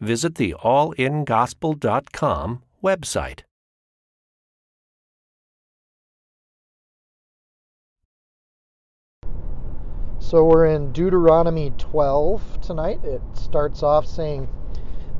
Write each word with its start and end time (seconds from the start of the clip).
visit 0.00 0.36
the 0.36 0.54
allingospel.com 0.62 2.62
website. 2.82 3.40
So 10.18 10.44
we're 10.44 10.66
in 10.66 10.92
Deuteronomy 10.92 11.72
12 11.76 12.60
tonight. 12.60 13.04
It 13.04 13.20
starts 13.34 13.82
off 13.82 14.06
saying, 14.06 14.48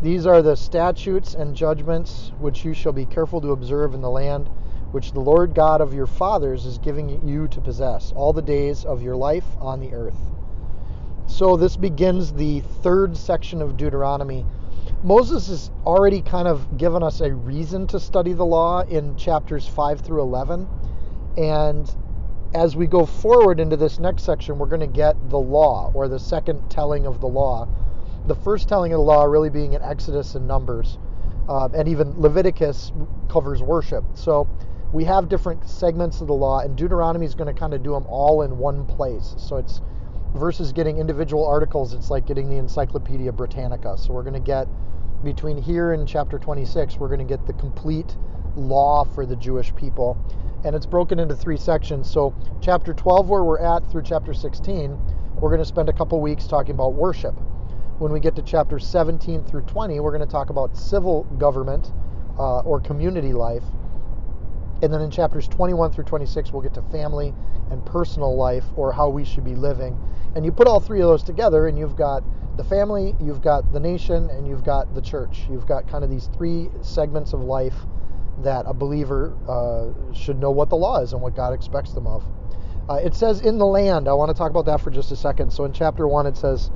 These 0.03 0.25
are 0.25 0.41
the 0.41 0.55
statutes 0.55 1.35
and 1.35 1.57
judgments 1.57 2.31
which 2.39 2.65
you 2.65 2.75
shall 2.75 2.93
be 2.93 3.07
careful 3.07 3.41
to 3.41 3.51
observe 3.51 3.93
in 3.93 4.03
the 4.03 4.11
land 4.11 4.49
which 4.93 5.13
the 5.13 5.21
Lord 5.21 5.55
God 5.55 5.81
of 5.81 5.95
your 5.95 6.07
fathers 6.07 6.67
is 6.67 6.79
giving 6.79 7.27
you 7.27 7.49
to 7.49 7.61
possess 7.61 8.13
all 8.13 8.33
the 8.33 8.43
days 8.43 8.85
of 8.85 9.03
your 9.03 9.17
life 9.17 9.47
on 9.61 9.81
the 9.81 9.95
earth. 9.95 10.19
So 11.27 11.57
this 11.57 11.77
begins 11.77 12.33
the 12.33 12.61
third 12.61 13.17
section 13.17 13.63
of 13.63 13.77
Deuteronomy. 13.77 14.45
Moses 15.03 15.49
has 15.49 15.71
already 15.87 16.21
kind 16.21 16.47
of 16.47 16.77
given 16.77 17.03
us 17.03 17.23
a 17.23 17.33
reason 17.33 17.87
to 17.87 17.99
study 17.99 18.35
the 18.35 18.45
law 18.45 18.83
in 18.83 19.17
chapters 19.17 19.67
5 19.67 20.01
through 20.01 20.21
11. 20.21 20.69
And 21.39 21.91
as 22.53 22.77
we 22.77 22.87
go 22.87 23.07
forward 23.07 23.61
into 23.61 23.79
this 23.79 23.99
next 23.99 24.25
section, 24.25 24.59
we're 24.59 24.67
going 24.67 24.81
to 24.81 24.87
get 24.87 25.31
the 25.31 25.39
law 25.39 25.91
or 25.95 26.07
the 26.07 26.19
second 26.19 26.69
telling 26.69 27.07
of 27.07 27.19
the 27.23 27.27
law. 27.27 27.67
The 28.27 28.35
first 28.35 28.69
telling 28.69 28.93
of 28.93 28.99
the 28.99 29.03
law 29.03 29.25
really 29.25 29.49
being 29.49 29.73
in 29.73 29.81
Exodus 29.81 30.35
and 30.35 30.47
Numbers. 30.47 30.99
Uh, 31.49 31.71
and 31.75 31.89
even 31.89 32.21
Leviticus 32.21 32.93
covers 33.31 33.63
worship. 33.63 34.05
So 34.13 34.47
we 34.93 35.05
have 35.05 35.31
different 35.31 35.67
segments 35.67 36.21
of 36.21 36.27
the 36.27 36.35
law, 36.35 36.61
and 36.61 36.77
Deuteronomy 36.77 37.25
is 37.25 37.35
going 37.35 37.53
to 37.53 37.59
kind 37.59 37.73
of 37.73 37.83
do 37.83 37.93
them 37.93 38.05
all 38.07 38.43
in 38.43 38.59
one 38.59 38.85
place. 38.85 39.35
So 39.39 39.57
it's 39.57 39.81
versus 40.35 40.73
getting 40.73 40.99
individual 40.99 41.47
articles, 41.47 41.95
it's 41.95 42.11
like 42.11 42.27
getting 42.27 42.51
the 42.51 42.57
Encyclopedia 42.57 43.33
Britannica. 43.33 43.97
So 43.97 44.13
we're 44.13 44.23
going 44.23 44.35
to 44.35 44.41
get 44.41 44.69
between 45.25 45.61
here 45.61 45.93
and 45.93 46.09
chapter 46.09 46.39
26, 46.39 46.97
we're 46.97 47.09
going 47.09 47.19
to 47.19 47.25
get 47.25 47.47
the 47.47 47.53
complete 47.55 48.17
law 48.57 49.05
for 49.05 49.27
the 49.27 49.37
Jewish 49.37 49.75
people. 49.75 50.17
And 50.65 50.75
it's 50.75 50.87
broken 50.87 51.19
into 51.19 51.35
three 51.35 51.57
sections. 51.57 52.11
So, 52.11 52.35
chapter 52.61 52.93
12, 52.95 53.29
where 53.29 53.45
we're 53.45 53.61
at, 53.61 53.91
through 53.91 54.03
chapter 54.03 54.35
16, 54.35 54.99
we're 55.37 55.51
going 55.51 55.61
to 55.61 55.65
spend 55.65 55.89
a 55.89 55.93
couple 55.93 56.21
weeks 56.21 56.47
talking 56.47 56.75
about 56.75 56.95
worship. 56.95 57.35
When 57.99 58.13
we 58.13 58.21
get 58.21 58.35
to 58.37 58.43
chapter 58.43 58.79
17 58.79 59.45
through 59.45 59.63
20, 59.63 60.01
we're 60.01 60.11
going 60.11 60.27
to 60.27 60.31
talk 60.31 60.51
about 60.51 60.77
civil 60.77 61.25
government 61.39 61.93
uh, 62.39 62.61
or 62.61 62.81
community 62.81 63.33
life. 63.33 63.65
And 64.83 64.93
then 64.93 65.03
in 65.03 65.11
chapters 65.11 65.47
21 65.49 65.93
through 65.93 66.05
26, 66.05 66.53
we'll 66.53 66.63
get 66.63 66.75
to 66.75 66.83
family 66.83 67.35
and 67.71 67.85
personal 67.85 68.37
life 68.37 68.65
or 68.77 68.93
how 68.93 69.11
we 69.11 69.25
should 69.25 69.45
be 69.45 69.55
living. 69.55 69.99
And 70.35 70.45
you 70.45 70.53
put 70.53 70.67
all 70.67 70.81
three 70.81 71.01
of 71.01 71.09
those 71.09 71.23
together, 71.23 71.67
and 71.67 71.79
you've 71.79 71.97
got 71.97 72.23
the 72.61 72.69
family, 72.69 73.15
you've 73.19 73.41
got 73.41 73.73
the 73.73 73.81
nation, 73.81 74.29
and 74.29 74.47
you've 74.47 74.65
got 74.65 74.95
the 74.95 75.01
church. 75.01 75.47
You've 75.51 75.67
got 75.67 75.89
kind 75.89 76.05
of 76.05 76.11
these 76.11 76.29
three 76.37 76.69
segments 76.83 77.33
of 77.33 77.41
life 77.41 77.75
that 78.43 78.65
a 78.67 78.75
believer 78.75 79.35
uh, 79.49 80.13
should 80.13 80.39
know 80.39 80.51
what 80.51 80.69
the 80.69 80.77
law 80.77 81.01
is 81.01 81.15
and 81.15 81.23
what 81.23 81.35
God 81.35 81.55
expects 81.55 81.95
them 81.95 82.07
of. 82.07 82.23
Uh, 82.87 82.97
it 82.97 83.15
says 83.15 83.41
in 83.41 83.57
the 83.57 83.65
land. 83.65 84.09
I 84.09 84.13
want 84.13 84.29
to 84.29 84.35
talk 84.35 84.51
about 84.51 84.67
that 84.67 84.83
for 84.83 84.91
just 84.91 85.11
a 85.11 85.17
second. 85.17 85.51
So 85.51 85.65
in 85.65 85.73
chapter 85.73 86.07
one, 86.07 86.27
it 86.27 86.37
says 86.37 86.71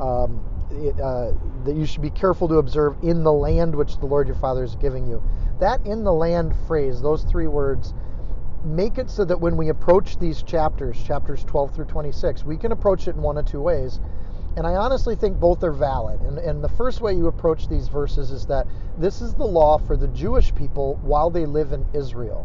um, 0.00 0.42
it, 0.72 0.98
uh, 0.98 1.30
that 1.64 1.76
you 1.76 1.86
should 1.86 2.02
be 2.02 2.10
careful 2.10 2.48
to 2.48 2.56
observe 2.56 2.96
in 3.02 3.22
the 3.22 3.32
land 3.32 3.76
which 3.76 3.96
the 3.98 4.06
Lord 4.06 4.26
your 4.26 4.36
Father 4.36 4.64
is 4.64 4.74
giving 4.74 5.06
you. 5.06 5.22
That 5.60 5.86
in 5.86 6.02
the 6.02 6.12
land 6.12 6.52
phrase, 6.66 7.00
those 7.00 7.22
three 7.22 7.46
words, 7.46 7.94
make 8.64 8.98
it 8.98 9.08
so 9.08 9.24
that 9.24 9.40
when 9.40 9.56
we 9.56 9.68
approach 9.68 10.18
these 10.18 10.42
chapters, 10.42 11.00
chapters 11.04 11.44
12 11.44 11.76
through 11.76 11.84
26, 11.84 12.42
we 12.44 12.56
can 12.56 12.72
approach 12.72 13.06
it 13.06 13.14
in 13.14 13.22
one 13.22 13.38
of 13.38 13.46
two 13.46 13.60
ways. 13.60 14.00
And 14.58 14.66
I 14.66 14.74
honestly 14.74 15.14
think 15.14 15.38
both 15.38 15.62
are 15.62 15.70
valid. 15.70 16.20
And, 16.22 16.36
and 16.36 16.64
the 16.64 16.68
first 16.68 17.00
way 17.00 17.14
you 17.14 17.28
approach 17.28 17.68
these 17.68 17.86
verses 17.86 18.32
is 18.32 18.44
that 18.46 18.66
this 18.98 19.20
is 19.20 19.32
the 19.32 19.44
law 19.44 19.78
for 19.78 19.96
the 19.96 20.08
Jewish 20.08 20.52
people 20.52 20.98
while 21.02 21.30
they 21.30 21.46
live 21.46 21.70
in 21.70 21.86
Israel. 21.94 22.44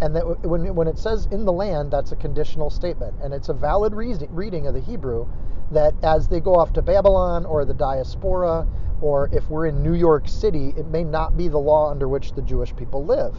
And 0.00 0.14
that 0.14 0.44
when, 0.46 0.72
when 0.76 0.86
it 0.86 0.96
says 0.96 1.26
in 1.32 1.44
the 1.44 1.52
land, 1.52 1.90
that's 1.90 2.12
a 2.12 2.16
conditional 2.16 2.70
statement. 2.70 3.14
And 3.20 3.34
it's 3.34 3.48
a 3.48 3.52
valid 3.52 3.94
reading 3.94 4.68
of 4.68 4.74
the 4.74 4.80
Hebrew 4.80 5.26
that 5.72 5.92
as 6.04 6.28
they 6.28 6.38
go 6.38 6.54
off 6.54 6.72
to 6.74 6.82
Babylon 6.82 7.44
or 7.44 7.64
the 7.64 7.74
diaspora, 7.74 8.64
or 9.00 9.28
if 9.32 9.50
we're 9.50 9.66
in 9.66 9.82
New 9.82 9.94
York 9.94 10.28
City, 10.28 10.72
it 10.76 10.86
may 10.86 11.02
not 11.02 11.36
be 11.36 11.48
the 11.48 11.58
law 11.58 11.90
under 11.90 12.06
which 12.06 12.32
the 12.34 12.42
Jewish 12.42 12.76
people 12.76 13.04
live. 13.04 13.36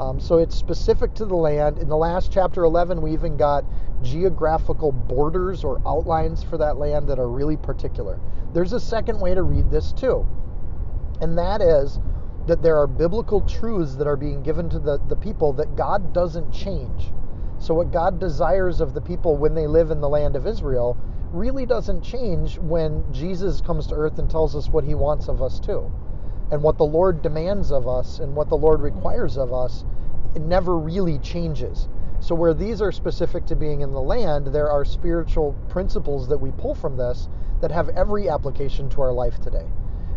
Um, 0.00 0.18
so 0.18 0.38
it's 0.38 0.56
specific 0.56 1.12
to 1.14 1.26
the 1.26 1.36
land. 1.36 1.78
In 1.78 1.90
the 1.90 1.96
last 1.96 2.32
chapter 2.32 2.64
11, 2.64 3.02
we 3.02 3.12
even 3.12 3.36
got 3.36 3.66
geographical 4.02 4.92
borders 4.92 5.62
or 5.62 5.78
outlines 5.86 6.42
for 6.42 6.56
that 6.56 6.78
land 6.78 7.06
that 7.08 7.18
are 7.18 7.28
really 7.28 7.58
particular. 7.58 8.18
There's 8.54 8.72
a 8.72 8.80
second 8.80 9.20
way 9.20 9.34
to 9.34 9.42
read 9.42 9.70
this 9.70 9.92
too, 9.92 10.26
and 11.20 11.36
that 11.36 11.60
is 11.60 12.00
that 12.46 12.62
there 12.62 12.78
are 12.78 12.86
biblical 12.86 13.42
truths 13.42 13.94
that 13.96 14.06
are 14.06 14.16
being 14.16 14.42
given 14.42 14.70
to 14.70 14.78
the, 14.78 14.98
the 15.08 15.16
people 15.16 15.52
that 15.52 15.76
God 15.76 16.14
doesn't 16.14 16.50
change. 16.50 17.12
So, 17.58 17.74
what 17.74 17.92
God 17.92 18.18
desires 18.18 18.80
of 18.80 18.94
the 18.94 19.02
people 19.02 19.36
when 19.36 19.54
they 19.54 19.66
live 19.66 19.90
in 19.90 20.00
the 20.00 20.08
land 20.08 20.34
of 20.34 20.46
Israel 20.46 20.96
really 21.30 21.66
doesn't 21.66 22.00
change 22.00 22.58
when 22.58 23.04
Jesus 23.12 23.60
comes 23.60 23.86
to 23.88 23.94
earth 23.94 24.18
and 24.18 24.30
tells 24.30 24.56
us 24.56 24.70
what 24.70 24.82
he 24.82 24.94
wants 24.94 25.28
of 25.28 25.42
us 25.42 25.60
too 25.60 25.92
and 26.50 26.62
what 26.62 26.78
the 26.78 26.84
Lord 26.84 27.22
demands 27.22 27.70
of 27.70 27.86
us 27.86 28.18
and 28.18 28.34
what 28.34 28.48
the 28.48 28.56
Lord 28.56 28.80
requires 28.80 29.36
of 29.36 29.52
us, 29.52 29.84
it 30.34 30.42
never 30.42 30.78
really 30.78 31.18
changes. 31.18 31.88
So, 32.20 32.34
where 32.34 32.52
these 32.52 32.82
are 32.82 32.92
specific 32.92 33.46
to 33.46 33.56
being 33.56 33.80
in 33.80 33.92
the 33.92 34.00
land, 34.00 34.48
there 34.48 34.70
are 34.70 34.84
spiritual 34.84 35.54
principles 35.68 36.28
that 36.28 36.38
we 36.38 36.50
pull 36.50 36.74
from 36.74 36.96
this 36.96 37.28
that 37.60 37.70
have 37.70 37.88
every 37.90 38.28
application 38.28 38.88
to 38.90 39.02
our 39.02 39.12
life 39.12 39.40
today. 39.40 39.66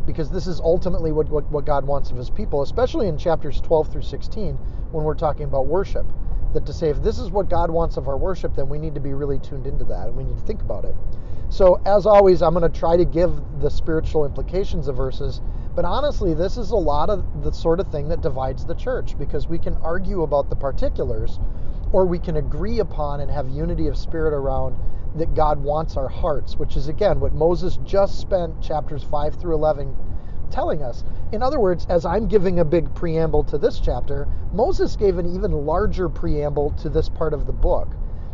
Because 0.05 0.29
this 0.29 0.47
is 0.47 0.59
ultimately 0.59 1.13
what, 1.13 1.29
what, 1.29 1.49
what 1.49 1.66
God 1.66 1.85
wants 1.85 2.11
of 2.11 2.17
his 2.17 2.29
people, 2.29 2.61
especially 2.61 3.07
in 3.07 3.17
chapters 3.17 3.61
12 3.61 3.89
through 3.89 4.01
16 4.01 4.55
when 4.91 5.05
we're 5.05 5.13
talking 5.13 5.45
about 5.45 5.67
worship. 5.67 6.05
That 6.53 6.66
to 6.66 6.73
say, 6.73 6.89
if 6.89 7.01
this 7.01 7.19
is 7.19 7.31
what 7.31 7.49
God 7.49 7.72
wants 7.72 7.95
of 7.95 8.07
our 8.07 8.17
worship, 8.17 8.53
then 8.53 8.67
we 8.67 8.79
need 8.79 8.95
to 8.95 9.01
be 9.01 9.13
really 9.13 9.39
tuned 9.39 9.66
into 9.66 9.85
that 9.85 10.07
and 10.07 10.17
we 10.17 10.25
need 10.25 10.38
to 10.38 10.43
think 10.43 10.61
about 10.61 10.83
it. 10.83 10.95
So, 11.49 11.81
as 11.85 12.05
always, 12.05 12.41
I'm 12.41 12.53
going 12.53 12.69
to 12.69 12.79
try 12.79 12.97
to 12.97 13.05
give 13.05 13.39
the 13.59 13.69
spiritual 13.69 14.25
implications 14.25 14.88
of 14.88 14.97
verses 14.97 15.41
but 15.75 15.85
honestly, 15.85 16.34
this 16.34 16.57
is 16.57 16.72
a 16.72 16.75
lot 16.75 17.09
of 17.09 17.44
the 17.44 17.51
sort 17.51 17.79
of 17.79 17.88
thing 17.88 18.07
that 18.09 18.22
divides 18.22 18.66
the 18.66 18.75
church 18.75 19.17
because 19.17 19.47
we 19.47 19.57
can 19.57 19.75
argue 19.78 20.22
about 20.22 20.50
the 20.50 20.56
particulars 20.56 21.39
or 21.91 22.06
we 22.06 22.19
can 22.19 22.38
agree 22.38 22.79
upon 22.79 23.19
and 23.22 23.31
have 23.31 23.50
unity 23.50 23.88
of 23.88 23.97
spirit 23.97 24.34
around 24.34 24.75
that 25.16 25.35
God 25.35 25.63
wants 25.63 25.97
our 25.97 26.07
hearts, 26.07 26.57
which 26.57 26.75
is 26.75 26.88
again 26.88 27.19
what 27.19 27.34
Moses 27.34 27.78
just 27.84 28.19
spent 28.19 28.61
chapters 28.61 29.03
5 29.03 29.35
through 29.35 29.56
11 29.56 29.95
telling 30.51 30.84
us. 30.84 31.03
In 31.31 31.41
other 31.41 31.59
words, 31.59 31.85
as 31.90 32.05
I'm 32.05 32.28
giving 32.28 32.59
a 32.59 32.66
big 32.66 32.94
preamble 32.94 33.44
to 33.45 33.57
this 33.57 33.79
chapter, 33.79 34.28
Moses 34.51 34.95
gave 34.95 35.17
an 35.17 35.34
even 35.34 35.51
larger 35.66 36.09
preamble 36.09 36.72
to 36.81 36.90
this 36.90 37.09
part 37.09 37.34
of 37.34 37.47
the 37.47 37.53
book 37.53 37.90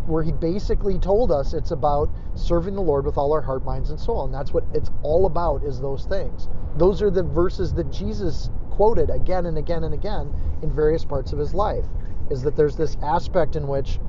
where 0.09 0.23
he 0.23 0.31
basically 0.31 0.97
told 0.97 1.31
us 1.31 1.53
it's 1.53 1.71
about 1.71 2.09
serving 2.35 2.75
the 2.75 2.81
Lord 2.81 3.05
with 3.05 3.17
all 3.17 3.31
our 3.31 3.41
heart, 3.41 3.63
minds, 3.63 3.91
and 3.91 3.99
soul. 3.99 4.25
And 4.25 4.33
that's 4.33 4.53
what 4.53 4.63
it's 4.73 4.91
all 5.03 5.25
about 5.25 5.63
is 5.63 5.79
those 5.79 6.05
things. 6.05 6.49
Those 6.77 7.01
are 7.01 7.11
the 7.11 7.23
verses 7.23 7.73
that 7.73 7.91
Jesus 7.91 8.49
quoted 8.71 9.09
again 9.09 9.45
and 9.45 9.57
again 9.57 9.83
and 9.83 9.93
again 9.93 10.33
in 10.61 10.71
various 10.71 11.05
parts 11.05 11.31
of 11.31 11.39
his 11.39 11.53
life. 11.53 11.85
Is 12.29 12.41
that 12.43 12.55
there's 12.55 12.75
this 12.75 12.97
aspect 13.01 13.55
in 13.55 13.67
which 13.67 13.99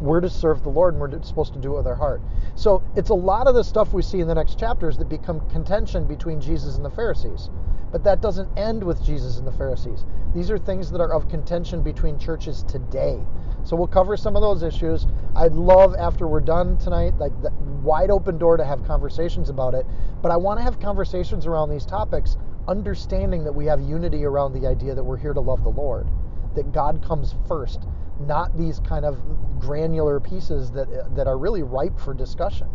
we're 0.00 0.20
to 0.20 0.30
serve 0.30 0.62
the 0.62 0.68
Lord 0.68 0.94
and 0.94 1.00
we're 1.00 1.22
supposed 1.22 1.52
to 1.54 1.58
do 1.58 1.74
it 1.74 1.76
with 1.78 1.86
our 1.86 1.94
heart. 1.94 2.20
So 2.54 2.82
it's 2.94 3.10
a 3.10 3.14
lot 3.14 3.46
of 3.46 3.54
the 3.54 3.64
stuff 3.64 3.92
we 3.92 4.02
see 4.02 4.20
in 4.20 4.28
the 4.28 4.34
next 4.34 4.58
chapters 4.58 4.98
that 4.98 5.08
become 5.08 5.48
contention 5.50 6.06
between 6.06 6.40
Jesus 6.40 6.76
and 6.76 6.84
the 6.84 6.90
Pharisees. 6.90 7.50
But 7.92 8.04
that 8.04 8.20
doesn't 8.20 8.48
end 8.58 8.82
with 8.82 9.02
Jesus 9.02 9.38
and 9.38 9.46
the 9.46 9.52
Pharisees. 9.52 10.04
These 10.34 10.50
are 10.50 10.58
things 10.58 10.90
that 10.90 11.00
are 11.00 11.12
of 11.14 11.28
contention 11.28 11.82
between 11.82 12.18
churches 12.18 12.62
today. 12.64 13.24
So 13.64 13.74
we'll 13.74 13.86
cover 13.86 14.16
some 14.16 14.36
of 14.36 14.42
those 14.42 14.62
issues. 14.62 15.06
I'd 15.34 15.52
love 15.52 15.94
after 15.94 16.26
we're 16.26 16.40
done 16.40 16.76
tonight, 16.78 17.16
like 17.18 17.32
the 17.42 17.50
wide 17.82 18.10
open 18.10 18.38
door 18.38 18.56
to 18.56 18.64
have 18.64 18.84
conversations 18.84 19.48
about 19.48 19.74
it. 19.74 19.86
But 20.20 20.30
I 20.30 20.36
want 20.36 20.58
to 20.58 20.64
have 20.64 20.78
conversations 20.78 21.46
around 21.46 21.70
these 21.70 21.86
topics, 21.86 22.36
understanding 22.68 23.44
that 23.44 23.52
we 23.52 23.66
have 23.66 23.80
unity 23.80 24.24
around 24.24 24.52
the 24.52 24.66
idea 24.66 24.94
that 24.94 25.02
we're 25.02 25.16
here 25.16 25.32
to 25.32 25.40
love 25.40 25.62
the 25.62 25.70
Lord, 25.70 26.08
that 26.54 26.72
God 26.72 27.02
comes 27.04 27.34
first, 27.48 27.86
not 28.20 28.56
these 28.56 28.80
kind 28.80 29.04
of 29.04 29.20
granular 29.58 30.20
pieces 30.20 30.70
that 30.72 31.14
that 31.14 31.26
are 31.26 31.38
really 31.38 31.62
ripe 31.62 31.98
for 31.98 32.14
discussion. 32.14 32.68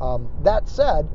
Um, 0.00 0.30
that 0.42 0.68
said, 0.68 1.08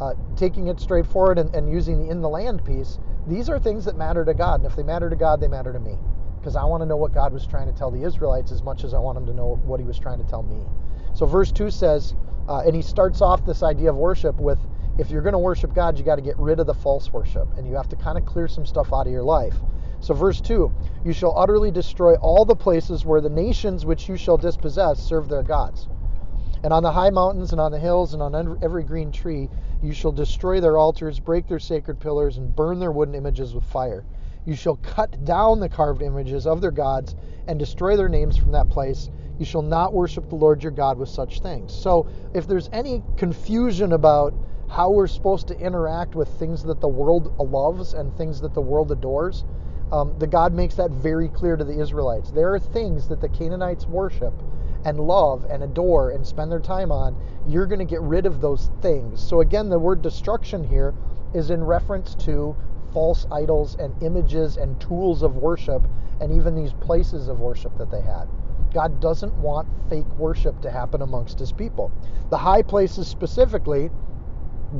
uh, 0.00 0.14
taking 0.36 0.68
it 0.68 0.78
straightforward 0.80 1.38
and, 1.38 1.54
and 1.54 1.70
using 1.70 2.04
the 2.04 2.10
in 2.10 2.20
the 2.20 2.28
land 2.28 2.64
piece, 2.64 2.98
these 3.26 3.48
are 3.48 3.58
things 3.58 3.84
that 3.86 3.96
matter 3.96 4.24
to 4.24 4.34
God. 4.34 4.60
And 4.60 4.70
if 4.70 4.76
they 4.76 4.82
matter 4.82 5.10
to 5.10 5.16
God, 5.16 5.40
they 5.40 5.48
matter 5.48 5.72
to 5.72 5.80
me. 5.80 5.96
Because 6.38 6.54
I 6.54 6.64
want 6.64 6.82
to 6.82 6.86
know 6.86 6.96
what 6.96 7.12
God 7.12 7.32
was 7.32 7.46
trying 7.46 7.66
to 7.66 7.76
tell 7.76 7.90
the 7.90 8.02
Israelites 8.02 8.52
as 8.52 8.62
much 8.62 8.84
as 8.84 8.94
I 8.94 8.98
want 8.98 9.16
them 9.16 9.26
to 9.26 9.34
know 9.34 9.56
what 9.64 9.80
he 9.80 9.86
was 9.86 9.98
trying 9.98 10.18
to 10.18 10.30
tell 10.30 10.42
me. 10.42 10.62
So, 11.14 11.26
verse 11.26 11.50
2 11.50 11.70
says, 11.70 12.14
uh, 12.48 12.62
and 12.64 12.76
he 12.76 12.82
starts 12.82 13.20
off 13.20 13.44
this 13.44 13.62
idea 13.62 13.90
of 13.90 13.96
worship 13.96 14.36
with 14.36 14.58
if 14.98 15.10
you're 15.10 15.22
going 15.22 15.32
to 15.32 15.38
worship 15.38 15.74
God, 15.74 15.98
you 15.98 16.04
got 16.04 16.16
to 16.16 16.22
get 16.22 16.38
rid 16.38 16.60
of 16.60 16.66
the 16.66 16.74
false 16.74 17.12
worship. 17.12 17.48
And 17.56 17.66
you 17.66 17.74
have 17.74 17.88
to 17.88 17.96
kind 17.96 18.16
of 18.16 18.24
clear 18.24 18.48
some 18.48 18.64
stuff 18.64 18.92
out 18.92 19.06
of 19.06 19.12
your 19.12 19.24
life. 19.24 19.54
So, 20.06 20.14
verse 20.14 20.40
2 20.40 20.70
You 21.04 21.12
shall 21.12 21.36
utterly 21.36 21.72
destroy 21.72 22.14
all 22.14 22.44
the 22.44 22.54
places 22.54 23.04
where 23.04 23.20
the 23.20 23.28
nations 23.28 23.84
which 23.84 24.08
you 24.08 24.16
shall 24.16 24.36
dispossess 24.36 25.00
serve 25.00 25.28
their 25.28 25.42
gods. 25.42 25.88
And 26.62 26.72
on 26.72 26.84
the 26.84 26.92
high 26.92 27.10
mountains 27.10 27.50
and 27.50 27.60
on 27.60 27.72
the 27.72 27.80
hills 27.80 28.14
and 28.14 28.22
on 28.22 28.56
every 28.62 28.84
green 28.84 29.10
tree, 29.10 29.50
you 29.82 29.92
shall 29.92 30.12
destroy 30.12 30.60
their 30.60 30.78
altars, 30.78 31.18
break 31.18 31.48
their 31.48 31.58
sacred 31.58 31.98
pillars, 31.98 32.38
and 32.38 32.54
burn 32.54 32.78
their 32.78 32.92
wooden 32.92 33.16
images 33.16 33.52
with 33.52 33.64
fire. 33.64 34.04
You 34.44 34.54
shall 34.54 34.76
cut 34.76 35.24
down 35.24 35.58
the 35.58 35.68
carved 35.68 36.02
images 36.02 36.46
of 36.46 36.60
their 36.60 36.70
gods 36.70 37.16
and 37.48 37.58
destroy 37.58 37.96
their 37.96 38.08
names 38.08 38.36
from 38.36 38.52
that 38.52 38.68
place. 38.68 39.10
You 39.40 39.44
shall 39.44 39.62
not 39.62 39.92
worship 39.92 40.28
the 40.28 40.36
Lord 40.36 40.62
your 40.62 40.70
God 40.70 40.98
with 40.98 41.08
such 41.08 41.40
things. 41.40 41.74
So, 41.74 42.06
if 42.32 42.46
there's 42.46 42.70
any 42.72 43.02
confusion 43.16 43.92
about 43.92 44.34
how 44.68 44.88
we're 44.90 45.08
supposed 45.08 45.48
to 45.48 45.58
interact 45.58 46.14
with 46.14 46.28
things 46.28 46.62
that 46.62 46.80
the 46.80 46.86
world 46.86 47.36
loves 47.40 47.92
and 47.92 48.16
things 48.16 48.40
that 48.42 48.54
the 48.54 48.60
world 48.60 48.92
adores, 48.92 49.44
um, 49.92 50.14
the 50.18 50.26
God 50.26 50.52
makes 50.52 50.74
that 50.76 50.90
very 50.90 51.28
clear 51.28 51.56
to 51.56 51.64
the 51.64 51.78
Israelites. 51.78 52.30
There 52.30 52.52
are 52.52 52.58
things 52.58 53.08
that 53.08 53.20
the 53.20 53.28
Canaanites 53.28 53.86
worship 53.86 54.34
and 54.84 54.98
love 54.98 55.44
and 55.48 55.62
adore 55.62 56.10
and 56.10 56.26
spend 56.26 56.50
their 56.50 56.60
time 56.60 56.90
on. 56.90 57.16
You're 57.46 57.66
going 57.66 57.78
to 57.78 57.84
get 57.84 58.00
rid 58.00 58.26
of 58.26 58.40
those 58.40 58.70
things. 58.82 59.22
So, 59.22 59.40
again, 59.40 59.68
the 59.68 59.78
word 59.78 60.02
destruction 60.02 60.64
here 60.64 60.94
is 61.34 61.50
in 61.50 61.62
reference 61.62 62.14
to 62.26 62.56
false 62.92 63.26
idols 63.30 63.76
and 63.78 63.94
images 64.02 64.56
and 64.56 64.80
tools 64.80 65.22
of 65.22 65.36
worship 65.36 65.82
and 66.20 66.32
even 66.32 66.54
these 66.54 66.72
places 66.72 67.28
of 67.28 67.40
worship 67.40 67.76
that 67.78 67.90
they 67.90 68.00
had. 68.00 68.26
God 68.72 69.00
doesn't 69.00 69.34
want 69.34 69.68
fake 69.88 70.08
worship 70.18 70.60
to 70.62 70.70
happen 70.70 71.02
amongst 71.02 71.38
his 71.38 71.52
people. 71.52 71.92
The 72.30 72.38
high 72.38 72.62
places 72.62 73.06
specifically 73.06 73.90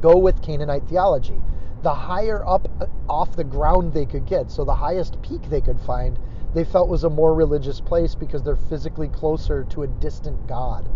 go 0.00 0.16
with 0.18 0.42
Canaanite 0.42 0.88
theology 0.88 1.40
the 1.86 1.94
higher 1.94 2.44
up 2.44 2.66
uh, 2.80 2.86
off 3.08 3.36
the 3.36 3.44
ground 3.44 3.92
they 3.92 4.06
could 4.06 4.26
get, 4.26 4.50
so 4.50 4.64
the 4.64 4.74
highest 4.74 5.22
peak 5.22 5.40
they 5.48 5.60
could 5.60 5.80
find, 5.82 6.18
they 6.52 6.64
felt 6.64 6.88
was 6.88 7.04
a 7.04 7.08
more 7.08 7.32
religious 7.32 7.80
place 7.80 8.12
because 8.12 8.42
they're 8.42 8.56
physically 8.56 9.06
closer 9.06 9.62
to 9.70 9.84
a 9.84 9.86
distant 9.86 10.48
God. 10.48 10.88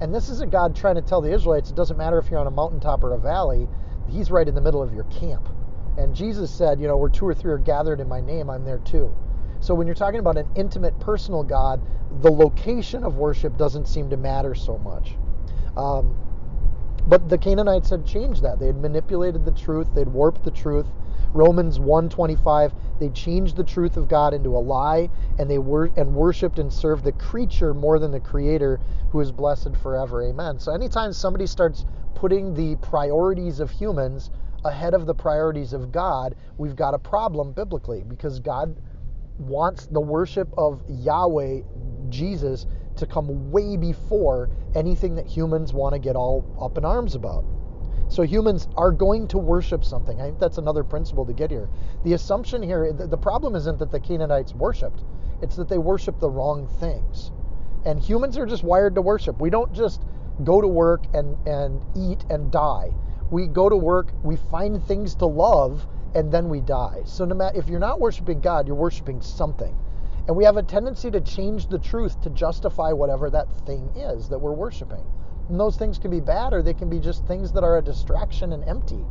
And 0.00 0.14
this 0.14 0.28
is 0.28 0.42
a 0.42 0.46
God 0.46 0.76
trying 0.76 0.94
to 0.94 1.02
tell 1.02 1.20
the 1.20 1.32
Israelites 1.32 1.70
it 1.70 1.74
doesn't 1.74 1.96
matter 1.96 2.16
if 2.16 2.30
you're 2.30 2.38
on 2.38 2.46
a 2.46 2.52
mountaintop 2.52 3.02
or 3.02 3.14
a 3.14 3.18
valley, 3.18 3.66
He's 4.08 4.30
right 4.30 4.46
in 4.46 4.54
the 4.54 4.60
middle 4.60 4.80
of 4.80 4.94
your 4.94 5.02
camp. 5.06 5.48
And 5.98 6.14
Jesus 6.14 6.48
said, 6.48 6.80
you 6.80 6.86
know, 6.86 6.96
where 6.96 7.10
two 7.10 7.26
or 7.26 7.34
three 7.34 7.50
are 7.52 7.58
gathered 7.58 7.98
in 7.98 8.06
my 8.06 8.20
name, 8.20 8.48
I'm 8.48 8.64
there 8.64 8.78
too. 8.78 9.12
So 9.58 9.74
when 9.74 9.88
you're 9.88 9.96
talking 9.96 10.20
about 10.20 10.38
an 10.38 10.46
intimate, 10.54 10.96
personal 11.00 11.42
God, 11.42 11.82
the 12.22 12.30
location 12.30 13.02
of 13.02 13.16
worship 13.16 13.56
doesn't 13.56 13.88
seem 13.88 14.10
to 14.10 14.16
matter 14.16 14.54
so 14.54 14.78
much. 14.78 15.16
Um, 15.76 16.16
but 17.06 17.28
the 17.28 17.38
Canaanites 17.38 17.90
had 17.90 18.04
changed 18.04 18.42
that. 18.42 18.58
They 18.58 18.66
had 18.66 18.80
manipulated 18.80 19.44
the 19.44 19.52
truth, 19.52 19.88
they'd 19.94 20.08
warped 20.08 20.42
the 20.42 20.50
truth. 20.50 20.86
Romans 21.32 21.78
1:25, 21.78 22.72
they 22.98 23.10
changed 23.10 23.56
the 23.56 23.64
truth 23.64 23.96
of 23.96 24.08
God 24.08 24.32
into 24.32 24.56
a 24.56 24.58
lie 24.58 25.10
and 25.38 25.50
they 25.50 25.56
and 25.56 26.14
worshiped 26.14 26.58
and 26.58 26.72
served 26.72 27.04
the 27.04 27.12
creature 27.12 27.74
more 27.74 27.98
than 27.98 28.10
the 28.10 28.20
creator 28.20 28.80
who 29.10 29.20
is 29.20 29.32
blessed 29.32 29.76
forever. 29.76 30.22
Amen. 30.22 30.58
So 30.58 30.72
anytime 30.72 31.12
somebody 31.12 31.46
starts 31.46 31.84
putting 32.14 32.54
the 32.54 32.76
priorities 32.76 33.60
of 33.60 33.70
humans 33.70 34.30
ahead 34.64 34.94
of 34.94 35.06
the 35.06 35.14
priorities 35.14 35.72
of 35.72 35.92
God, 35.92 36.34
we've 36.56 36.76
got 36.76 36.94
a 36.94 36.98
problem 36.98 37.52
biblically 37.52 38.02
because 38.02 38.40
God 38.40 38.74
wants 39.38 39.86
the 39.86 40.00
worship 40.00 40.48
of 40.56 40.82
Yahweh, 40.88 41.60
Jesus, 42.08 42.66
to 42.96 43.06
come 43.06 43.50
way 43.50 43.76
before 43.76 44.50
anything 44.74 45.14
that 45.14 45.26
humans 45.26 45.72
want 45.72 45.94
to 45.94 45.98
get 45.98 46.16
all 46.16 46.44
up 46.60 46.78
in 46.78 46.84
arms 46.84 47.14
about. 47.14 47.44
So 48.08 48.22
humans 48.22 48.68
are 48.76 48.92
going 48.92 49.26
to 49.28 49.38
worship 49.38 49.84
something. 49.84 50.20
I 50.20 50.24
think 50.24 50.38
that's 50.38 50.58
another 50.58 50.84
principle 50.84 51.26
to 51.26 51.32
get 51.32 51.50
here. 51.50 51.68
The 52.04 52.12
assumption 52.12 52.62
here, 52.62 52.92
the 52.92 53.16
problem 53.16 53.56
isn't 53.56 53.78
that 53.78 53.90
the 53.90 53.98
Canaanites 54.00 54.54
worshiped, 54.54 55.04
it's 55.42 55.56
that 55.56 55.68
they 55.68 55.78
worship 55.78 56.20
the 56.20 56.30
wrong 56.30 56.66
things. 56.78 57.32
And 57.84 58.00
humans 58.00 58.38
are 58.38 58.46
just 58.46 58.62
wired 58.62 58.94
to 58.94 59.02
worship. 59.02 59.40
We 59.40 59.50
don't 59.50 59.72
just 59.72 60.02
go 60.44 60.60
to 60.60 60.68
work 60.68 61.04
and, 61.14 61.36
and 61.46 61.82
eat 61.96 62.24
and 62.30 62.50
die. 62.50 62.90
We 63.30 63.46
go 63.46 63.68
to 63.68 63.76
work, 63.76 64.12
we 64.22 64.36
find 64.36 64.82
things 64.84 65.14
to 65.16 65.26
love, 65.26 65.86
and 66.14 66.30
then 66.30 66.48
we 66.48 66.60
die. 66.60 67.02
So 67.04 67.24
no 67.24 67.34
matter 67.34 67.58
if 67.58 67.68
you're 67.68 67.80
not 67.80 68.00
worshiping 68.00 68.40
God, 68.40 68.66
you're 68.66 68.76
worshiping 68.76 69.20
something. 69.20 69.76
And 70.26 70.36
we 70.36 70.44
have 70.44 70.56
a 70.56 70.62
tendency 70.62 71.10
to 71.10 71.20
change 71.20 71.68
the 71.68 71.78
truth 71.78 72.20
to 72.22 72.30
justify 72.30 72.92
whatever 72.92 73.30
that 73.30 73.46
thing 73.64 73.88
is 73.96 74.28
that 74.28 74.38
we're 74.38 74.52
worshiping. 74.52 75.04
And 75.48 75.60
those 75.60 75.76
things 75.76 75.98
can 75.98 76.10
be 76.10 76.20
bad 76.20 76.52
or 76.52 76.62
they 76.62 76.74
can 76.74 76.90
be 76.90 76.98
just 76.98 77.24
things 77.26 77.52
that 77.52 77.62
are 77.62 77.78
a 77.78 77.82
distraction 77.82 78.52
and 78.52 78.64
empty. 78.64 79.04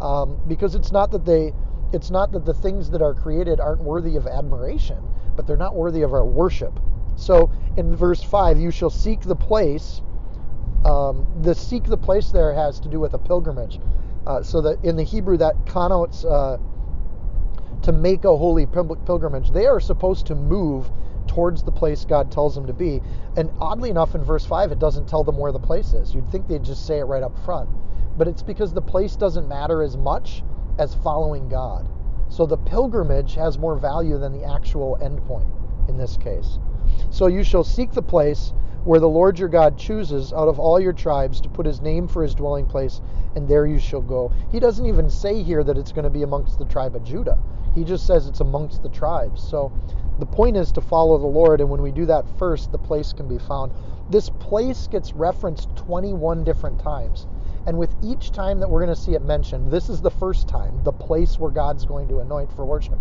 Um, 0.00 0.40
because 0.46 0.74
it's 0.74 0.92
not 0.92 1.10
that 1.12 1.24
they 1.24 1.52
it's 1.92 2.10
not 2.10 2.32
that 2.32 2.44
the 2.44 2.52
things 2.52 2.90
that 2.90 3.00
are 3.00 3.14
created 3.14 3.60
aren't 3.60 3.82
worthy 3.82 4.16
of 4.16 4.26
admiration, 4.26 5.02
but 5.36 5.46
they're 5.46 5.56
not 5.56 5.74
worthy 5.74 6.02
of 6.02 6.12
our 6.12 6.24
worship. 6.24 6.78
So 7.16 7.50
in 7.78 7.96
verse 7.96 8.22
5, 8.22 8.58
you 8.58 8.70
shall 8.70 8.90
seek 8.90 9.22
the 9.22 9.34
place. 9.34 10.02
Um, 10.84 11.26
the 11.40 11.54
seek 11.54 11.84
the 11.84 11.96
place 11.96 12.30
there 12.30 12.52
has 12.52 12.78
to 12.80 12.88
do 12.88 13.00
with 13.00 13.14
a 13.14 13.18
pilgrimage. 13.18 13.80
Uh, 14.26 14.42
so 14.42 14.60
that 14.60 14.84
in 14.84 14.96
the 14.96 15.02
Hebrew, 15.02 15.38
that 15.38 15.54
connotes 15.64 16.24
uh, 16.26 16.58
to 17.82 17.92
make 17.92 18.24
a 18.24 18.36
holy 18.36 18.66
pilgrimage. 18.66 19.50
They 19.50 19.66
are 19.66 19.80
supposed 19.80 20.26
to 20.26 20.34
move 20.34 20.90
towards 21.26 21.62
the 21.62 21.70
place 21.70 22.04
God 22.04 22.32
tells 22.32 22.54
them 22.54 22.66
to 22.66 22.72
be. 22.72 23.00
And 23.36 23.50
oddly 23.60 23.90
enough, 23.90 24.14
in 24.14 24.24
verse 24.24 24.44
5, 24.44 24.72
it 24.72 24.78
doesn't 24.78 25.08
tell 25.08 25.22
them 25.22 25.36
where 25.36 25.52
the 25.52 25.58
place 25.58 25.92
is. 25.92 26.14
You'd 26.14 26.30
think 26.30 26.48
they'd 26.48 26.64
just 26.64 26.86
say 26.86 26.98
it 26.98 27.04
right 27.04 27.22
up 27.22 27.38
front. 27.44 27.68
But 28.16 28.26
it's 28.26 28.42
because 28.42 28.72
the 28.72 28.82
place 28.82 29.14
doesn't 29.14 29.48
matter 29.48 29.82
as 29.82 29.96
much 29.96 30.42
as 30.78 30.94
following 30.94 31.48
God. 31.48 31.88
So 32.28 32.46
the 32.46 32.56
pilgrimage 32.56 33.34
has 33.36 33.58
more 33.58 33.76
value 33.76 34.18
than 34.18 34.32
the 34.32 34.44
actual 34.44 34.98
endpoint 35.00 35.50
in 35.88 35.96
this 35.96 36.16
case. 36.16 36.58
So 37.10 37.26
you 37.26 37.44
shall 37.44 37.64
seek 37.64 37.92
the 37.92 38.02
place 38.02 38.52
where 38.84 39.00
the 39.00 39.08
Lord 39.08 39.38
your 39.38 39.48
God 39.48 39.76
chooses 39.76 40.32
out 40.32 40.48
of 40.48 40.58
all 40.58 40.80
your 40.80 40.92
tribes 40.92 41.40
to 41.42 41.48
put 41.48 41.66
his 41.66 41.80
name 41.80 42.08
for 42.08 42.22
his 42.22 42.34
dwelling 42.34 42.66
place, 42.66 43.00
and 43.34 43.46
there 43.46 43.66
you 43.66 43.78
shall 43.78 44.00
go. 44.00 44.32
He 44.50 44.60
doesn't 44.60 44.86
even 44.86 45.10
say 45.10 45.42
here 45.42 45.62
that 45.64 45.76
it's 45.76 45.92
going 45.92 46.04
to 46.04 46.10
be 46.10 46.22
amongst 46.22 46.58
the 46.58 46.64
tribe 46.64 46.96
of 46.96 47.04
Judah. 47.04 47.38
He 47.78 47.84
just 47.84 48.08
says 48.08 48.26
it's 48.26 48.40
amongst 48.40 48.82
the 48.82 48.88
tribes. 48.88 49.40
So 49.40 49.70
the 50.18 50.26
point 50.26 50.56
is 50.56 50.72
to 50.72 50.80
follow 50.80 51.16
the 51.16 51.28
Lord, 51.28 51.60
and 51.60 51.70
when 51.70 51.80
we 51.80 51.92
do 51.92 52.06
that 52.06 52.28
first, 52.36 52.72
the 52.72 52.78
place 52.78 53.12
can 53.12 53.28
be 53.28 53.38
found. 53.38 53.70
This 54.10 54.30
place 54.30 54.88
gets 54.88 55.12
referenced 55.12 55.76
21 55.76 56.42
different 56.42 56.80
times. 56.80 57.28
And 57.66 57.78
with 57.78 57.94
each 58.02 58.32
time 58.32 58.58
that 58.58 58.68
we're 58.68 58.84
going 58.84 58.96
to 58.96 59.00
see 59.00 59.14
it 59.14 59.22
mentioned, 59.22 59.70
this 59.70 59.88
is 59.88 60.00
the 60.00 60.10
first 60.10 60.48
time, 60.48 60.82
the 60.82 60.90
place 60.90 61.38
where 61.38 61.52
God's 61.52 61.84
going 61.84 62.08
to 62.08 62.18
anoint 62.18 62.52
for 62.52 62.64
worship. 62.64 62.98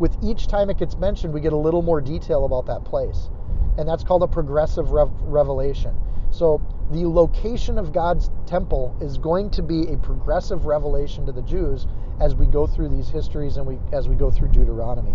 With 0.00 0.16
each 0.24 0.48
time 0.48 0.70
it 0.70 0.78
gets 0.78 0.96
mentioned, 0.96 1.32
we 1.32 1.40
get 1.40 1.52
a 1.52 1.56
little 1.56 1.82
more 1.82 2.00
detail 2.00 2.46
about 2.46 2.66
that 2.66 2.84
place. 2.84 3.30
And 3.78 3.88
that's 3.88 4.02
called 4.02 4.24
a 4.24 4.26
progressive 4.26 4.90
rev- 4.90 5.22
revelation. 5.22 5.94
So 6.36 6.60
the 6.90 7.06
location 7.06 7.78
of 7.78 7.94
God's 7.94 8.30
temple 8.44 8.94
is 9.00 9.16
going 9.16 9.48
to 9.52 9.62
be 9.62 9.90
a 9.90 9.96
progressive 9.96 10.66
revelation 10.66 11.24
to 11.24 11.32
the 11.32 11.40
Jews 11.40 11.86
as 12.20 12.34
we 12.34 12.44
go 12.44 12.66
through 12.66 12.90
these 12.90 13.08
histories 13.08 13.56
and 13.56 13.66
we 13.66 13.78
as 13.90 14.06
we 14.06 14.16
go 14.16 14.30
through 14.30 14.48
Deuteronomy. 14.48 15.14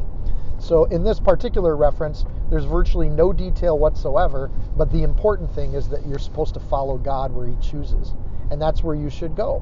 So 0.58 0.86
in 0.86 1.04
this 1.04 1.20
particular 1.20 1.78
reference, 1.78 2.26
there's 2.50 2.66
virtually 2.66 3.08
no 3.08 3.32
detail 3.34 3.78
whatsoever, 3.78 4.50
but 4.76 4.92
the 4.92 5.04
important 5.04 5.54
thing 5.54 5.76
is 5.76 5.88
that 5.90 6.08
you're 6.08 6.18
supposed 6.18 6.56
to 6.56 6.60
follow 6.60 6.98
God 6.98 7.32
where 7.32 7.46
He 7.46 7.56
chooses, 7.62 8.16
and 8.50 8.60
that's 8.60 8.84
where 8.84 8.96
you 8.96 9.12
should 9.12 9.36
go. 9.36 9.62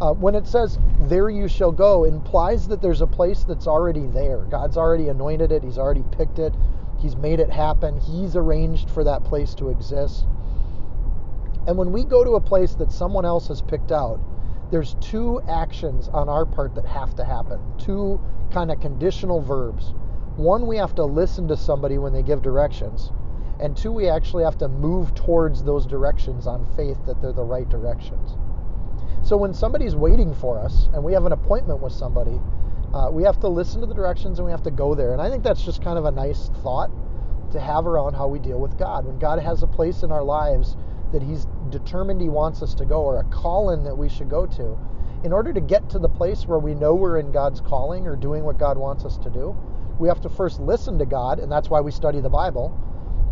Uh, 0.00 0.12
when 0.12 0.36
it 0.36 0.46
says 0.46 0.78
"there 1.00 1.28
you 1.28 1.48
shall 1.48 1.72
go," 1.72 2.04
implies 2.04 2.68
that 2.68 2.80
there's 2.80 3.00
a 3.00 3.06
place 3.08 3.42
that's 3.42 3.66
already 3.66 4.06
there. 4.06 4.46
God's 4.48 4.76
already 4.76 5.08
anointed 5.08 5.50
it. 5.50 5.64
He's 5.64 5.76
already 5.76 6.04
picked 6.12 6.38
it. 6.38 6.54
He's 7.00 7.16
made 7.16 7.40
it 7.40 7.50
happen. 7.50 7.98
He's 7.98 8.36
arranged 8.36 8.88
for 8.88 9.02
that 9.02 9.24
place 9.24 9.56
to 9.56 9.70
exist. 9.70 10.24
And 11.66 11.78
when 11.78 11.92
we 11.92 12.04
go 12.04 12.24
to 12.24 12.32
a 12.32 12.40
place 12.40 12.74
that 12.74 12.92
someone 12.92 13.24
else 13.24 13.48
has 13.48 13.62
picked 13.62 13.92
out, 13.92 14.20
there's 14.70 14.96
two 15.00 15.40
actions 15.48 16.08
on 16.08 16.28
our 16.28 16.44
part 16.44 16.74
that 16.74 16.84
have 16.84 17.14
to 17.16 17.24
happen, 17.24 17.60
two 17.78 18.20
kind 18.50 18.70
of 18.70 18.80
conditional 18.80 19.40
verbs. 19.40 19.94
One, 20.36 20.66
we 20.66 20.76
have 20.76 20.94
to 20.96 21.04
listen 21.04 21.48
to 21.48 21.56
somebody 21.56 21.98
when 21.98 22.12
they 22.12 22.22
give 22.22 22.42
directions, 22.42 23.12
and 23.60 23.76
two, 23.76 23.92
we 23.92 24.08
actually 24.08 24.44
have 24.44 24.58
to 24.58 24.68
move 24.68 25.14
towards 25.14 25.62
those 25.62 25.86
directions 25.86 26.46
on 26.46 26.66
faith 26.76 26.98
that 27.06 27.22
they're 27.22 27.32
the 27.32 27.44
right 27.44 27.68
directions. 27.68 28.36
So 29.22 29.36
when 29.36 29.54
somebody's 29.54 29.96
waiting 29.96 30.34
for 30.34 30.58
us 30.58 30.88
and 30.92 31.02
we 31.02 31.12
have 31.12 31.24
an 31.24 31.32
appointment 31.32 31.80
with 31.80 31.92
somebody, 31.92 32.38
uh, 32.92 33.10
we 33.10 33.22
have 33.22 33.40
to 33.40 33.48
listen 33.48 33.80
to 33.80 33.86
the 33.86 33.94
directions 33.94 34.38
and 34.38 34.44
we 34.44 34.52
have 34.52 34.62
to 34.64 34.70
go 34.70 34.94
there. 34.94 35.12
And 35.12 35.22
I 35.22 35.30
think 35.30 35.42
that's 35.42 35.64
just 35.64 35.82
kind 35.82 35.98
of 35.98 36.04
a 36.04 36.10
nice 36.10 36.50
thought 36.62 36.90
to 37.52 37.60
have 37.60 37.86
around 37.86 38.14
how 38.14 38.26
we 38.26 38.38
deal 38.38 38.58
with 38.58 38.76
God. 38.76 39.06
When 39.06 39.18
God 39.18 39.38
has 39.38 39.62
a 39.62 39.66
place 39.66 40.02
in 40.02 40.12
our 40.12 40.22
lives 40.22 40.76
that 41.14 41.22
He's 41.22 41.46
determined 41.70 42.20
He 42.20 42.28
wants 42.28 42.62
us 42.62 42.74
to 42.74 42.84
go, 42.84 43.02
or 43.02 43.20
a 43.20 43.24
calling 43.24 43.84
that 43.84 43.96
we 43.96 44.08
should 44.08 44.28
go 44.28 44.44
to, 44.46 44.78
in 45.24 45.32
order 45.32 45.52
to 45.52 45.60
get 45.60 45.88
to 45.90 45.98
the 45.98 46.08
place 46.08 46.46
where 46.46 46.58
we 46.58 46.74
know 46.74 46.94
we're 46.94 47.18
in 47.18 47.32
God's 47.32 47.60
calling 47.60 48.06
or 48.06 48.16
doing 48.16 48.44
what 48.44 48.58
God 48.58 48.76
wants 48.76 49.04
us 49.06 49.16
to 49.18 49.30
do, 49.30 49.56
we 49.98 50.08
have 50.08 50.20
to 50.20 50.28
first 50.28 50.60
listen 50.60 50.98
to 50.98 51.06
God, 51.06 51.38
and 51.38 51.50
that's 51.50 51.70
why 51.70 51.80
we 51.80 51.90
study 51.90 52.20
the 52.20 52.28
Bible, 52.28 52.78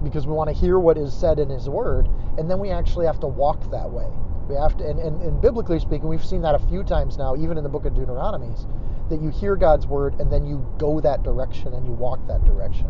because 0.03 0.27
we 0.27 0.33
want 0.33 0.49
to 0.49 0.57
hear 0.57 0.79
what 0.79 0.97
is 0.97 1.13
said 1.13 1.39
in 1.39 1.51
His 1.51 1.69
Word, 1.69 2.09
and 2.39 2.51
then 2.51 2.59
we 2.59 2.71
actually 2.71 3.07
have 3.07 3.21
to 3.21 3.27
walk 3.27 3.71
that 3.71 3.91
way. 3.91 4.09
We 4.49 4.55
have 4.55 4.77
to, 4.79 4.89
and, 4.89 4.99
and, 4.99 5.21
and 5.21 5.41
biblically 5.43 5.79
speaking, 5.79 6.09
we've 6.09 6.25
seen 6.25 6.43
that 6.43 6.55
a 6.55 6.59
few 6.59 6.83
times 6.83 7.19
now, 7.19 7.37
even 7.37 7.59
in 7.59 7.65
the 7.65 7.71
book 7.71 7.85
of 7.85 7.95
Deuteronomy, 7.95 8.55
that 9.09 9.21
you 9.21 9.31
hear 9.31 9.57
God's 9.57 9.87
Word 9.87 10.19
and 10.21 10.33
then 10.33 10.47
you 10.47 10.67
go 10.79 11.01
that 11.01 11.23
direction 11.23 11.75
and 11.75 11.87
you 11.87 11.93
walk 11.93 12.27
that 12.29 12.45
direction. 12.45 12.87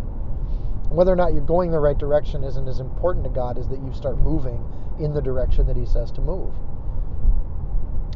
Whether 0.88 1.12
or 1.12 1.16
not 1.16 1.32
you're 1.32 1.42
going 1.42 1.70
the 1.70 1.80
right 1.80 1.96
direction 1.96 2.44
isn't 2.44 2.68
as 2.68 2.78
important 2.78 3.25
to 3.25 3.30
God 3.30 3.58
as 3.58 3.68
that 3.68 3.82
you 3.82 3.92
start 3.94 4.18
moving 4.18 4.62
in 4.99 5.12
the 5.12 5.20
direction 5.20 5.66
that 5.66 5.76
He 5.76 5.87
says 5.87 6.11
to 6.12 6.20
move. 6.20 6.52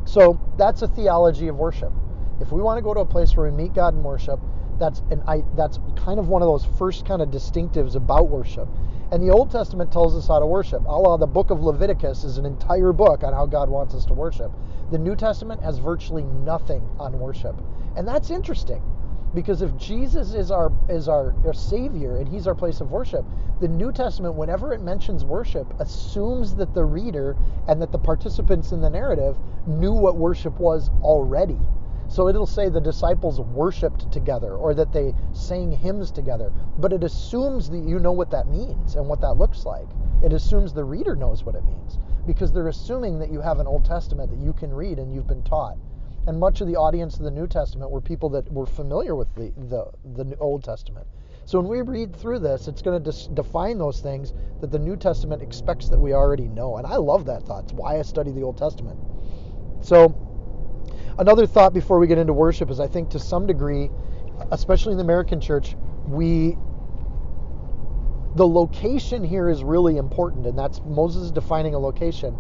So 0.05 0.41
that's 0.57 0.83
a 0.83 0.89
theology 0.89 1.49
of 1.49 1.57
worship. 1.57 1.93
If 2.41 2.53
we 2.53 2.61
want 2.61 2.79
to 2.79 2.83
go 2.83 2.95
to 2.95 3.01
a 3.01 3.07
place 3.07 3.37
where 3.37 3.51
we 3.51 3.57
meet 3.57 3.75
God 3.75 3.95
in 3.95 4.03
worship, 4.03 4.39
that's 4.79 5.01
an 5.11 5.23
I, 5.27 5.43
that's 5.55 5.79
kind 5.97 6.19
of 6.19 6.29
one 6.29 6.43
of 6.43 6.49
those 6.49 6.65
first 6.79 7.07
kind 7.07 7.23
of 7.23 7.31
distinctives 7.31 7.97
about 7.97 8.29
worship. 8.29 8.69
And 9.11 9.23
the 9.23 9.33
Old 9.33 9.51
Testament 9.51 9.93
tells 9.93 10.17
us 10.17 10.29
how 10.29 10.39
to 10.39 10.47
worship. 10.47 10.87
Allah, 10.87 11.19
the 11.19 11.27
book 11.27 11.51
of 11.51 11.63
Leviticus 11.63 12.25
is 12.25 12.39
an 12.39 12.45
entire 12.45 12.93
book 12.93 13.23
on 13.23 13.33
how 13.33 13.47
God 13.47 13.71
wants 13.71 13.95
us 13.95 14.05
to 14.07 14.15
worship. 14.15 14.53
The 14.91 14.99
New 14.99 15.17
Testament 15.17 15.63
has 15.63 15.79
virtually 15.79 16.25
nothing 16.25 16.87
on 16.99 17.19
worship. 17.19 17.57
And 17.97 18.07
that's 18.07 18.31
interesting 18.31 18.83
because 19.35 19.63
if 19.63 19.77
Jesus 19.77 20.35
is 20.35 20.51
our 20.51 20.73
is 20.89 21.09
our, 21.09 21.35
our 21.45 21.53
savior 21.53 22.17
and 22.17 22.29
he's 22.29 22.47
our 22.47 22.55
place 22.55 22.81
of 22.81 22.91
worship, 22.91 23.25
the 23.61 23.69
New 23.69 23.93
Testament 23.93 24.35
whenever 24.35 24.73
it 24.73 24.83
mentions 24.83 25.25
worship 25.25 25.67
assumes 25.81 26.55
that 26.57 26.75
the 26.75 26.85
reader 26.85 27.37
and 27.69 27.81
that 27.83 27.93
the 27.93 27.99
participants 27.99 28.73
in 28.73 28.81
the 28.81 28.91
narrative 28.91 29.37
knew 29.67 29.93
what 29.93 30.17
worship 30.17 30.59
was 30.59 30.91
already. 31.03 31.59
So 32.09 32.29
it'll 32.29 32.47
say 32.47 32.69
the 32.69 32.81
disciples 32.81 33.41
worshiped 33.41 34.13
together 34.13 34.55
or 34.55 34.75
that 34.75 34.93
they 34.93 35.13
sang 35.33 35.73
hymns 35.73 36.11
together, 36.13 36.53
but 36.79 36.93
it 36.93 37.03
assumes 37.03 37.69
that 37.71 37.83
you 37.83 37.99
know 37.99 38.13
what 38.13 38.31
that 38.31 38.47
means 38.47 38.95
and 38.95 39.09
what 39.09 39.21
that 39.23 39.37
looks 39.37 39.67
like. 39.67 39.89
It 40.23 40.33
assumes 40.33 40.73
the 40.73 40.85
reader 40.85 41.17
knows 41.17 41.45
what 41.45 41.57
it 41.57 41.65
means 41.65 41.99
because 42.27 42.53
they're 42.53 42.69
assuming 42.69 43.19
that 43.19 43.31
you 43.33 43.41
have 43.41 43.59
an 43.59 43.67
Old 43.67 43.85
Testament 43.85 44.31
that 44.31 44.39
you 44.39 44.53
can 44.53 44.73
read 44.73 44.99
and 44.99 45.13
you've 45.13 45.27
been 45.27 45.43
taught. 45.43 45.77
And 46.27 46.41
much 46.41 46.61
of 46.61 46.67
the 46.67 46.77
audience 46.77 47.17
of 47.17 47.23
the 47.23 47.31
New 47.31 47.47
Testament 47.47 47.91
were 47.91 48.01
people 48.01 48.29
that 48.31 48.51
were 48.53 48.67
familiar 48.67 49.15
with 49.15 49.33
the, 49.35 49.53
the, 49.57 50.25
the 50.25 50.37
Old 50.39 50.65
Testament. 50.65 51.07
So 51.45 51.61
when 51.61 51.69
we 51.69 51.81
read 51.83 52.15
through 52.17 52.41
this, 52.41 52.67
it's 52.67 52.83
going 52.83 53.01
to 53.01 53.11
dis- 53.11 53.29
define 53.29 53.79
those 53.79 54.01
things 54.01 54.35
that 54.61 54.73
the 54.73 54.79
New 54.81 54.97
Testament 54.97 55.41
expects 55.41 55.89
that 55.89 55.99
we 55.99 56.13
already 56.13 56.49
know. 56.49 56.79
And 56.79 56.87
I 56.87 56.97
love 56.97 57.27
that 57.27 57.45
thought. 57.45 57.65
It's 57.65 57.73
why 57.73 57.99
I 58.01 58.03
study 58.03 58.33
the 58.33 58.43
Old 58.43 58.59
Testament. 58.59 58.99
So 59.81 60.13
another 61.19 61.47
thought 61.47 61.73
before 61.73 62.01
we 62.01 62.09
get 62.09 62.19
into 62.19 62.33
worship 62.33 62.71
is 62.71 62.81
I 62.81 62.89
think 62.89 63.11
to 63.11 63.21
some 63.21 63.47
degree, 63.47 63.91
especially 64.51 64.93
in 64.93 64.99
the 64.99 65.05
American 65.05 65.41
church, 65.41 65.77
we 66.09 66.57
the 68.35 68.47
location 68.47 69.25
here 69.25 69.49
is 69.49 69.65
really 69.65 69.97
important, 69.97 70.47
and 70.47 70.59
that's 70.59 70.83
Moses 70.85 71.31
defining 71.31 71.75
a 71.75 71.79
location. 71.79 72.37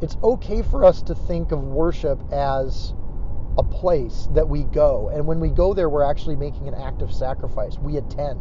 It's 0.00 0.16
okay 0.22 0.62
for 0.62 0.84
us 0.84 1.02
to 1.02 1.14
think 1.14 1.50
of 1.50 1.64
worship 1.64 2.20
as 2.30 2.94
a 3.58 3.62
place 3.62 4.28
that 4.32 4.48
we 4.48 4.64
go, 4.64 5.10
and 5.14 5.26
when 5.26 5.40
we 5.40 5.48
go 5.48 5.72
there, 5.72 5.88
we're 5.88 6.08
actually 6.08 6.36
making 6.36 6.68
an 6.68 6.74
act 6.74 7.02
of 7.02 7.12
sacrifice. 7.12 7.78
We 7.78 7.96
attend, 7.96 8.40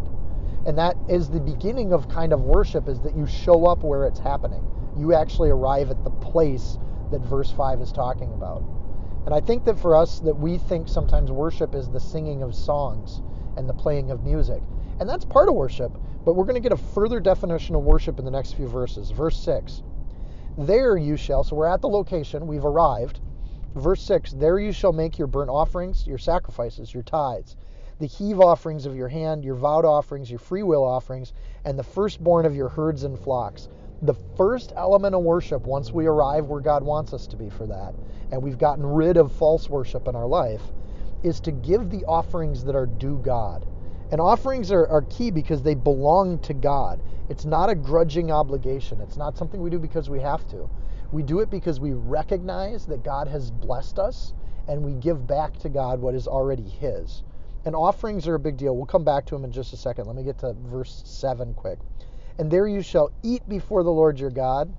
and 0.65 0.77
that 0.77 0.97
is 1.07 1.29
the 1.29 1.39
beginning 1.39 1.93
of 1.93 2.09
kind 2.09 2.33
of 2.33 2.41
worship. 2.41 2.87
Is 2.87 2.99
that 3.01 3.15
you 3.15 3.25
show 3.25 3.65
up 3.65 3.83
where 3.83 4.05
it's 4.05 4.19
happening. 4.19 4.63
You 4.97 5.13
actually 5.13 5.49
arrive 5.49 5.89
at 5.89 6.03
the 6.03 6.09
place 6.09 6.77
that 7.11 7.21
verse 7.21 7.51
five 7.51 7.81
is 7.81 7.91
talking 7.91 8.33
about. 8.33 8.63
And 9.25 9.33
I 9.33 9.39
think 9.39 9.65
that 9.65 9.79
for 9.79 9.95
us, 9.95 10.19
that 10.19 10.35
we 10.35 10.57
think 10.57 10.87
sometimes 10.87 11.31
worship 11.31 11.73
is 11.73 11.89
the 11.89 11.99
singing 11.99 12.43
of 12.43 12.53
songs 12.53 13.21
and 13.57 13.67
the 13.67 13.73
playing 13.73 14.11
of 14.11 14.23
music. 14.23 14.61
And 14.99 15.09
that's 15.09 15.25
part 15.25 15.49
of 15.49 15.55
worship, 15.55 15.91
but 16.23 16.35
we're 16.35 16.45
going 16.45 16.61
to 16.61 16.69
get 16.69 16.71
a 16.71 16.77
further 16.93 17.19
definition 17.19 17.75
of 17.75 17.83
worship 17.83 18.19
in 18.19 18.25
the 18.25 18.31
next 18.31 18.53
few 18.53 18.67
verses. 18.67 19.11
Verse 19.11 19.37
6 19.39 19.81
There 20.57 20.95
you 20.97 21.17
shall, 21.17 21.43
so 21.43 21.55
we're 21.55 21.67
at 21.67 21.81
the 21.81 21.89
location, 21.89 22.47
we've 22.47 22.65
arrived. 22.65 23.19
Verse 23.75 24.01
6 24.01 24.31
There 24.31 24.57
you 24.57 24.71
shall 24.71 24.93
make 24.93 25.17
your 25.17 25.27
burnt 25.27 25.49
offerings, 25.49 26.07
your 26.07 26.17
sacrifices, 26.17 26.93
your 26.93 27.03
tithes, 27.03 27.55
the 27.99 28.07
heave 28.07 28.39
offerings 28.39 28.85
of 28.85 28.95
your 28.95 29.09
hand, 29.09 29.45
your 29.45 29.55
vowed 29.55 29.85
offerings, 29.85 30.29
your 30.29 30.39
freewill 30.39 30.83
offerings, 30.83 31.33
and 31.63 31.77
the 31.77 31.83
firstborn 31.83 32.45
of 32.45 32.55
your 32.55 32.69
herds 32.69 33.03
and 33.03 33.19
flocks 33.19 33.69
the 34.01 34.13
first 34.35 34.73
element 34.75 35.15
of 35.15 35.23
worship 35.23 35.65
once 35.65 35.93
we 35.93 36.05
arrive 36.05 36.47
where 36.47 36.61
God 36.61 36.83
wants 36.83 37.13
us 37.13 37.27
to 37.27 37.37
be 37.37 37.49
for 37.49 37.65
that, 37.67 37.95
and 38.31 38.41
we've 38.41 38.57
gotten 38.57 38.85
rid 38.85 39.17
of 39.17 39.31
false 39.31 39.69
worship 39.69 40.07
in 40.07 40.15
our 40.15 40.27
life, 40.27 40.61
is 41.23 41.39
to 41.41 41.51
give 41.51 41.89
the 41.89 42.05
offerings 42.05 42.63
that 42.65 42.75
are 42.75 42.85
due 42.85 43.17
God. 43.23 43.65
And 44.11 44.21
offerings 44.21 44.71
are, 44.71 44.85
are 44.87 45.01
key 45.03 45.31
because 45.31 45.63
they 45.63 45.73
belong 45.73 46.39
to 46.39 46.53
God. 46.53 47.01
It's 47.29 47.45
not 47.45 47.69
a 47.69 47.75
grudging 47.75 48.31
obligation, 48.31 49.01
it's 49.01 49.17
not 49.17 49.37
something 49.37 49.61
we 49.61 49.69
do 49.69 49.79
because 49.79 50.09
we 50.09 50.19
have 50.19 50.47
to. 50.49 50.69
We 51.15 51.23
do 51.23 51.39
it 51.39 51.49
because 51.49 51.79
we 51.79 51.93
recognize 51.93 52.85
that 52.87 53.01
God 53.01 53.29
has 53.29 53.49
blessed 53.49 53.99
us 53.99 54.33
and 54.67 54.83
we 54.83 54.95
give 54.95 55.25
back 55.25 55.57
to 55.59 55.69
God 55.69 56.01
what 56.01 56.13
is 56.13 56.27
already 56.27 56.67
His. 56.67 57.23
And 57.63 57.73
offerings 57.73 58.27
are 58.27 58.35
a 58.35 58.39
big 58.39 58.57
deal. 58.57 58.75
We'll 58.75 58.85
come 58.85 59.05
back 59.05 59.25
to 59.27 59.35
them 59.35 59.45
in 59.45 59.51
just 59.53 59.71
a 59.71 59.77
second. 59.77 60.07
Let 60.07 60.17
me 60.17 60.23
get 60.23 60.37
to 60.39 60.51
verse 60.65 61.03
7 61.05 61.53
quick. 61.53 61.79
And 62.37 62.51
there 62.51 62.67
you 62.67 62.81
shall 62.81 63.13
eat 63.23 63.47
before 63.47 63.81
the 63.83 63.93
Lord 63.93 64.19
your 64.19 64.29
God, 64.29 64.75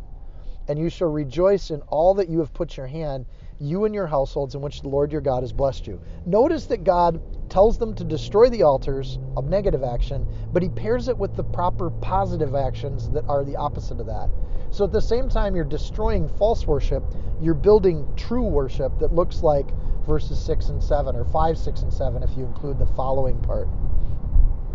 and 0.69 0.79
you 0.79 0.91
shall 0.91 1.09
rejoice 1.09 1.71
in 1.71 1.81
all 1.89 2.13
that 2.13 2.29
you 2.29 2.41
have 2.41 2.53
put 2.53 2.77
your 2.77 2.87
hand, 2.87 3.25
you 3.59 3.85
and 3.85 3.95
your 3.95 4.07
households 4.07 4.55
in 4.55 4.61
which 4.61 4.83
the 4.83 4.89
Lord 4.89 5.13
your 5.13 5.21
God 5.21 5.43
has 5.43 5.53
blessed 5.53 5.87
you. 5.87 6.01
Notice 6.27 6.67
that 6.67 6.85
God 6.85 7.21
tells 7.49 7.79
them 7.79 7.95
to 7.95 8.05
destroy 8.05 8.49
the 8.51 8.63
altars 8.63 9.19
of 9.37 9.49
negative 9.49 9.83
action, 9.83 10.27
but 10.53 10.63
he 10.63 10.69
pairs 10.69 11.09
it 11.09 11.17
with 11.17 11.35
the 11.37 11.45
proper 11.45 11.91
positive 11.91 12.55
actions 12.55 13.09
that 13.11 13.25
are 13.29 13.45
the 13.45 13.57
opposite 13.57 14.01
of 14.01 14.07
that. 14.07 14.29
So 14.71 14.85
at 14.85 14.93
the 14.93 15.01
same 15.01 15.29
time 15.29 15.55
you're 15.55 15.65
destroying 15.65 16.29
false 16.29 16.67
worship, 16.67 17.03
you're 17.41 17.55
building 17.55 18.07
true 18.17 18.45
worship 18.45 18.99
that 18.99 19.15
looks 19.15 19.43
like 19.43 19.67
verses 20.05 20.39
6 20.45 20.69
and 20.69 20.83
7, 20.83 21.17
or 21.17 21.25
5, 21.25 21.59
6, 21.59 21.81
and 21.83 21.93
7 21.93 22.23
if 22.23 22.37
you 22.37 22.45
include 22.45 22.79
the 22.79 22.87
following 22.87 23.41
part. 23.41 23.69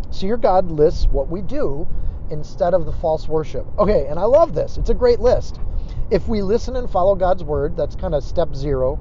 So 0.09 0.25
your 0.25 0.37
God 0.37 0.71
lists 0.71 1.07
what 1.07 1.29
we 1.29 1.41
do 1.41 1.87
instead 2.29 2.73
of 2.73 2.85
the 2.85 2.91
false 2.93 3.27
worship. 3.27 3.65
Okay, 3.77 4.07
and 4.07 4.17
I 4.19 4.23
love 4.23 4.53
this. 4.53 4.77
It's 4.77 4.89
a 4.89 4.93
great 4.93 5.19
list. 5.19 5.59
If 6.11 6.27
we 6.27 6.41
listen 6.41 6.75
and 6.75 6.89
follow 6.89 7.15
God's 7.15 7.43
word, 7.43 7.77
that's 7.77 7.95
kind 7.95 8.13
of 8.13 8.23
step 8.23 8.53
zero. 8.53 8.99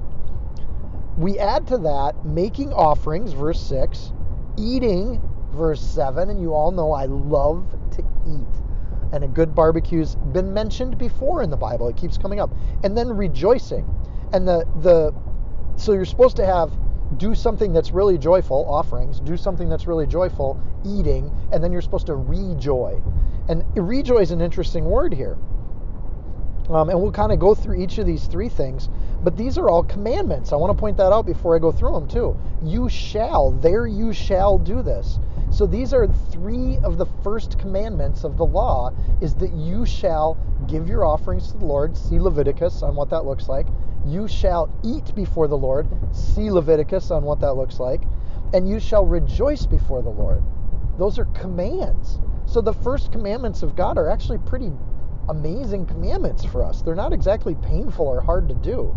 We 1.17 1.37
add 1.37 1.67
to 1.67 1.77
that 1.79 2.25
making 2.25 2.71
offerings, 2.71 3.33
verse 3.33 3.61
6, 3.61 4.13
eating, 4.57 5.21
verse 5.51 5.81
7, 5.81 6.29
and 6.29 6.41
you 6.41 6.53
all 6.53 6.71
know 6.71 6.93
I 6.93 7.05
love 7.05 7.65
to 7.91 8.01
eat. 8.25 9.11
And 9.11 9.25
a 9.25 9.27
good 9.27 9.53
barbecue's 9.53 10.15
been 10.15 10.53
mentioned 10.53 10.97
before 10.97 11.43
in 11.43 11.49
the 11.49 11.57
Bible. 11.57 11.89
It 11.89 11.97
keeps 11.97 12.17
coming 12.17 12.39
up. 12.39 12.49
And 12.83 12.97
then 12.97 13.09
rejoicing. 13.09 13.85
And 14.31 14.47
the 14.47 14.65
the 14.79 15.13
so 15.75 15.91
you're 15.91 16.05
supposed 16.05 16.37
to 16.37 16.45
have 16.45 16.71
do 17.17 17.35
something 17.35 17.73
that's 17.73 17.91
really 17.91 18.17
joyful, 18.17 18.65
offerings, 18.69 19.19
do 19.19 19.35
something 19.35 19.67
that's 19.67 19.85
really 19.85 20.07
joyful, 20.07 20.57
eating, 20.85 21.29
and 21.51 21.61
then 21.61 21.73
you're 21.73 21.81
supposed 21.81 22.07
to 22.07 22.15
rejoy. 22.15 23.01
And 23.49 23.65
rejoy 23.75 24.19
is 24.19 24.31
an 24.31 24.39
interesting 24.39 24.85
word 24.85 25.13
here. 25.13 25.37
Um, 26.71 26.89
and 26.89 27.01
we'll 27.01 27.11
kind 27.11 27.33
of 27.33 27.39
go 27.39 27.53
through 27.53 27.81
each 27.81 27.97
of 27.97 28.05
these 28.05 28.27
three 28.27 28.47
things, 28.47 28.87
but 29.23 29.35
these 29.35 29.57
are 29.57 29.69
all 29.69 29.83
commandments. 29.83 30.53
I 30.53 30.55
want 30.55 30.75
to 30.75 30.79
point 30.79 30.95
that 30.97 31.11
out 31.11 31.25
before 31.25 31.53
I 31.53 31.59
go 31.59 31.71
through 31.71 31.91
them 31.91 32.07
too. 32.07 32.37
You 32.63 32.87
shall, 32.87 33.51
there 33.51 33.87
you 33.87 34.13
shall 34.13 34.57
do 34.57 34.81
this. 34.81 35.19
So 35.51 35.65
these 35.65 35.93
are 35.93 36.07
three 36.07 36.77
of 36.77 36.97
the 36.97 37.07
first 37.23 37.59
commandments 37.59 38.23
of 38.23 38.37
the 38.37 38.45
law 38.45 38.93
is 39.19 39.35
that 39.35 39.51
you 39.51 39.85
shall 39.85 40.37
give 40.67 40.87
your 40.87 41.05
offerings 41.05 41.51
to 41.51 41.57
the 41.57 41.65
Lord. 41.65 41.97
See 41.97 42.19
Leviticus 42.19 42.83
on 42.83 42.95
what 42.95 43.09
that 43.09 43.25
looks 43.25 43.49
like. 43.49 43.67
You 44.05 44.29
shall 44.29 44.69
eat 44.81 45.13
before 45.13 45.49
the 45.49 45.57
Lord. 45.57 45.89
See 46.15 46.49
Leviticus 46.49 47.11
on 47.11 47.23
what 47.23 47.41
that 47.41 47.55
looks 47.55 47.81
like. 47.81 48.01
And 48.53 48.69
you 48.69 48.79
shall 48.79 49.05
rejoice 49.05 49.65
before 49.65 50.01
the 50.01 50.09
Lord. 50.09 50.41
Those 50.97 51.19
are 51.19 51.25
commands. 51.25 52.19
So 52.45 52.61
the 52.61 52.73
first 52.73 53.11
commandments 53.11 53.61
of 53.61 53.75
God 53.75 53.97
are 53.97 54.09
actually 54.09 54.37
pretty 54.39 54.71
amazing 55.29 55.85
commandments 55.85 56.43
for 56.43 56.63
us. 56.63 56.81
They're 56.81 56.95
not 56.95 57.13
exactly 57.13 57.55
painful 57.55 58.07
or 58.07 58.21
hard 58.21 58.47
to 58.49 58.55
do. 58.55 58.95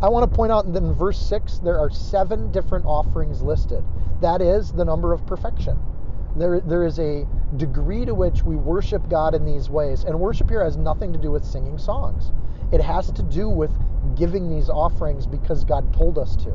I 0.00 0.08
want 0.08 0.30
to 0.30 0.36
point 0.36 0.52
out 0.52 0.72
that 0.72 0.82
in 0.82 0.92
verse 0.92 1.18
6, 1.18 1.58
there 1.58 1.78
are 1.78 1.90
seven 1.90 2.50
different 2.52 2.84
offerings 2.84 3.42
listed. 3.42 3.84
That 4.20 4.40
is 4.40 4.72
the 4.72 4.84
number 4.84 5.12
of 5.12 5.26
perfection. 5.26 5.78
There, 6.36 6.60
there 6.60 6.84
is 6.84 6.98
a 6.98 7.26
degree 7.56 8.04
to 8.04 8.14
which 8.14 8.42
we 8.42 8.56
worship 8.56 9.08
God 9.08 9.34
in 9.34 9.44
these 9.44 9.68
ways. 9.68 10.04
And 10.04 10.18
worship 10.20 10.48
here 10.48 10.62
has 10.62 10.76
nothing 10.76 11.12
to 11.12 11.18
do 11.18 11.30
with 11.30 11.44
singing 11.44 11.78
songs, 11.78 12.32
it 12.72 12.80
has 12.80 13.10
to 13.12 13.22
do 13.22 13.48
with 13.48 13.70
giving 14.14 14.48
these 14.48 14.68
offerings 14.68 15.26
because 15.26 15.64
God 15.64 15.92
told 15.92 16.18
us 16.18 16.36
to. 16.36 16.52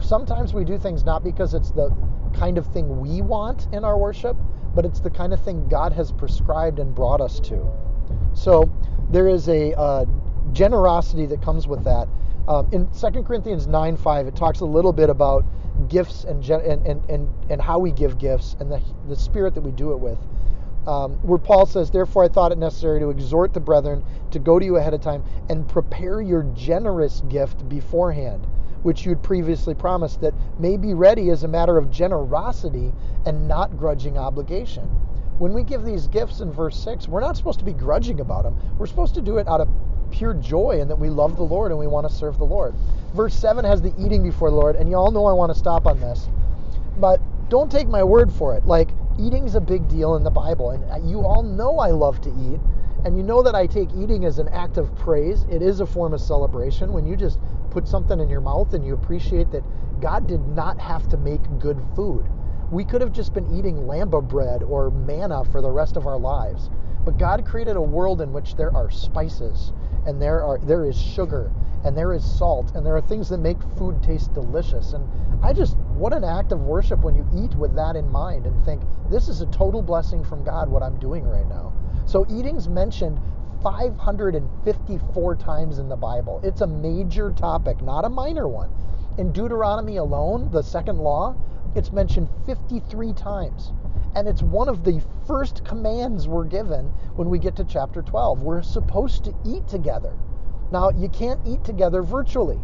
Sometimes 0.00 0.52
we 0.52 0.64
do 0.64 0.76
things 0.76 1.04
not 1.04 1.22
because 1.22 1.54
it's 1.54 1.70
the 1.70 1.94
kind 2.34 2.58
of 2.58 2.66
thing 2.66 3.00
we 3.00 3.22
want 3.22 3.68
in 3.72 3.84
our 3.84 3.96
worship, 3.96 4.36
but 4.74 4.84
it's 4.84 5.00
the 5.00 5.10
kind 5.10 5.32
of 5.32 5.42
thing 5.42 5.68
God 5.68 5.92
has 5.92 6.12
prescribed 6.12 6.78
and 6.78 6.94
brought 6.94 7.20
us 7.20 7.40
to. 7.40 7.66
So 8.34 8.70
there 9.10 9.28
is 9.28 9.48
a 9.48 9.72
uh, 9.78 10.04
generosity 10.52 11.26
that 11.26 11.42
comes 11.42 11.66
with 11.66 11.84
that. 11.84 12.08
Um, 12.46 12.68
in 12.72 12.88
2 12.88 13.22
Corinthians 13.22 13.66
9 13.66 13.96
5, 13.96 14.26
it 14.26 14.36
talks 14.36 14.60
a 14.60 14.66
little 14.66 14.92
bit 14.92 15.08
about 15.08 15.44
gifts 15.88 16.24
and, 16.24 16.42
gen- 16.42 16.60
and, 16.60 16.86
and, 16.86 17.10
and, 17.10 17.28
and 17.50 17.60
how 17.60 17.78
we 17.78 17.90
give 17.90 18.18
gifts 18.18 18.56
and 18.60 18.70
the, 18.70 18.82
the 19.08 19.16
spirit 19.16 19.54
that 19.54 19.62
we 19.62 19.72
do 19.72 19.92
it 19.92 19.98
with. 19.98 20.18
Um, 20.86 21.12
where 21.22 21.38
Paul 21.38 21.64
says, 21.64 21.90
Therefore, 21.90 22.24
I 22.24 22.28
thought 22.28 22.52
it 22.52 22.58
necessary 22.58 23.00
to 23.00 23.08
exhort 23.08 23.54
the 23.54 23.60
brethren 23.60 24.04
to 24.32 24.38
go 24.38 24.58
to 24.58 24.64
you 24.64 24.76
ahead 24.76 24.92
of 24.92 25.00
time 25.00 25.24
and 25.48 25.66
prepare 25.66 26.20
your 26.20 26.42
generous 26.54 27.22
gift 27.28 27.66
beforehand, 27.68 28.46
which 28.82 29.06
you'd 29.06 29.22
previously 29.22 29.74
promised, 29.74 30.20
that 30.20 30.34
may 30.58 30.76
be 30.76 30.92
ready 30.92 31.30
as 31.30 31.42
a 31.42 31.48
matter 31.48 31.78
of 31.78 31.90
generosity 31.90 32.92
and 33.24 33.48
not 33.48 33.78
grudging 33.78 34.18
obligation. 34.18 34.86
When 35.38 35.52
we 35.52 35.64
give 35.64 35.84
these 35.84 36.06
gifts 36.06 36.40
in 36.40 36.52
verse 36.52 36.76
6, 36.78 37.08
we're 37.08 37.20
not 37.20 37.36
supposed 37.36 37.58
to 37.58 37.64
be 37.64 37.72
grudging 37.72 38.20
about 38.20 38.44
them. 38.44 38.56
We're 38.78 38.86
supposed 38.86 39.14
to 39.14 39.20
do 39.20 39.38
it 39.38 39.48
out 39.48 39.60
of 39.60 39.68
pure 40.12 40.34
joy 40.34 40.78
and 40.80 40.88
that 40.88 40.98
we 40.98 41.10
love 41.10 41.36
the 41.36 41.42
Lord 41.42 41.72
and 41.72 41.80
we 41.80 41.88
want 41.88 42.08
to 42.08 42.14
serve 42.14 42.38
the 42.38 42.44
Lord. 42.44 42.74
Verse 43.14 43.34
7 43.34 43.64
has 43.64 43.82
the 43.82 43.92
eating 43.98 44.22
before 44.22 44.50
the 44.50 44.56
Lord, 44.56 44.76
and 44.76 44.88
you 44.88 44.94
all 44.94 45.10
know 45.10 45.26
I 45.26 45.32
want 45.32 45.52
to 45.52 45.58
stop 45.58 45.86
on 45.86 45.98
this. 45.98 46.28
But 46.98 47.20
don't 47.48 47.70
take 47.70 47.88
my 47.88 48.04
word 48.04 48.32
for 48.32 48.56
it. 48.56 48.64
Like, 48.64 48.90
eating's 49.18 49.56
a 49.56 49.60
big 49.60 49.88
deal 49.88 50.14
in 50.14 50.22
the 50.22 50.30
Bible, 50.30 50.70
and 50.70 51.10
you 51.10 51.26
all 51.26 51.42
know 51.42 51.78
I 51.78 51.90
love 51.90 52.20
to 52.22 52.30
eat, 52.30 52.60
and 53.04 53.16
you 53.16 53.22
know 53.22 53.42
that 53.42 53.56
I 53.56 53.66
take 53.66 53.92
eating 53.94 54.24
as 54.24 54.38
an 54.38 54.48
act 54.48 54.76
of 54.76 54.94
praise. 54.96 55.46
It 55.50 55.62
is 55.62 55.80
a 55.80 55.86
form 55.86 56.14
of 56.14 56.20
celebration 56.20 56.92
when 56.92 57.06
you 57.06 57.16
just 57.16 57.38
put 57.70 57.88
something 57.88 58.20
in 58.20 58.28
your 58.28 58.40
mouth 58.40 58.72
and 58.72 58.86
you 58.86 58.94
appreciate 58.94 59.50
that 59.50 59.64
God 60.00 60.28
did 60.28 60.46
not 60.48 60.78
have 60.78 61.08
to 61.08 61.16
make 61.16 61.40
good 61.58 61.80
food. 61.96 62.24
We 62.74 62.84
could 62.84 63.02
have 63.02 63.12
just 63.12 63.32
been 63.32 63.56
eating 63.56 63.76
lamba 63.76 64.20
bread 64.20 64.64
or 64.64 64.90
manna 64.90 65.44
for 65.44 65.60
the 65.60 65.70
rest 65.70 65.96
of 65.96 66.08
our 66.08 66.18
lives. 66.18 66.70
But 67.04 67.18
God 67.18 67.44
created 67.44 67.76
a 67.76 67.80
world 67.80 68.20
in 68.20 68.32
which 68.32 68.56
there 68.56 68.76
are 68.76 68.90
spices 68.90 69.72
and 70.04 70.20
there 70.20 70.42
are 70.42 70.58
there 70.58 70.84
is 70.84 70.96
sugar 71.00 71.52
and 71.84 71.96
there 71.96 72.12
is 72.12 72.24
salt 72.24 72.72
and 72.74 72.84
there 72.84 72.96
are 72.96 73.00
things 73.00 73.28
that 73.28 73.38
make 73.38 73.62
food 73.78 74.02
taste 74.02 74.34
delicious 74.34 74.92
and 74.92 75.08
I 75.40 75.52
just 75.52 75.76
what 75.94 76.12
an 76.12 76.24
act 76.24 76.50
of 76.50 76.62
worship 76.62 77.04
when 77.04 77.14
you 77.14 77.24
eat 77.32 77.54
with 77.54 77.76
that 77.76 77.94
in 77.94 78.10
mind 78.10 78.44
and 78.44 78.64
think 78.64 78.82
this 79.08 79.28
is 79.28 79.40
a 79.40 79.46
total 79.46 79.80
blessing 79.80 80.24
from 80.24 80.42
God 80.42 80.68
what 80.68 80.82
I'm 80.82 80.98
doing 80.98 81.22
right 81.24 81.48
now. 81.48 81.72
So 82.06 82.26
eating's 82.28 82.68
mentioned 82.68 83.20
554 83.62 85.36
times 85.36 85.78
in 85.78 85.88
the 85.88 85.94
Bible. 85.94 86.40
It's 86.42 86.62
a 86.62 86.66
major 86.66 87.30
topic, 87.30 87.80
not 87.82 88.04
a 88.04 88.08
minor 88.08 88.48
one. 88.48 88.70
In 89.16 89.30
Deuteronomy 89.30 89.98
alone, 89.98 90.50
the 90.50 90.62
second 90.62 90.98
law, 90.98 91.36
it's 91.74 91.92
mentioned 91.92 92.28
53 92.46 93.12
times. 93.14 93.72
And 94.14 94.28
it's 94.28 94.42
one 94.42 94.68
of 94.68 94.84
the 94.84 95.02
first 95.26 95.64
commands 95.64 96.28
we're 96.28 96.44
given 96.44 96.86
when 97.16 97.28
we 97.28 97.38
get 97.38 97.56
to 97.56 97.64
chapter 97.64 98.00
12. 98.00 98.42
We're 98.42 98.62
supposed 98.62 99.24
to 99.24 99.34
eat 99.44 99.66
together. 99.66 100.14
Now, 100.70 100.90
you 100.90 101.08
can't 101.08 101.40
eat 101.46 101.64
together 101.64 102.02
virtually. 102.02 102.60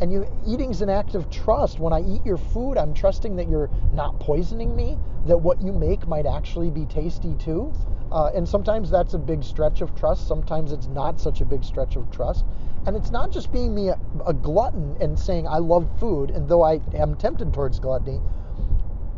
And 0.00 0.10
you 0.10 0.26
eating's 0.46 0.82
an 0.82 0.90
act 0.90 1.14
of 1.14 1.30
trust. 1.30 1.78
When 1.78 1.92
I 1.92 2.00
eat 2.00 2.24
your 2.24 2.36
food, 2.36 2.78
I'm 2.78 2.94
trusting 2.94 3.36
that 3.36 3.48
you're 3.48 3.70
not 3.92 4.18
poisoning 4.18 4.74
me, 4.74 4.98
that 5.26 5.38
what 5.38 5.62
you 5.62 5.72
make 5.72 6.08
might 6.08 6.26
actually 6.26 6.70
be 6.70 6.84
tasty 6.86 7.34
too. 7.34 7.72
Uh, 8.10 8.30
and 8.34 8.48
sometimes 8.48 8.90
that's 8.90 9.14
a 9.14 9.18
big 9.18 9.42
stretch 9.42 9.82
of 9.82 9.94
trust. 9.94 10.26
Sometimes 10.26 10.72
it's 10.72 10.88
not 10.88 11.20
such 11.20 11.40
a 11.40 11.44
big 11.44 11.64
stretch 11.64 11.96
of 11.96 12.10
trust. 12.10 12.44
And 12.86 12.96
it's 12.96 13.10
not 13.10 13.30
just 13.30 13.52
being 13.52 13.74
me 13.74 13.88
a, 13.88 13.98
a 14.26 14.32
glutton 14.32 14.96
and 15.00 15.18
saying 15.18 15.48
I 15.48 15.58
love 15.58 15.88
food, 15.98 16.30
and 16.30 16.48
though 16.48 16.62
I 16.62 16.80
am 16.94 17.14
tempted 17.14 17.52
towards 17.54 17.78
gluttony, 17.78 18.20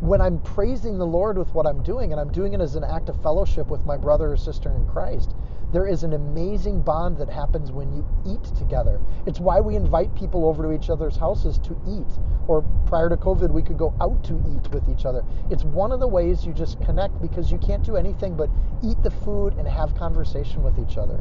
when 0.00 0.20
I'm 0.20 0.40
praising 0.40 0.98
the 0.98 1.06
Lord 1.06 1.38
with 1.38 1.54
what 1.54 1.66
I'm 1.66 1.82
doing, 1.82 2.12
and 2.12 2.20
I'm 2.20 2.30
doing 2.30 2.52
it 2.52 2.60
as 2.60 2.76
an 2.76 2.84
act 2.84 3.08
of 3.08 3.22
fellowship 3.22 3.68
with 3.68 3.86
my 3.86 3.96
brother 3.96 4.32
or 4.32 4.36
sister 4.36 4.70
in 4.70 4.86
Christ, 4.86 5.34
there 5.72 5.86
is 5.86 6.04
an 6.04 6.12
amazing 6.12 6.82
bond 6.82 7.16
that 7.16 7.28
happens 7.28 7.72
when 7.72 7.92
you 7.92 8.06
eat 8.26 8.44
together. 8.56 9.00
It's 9.26 9.40
why 9.40 9.60
we 9.60 9.74
invite 9.74 10.14
people 10.14 10.46
over 10.46 10.62
to 10.62 10.72
each 10.72 10.90
other's 10.90 11.16
houses 11.16 11.58
to 11.60 11.76
eat. 11.88 12.18
Or 12.46 12.62
prior 12.86 13.08
to 13.08 13.16
COVID, 13.16 13.50
we 13.50 13.62
could 13.62 13.78
go 13.78 13.92
out 14.00 14.22
to 14.24 14.34
eat 14.54 14.70
with 14.72 14.88
each 14.88 15.04
other. 15.04 15.24
It's 15.50 15.64
one 15.64 15.90
of 15.92 15.98
the 15.98 16.06
ways 16.06 16.46
you 16.46 16.52
just 16.52 16.80
connect 16.82 17.20
because 17.20 17.50
you 17.50 17.58
can't 17.58 17.82
do 17.82 17.96
anything 17.96 18.36
but 18.36 18.48
eat 18.84 19.02
the 19.02 19.10
food 19.10 19.54
and 19.54 19.66
have 19.66 19.94
conversation 19.96 20.62
with 20.62 20.78
each 20.78 20.98
other. 20.98 21.20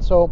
So 0.00 0.30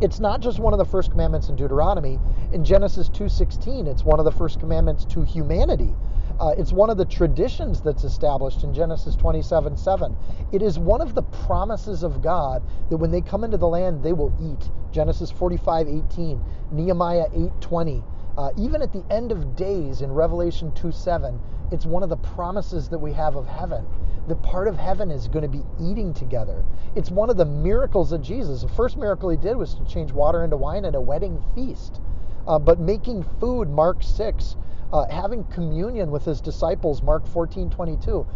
it's 0.00 0.18
not 0.18 0.40
just 0.40 0.58
one 0.58 0.72
of 0.72 0.78
the 0.78 0.84
first 0.84 1.10
commandments 1.10 1.48
in 1.48 1.56
Deuteronomy. 1.56 2.18
In 2.52 2.64
Genesis 2.64 3.08
2:16, 3.10 3.86
it's 3.86 4.04
one 4.04 4.18
of 4.18 4.24
the 4.24 4.32
first 4.32 4.58
commandments 4.58 5.04
to 5.06 5.22
humanity. 5.22 5.94
Uh, 6.40 6.52
it's 6.58 6.72
one 6.72 6.90
of 6.90 6.96
the 6.96 7.04
traditions 7.04 7.80
that's 7.80 8.02
established 8.02 8.64
in 8.64 8.74
Genesis 8.74 9.14
27 9.14 9.76
7. 9.76 10.16
It 10.52 10.62
is 10.62 10.78
one 10.78 11.00
of 11.00 11.14
the 11.14 11.22
promises 11.22 12.02
of 12.02 12.22
God 12.22 12.62
that 12.90 12.96
when 12.96 13.12
they 13.12 13.20
come 13.20 13.44
into 13.44 13.56
the 13.56 13.68
land, 13.68 14.02
they 14.02 14.12
will 14.12 14.32
eat. 14.42 14.70
Genesis 14.90 15.30
45 15.30 15.86
18, 15.88 16.40
Nehemiah 16.72 17.26
8 17.32 17.60
20. 17.60 18.02
Uh, 18.36 18.50
even 18.58 18.82
at 18.82 18.92
the 18.92 19.04
end 19.10 19.30
of 19.30 19.54
days 19.54 20.00
in 20.00 20.10
Revelation 20.10 20.72
2 20.74 20.90
7, 20.90 21.38
it's 21.70 21.86
one 21.86 22.02
of 22.02 22.08
the 22.08 22.16
promises 22.16 22.88
that 22.88 22.98
we 22.98 23.12
have 23.12 23.36
of 23.36 23.46
heaven. 23.46 23.86
The 24.26 24.36
part 24.36 24.66
of 24.66 24.76
heaven 24.76 25.10
is 25.12 25.28
going 25.28 25.42
to 25.42 25.48
be 25.48 25.62
eating 25.80 26.12
together. 26.12 26.64
It's 26.96 27.10
one 27.10 27.30
of 27.30 27.36
the 27.36 27.44
miracles 27.44 28.10
of 28.10 28.22
Jesus. 28.22 28.62
The 28.62 28.68
first 28.68 28.96
miracle 28.96 29.28
he 29.28 29.36
did 29.36 29.56
was 29.56 29.74
to 29.74 29.84
change 29.84 30.12
water 30.12 30.42
into 30.42 30.56
wine 30.56 30.84
at 30.84 30.96
a 30.96 31.00
wedding 31.00 31.44
feast. 31.54 32.00
Uh, 32.46 32.58
but 32.58 32.80
making 32.80 33.24
food, 33.38 33.68
Mark 33.70 34.02
6, 34.02 34.56
uh, 34.94 35.06
having 35.10 35.42
communion 35.44 36.10
with 36.10 36.24
his 36.24 36.40
disciples, 36.40 37.02
Mark 37.02 37.26
14 37.26 37.68
22. 37.68 38.26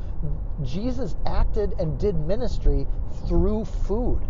Jesus 0.64 1.14
acted 1.25 1.73
and 1.79 1.99
did 1.99 2.16
ministry 2.16 2.85
through 3.29 3.64
food. 3.64 4.21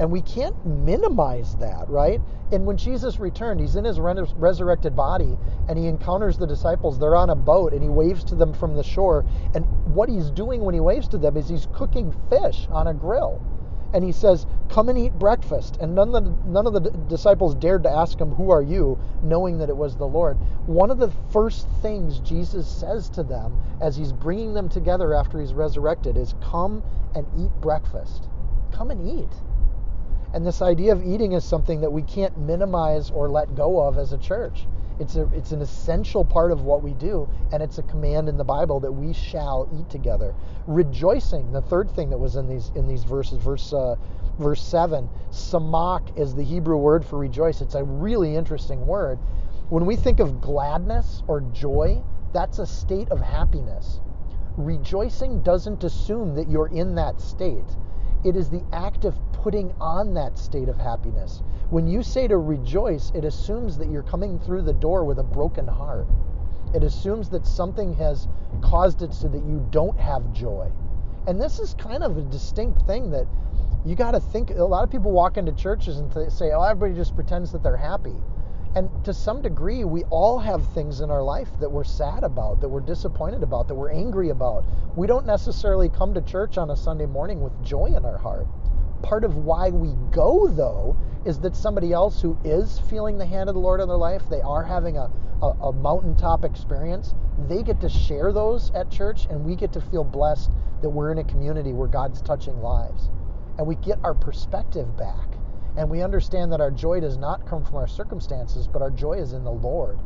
And 0.00 0.10
we 0.10 0.20
can't 0.22 0.54
minimize 0.66 1.56
that, 1.56 1.88
right? 1.88 2.20
And 2.52 2.66
when 2.66 2.76
Jesus 2.76 3.18
returned, 3.18 3.60
he's 3.60 3.76
in 3.76 3.84
his 3.84 3.98
resurrected 4.00 4.94
body 4.94 5.36
and 5.68 5.78
he 5.78 5.86
encounters 5.86 6.36
the 6.36 6.46
disciples. 6.46 6.98
They're 6.98 7.16
on 7.16 7.30
a 7.30 7.36
boat 7.36 7.72
and 7.72 7.82
he 7.82 7.88
waves 7.88 8.24
to 8.24 8.34
them 8.34 8.52
from 8.52 8.74
the 8.74 8.82
shore. 8.82 9.24
And 9.54 9.64
what 9.94 10.08
he's 10.08 10.30
doing 10.30 10.60
when 10.60 10.74
he 10.74 10.80
waves 10.80 11.08
to 11.08 11.18
them 11.18 11.36
is 11.36 11.48
he's 11.48 11.66
cooking 11.72 12.14
fish 12.28 12.66
on 12.70 12.88
a 12.88 12.94
grill 12.94 13.40
and 13.92 14.04
he 14.04 14.12
says, 14.12 14.46
Come 14.68 14.88
and 14.88 14.98
eat 14.98 15.18
breakfast. 15.18 15.78
And 15.80 15.94
none 15.94 16.14
of, 16.14 16.24
the, 16.24 16.34
none 16.46 16.66
of 16.66 16.74
the 16.74 16.90
disciples 17.08 17.54
dared 17.54 17.84
to 17.84 17.90
ask 17.90 18.20
him, 18.20 18.34
Who 18.34 18.50
are 18.50 18.62
you? 18.62 18.98
knowing 19.22 19.58
that 19.58 19.68
it 19.68 19.76
was 19.76 19.96
the 19.96 20.06
Lord. 20.06 20.36
One 20.66 20.90
of 20.90 20.98
the 20.98 21.12
first 21.32 21.66
things 21.80 22.20
Jesus 22.20 22.68
says 22.68 23.08
to 23.10 23.22
them 23.22 23.58
as 23.80 23.96
he's 23.96 24.12
bringing 24.12 24.54
them 24.54 24.68
together 24.68 25.14
after 25.14 25.40
he's 25.40 25.54
resurrected 25.54 26.16
is, 26.16 26.34
Come 26.40 26.82
and 27.14 27.26
eat 27.36 27.52
breakfast. 27.60 28.28
Come 28.72 28.90
and 28.90 29.20
eat. 29.20 29.32
And 30.34 30.46
this 30.46 30.60
idea 30.60 30.92
of 30.92 31.02
eating 31.02 31.32
is 31.32 31.44
something 31.44 31.80
that 31.80 31.92
we 31.92 32.02
can't 32.02 32.36
minimize 32.38 33.10
or 33.10 33.30
let 33.30 33.54
go 33.54 33.80
of 33.80 33.96
as 33.96 34.12
a 34.12 34.18
church. 34.18 34.66
It's, 35.00 35.16
a, 35.16 35.28
it's 35.32 35.52
an 35.52 35.62
essential 35.62 36.24
part 36.24 36.50
of 36.50 36.62
what 36.62 36.82
we 36.82 36.92
do, 36.94 37.28
and 37.52 37.62
it's 37.62 37.78
a 37.78 37.82
command 37.84 38.28
in 38.28 38.36
the 38.36 38.44
Bible 38.44 38.80
that 38.80 38.90
we 38.90 39.12
shall 39.12 39.68
eat 39.78 39.88
together. 39.88 40.34
Rejoicing, 40.66 41.52
the 41.52 41.62
third 41.62 41.90
thing 41.94 42.10
that 42.10 42.18
was 42.18 42.36
in 42.36 42.48
these 42.48 42.72
in 42.74 42.88
these 42.88 43.04
verses, 43.04 43.38
verse 43.38 43.72
uh, 43.72 43.94
verse 44.38 44.62
seven, 44.62 45.08
samak 45.30 46.18
is 46.18 46.34
the 46.34 46.42
Hebrew 46.42 46.76
word 46.76 47.04
for 47.04 47.18
rejoice. 47.18 47.60
It's 47.60 47.76
a 47.76 47.84
really 47.84 48.34
interesting 48.34 48.86
word. 48.86 49.18
When 49.68 49.86
we 49.86 49.96
think 49.96 50.18
of 50.18 50.40
gladness 50.40 51.22
or 51.28 51.42
joy, 51.52 52.02
that's 52.32 52.58
a 52.58 52.66
state 52.66 53.08
of 53.10 53.20
happiness. 53.20 54.00
Rejoicing 54.56 55.42
doesn't 55.42 55.84
assume 55.84 56.34
that 56.34 56.50
you're 56.50 56.68
in 56.68 56.96
that 56.96 57.20
state. 57.20 57.76
It 58.24 58.34
is 58.34 58.50
the 58.50 58.64
act 58.72 59.04
of 59.04 59.14
putting 59.48 59.72
on 59.80 60.12
that 60.12 60.36
state 60.36 60.68
of 60.68 60.76
happiness. 60.76 61.42
When 61.70 61.88
you 61.88 62.02
say 62.02 62.28
to 62.28 62.36
rejoice, 62.36 63.10
it 63.14 63.24
assumes 63.24 63.78
that 63.78 63.88
you're 63.88 64.02
coming 64.02 64.38
through 64.38 64.60
the 64.60 64.74
door 64.74 65.06
with 65.06 65.18
a 65.18 65.22
broken 65.22 65.66
heart. 65.66 66.06
It 66.74 66.84
assumes 66.84 67.30
that 67.30 67.46
something 67.46 67.94
has 67.94 68.28
caused 68.60 69.00
it 69.00 69.14
so 69.14 69.26
that 69.28 69.42
you 69.46 69.66
don't 69.70 69.98
have 69.98 70.34
joy. 70.34 70.70
And 71.26 71.40
this 71.40 71.60
is 71.60 71.72
kind 71.72 72.02
of 72.02 72.18
a 72.18 72.22
distinct 72.24 72.82
thing 72.82 73.10
that 73.12 73.26
you 73.86 73.94
got 73.94 74.10
to 74.10 74.20
think. 74.20 74.50
A 74.50 74.62
lot 74.62 74.84
of 74.84 74.90
people 74.90 75.12
walk 75.12 75.38
into 75.38 75.52
churches 75.52 75.96
and 75.96 76.12
say, 76.30 76.50
oh, 76.52 76.62
everybody 76.62 76.94
just 76.94 77.14
pretends 77.14 77.50
that 77.52 77.62
they're 77.62 77.74
happy. 77.74 78.16
And 78.76 78.90
to 79.06 79.14
some 79.14 79.40
degree, 79.40 79.82
we 79.84 80.04
all 80.10 80.38
have 80.38 80.74
things 80.74 81.00
in 81.00 81.10
our 81.10 81.22
life 81.22 81.48
that 81.58 81.70
we're 81.70 81.84
sad 81.84 82.22
about, 82.22 82.60
that 82.60 82.68
we're 82.68 82.80
disappointed 82.80 83.42
about, 83.42 83.66
that 83.68 83.74
we're 83.76 83.92
angry 83.92 84.28
about. 84.28 84.66
We 84.94 85.06
don't 85.06 85.24
necessarily 85.24 85.88
come 85.88 86.12
to 86.12 86.20
church 86.20 86.58
on 86.58 86.68
a 86.70 86.76
Sunday 86.76 87.06
morning 87.06 87.40
with 87.40 87.64
joy 87.64 87.86
in 87.96 88.04
our 88.04 88.18
heart. 88.18 88.46
Part 89.02 89.24
of 89.24 89.36
why 89.36 89.70
we 89.70 89.94
go, 90.10 90.48
though, 90.48 90.96
is 91.24 91.38
that 91.40 91.56
somebody 91.56 91.92
else 91.92 92.20
who 92.20 92.36
is 92.44 92.78
feeling 92.90 93.18
the 93.18 93.26
hand 93.26 93.48
of 93.48 93.54
the 93.54 93.60
Lord 93.60 93.80
in 93.80 93.88
their 93.88 93.96
life, 93.96 94.22
they 94.28 94.40
are 94.40 94.62
having 94.62 94.96
a, 94.96 95.10
a, 95.42 95.46
a 95.46 95.72
mountaintop 95.72 96.44
experience, 96.44 97.14
they 97.48 97.62
get 97.62 97.80
to 97.80 97.88
share 97.88 98.32
those 98.32 98.70
at 98.74 98.90
church, 98.90 99.26
and 99.30 99.44
we 99.44 99.54
get 99.54 99.72
to 99.72 99.80
feel 99.80 100.04
blessed 100.04 100.50
that 100.82 100.90
we're 100.90 101.12
in 101.12 101.18
a 101.18 101.24
community 101.24 101.72
where 101.72 101.88
God's 101.88 102.20
touching 102.22 102.60
lives. 102.60 103.10
And 103.58 103.66
we 103.66 103.74
get 103.76 103.98
our 104.04 104.14
perspective 104.14 104.96
back 104.96 105.38
and 105.78 105.88
we 105.88 106.02
understand 106.02 106.52
that 106.52 106.60
our 106.60 106.72
joy 106.72 106.98
does 106.98 107.16
not 107.16 107.46
come 107.46 107.64
from 107.64 107.76
our 107.76 107.86
circumstances, 107.86 108.66
but 108.66 108.82
our 108.82 108.90
joy 108.90 109.12
is 109.12 109.32
in 109.32 109.44
the 109.44 109.52
Lord. 109.52 110.00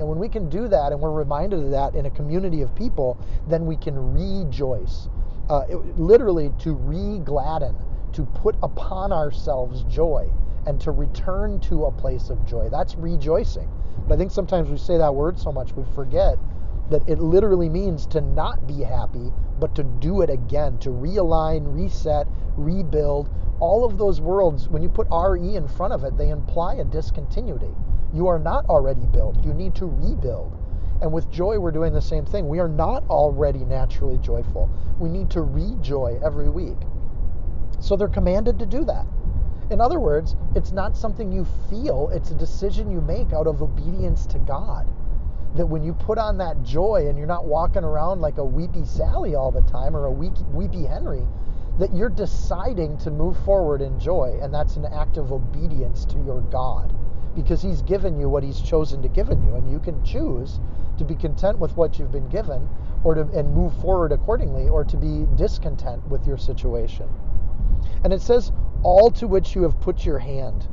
And 0.00 0.08
when 0.08 0.18
we 0.18 0.28
can 0.28 0.48
do 0.48 0.66
that 0.66 0.90
and 0.90 1.00
we're 1.00 1.12
reminded 1.12 1.60
of 1.60 1.70
that 1.70 1.94
in 1.94 2.06
a 2.06 2.10
community 2.10 2.62
of 2.62 2.74
people, 2.74 3.16
then 3.48 3.64
we 3.64 3.76
can 3.76 3.94
rejoice. 3.96 5.08
Uh, 5.48 5.62
it, 5.68 5.76
literally, 5.96 6.50
to 6.58 6.72
re 6.74 7.20
gladden, 7.20 7.76
to 8.14 8.24
put 8.24 8.56
upon 8.62 9.12
ourselves 9.12 9.84
joy. 9.84 10.30
and 10.66 10.80
to 10.80 10.90
return 10.90 11.60
to 11.60 11.84
a 11.84 11.92
place 11.92 12.30
of 12.30 12.46
joy. 12.46 12.68
That's 12.70 12.96
rejoicing. 12.96 13.68
But 14.08 14.14
I 14.14 14.16
think 14.18 14.30
sometimes 14.30 14.70
we 14.70 14.78
say 14.78 14.96
that 14.96 15.14
word 15.14 15.38
so 15.38 15.52
much 15.52 15.74
we 15.74 15.84
forget 15.94 16.38
that 16.90 17.06
it 17.08 17.18
literally 17.18 17.68
means 17.68 18.06
to 18.06 18.20
not 18.20 18.66
be 18.66 18.82
happy, 18.82 19.32
but 19.60 19.74
to 19.74 19.84
do 19.84 20.22
it 20.22 20.30
again, 20.30 20.78
to 20.78 20.90
realign, 20.90 21.74
reset, 21.74 22.26
rebuild. 22.56 23.28
All 23.60 23.84
of 23.84 23.98
those 23.98 24.20
words, 24.20 24.68
when 24.68 24.82
you 24.82 24.88
put 24.88 25.06
RE 25.10 25.54
in 25.56 25.68
front 25.68 25.92
of 25.92 26.04
it, 26.04 26.16
they 26.16 26.30
imply 26.30 26.74
a 26.74 26.84
discontinuity. 26.84 27.74
You 28.12 28.26
are 28.28 28.38
not 28.38 28.66
already 28.66 29.06
built, 29.06 29.42
you 29.44 29.52
need 29.54 29.74
to 29.76 29.86
rebuild. 29.86 30.56
And 31.02 31.12
with 31.12 31.30
joy, 31.30 31.58
we're 31.58 31.72
doing 31.72 31.92
the 31.92 32.00
same 32.00 32.24
thing. 32.24 32.48
We 32.48 32.60
are 32.60 32.68
not 32.68 33.04
already 33.10 33.64
naturally 33.64 34.18
joyful. 34.18 34.70
We 34.98 35.08
need 35.08 35.30
to 35.30 35.42
rejoy 35.42 36.20
every 36.24 36.48
week. 36.48 36.78
So 37.84 37.96
they're 37.96 38.08
commanded 38.08 38.58
to 38.60 38.64
do 38.64 38.82
that. 38.86 39.04
In 39.68 39.78
other 39.78 40.00
words, 40.00 40.36
it's 40.54 40.72
not 40.72 40.96
something 40.96 41.30
you 41.30 41.44
feel, 41.68 42.08
it's 42.14 42.30
a 42.30 42.34
decision 42.34 42.90
you 42.90 43.02
make 43.02 43.34
out 43.34 43.46
of 43.46 43.60
obedience 43.60 44.24
to 44.28 44.38
God. 44.38 44.86
That 45.54 45.66
when 45.66 45.84
you 45.84 45.92
put 45.92 46.16
on 46.16 46.38
that 46.38 46.62
joy 46.62 47.08
and 47.08 47.18
you're 47.18 47.26
not 47.26 47.44
walking 47.44 47.84
around 47.84 48.22
like 48.22 48.38
a 48.38 48.44
weepy 48.44 48.86
Sally 48.86 49.34
all 49.34 49.50
the 49.50 49.60
time 49.70 49.94
or 49.94 50.06
a 50.06 50.10
weepy 50.10 50.84
Henry, 50.86 51.26
that 51.78 51.94
you're 51.94 52.08
deciding 52.08 52.96
to 52.98 53.10
move 53.10 53.36
forward 53.44 53.82
in 53.82 54.00
joy. 54.00 54.38
And 54.40 54.52
that's 54.52 54.76
an 54.76 54.86
act 54.86 55.18
of 55.18 55.30
obedience 55.30 56.06
to 56.06 56.18
your 56.20 56.40
God 56.40 56.90
because 57.36 57.60
He's 57.60 57.82
given 57.82 58.18
you 58.18 58.30
what 58.30 58.42
He's 58.42 58.62
chosen 58.62 59.02
to 59.02 59.08
give 59.08 59.28
you. 59.28 59.56
And 59.56 59.70
you 59.70 59.78
can 59.78 60.02
choose 60.02 60.58
to 60.96 61.04
be 61.04 61.16
content 61.16 61.58
with 61.58 61.76
what 61.76 61.98
you've 61.98 62.12
been 62.12 62.30
given 62.30 62.66
or 63.04 63.14
to, 63.14 63.28
and 63.38 63.52
move 63.52 63.78
forward 63.82 64.10
accordingly 64.10 64.70
or 64.70 64.84
to 64.84 64.96
be 64.96 65.26
discontent 65.36 66.02
with 66.08 66.26
your 66.26 66.38
situation. 66.38 67.10
And 68.04 68.12
it 68.12 68.20
says, 68.20 68.52
all 68.82 69.10
to 69.12 69.26
which 69.26 69.54
you 69.54 69.62
have 69.62 69.80
put 69.80 70.04
your 70.04 70.18
hand. 70.18 70.68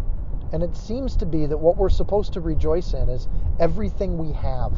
And 0.53 0.61
it 0.61 0.75
seems 0.75 1.15
to 1.17 1.25
be 1.25 1.45
that 1.45 1.57
what 1.57 1.77
we're 1.77 1.89
supposed 1.89 2.33
to 2.33 2.41
rejoice 2.41 2.93
in 2.93 3.07
is 3.07 3.27
everything 3.59 4.17
we 4.17 4.33
have. 4.33 4.73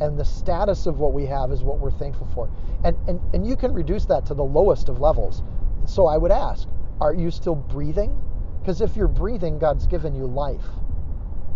And 0.00 0.18
the 0.18 0.24
status 0.24 0.86
of 0.86 0.98
what 0.98 1.12
we 1.12 1.26
have 1.26 1.50
is 1.50 1.64
what 1.64 1.78
we're 1.78 1.90
thankful 1.90 2.28
for. 2.34 2.50
And, 2.84 2.96
and, 3.08 3.20
and 3.34 3.46
you 3.46 3.56
can 3.56 3.72
reduce 3.72 4.04
that 4.06 4.26
to 4.26 4.34
the 4.34 4.44
lowest 4.44 4.88
of 4.88 5.00
levels. 5.00 5.42
So 5.86 6.06
I 6.06 6.16
would 6.16 6.30
ask, 6.30 6.68
are 7.00 7.14
you 7.14 7.30
still 7.30 7.56
breathing? 7.56 8.20
Because 8.60 8.80
if 8.80 8.96
you're 8.96 9.08
breathing, 9.08 9.58
God's 9.58 9.86
given 9.86 10.14
you 10.14 10.26
life, 10.26 10.64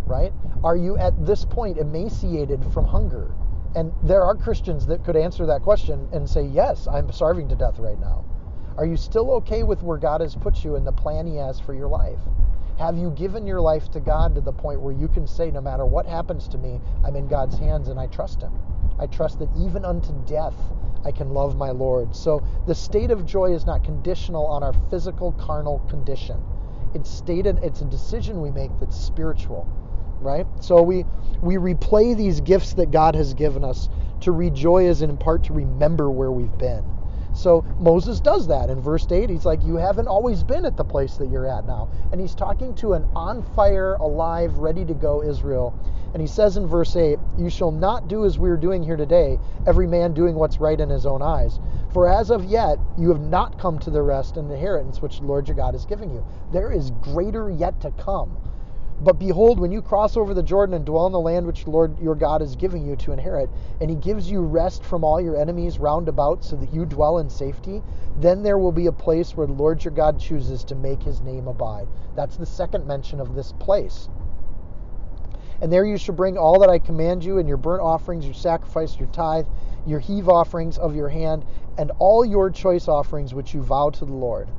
right? 0.05 0.31
Are 0.63 0.75
you 0.75 0.97
at 0.97 1.25
this 1.25 1.45
point 1.45 1.77
emaciated 1.77 2.63
from 2.73 2.85
hunger? 2.85 3.33
And 3.75 3.93
there 4.03 4.23
are 4.23 4.35
Christians 4.35 4.85
that 4.87 5.03
could 5.03 5.15
answer 5.15 5.45
that 5.45 5.61
question 5.61 6.09
and 6.11 6.29
say, 6.29 6.43
yes, 6.43 6.87
I'm 6.87 7.11
starving 7.11 7.47
to 7.49 7.55
death 7.55 7.79
right 7.79 7.99
now. 7.99 8.25
Are 8.79 8.85
you 8.85 8.95
still 8.95 9.31
okay 9.31 9.63
with 9.63 9.83
where 9.83 9.97
God 9.97 10.21
has 10.21 10.37
put 10.37 10.63
you 10.63 10.77
and 10.77 10.87
the 10.87 10.93
plan 10.93 11.27
He 11.27 11.35
has 11.35 11.59
for 11.59 11.73
your 11.73 11.89
life? 11.89 12.21
Have 12.77 12.97
you 12.97 13.09
given 13.09 13.45
your 13.45 13.59
life 13.59 13.91
to 13.91 13.99
God 13.99 14.35
to 14.35 14.39
the 14.39 14.53
point 14.53 14.79
where 14.79 14.93
you 14.93 15.09
can 15.09 15.27
say, 15.27 15.51
no 15.51 15.59
matter 15.59 15.85
what 15.85 16.05
happens 16.05 16.47
to 16.47 16.57
me, 16.57 16.79
I'm 17.03 17.17
in 17.17 17.27
God's 17.27 17.57
hands 17.57 17.89
and 17.89 17.99
I 17.99 18.07
trust 18.07 18.41
Him? 18.41 18.53
I 18.97 19.07
trust 19.07 19.39
that 19.39 19.49
even 19.59 19.83
unto 19.83 20.13
death 20.25 20.53
I 21.03 21.11
can 21.11 21.31
love 21.31 21.57
my 21.57 21.71
Lord. 21.71 22.15
So 22.15 22.41
the 22.67 22.73
state 22.73 23.11
of 23.11 23.25
joy 23.25 23.51
is 23.53 23.65
not 23.65 23.83
conditional 23.83 24.45
on 24.45 24.63
our 24.63 24.73
physical, 24.89 25.33
carnal 25.33 25.79
condition. 25.89 26.41
It's 26.93 27.09
stated, 27.09 27.59
it's 27.61 27.81
a 27.81 27.85
decision 27.85 28.41
we 28.41 28.49
make 28.49 28.71
that's 28.79 28.95
spiritual, 28.95 29.67
right? 30.21 30.47
So 30.61 30.81
we 30.81 31.03
we 31.41 31.55
replay 31.55 32.15
these 32.15 32.39
gifts 32.39 32.75
that 32.75 32.91
God 32.91 33.13
has 33.15 33.33
given 33.33 33.65
us 33.65 33.89
to 34.21 34.31
rejoice 34.31 35.01
and 35.01 35.11
in 35.11 35.17
part 35.17 35.43
to 35.43 35.53
remember 35.53 36.09
where 36.09 36.31
we've 36.31 36.57
been. 36.57 36.85
So 37.39 37.63
Moses 37.79 38.19
does 38.19 38.47
that 38.47 38.69
in 38.69 38.81
verse 38.81 39.09
8. 39.09 39.29
He's 39.29 39.45
like, 39.45 39.63
You 39.63 39.77
haven't 39.77 40.09
always 40.09 40.43
been 40.43 40.65
at 40.65 40.75
the 40.75 40.83
place 40.83 41.15
that 41.15 41.29
you're 41.29 41.47
at 41.47 41.65
now. 41.65 41.87
And 42.11 42.19
he's 42.19 42.35
talking 42.35 42.75
to 42.75 42.95
an 42.95 43.05
on 43.15 43.41
fire, 43.55 43.93
alive, 43.93 44.57
ready 44.57 44.83
to 44.83 44.93
go 44.93 45.23
Israel. 45.23 45.73
And 46.13 46.21
he 46.21 46.27
says 46.27 46.57
in 46.57 46.67
verse 46.67 46.97
8, 46.97 47.17
You 47.37 47.49
shall 47.49 47.71
not 47.71 48.09
do 48.09 48.25
as 48.25 48.37
we 48.37 48.49
are 48.49 48.57
doing 48.57 48.83
here 48.83 48.97
today, 48.97 49.39
every 49.65 49.87
man 49.87 50.13
doing 50.13 50.35
what's 50.35 50.59
right 50.59 50.77
in 50.77 50.89
his 50.89 51.05
own 51.05 51.21
eyes. 51.21 51.61
For 51.93 52.09
as 52.09 52.29
of 52.29 52.43
yet, 52.43 52.77
you 52.97 53.07
have 53.07 53.21
not 53.21 53.57
come 53.57 53.79
to 53.79 53.89
the 53.89 54.01
rest 54.01 54.35
and 54.35 54.51
inheritance 54.51 55.01
which 55.01 55.19
the 55.19 55.25
Lord 55.25 55.47
your 55.47 55.55
God 55.55 55.75
is 55.75 55.85
giving 55.85 56.09
you. 56.09 56.25
There 56.51 56.73
is 56.73 56.91
greater 56.91 57.49
yet 57.49 57.79
to 57.81 57.91
come. 57.91 58.35
But 59.01 59.17
behold, 59.17 59.61
when 59.61 59.71
you 59.71 59.81
cross 59.81 60.17
over 60.17 60.33
the 60.33 60.43
Jordan 60.43 60.75
and 60.75 60.85
dwell 60.85 61.05
in 61.05 61.13
the 61.13 61.19
land 61.21 61.47
which 61.47 61.63
the 61.63 61.71
Lord 61.71 61.97
your 61.99 62.15
God 62.15 62.41
is 62.41 62.57
giving 62.57 62.85
you 62.85 62.97
to 62.97 63.13
inherit, 63.13 63.49
and 63.79 63.89
he 63.89 63.95
gives 63.95 64.29
you 64.29 64.41
rest 64.41 64.83
from 64.83 65.05
all 65.05 65.21
your 65.21 65.37
enemies 65.39 65.79
round 65.79 66.09
about 66.09 66.43
so 66.43 66.57
that 66.57 66.73
you 66.73 66.85
dwell 66.85 67.19
in 67.19 67.29
safety, 67.29 67.81
then 68.17 68.43
there 68.43 68.57
will 68.57 68.73
be 68.73 68.87
a 68.87 68.91
place 68.91 69.37
where 69.37 69.47
the 69.47 69.53
Lord 69.53 69.85
your 69.85 69.93
God 69.93 70.19
chooses 70.19 70.65
to 70.65 70.75
make 70.75 71.01
his 71.01 71.21
name 71.21 71.47
abide. 71.47 71.87
That's 72.15 72.35
the 72.35 72.45
second 72.45 72.85
mention 72.85 73.21
of 73.21 73.35
this 73.35 73.53
place. 73.53 74.09
And 75.61 75.71
there 75.71 75.85
you 75.85 75.97
shall 75.97 76.15
bring 76.15 76.37
all 76.37 76.59
that 76.59 76.69
I 76.69 76.79
command 76.79 77.23
you, 77.23 77.37
and 77.37 77.47
your 77.47 77.57
burnt 77.57 77.81
offerings, 77.81 78.25
your 78.25 78.33
sacrifice, 78.33 78.99
your 78.99 79.09
tithe, 79.09 79.47
your 79.85 79.99
heave 79.99 80.27
offerings 80.27 80.77
of 80.77 80.95
your 80.95 81.09
hand, 81.09 81.45
and 81.77 81.91
all 81.99 82.25
your 82.25 82.49
choice 82.49 82.89
offerings 82.89 83.33
which 83.33 83.53
you 83.53 83.61
vow 83.61 83.89
to 83.91 84.05
the 84.05 84.13
Lord. 84.13 84.49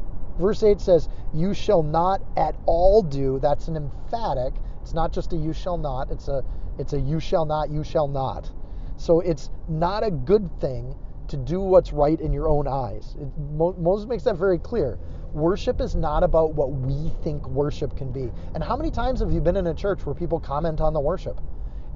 Verse 0.40 0.62
8 0.62 0.81
says, 0.81 1.09
You 1.35 1.53
shall 1.53 1.83
not 1.83 2.22
at 2.37 2.57
all 2.66 3.03
do. 3.03 3.38
That's 3.40 3.68
an 3.68 3.76
emphatic. 3.76 4.55
It's 4.83 4.94
not 4.94 5.12
just 5.12 5.33
a 5.33 5.37
you 5.37 5.53
shall 5.53 5.76
not. 5.76 6.11
It's 6.11 6.29
a 6.29 6.42
it's 6.79 6.94
a 6.94 7.00
you 7.00 7.20
shall 7.20 7.44
not, 7.44 7.70
you 7.70 7.85
shall 7.85 8.09
not. 8.09 8.50
So 8.96 9.20
it's 9.20 9.50
not 9.68 10.03
a 10.03 10.11
good 10.11 10.50
thing 10.61 10.94
to 11.29 11.37
do 11.37 11.61
what's 11.61 11.92
right 11.92 12.18
in 12.18 12.33
your 12.33 12.48
own 12.48 12.66
eyes. 12.66 13.16
It, 13.20 13.29
Moses 13.38 14.09
makes 14.09 14.24
that 14.24 14.37
very 14.37 14.59
clear. 14.59 14.98
Worship 15.35 15.81
is 15.81 15.94
not 15.94 16.22
about 16.22 16.55
what 16.55 16.72
we 16.72 17.12
think 17.22 17.46
worship 17.46 17.96
can 17.96 18.11
be. 18.11 18.33
And 18.55 18.64
how 18.64 18.76
many 18.76 18.90
times 18.90 19.20
have 19.20 19.31
you 19.31 19.40
been 19.40 19.57
in 19.57 19.66
a 19.66 19.74
church 19.74 20.05
where 20.07 20.14
people 20.14 20.40
comment 20.40 20.81
on 20.81 20.94
the 20.94 21.00
worship 21.00 21.38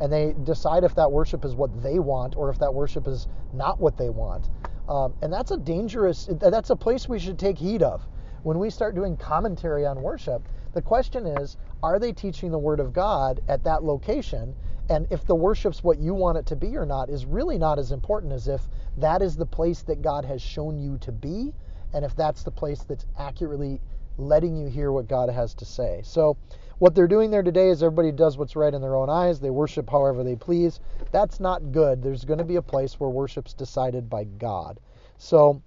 and 0.00 0.12
they 0.12 0.34
decide 0.44 0.84
if 0.84 0.94
that 0.96 1.10
worship 1.10 1.44
is 1.44 1.54
what 1.54 1.82
they 1.82 1.98
want 1.98 2.36
or 2.36 2.50
if 2.50 2.58
that 2.58 2.72
worship 2.72 3.08
is 3.08 3.26
not 3.54 3.80
what 3.80 3.96
they 3.96 4.10
want? 4.10 4.50
Um, 4.88 5.14
and 5.22 5.32
that's 5.32 5.50
a 5.50 5.56
dangerous, 5.56 6.28
that's 6.30 6.70
a 6.70 6.76
place 6.76 7.08
we 7.08 7.18
should 7.18 7.38
take 7.38 7.58
heed 7.58 7.82
of 7.82 8.06
when 8.44 8.58
we 8.58 8.70
start 8.70 8.94
doing 8.94 9.16
commentary 9.16 9.86
on 9.86 10.02
worship, 10.02 10.46
the 10.74 10.82
question 10.82 11.26
is 11.26 11.56
are 11.82 11.98
they 11.98 12.12
teaching 12.12 12.50
the 12.50 12.58
Word 12.58 12.78
of 12.78 12.92
God 12.92 13.40
at 13.48 13.64
that 13.64 13.82
location? 13.82 14.54
And 14.90 15.06
if 15.10 15.26
the 15.26 15.34
worship's 15.34 15.82
what 15.82 15.98
you 15.98 16.12
want 16.14 16.36
it 16.36 16.46
to 16.46 16.56
be 16.56 16.76
or 16.76 16.84
not 16.84 17.08
is 17.08 17.24
really 17.24 17.56
not 17.58 17.78
as 17.78 17.90
important 17.90 18.32
as 18.32 18.46
if 18.46 18.68
that 18.98 19.22
is 19.22 19.34
the 19.34 19.46
place 19.46 19.82
that 19.82 20.02
God 20.02 20.26
has 20.26 20.42
shown 20.42 20.78
you 20.78 20.98
to 20.98 21.10
be, 21.10 21.54
and 21.94 22.04
if 22.04 22.14
that's 22.14 22.42
the 22.42 22.50
place 22.50 22.82
that's 22.82 23.06
accurately 23.18 23.80
letting 24.18 24.56
you 24.56 24.66
hear 24.66 24.92
what 24.92 25.08
God 25.08 25.30
has 25.30 25.54
to 25.54 25.64
say. 25.64 26.00
So, 26.04 26.36
what 26.78 26.94
they're 26.94 27.08
doing 27.08 27.30
there 27.30 27.42
today 27.42 27.70
is 27.70 27.82
everybody 27.82 28.12
does 28.12 28.36
what's 28.36 28.56
right 28.56 28.74
in 28.74 28.82
their 28.82 28.96
own 28.96 29.08
eyes. 29.08 29.40
They 29.40 29.50
worship 29.50 29.88
however 29.88 30.22
they 30.22 30.36
please. 30.36 30.80
That's 31.12 31.40
not 31.40 31.72
good. 31.72 32.02
There's 32.02 32.24
going 32.24 32.38
to 32.38 32.44
be 32.44 32.56
a 32.56 32.62
place 32.62 33.00
where 33.00 33.08
worship's 33.08 33.54
decided 33.54 34.10
by 34.10 34.24
God. 34.24 34.80
So, 35.16 35.62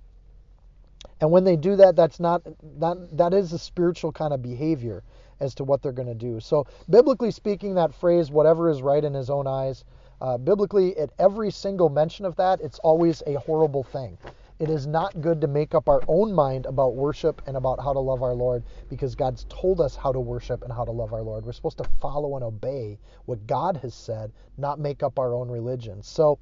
and 1.20 1.32
when 1.32 1.44
they 1.44 1.56
do 1.56 1.76
that, 1.76 1.96
that's 1.96 2.20
not 2.20 2.44
that 2.80 3.18
that 3.18 3.34
is 3.34 3.54
a 3.54 3.60
spiritual 3.60 4.12
kind 4.12 4.34
of 4.34 4.42
behavior 4.42 5.04
as 5.40 5.56
to 5.56 5.64
what 5.64 5.82
they're 5.82 5.92
going 5.92 6.08
to 6.08 6.16
do. 6.16 6.40
So 6.40 6.66
biblically 6.90 7.32
speaking, 7.32 7.76
that 7.76 7.94
phrase 7.94 8.32
"whatever 8.32 8.70
is 8.70 8.82
right 8.82 9.04
in 9.04 9.14
his 9.14 9.30
own 9.30 9.48
eyes," 9.48 9.84
uh, 10.22 10.38
biblically, 10.38 10.98
at 10.98 11.12
every 11.20 11.52
single 11.52 11.90
mention 11.90 12.26
of 12.26 12.36
that, 12.38 12.62
it's 12.62 12.80
always 12.80 13.22
a 13.28 13.36
horrible 13.36 13.84
thing. 13.84 14.18
It 14.60 14.70
is 14.72 14.88
not 14.88 15.22
good 15.22 15.40
to 15.42 15.48
make 15.48 15.76
up 15.76 15.88
our 15.88 16.02
own 16.08 16.34
mind 16.34 16.66
about 16.66 16.96
worship 16.96 17.44
and 17.46 17.56
about 17.56 17.80
how 17.80 17.94
to 17.94 18.00
love 18.00 18.24
our 18.24 18.34
Lord 18.34 18.64
because 18.90 19.14
God's 19.14 19.46
told 19.50 19.80
us 19.80 19.96
how 19.96 20.12
to 20.12 20.20
worship 20.20 20.64
and 20.64 20.74
how 20.74 20.84
to 20.84 20.92
love 20.92 21.14
our 21.14 21.22
Lord. 21.22 21.46
We're 21.46 21.52
supposed 21.52 21.78
to 21.78 21.90
follow 22.00 22.36
and 22.36 22.44
obey 22.44 22.98
what 23.26 23.46
God 23.46 23.78
has 23.78 23.94
said, 23.94 24.32
not 24.58 24.80
make 24.80 25.04
up 25.04 25.20
our 25.20 25.36
own 25.36 25.50
religion. 25.50 26.02
So 26.02 26.40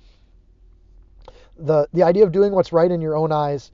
the 1.57 1.88
the 1.93 2.03
idea 2.03 2.23
of 2.23 2.31
doing 2.31 2.53
what's 2.53 2.71
right 2.71 2.89
in 2.89 3.01
your 3.01 3.17
own 3.17 3.33
eyes 3.33 3.71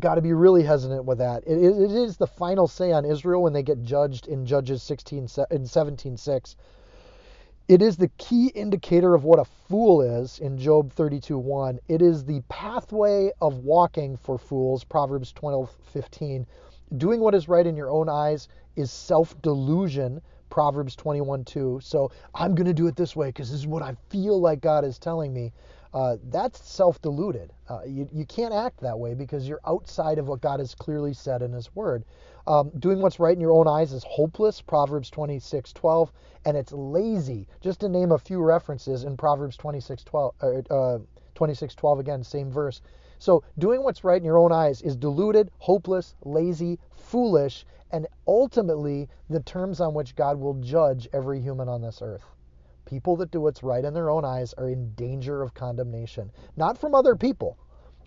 got 0.00 0.16
to 0.16 0.22
be 0.22 0.32
really 0.32 0.62
hesitant 0.62 1.04
with 1.04 1.18
that. 1.18 1.42
It, 1.46 1.58
it 1.58 1.92
is 1.92 2.16
the 2.16 2.26
final 2.26 2.68
say 2.68 2.92
on 2.92 3.04
Israel 3.04 3.42
when 3.42 3.52
they 3.52 3.62
get 3.62 3.82
judged 3.82 4.26
in 4.26 4.44
Judges 4.44 4.82
16 4.82 5.18
in 5.50 5.64
17:6. 5.64 6.56
It 7.68 7.82
is 7.82 7.96
the 7.98 8.08
key 8.16 8.48
indicator 8.48 9.14
of 9.14 9.24
what 9.24 9.38
a 9.38 9.44
fool 9.44 10.00
is 10.00 10.38
in 10.38 10.56
Job 10.58 10.92
32:1. 10.94 11.78
It 11.88 12.00
is 12.00 12.24
the 12.24 12.40
pathway 12.48 13.30
of 13.40 13.64
walking 13.64 14.16
for 14.16 14.38
fools, 14.38 14.84
Proverbs 14.84 15.32
12:15. 15.32 16.46
Doing 16.96 17.20
what 17.20 17.34
is 17.34 17.48
right 17.48 17.66
in 17.66 17.76
your 17.76 17.90
own 17.90 18.08
eyes 18.08 18.48
is 18.76 18.90
self-delusion, 18.90 20.22
Proverbs 20.48 20.96
21:2. 20.96 21.82
So 21.82 22.10
I'm 22.34 22.54
going 22.54 22.66
to 22.66 22.74
do 22.74 22.86
it 22.86 22.96
this 22.96 23.14
way 23.14 23.28
because 23.28 23.50
this 23.50 23.60
is 23.60 23.66
what 23.66 23.82
I 23.82 23.94
feel 24.08 24.40
like 24.40 24.60
God 24.60 24.84
is 24.84 24.98
telling 24.98 25.32
me 25.34 25.52
uh, 25.94 26.16
that's 26.24 26.68
self 26.68 27.00
deluded. 27.00 27.52
Uh, 27.68 27.80
you, 27.86 28.08
you 28.12 28.26
can't 28.26 28.52
act 28.52 28.80
that 28.80 28.98
way 28.98 29.14
because 29.14 29.48
you're 29.48 29.60
outside 29.66 30.18
of 30.18 30.28
what 30.28 30.40
God 30.40 30.60
has 30.60 30.74
clearly 30.74 31.14
said 31.14 31.42
in 31.42 31.52
His 31.52 31.74
Word. 31.74 32.04
Um, 32.46 32.70
doing 32.78 33.00
what's 33.00 33.20
right 33.20 33.34
in 33.34 33.40
your 33.40 33.52
own 33.52 33.68
eyes 33.68 33.92
is 33.92 34.04
hopeless, 34.04 34.60
Proverbs 34.60 35.10
26 35.10 35.72
12, 35.72 36.12
and 36.44 36.56
it's 36.56 36.72
lazy. 36.72 37.46
Just 37.60 37.80
to 37.80 37.88
name 37.88 38.12
a 38.12 38.18
few 38.18 38.42
references 38.42 39.04
in 39.04 39.16
Proverbs 39.16 39.56
26 39.56 40.04
12, 40.04 40.34
uh, 40.42 40.74
uh 40.74 40.98
26 41.34 41.74
12 41.74 41.98
again, 42.00 42.22
same 42.22 42.50
verse. 42.50 42.80
So 43.18 43.42
doing 43.58 43.82
what's 43.82 44.04
right 44.04 44.18
in 44.18 44.24
your 44.24 44.38
own 44.38 44.52
eyes 44.52 44.82
is 44.82 44.96
deluded, 44.96 45.50
hopeless, 45.58 46.14
lazy, 46.24 46.78
foolish, 46.90 47.66
and 47.90 48.06
ultimately 48.26 49.08
the 49.28 49.40
terms 49.40 49.80
on 49.80 49.94
which 49.94 50.14
God 50.14 50.38
will 50.38 50.54
judge 50.54 51.08
every 51.12 51.40
human 51.40 51.68
on 51.68 51.82
this 51.82 52.00
earth. 52.02 52.24
People 52.88 53.16
that 53.16 53.30
do 53.30 53.42
what's 53.42 53.62
right 53.62 53.84
in 53.84 53.92
their 53.92 54.08
own 54.08 54.24
eyes 54.24 54.54
are 54.54 54.70
in 54.70 54.94
danger 54.94 55.42
of 55.42 55.52
condemnation, 55.52 56.32
not 56.56 56.78
from 56.78 56.94
other 56.94 57.14
people, 57.14 57.58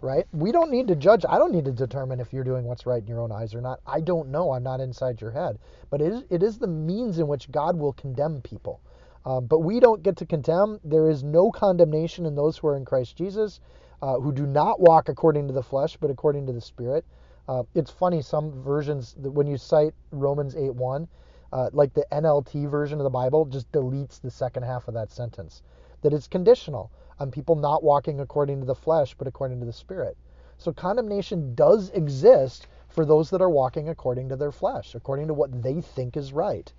right? 0.02 0.26
We 0.34 0.52
don't 0.52 0.72
need 0.72 0.88
to 0.88 0.96
judge. 0.96 1.24
I 1.30 1.38
don't 1.38 1.52
need 1.52 1.66
to 1.66 1.72
determine 1.72 2.20
if 2.20 2.34
you're 2.34 2.44
doing 2.44 2.66
what's 2.66 2.88
right 2.88 3.00
in 3.00 3.08
your 3.08 3.20
own 3.22 3.32
eyes 3.32 3.54
or 3.54 3.62
not. 3.62 3.80
I 3.86 4.00
don't 4.00 4.30
know. 4.30 4.54
I'm 4.54 4.64
not 4.64 4.82
inside 4.82 5.22
your 5.22 5.30
head. 5.30 5.60
But 5.92 6.02
it 6.02 6.12
is, 6.12 6.24
it 6.32 6.42
is 6.42 6.58
the 6.58 6.66
means 6.66 7.20
in 7.20 7.28
which 7.28 7.52
God 7.52 7.78
will 7.78 7.94
condemn 7.94 8.42
people. 8.42 8.82
Um, 9.24 9.46
but 9.46 9.60
we 9.60 9.80
don't 9.80 10.02
get 10.02 10.18
to 10.18 10.26
condemn. 10.26 10.80
There 10.84 11.12
is 11.12 11.24
no 11.24 11.52
condemnation 11.52 12.26
in 12.26 12.34
those 12.34 12.58
who 12.58 12.68
are 12.68 12.76
in 12.76 12.84
Christ 12.86 13.16
Jesus, 13.16 13.60
uh, 14.02 14.20
who 14.20 14.32
do 14.32 14.48
not 14.48 14.80
walk 14.82 15.10
according 15.10 15.48
to 15.48 15.54
the 15.54 15.62
flesh, 15.62 15.96
but 15.96 16.10
according 16.10 16.48
to 16.48 16.54
the 16.54 16.62
Spirit. 16.62 17.06
Uh, 17.48 17.64
it's 17.76 17.92
funny, 17.92 18.22
some 18.24 18.52
versions, 18.64 19.16
when 19.20 19.46
you 19.46 19.58
cite 19.58 19.94
Romans 20.12 20.56
8 20.56 20.74
1, 20.74 21.08
uh, 21.52 21.70
like 21.74 21.94
the 21.94 22.06
NLT 22.12 22.70
version 22.70 23.00
of 23.00 23.04
the 23.04 23.10
Bible, 23.10 23.46
just 23.46 23.72
deletes 23.72 24.22
the 24.22 24.32
second 24.32 24.64
half 24.64 24.88
of 24.88 24.94
that 24.94 25.12
sentence. 25.12 25.62
That 26.02 26.14
it's 26.14 26.28
conditional 26.28 26.92
on 27.20 27.32
people 27.32 27.56
not 27.56 27.84
walking 27.84 28.20
according 28.20 28.60
to 28.60 28.66
the 28.66 28.76
flesh, 28.76 29.16
but 29.16 29.28
according 29.28 29.60
to 29.60 29.66
the 29.66 29.74
Spirit. 29.74 30.18
So 30.58 30.72
condemnation 30.72 31.56
does 31.56 31.90
exist 31.92 32.68
for 32.88 33.06
those 33.06 33.30
that 33.30 33.42
are 33.42 33.50
walking 33.50 33.90
according 33.90 34.30
to 34.30 34.36
their 34.36 34.52
flesh, 34.52 34.96
according 34.96 35.28
to 35.28 35.34
what 35.34 35.64
they 35.64 35.82
think 35.82 36.18
is 36.18 36.34
right. 36.34 36.72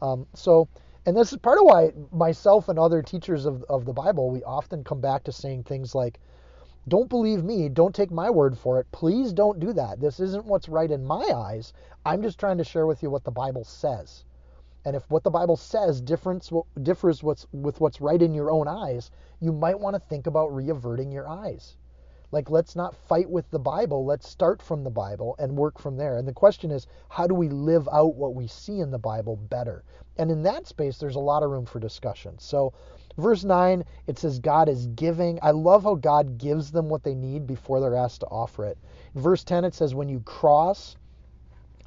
Um, 0.00 0.26
so, 0.34 0.68
and 1.04 1.16
this 1.16 1.32
is 1.32 1.38
part 1.38 1.58
of 1.58 1.64
why 1.64 1.92
myself 2.12 2.68
and 2.68 2.78
other 2.78 3.02
teachers 3.02 3.46
of, 3.46 3.64
of 3.68 3.84
the 3.84 3.92
Bible, 3.92 4.30
we 4.30 4.42
often 4.44 4.84
come 4.84 5.00
back 5.00 5.24
to 5.24 5.32
saying 5.32 5.64
things 5.64 5.94
like, 5.94 6.18
don't 6.88 7.08
believe 7.08 7.42
me, 7.42 7.68
don't 7.68 7.94
take 7.94 8.12
my 8.12 8.30
word 8.30 8.56
for 8.56 8.78
it. 8.78 8.86
Please 8.92 9.32
don't 9.32 9.58
do 9.58 9.72
that. 9.72 10.00
This 10.00 10.20
isn't 10.20 10.46
what's 10.46 10.68
right 10.68 10.90
in 10.90 11.04
my 11.04 11.24
eyes. 11.34 11.72
I'm 12.04 12.22
just 12.22 12.38
trying 12.38 12.58
to 12.58 12.64
share 12.64 12.86
with 12.86 13.02
you 13.02 13.10
what 13.10 13.24
the 13.24 13.30
Bible 13.30 13.64
says. 13.64 14.24
And 14.84 14.94
if 14.94 15.10
what 15.10 15.24
the 15.24 15.30
Bible 15.30 15.56
says 15.56 16.00
differs, 16.00 16.52
differs 16.80 17.22
what's, 17.24 17.44
with 17.52 17.80
what's 17.80 18.00
right 18.00 18.22
in 18.22 18.34
your 18.34 18.52
own 18.52 18.68
eyes, 18.68 19.10
you 19.40 19.50
might 19.50 19.80
want 19.80 19.94
to 19.94 20.00
think 20.08 20.28
about 20.28 20.52
reaverting 20.54 21.10
your 21.10 21.28
eyes. 21.28 21.76
Like, 22.30 22.50
let's 22.50 22.76
not 22.76 22.94
fight 22.94 23.30
with 23.30 23.50
the 23.50 23.58
Bible. 23.58 24.04
Let's 24.04 24.28
start 24.28 24.62
from 24.62 24.84
the 24.84 24.90
Bible 24.90 25.34
and 25.38 25.56
work 25.56 25.78
from 25.78 25.96
there. 25.96 26.16
And 26.16 26.26
the 26.26 26.32
question 26.32 26.70
is, 26.70 26.86
how 27.08 27.26
do 27.26 27.34
we 27.34 27.48
live 27.48 27.88
out 27.92 28.14
what 28.14 28.34
we 28.34 28.46
see 28.46 28.78
in 28.78 28.90
the 28.90 28.98
Bible 28.98 29.36
better? 29.36 29.84
And 30.18 30.30
in 30.30 30.42
that 30.44 30.66
space, 30.66 30.98
there's 30.98 31.16
a 31.16 31.20
lot 31.20 31.42
of 31.42 31.50
room 31.50 31.66
for 31.66 31.80
discussion. 31.80 32.38
So, 32.38 32.72
verse 33.16 33.44
9, 33.44 33.84
it 34.06 34.18
says, 34.18 34.38
God 34.38 34.68
is 34.68 34.86
giving. 34.88 35.38
I 35.42 35.50
love 35.52 35.84
how 35.84 35.94
God 35.94 36.38
gives 36.38 36.70
them 36.70 36.88
what 36.88 37.02
they 37.02 37.14
need 37.14 37.46
before 37.46 37.80
they're 37.80 37.94
asked 37.94 38.20
to 38.20 38.26
offer 38.26 38.64
it. 38.64 38.78
In 39.14 39.22
verse 39.22 39.44
10, 39.44 39.64
it 39.64 39.74
says, 39.74 39.94
when 39.94 40.08
you 40.08 40.20
cross, 40.20 40.96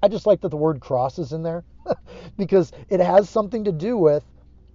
I 0.02 0.08
just 0.08 0.26
like 0.26 0.42
that 0.42 0.50
the 0.50 0.58
word 0.58 0.80
cross 0.80 1.20
is 1.20 1.34
in 1.34 1.44
there 1.44 1.64
because 2.38 2.72
it 2.90 3.00
has 3.00 3.30
something 3.30 3.64
to 3.66 3.72
do 3.72 3.98
with 3.98 4.24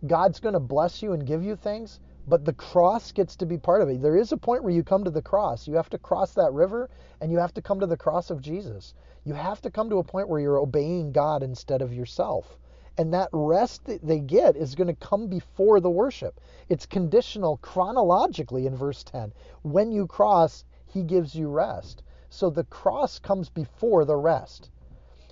God's 0.07 0.41
going 0.41 0.53
to 0.53 0.61
bless 0.61 1.03
you 1.03 1.13
and 1.13 1.27
give 1.27 1.43
you 1.43 1.57
things, 1.57 2.01
but 2.27 2.45
the 2.45 2.53
cross 2.53 3.11
gets 3.13 3.37
to 3.37 3.47
be 3.47 3.57
part 3.57 3.81
of 3.81 3.89
it. 3.89 4.03
There 4.03 4.17
is 4.17 4.33
a 4.33 4.37
point 4.37 4.63
where 4.63 4.73
you 4.73 4.83
come 4.83 5.05
to 5.05 5.11
the 5.11 5.23
cross. 5.23 5.67
You 5.67 5.75
have 5.75 5.91
to 5.91 5.99
cross 5.99 6.35
that 6.35 6.53
river 6.53 6.91
and 7.21 7.33
you 7.33 7.39
have 7.39 7.55
to 7.55 7.63
come 7.63 7.81
to 7.81 7.87
the 7.87 7.97
cross 7.97 8.31
of 8.31 8.43
Jesus. 8.43 8.95
You 9.25 9.35
have 9.35 9.63
to 9.63 9.71
come 9.71 9.89
to 9.91 9.99
a 9.99 10.05
point 10.05 10.29
where 10.29 10.41
you're 10.41 10.59
obeying 10.59 11.13
God 11.13 11.43
instead 11.43 11.81
of 11.81 11.95
yourself. 11.95 12.59
And 12.97 13.13
that 13.13 13.29
rest 13.33 13.87
that 13.87 14.07
they 14.07 14.21
get 14.21 14.57
is 14.57 14.77
going 14.77 14.87
to 14.87 14.95
come 14.95 15.27
before 15.27 15.81
the 15.81 15.91
worship. 15.91 16.41
It's 16.69 16.87
conditional 16.87 17.57
chronologically 17.57 18.67
in 18.67 18.77
verse 18.77 19.03
10. 19.03 19.33
When 19.63 19.91
you 19.91 20.07
cross, 20.07 20.65
he 20.87 21.03
gives 21.03 21.35
you 21.35 21.49
rest. 21.49 22.05
So 22.31 22.51
the 22.51 22.65
cross 22.65 23.19
comes 23.19 23.49
before 23.49 24.05
the 24.05 24.17
rest. 24.17 24.71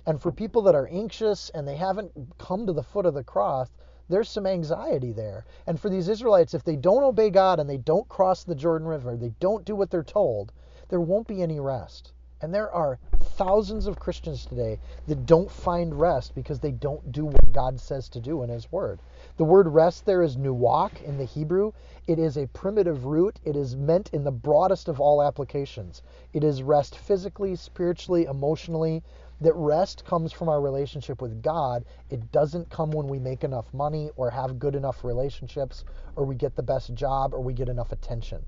And 0.05 0.21
for 0.21 0.31
people 0.31 0.61
that 0.63 0.75
are 0.75 0.87
anxious 0.87 1.49
and 1.51 1.65
they 1.65 1.77
haven't 1.77 2.11
come 2.37 2.65
to 2.65 2.73
the 2.73 2.83
foot 2.83 3.05
of 3.05 3.13
the 3.13 3.23
cross, 3.23 3.69
there's 4.09 4.29
some 4.29 4.45
anxiety 4.45 5.13
there. 5.13 5.45
And 5.65 5.79
for 5.79 5.89
these 5.89 6.09
Israelites, 6.09 6.53
if 6.53 6.65
they 6.65 6.75
don't 6.75 7.03
obey 7.03 7.29
God 7.29 7.59
and 7.61 7.69
they 7.69 7.77
don't 7.77 8.09
cross 8.09 8.43
the 8.43 8.55
Jordan 8.55 8.87
River, 8.87 9.15
they 9.15 9.33
don't 9.39 9.63
do 9.63 9.75
what 9.75 9.89
they're 9.89 10.03
told, 10.03 10.51
there 10.89 10.99
won't 10.99 11.27
be 11.27 11.41
any 11.41 11.61
rest. 11.61 12.11
And 12.43 12.53
there 12.53 12.69
are 12.73 12.99
thousands 13.21 13.87
of 13.87 14.01
Christians 14.01 14.45
today 14.45 14.77
that 15.07 15.25
don't 15.25 15.49
find 15.49 15.97
rest 15.97 16.35
because 16.35 16.59
they 16.59 16.73
don't 16.73 17.09
do 17.09 17.23
what 17.23 17.53
God 17.53 17.79
says 17.79 18.09
to 18.09 18.19
do 18.19 18.43
in 18.43 18.49
His 18.49 18.69
Word. 18.69 18.99
The 19.37 19.45
word 19.45 19.69
rest 19.69 20.05
there 20.05 20.21
is 20.21 20.35
nuwak 20.35 21.01
in 21.01 21.17
the 21.17 21.23
Hebrew. 21.23 21.71
It 22.05 22.19
is 22.19 22.35
a 22.35 22.47
primitive 22.47 23.05
root. 23.05 23.39
It 23.45 23.55
is 23.55 23.77
meant 23.77 24.09
in 24.11 24.25
the 24.25 24.31
broadest 24.33 24.89
of 24.89 24.99
all 24.99 25.23
applications. 25.23 26.01
It 26.33 26.43
is 26.43 26.63
rest 26.63 26.97
physically, 26.97 27.55
spiritually, 27.55 28.25
emotionally, 28.25 29.03
that 29.39 29.55
rest 29.55 30.03
comes 30.03 30.33
from 30.33 30.49
our 30.49 30.59
relationship 30.59 31.21
with 31.21 31.41
God. 31.41 31.85
It 32.09 32.29
doesn't 32.33 32.69
come 32.69 32.91
when 32.91 33.07
we 33.07 33.19
make 33.19 33.45
enough 33.45 33.73
money 33.73 34.09
or 34.17 34.29
have 34.29 34.59
good 34.59 34.75
enough 34.75 35.05
relationships 35.05 35.85
or 36.17 36.25
we 36.25 36.35
get 36.35 36.57
the 36.57 36.61
best 36.61 36.93
job 36.93 37.33
or 37.33 37.39
we 37.39 37.53
get 37.53 37.69
enough 37.69 37.93
attention. 37.93 38.43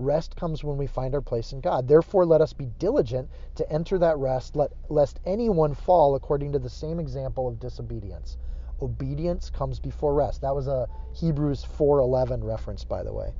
Rest 0.00 0.34
comes 0.34 0.64
when 0.64 0.78
we 0.78 0.86
find 0.86 1.14
our 1.14 1.20
place 1.20 1.52
in 1.52 1.60
God. 1.60 1.86
Therefore, 1.86 2.24
let 2.24 2.40
us 2.40 2.54
be 2.54 2.66
diligent 2.78 3.28
to 3.56 3.70
enter 3.70 3.98
that 3.98 4.16
rest, 4.16 4.56
let, 4.56 4.72
lest 4.88 5.20
anyone 5.26 5.74
fall 5.74 6.14
according 6.14 6.52
to 6.52 6.58
the 6.58 6.70
same 6.70 6.98
example 6.98 7.46
of 7.46 7.60
disobedience. 7.60 8.38
Obedience 8.80 9.50
comes 9.50 9.78
before 9.78 10.14
rest. 10.14 10.40
That 10.40 10.54
was 10.54 10.68
a 10.68 10.88
Hebrews 11.12 11.64
4:11 11.64 12.42
reference, 12.42 12.82
by 12.82 13.02
the 13.02 13.12
way. 13.12 13.34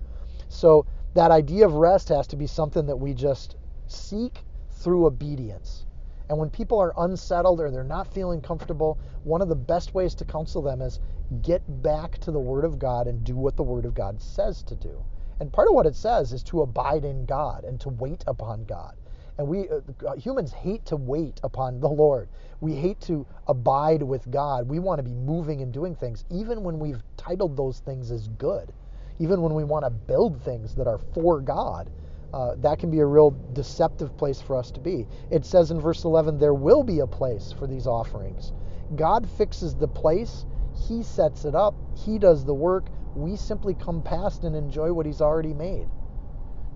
So 0.48 0.84
that 1.14 1.30
idea 1.30 1.64
of 1.64 1.74
rest 1.74 2.10
has 2.10 2.26
to 2.26 2.36
be 2.36 2.46
something 2.46 2.84
that 2.86 2.96
we 3.00 3.14
just 3.14 3.56
seek 3.86 4.44
through 4.68 5.06
obedience. 5.06 5.86
And 6.28 6.38
when 6.38 6.50
people 6.50 6.78
are 6.78 6.92
unsettled 6.98 7.60
or 7.60 7.70
they're 7.70 7.82
not 7.82 8.06
feeling 8.06 8.40
comfortable, 8.40 8.98
one 9.24 9.40
of 9.42 9.48
the 9.48 9.56
best 9.56 9.94
ways 9.94 10.14
to 10.16 10.24
counsel 10.24 10.62
them 10.62 10.82
is 10.82 11.00
get 11.42 11.62
back 11.82 12.18
to 12.18 12.30
the 12.30 12.38
Word 12.38 12.64
of 12.64 12.78
God 12.78 13.06
and 13.06 13.24
do 13.24 13.34
what 13.34 13.56
the 13.56 13.62
Word 13.62 13.84
of 13.84 13.94
God 13.94 14.20
says 14.20 14.62
to 14.64 14.76
do. 14.76 15.02
And 15.40 15.52
part 15.52 15.68
of 15.68 15.74
what 15.74 15.86
it 15.86 15.96
says 15.96 16.32
is 16.32 16.42
to 16.44 16.62
abide 16.62 17.04
in 17.04 17.24
God 17.24 17.64
and 17.64 17.80
to 17.80 17.88
wait 17.88 18.24
upon 18.26 18.64
God. 18.64 18.94
And 19.38 19.48
we 19.48 19.68
uh, 19.68 19.80
uh 20.06 20.16
humans 20.16 20.52
hate 20.52 20.84
to 20.86 20.96
wait 20.96 21.40
upon 21.42 21.80
the 21.80 21.88
Lord. 21.88 22.28
We 22.60 22.74
hate 22.74 23.00
to 23.02 23.26
abide 23.46 24.02
with 24.02 24.30
God. 24.30 24.68
We 24.68 24.78
want 24.78 24.98
to 24.98 25.02
be 25.02 25.14
moving 25.14 25.62
and 25.62 25.72
doing 25.72 25.94
things, 25.94 26.24
even 26.30 26.62
when 26.62 26.78
we've 26.78 27.02
titled 27.16 27.56
those 27.56 27.80
things 27.80 28.10
as 28.10 28.28
good, 28.28 28.72
even 29.18 29.40
when 29.40 29.54
we 29.54 29.64
want 29.64 29.84
to 29.84 29.90
build 29.90 30.40
things 30.42 30.74
that 30.74 30.86
are 30.86 30.98
for 31.14 31.40
God 31.40 31.90
uh, 32.32 32.54
that 32.56 32.78
can 32.78 32.90
be 32.90 33.00
a 33.00 33.06
real 33.06 33.34
deceptive 33.52 34.16
place 34.16 34.40
for 34.40 34.56
us 34.56 34.70
to 34.70 34.80
be. 34.80 35.06
It 35.30 35.44
says 35.44 35.70
in 35.70 35.80
verse 35.80 36.04
11, 36.04 36.38
there 36.38 36.54
will 36.54 36.82
be 36.82 37.00
a 37.00 37.06
place 37.06 37.52
for 37.58 37.66
these 37.66 37.86
offerings. 37.86 38.52
God 38.96 39.28
fixes 39.28 39.74
the 39.74 39.88
place, 39.88 40.46
He 40.88 41.02
sets 41.02 41.44
it 41.44 41.54
up, 41.54 41.74
He 41.96 42.18
does 42.18 42.44
the 42.44 42.54
work. 42.54 42.86
We 43.14 43.36
simply 43.36 43.74
come 43.74 44.02
past 44.02 44.44
and 44.44 44.54
enjoy 44.54 44.92
what 44.92 45.06
He's 45.06 45.20
already 45.20 45.54
made. 45.54 45.88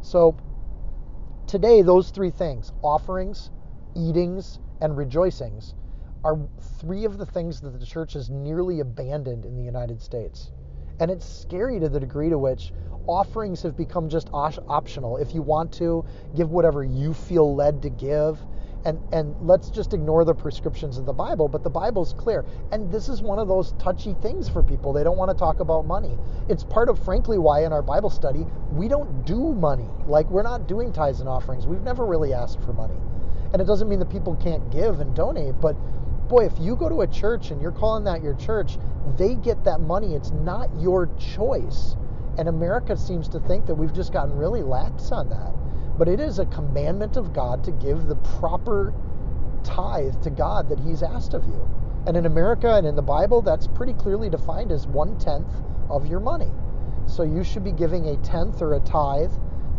So, 0.01 0.37
today, 1.47 1.83
those 1.83 2.11
three 2.11 2.31
things 2.31 2.73
offerings, 2.83 3.51
eatings, 3.95 4.59
and 4.81 4.97
rejoicings 4.97 5.75
are 6.25 6.39
three 6.79 7.05
of 7.05 7.19
the 7.19 7.27
things 7.27 7.61
that 7.61 7.79
the 7.79 7.87
church 7.87 8.15
has 8.15 8.31
nearly 8.31 8.81
abandoned 8.81 9.45
in 9.45 9.57
the 9.57 9.63
United 9.63 10.01
States. 10.01 10.51
And 11.01 11.11
it's 11.11 11.27
scary 11.27 11.79
to 11.81 11.89
the 11.89 12.01
degree 12.01 12.31
to 12.31 12.39
which 12.39 12.73
offerings 13.07 13.63
have 13.63 13.77
become 13.77 14.09
just 14.09 14.31
optional. 14.33 15.19
If 15.19 15.35
you 15.35 15.43
want 15.43 15.73
to, 15.75 16.05
give 16.35 16.51
whatever 16.51 16.83
you 16.83 17.13
feel 17.13 17.55
led 17.55 17.83
to 17.83 17.91
give. 17.91 18.45
And, 18.85 19.01
and 19.13 19.35
let's 19.41 19.71
just 19.71 19.95
ignore 19.95 20.25
the 20.25 20.35
prescriptions 20.35 20.99
of 20.99 21.07
the 21.07 21.13
Bible, 21.13 21.49
but 21.49 21.63
the 21.63 21.71
Bible's 21.71 22.13
clear. 22.13 22.45
And 22.71 22.93
this 22.93 23.09
is 23.09 23.23
one 23.23 23.39
of 23.39 23.49
those 23.49 23.73
touchy 23.79 24.15
things 24.21 24.49
for 24.49 24.63
people. 24.63 24.93
They 24.93 25.03
don't 25.03 25.17
want 25.17 25.31
to 25.31 25.37
talk 25.37 25.61
about 25.61 25.87
money. 25.87 26.19
It's 26.51 26.65
part 26.65 26.91
of, 26.91 27.03
frankly, 27.03 27.39
why 27.39 27.65
in 27.65 27.73
our 27.73 27.83
Bible 27.83 28.11
study, 28.11 28.45
we 28.73 28.89
don't 28.89 29.25
do 29.25 29.55
money. 29.55 29.89
Like, 30.07 30.29
we're 30.31 30.43
not 30.43 30.69
doing 30.69 30.93
tithes 30.93 31.21
and 31.21 31.29
offerings. 31.29 31.67
We've 31.67 31.83
never 31.83 32.05
really 32.05 32.35
asked 32.35 32.61
for 32.63 32.75
money. 32.75 32.99
And 33.55 33.63
it 33.63 33.67
doesn't 33.67 33.89
mean 33.89 34.01
that 34.01 34.11
people 34.11 34.35
can't 34.37 34.71
give 34.71 35.01
and 35.01 35.15
donate, 35.15 35.61
but 35.61 35.77
boy, 36.29 36.45
if 36.45 36.59
you 36.59 36.75
go 36.77 36.89
to 36.89 37.03
a 37.03 37.07
church 37.07 37.51
and 37.51 37.63
you're 37.63 37.73
calling 37.73 38.05
that 38.05 38.23
your 38.23 38.35
church, 38.35 38.79
they 39.17 39.35
get 39.35 39.65
that 39.65 39.81
money. 39.81 40.15
It's 40.15 40.31
not 40.31 40.69
your 40.79 41.09
choice. 41.19 41.97
And 42.37 42.49
America 42.49 42.97
seems 42.97 43.29
to 43.29 43.41
think 43.41 43.67
that 43.67 43.75
we've 43.75 43.93
just 43.93 44.13
gotten 44.13 44.37
really 44.37 44.63
lax 44.63 45.13
on 45.13 45.29
that. 45.31 45.55
But 45.97 46.09
it 46.09 46.19
is 46.19 46.39
a 46.39 46.47
commandment 46.47 47.17
of 47.17 47.33
God 47.33 47.63
to 47.65 47.71
give 47.71 48.07
the 48.07 48.17
proper 48.17 48.93
tithe 49.63 50.21
to 50.23 50.31
God 50.31 50.69
that 50.69 50.81
He's 50.81 51.03
asked 51.03 51.35
of 51.35 51.45
you. 51.45 51.69
And 52.07 52.17
in 52.17 52.27
America 52.27 52.75
and 52.75 52.87
in 52.87 52.97
the 52.97 53.03
Bible, 53.03 53.43
that's 53.43 53.67
pretty 53.67 53.95
clearly 53.95 54.29
defined 54.29 54.73
as 54.73 54.87
one 54.87 55.19
tenth 55.19 55.49
of 55.89 56.07
your 56.07 56.21
money. 56.21 56.51
So 57.07 57.23
you 57.23 57.45
should 57.45 57.65
be 57.65 57.73
giving 57.73 58.09
a 58.09 58.17
tenth 58.19 58.61
or 58.61 58.75
a 58.75 58.81
tithe 58.81 59.33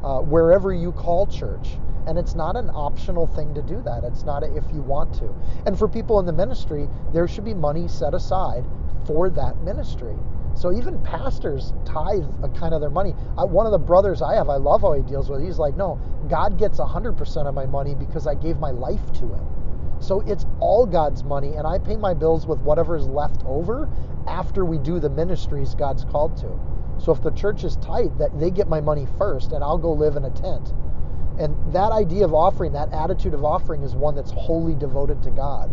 uh, 0.04 0.20
wherever 0.20 0.74
you 0.74 0.92
call 0.92 1.28
church. 1.28 1.78
And 2.08 2.18
it's 2.18 2.36
not 2.36 2.56
an 2.56 2.70
optional 2.70 3.28
thing 3.28 3.54
to 3.56 3.62
do 3.62 3.82
that. 3.82 4.04
It's 4.04 4.24
not 4.24 4.44
a, 4.44 4.56
if 4.56 4.64
you 4.72 4.82
want 4.82 5.14
to. 5.16 5.36
And 5.66 5.78
for 5.78 5.88
people 5.88 6.20
in 6.20 6.26
the 6.26 6.34
ministry, 6.34 6.88
there 7.14 7.28
should 7.28 7.46
be 7.46 7.54
money 7.54 7.88
set 7.88 8.14
aside 8.14 8.64
for 9.06 9.30
that 9.32 9.62
ministry 9.64 10.16
So 10.56 10.74
even 10.74 11.02
pastors 11.04 11.74
tithe 11.84 12.26
a 12.42 12.50
kind 12.50 12.74
of 12.74 12.82
their 12.82 12.90
money. 12.90 13.14
I, 13.38 13.44
one 13.44 13.66
of 13.66 13.74
the 13.74 13.78
brothers 13.78 14.22
I 14.22 14.36
have, 14.36 14.50
I 14.50 14.56
love 14.56 14.82
how 14.82 14.94
he 14.94 15.02
deals 15.02 15.30
with. 15.30 15.42
It. 15.42 15.46
He's 15.46 15.60
like, 15.60 15.76
no, 15.76 16.00
God 16.30 16.58
gets 16.58 16.80
100% 16.80 17.46
of 17.46 17.54
my 17.54 17.66
money 17.66 17.94
because 17.94 18.26
I 18.26 18.36
gave 18.36 18.58
my 18.58 18.72
life 18.72 19.12
to 19.14 19.28
Him. 19.28 19.46
So 20.00 20.22
it's 20.22 20.46
all 20.60 20.86
God's 20.86 21.24
money, 21.24 21.54
and 21.54 21.66
I 21.66 21.80
pay 21.80 21.96
my 21.96 22.14
bills 22.14 22.46
with 22.48 22.60
whatever 22.60 22.96
is 22.96 23.08
left 23.08 23.44
over 23.46 23.90
after 24.28 24.66
we 24.66 24.78
do 24.78 25.00
the 25.00 25.10
ministries 25.10 25.76
God's 25.76 26.06
called 26.06 26.38
to. 26.38 26.60
So 26.98 27.12
if 27.12 27.22
the 27.22 27.32
church 27.32 27.64
is 27.64 27.76
tight, 27.78 28.18
that 28.18 28.38
they 28.40 28.52
get 28.52 28.68
my 28.68 28.82
money 28.82 29.08
first, 29.18 29.52
and 29.52 29.64
I'll 29.64 29.78
go 29.78 29.92
live 29.92 30.16
in 30.16 30.26
a 30.26 30.30
tent. 30.32 30.74
And 31.38 31.56
that 31.74 31.92
idea 31.92 32.24
of 32.24 32.34
offering, 32.34 32.72
that 32.74 32.94
attitude 32.94 33.34
of 33.34 33.44
offering, 33.44 33.84
is 33.84 33.96
one 33.96 34.16
that's 34.16 34.32
wholly 34.32 34.76
devoted 34.76 35.22
to 35.24 35.32
God. 35.32 35.70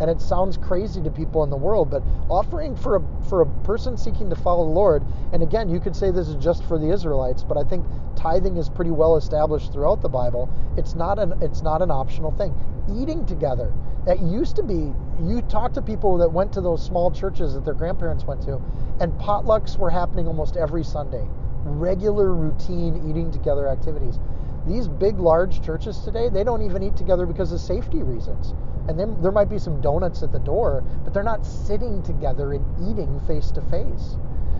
And 0.00 0.10
it 0.10 0.20
sounds 0.20 0.56
crazy 0.56 1.02
to 1.02 1.10
people 1.10 1.44
in 1.44 1.50
the 1.50 1.56
world, 1.56 1.90
but 1.90 2.02
offering 2.30 2.74
for 2.74 2.96
a 2.96 3.02
for 3.28 3.42
a 3.42 3.46
person 3.64 3.96
seeking 3.96 4.30
to 4.30 4.36
follow 4.36 4.64
the 4.64 4.70
Lord, 4.70 5.04
and 5.32 5.42
again, 5.42 5.68
you 5.68 5.78
could 5.78 5.94
say 5.94 6.10
this 6.10 6.28
is 6.28 6.36
just 6.36 6.64
for 6.64 6.78
the 6.78 6.90
Israelites, 6.90 7.42
but 7.42 7.58
I 7.58 7.64
think 7.64 7.84
tithing 8.16 8.56
is 8.56 8.68
pretty 8.68 8.90
well 8.90 9.16
established 9.16 9.72
throughout 9.72 10.00
the 10.00 10.08
Bible. 10.08 10.48
It's 10.76 10.94
not 10.94 11.18
an 11.18 11.34
it's 11.42 11.62
not 11.62 11.82
an 11.82 11.90
optional 11.90 12.30
thing. 12.32 12.54
Eating 12.90 13.26
together. 13.26 13.72
That 14.06 14.20
used 14.20 14.56
to 14.56 14.62
be 14.62 14.94
you 15.22 15.42
talk 15.42 15.74
to 15.74 15.82
people 15.82 16.16
that 16.18 16.32
went 16.32 16.52
to 16.54 16.62
those 16.62 16.82
small 16.82 17.10
churches 17.10 17.52
that 17.52 17.66
their 17.66 17.74
grandparents 17.74 18.24
went 18.24 18.40
to, 18.42 18.58
and 19.00 19.12
potlucks 19.20 19.76
were 19.76 19.90
happening 19.90 20.26
almost 20.26 20.56
every 20.56 20.82
Sunday. 20.82 21.26
Regular 21.64 22.32
routine 22.32 23.08
eating 23.08 23.30
together 23.30 23.68
activities. 23.68 24.18
These 24.66 24.88
big, 24.88 25.18
large 25.20 25.62
churches 25.62 25.98
today, 25.98 26.28
they 26.30 26.44
don't 26.44 26.62
even 26.62 26.82
eat 26.82 26.96
together 26.96 27.26
because 27.26 27.52
of 27.52 27.60
safety 27.60 28.02
reasons. 28.02 28.54
And 28.88 28.98
then 28.98 29.20
there 29.22 29.32
might 29.32 29.48
be 29.48 29.58
some 29.58 29.80
donuts 29.80 30.22
at 30.22 30.32
the 30.32 30.38
door, 30.38 30.84
but 31.04 31.14
they're 31.14 31.22
not 31.22 31.44
sitting 31.46 32.02
together 32.02 32.52
and 32.52 32.64
eating 32.90 33.20
face 33.20 33.50
to 33.52 33.62
face. 33.62 34.16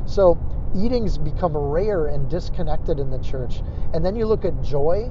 So 0.06 0.38
eating's 0.76 1.18
become 1.18 1.56
rare 1.56 2.06
and 2.06 2.28
disconnected 2.28 2.98
in 2.98 3.10
the 3.10 3.18
church. 3.18 3.62
And 3.92 4.04
then 4.04 4.16
you 4.16 4.26
look 4.26 4.44
at 4.44 4.60
joy, 4.62 5.10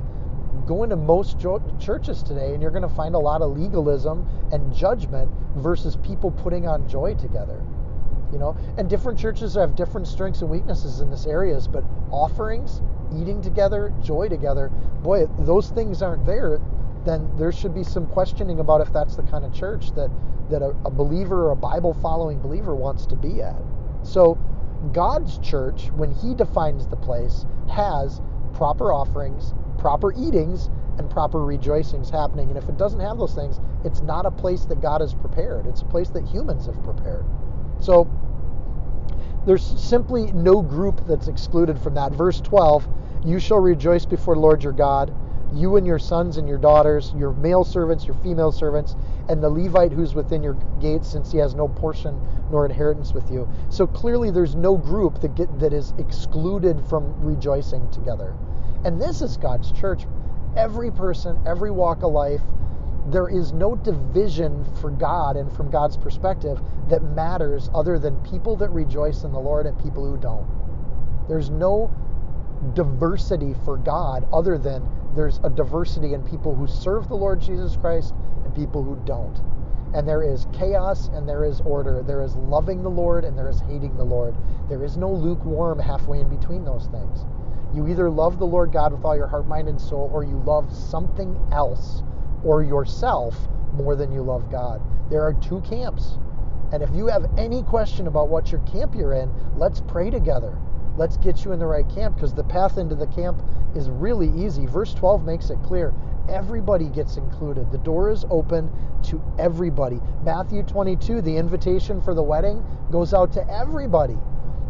go 0.65 0.83
into 0.83 0.95
most 0.95 1.39
churches 1.39 2.23
today 2.23 2.53
and 2.53 2.61
you're 2.61 2.71
going 2.71 2.87
to 2.87 2.95
find 2.95 3.15
a 3.15 3.19
lot 3.19 3.41
of 3.41 3.57
legalism 3.57 4.27
and 4.51 4.73
judgment 4.73 5.29
versus 5.55 5.95
people 5.97 6.31
putting 6.31 6.67
on 6.67 6.87
joy 6.87 7.15
together 7.15 7.63
you 8.31 8.37
know 8.37 8.55
and 8.77 8.87
different 8.89 9.17
churches 9.17 9.55
have 9.55 9.75
different 9.75 10.07
strengths 10.07 10.41
and 10.41 10.49
weaknesses 10.51 10.99
in 10.99 11.09
this 11.09 11.25
areas 11.25 11.67
but 11.67 11.83
offerings 12.11 12.81
eating 13.15 13.41
together, 13.41 13.93
joy 14.01 14.29
together, 14.29 14.69
boy, 15.01 15.25
those 15.39 15.69
things 15.69 16.01
aren't 16.01 16.25
there, 16.25 16.59
then 17.09 17.29
there 17.37 17.51
should 17.51 17.73
be 17.73 17.83
some 17.83 18.05
questioning 18.05 18.59
about 18.59 18.81
if 18.81 18.93
that's 18.93 19.15
the 19.15 19.23
kind 19.23 19.43
of 19.43 19.53
church 19.53 19.91
that, 19.95 20.11
that 20.49 20.61
a, 20.61 20.69
a 20.85 20.91
believer 20.91 21.47
or 21.47 21.51
a 21.51 21.55
Bible 21.55 21.93
following 21.95 22.39
believer 22.39 22.75
wants 22.75 23.05
to 23.07 23.15
be 23.15 23.41
at. 23.41 23.61
So, 24.03 24.37
God's 24.93 25.39
church, 25.39 25.91
when 25.91 26.11
He 26.11 26.35
defines 26.35 26.87
the 26.87 26.95
place, 26.95 27.45
has 27.69 28.21
proper 28.53 28.93
offerings, 28.93 29.53
proper 29.77 30.13
eatings, 30.13 30.69
and 30.97 31.09
proper 31.09 31.43
rejoicings 31.43 32.09
happening. 32.09 32.49
And 32.49 32.57
if 32.57 32.69
it 32.69 32.77
doesn't 32.77 32.99
have 32.99 33.17
those 33.17 33.33
things, 33.33 33.59
it's 33.83 34.01
not 34.01 34.25
a 34.25 34.31
place 34.31 34.65
that 34.65 34.81
God 34.81 35.01
has 35.01 35.13
prepared. 35.13 35.65
It's 35.65 35.81
a 35.81 35.85
place 35.85 36.09
that 36.09 36.25
humans 36.25 36.65
have 36.65 36.81
prepared. 36.83 37.25
So 37.79 38.07
there's 39.45 39.65
simply 39.81 40.31
no 40.33 40.61
group 40.61 41.07
that's 41.07 41.27
excluded 41.27 41.79
from 41.79 41.95
that. 41.95 42.11
Verse 42.11 42.41
12 42.41 42.87
You 43.25 43.39
shall 43.39 43.59
rejoice 43.59 44.05
before 44.05 44.35
the 44.35 44.41
Lord 44.41 44.63
your 44.63 44.73
God, 44.73 45.13
you 45.53 45.75
and 45.77 45.85
your 45.85 45.99
sons 45.99 46.37
and 46.37 46.47
your 46.47 46.57
daughters, 46.57 47.13
your 47.17 47.33
male 47.33 47.63
servants, 47.63 48.05
your 48.05 48.15
female 48.15 48.51
servants, 48.51 48.95
and 49.29 49.41
the 49.41 49.49
Levite 49.49 49.91
who's 49.91 50.13
within 50.13 50.43
your 50.43 50.55
gates, 50.79 51.07
since 51.07 51.31
he 51.31 51.37
has 51.37 51.55
no 51.55 51.67
portion 51.67 52.19
nor 52.51 52.65
inheritance 52.65 53.13
with 53.13 53.29
you. 53.31 53.47
So 53.69 53.87
clearly, 53.87 54.31
there's 54.31 54.55
no 54.55 54.77
group 54.77 55.21
that, 55.21 55.35
get, 55.35 55.59
that 55.59 55.73
is 55.73 55.93
excluded 55.97 56.83
from 56.87 57.19
rejoicing 57.21 57.89
together. 57.91 58.35
And 58.85 59.01
this 59.01 59.21
is 59.21 59.37
God's 59.37 59.71
church. 59.71 60.03
Every 60.55 60.91
person, 60.91 61.39
every 61.45 61.71
walk 61.71 62.03
of 62.03 62.11
life, 62.11 62.41
there 63.07 63.27
is 63.27 63.53
no 63.53 63.75
division 63.75 64.65
for 64.81 64.91
God 64.91 65.35
and 65.35 65.51
from 65.51 65.71
God's 65.71 65.97
perspective 65.97 66.59
that 66.89 67.01
matters 67.03 67.69
other 67.73 67.97
than 67.97 68.19
people 68.23 68.55
that 68.57 68.69
rejoice 68.69 69.23
in 69.23 69.31
the 69.31 69.39
Lord 69.39 69.65
and 69.65 69.77
people 69.79 70.05
who 70.05 70.17
don't. 70.17 70.47
There's 71.27 71.49
no 71.49 71.91
diversity 72.73 73.55
for 73.65 73.77
God 73.77 74.27
other 74.33 74.57
than 74.57 74.87
there's 75.15 75.39
a 75.43 75.49
diversity 75.49 76.13
in 76.13 76.23
people 76.23 76.55
who 76.55 76.67
serve 76.67 77.07
the 77.07 77.15
Lord 77.15 77.41
Jesus 77.41 77.75
Christ 77.77 78.13
and 78.45 78.53
people 78.55 78.83
who 78.83 78.95
don't. 79.05 79.41
And 79.93 80.07
there 80.07 80.21
is 80.21 80.45
chaos 80.53 81.07
and 81.13 81.27
there 81.27 81.43
is 81.43 81.61
order. 81.61 82.03
There 82.03 82.21
is 82.21 82.35
loving 82.35 82.83
the 82.83 82.89
Lord 82.89 83.25
and 83.25 83.37
there 83.37 83.49
is 83.49 83.61
hating 83.61 83.97
the 83.97 84.03
Lord. 84.03 84.35
There 84.69 84.83
is 84.83 84.97
no 84.97 85.11
lukewarm 85.11 85.79
halfway 85.79 86.19
in 86.19 86.29
between 86.29 86.63
those 86.63 86.87
things. 86.87 87.25
You 87.73 87.87
either 87.87 88.09
love 88.09 88.37
the 88.37 88.45
Lord 88.45 88.71
God 88.71 88.93
with 88.93 89.03
all 89.03 89.15
your 89.15 89.27
heart, 89.27 89.47
mind, 89.47 89.67
and 89.67 89.81
soul, 89.81 90.09
or 90.13 90.23
you 90.23 90.41
love 90.45 90.71
something 90.73 91.39
else 91.51 92.03
or 92.43 92.63
yourself 92.63 93.35
more 93.73 93.95
than 93.95 94.11
you 94.11 94.21
love 94.21 94.51
God. 94.51 94.81
There 95.09 95.23
are 95.23 95.33
two 95.33 95.61
camps. 95.61 96.17
And 96.71 96.83
if 96.83 96.89
you 96.93 97.07
have 97.07 97.25
any 97.37 97.63
question 97.63 98.07
about 98.07 98.29
what 98.29 98.51
your 98.51 98.61
camp 98.61 98.95
you're 98.95 99.13
in, 99.13 99.31
let's 99.55 99.81
pray 99.81 100.11
together. 100.11 100.57
Let's 100.97 101.17
get 101.17 101.45
you 101.45 101.51
in 101.51 101.59
the 101.59 101.65
right 101.65 101.87
camp 101.89 102.15
because 102.15 102.33
the 102.33 102.43
path 102.43 102.77
into 102.77 102.95
the 102.95 103.07
camp 103.07 103.41
is 103.75 103.89
really 103.89 104.29
easy. 104.43 104.65
Verse 104.65 104.93
12 104.93 105.25
makes 105.25 105.49
it 105.49 105.61
clear. 105.63 105.93
Everybody 106.29 106.89
gets 106.89 107.17
included. 107.17 107.71
The 107.71 107.77
door 107.79 108.09
is 108.11 108.25
open 108.29 108.71
to 109.03 109.21
everybody. 109.39 109.99
Matthew 110.23 110.63
22, 110.63 111.21
the 111.21 111.35
invitation 111.35 112.01
for 112.01 112.13
the 112.13 112.21
wedding 112.21 112.63
goes 112.91 113.13
out 113.13 113.31
to 113.33 113.49
everybody. 113.49 114.17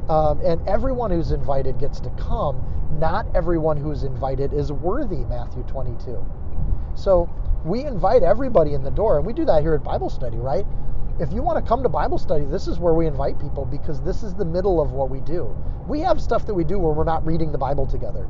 Um, 0.08 0.40
and 0.44 0.68
everyone 0.68 1.12
who's 1.12 1.32
invited 1.32 1.78
gets 1.78 2.00
to 2.02 2.10
come. 2.12 2.64
Not 2.98 3.28
everyone 3.36 3.78
who's 3.78 4.04
invited 4.04 4.54
is 4.54 4.72
worthy, 4.72 5.24
Matthew 5.26 5.64
22. 5.64 6.26
So 6.96 7.30
we 7.64 7.86
invite 7.86 8.24
everybody 8.24 8.74
in 8.74 8.84
the 8.84 8.92
door, 8.92 9.18
and 9.18 9.26
we 9.26 9.34
do 9.34 9.46
that 9.46 9.62
here 9.62 9.74
at 9.74 9.84
Bible 9.84 10.10
study, 10.10 10.38
right? 10.38 10.66
If 11.20 11.34
you 11.34 11.42
want 11.44 11.64
to 11.64 11.68
come 11.68 11.84
to 11.84 11.90
Bible 11.90 12.18
study, 12.18 12.46
this 12.46 12.68
is 12.68 12.80
where 12.80 12.94
we 12.94 13.06
invite 13.06 13.40
people 13.40 13.66
because 13.66 14.02
this 14.02 14.24
is 14.24 14.34
the 14.34 14.46
middle 14.46 14.82
of 14.82 14.94
what 14.94 15.10
we 15.10 15.20
do. 15.20 15.54
We 15.88 16.00
have 16.00 16.22
stuff 16.22 16.46
that 16.46 16.54
we 16.54 16.64
do 16.64 16.80
where 16.80 16.94
we're 16.94 17.04
not 17.04 17.26
reading 17.26 17.52
the 17.52 17.58
Bible 17.58 17.86
together. 17.86 18.28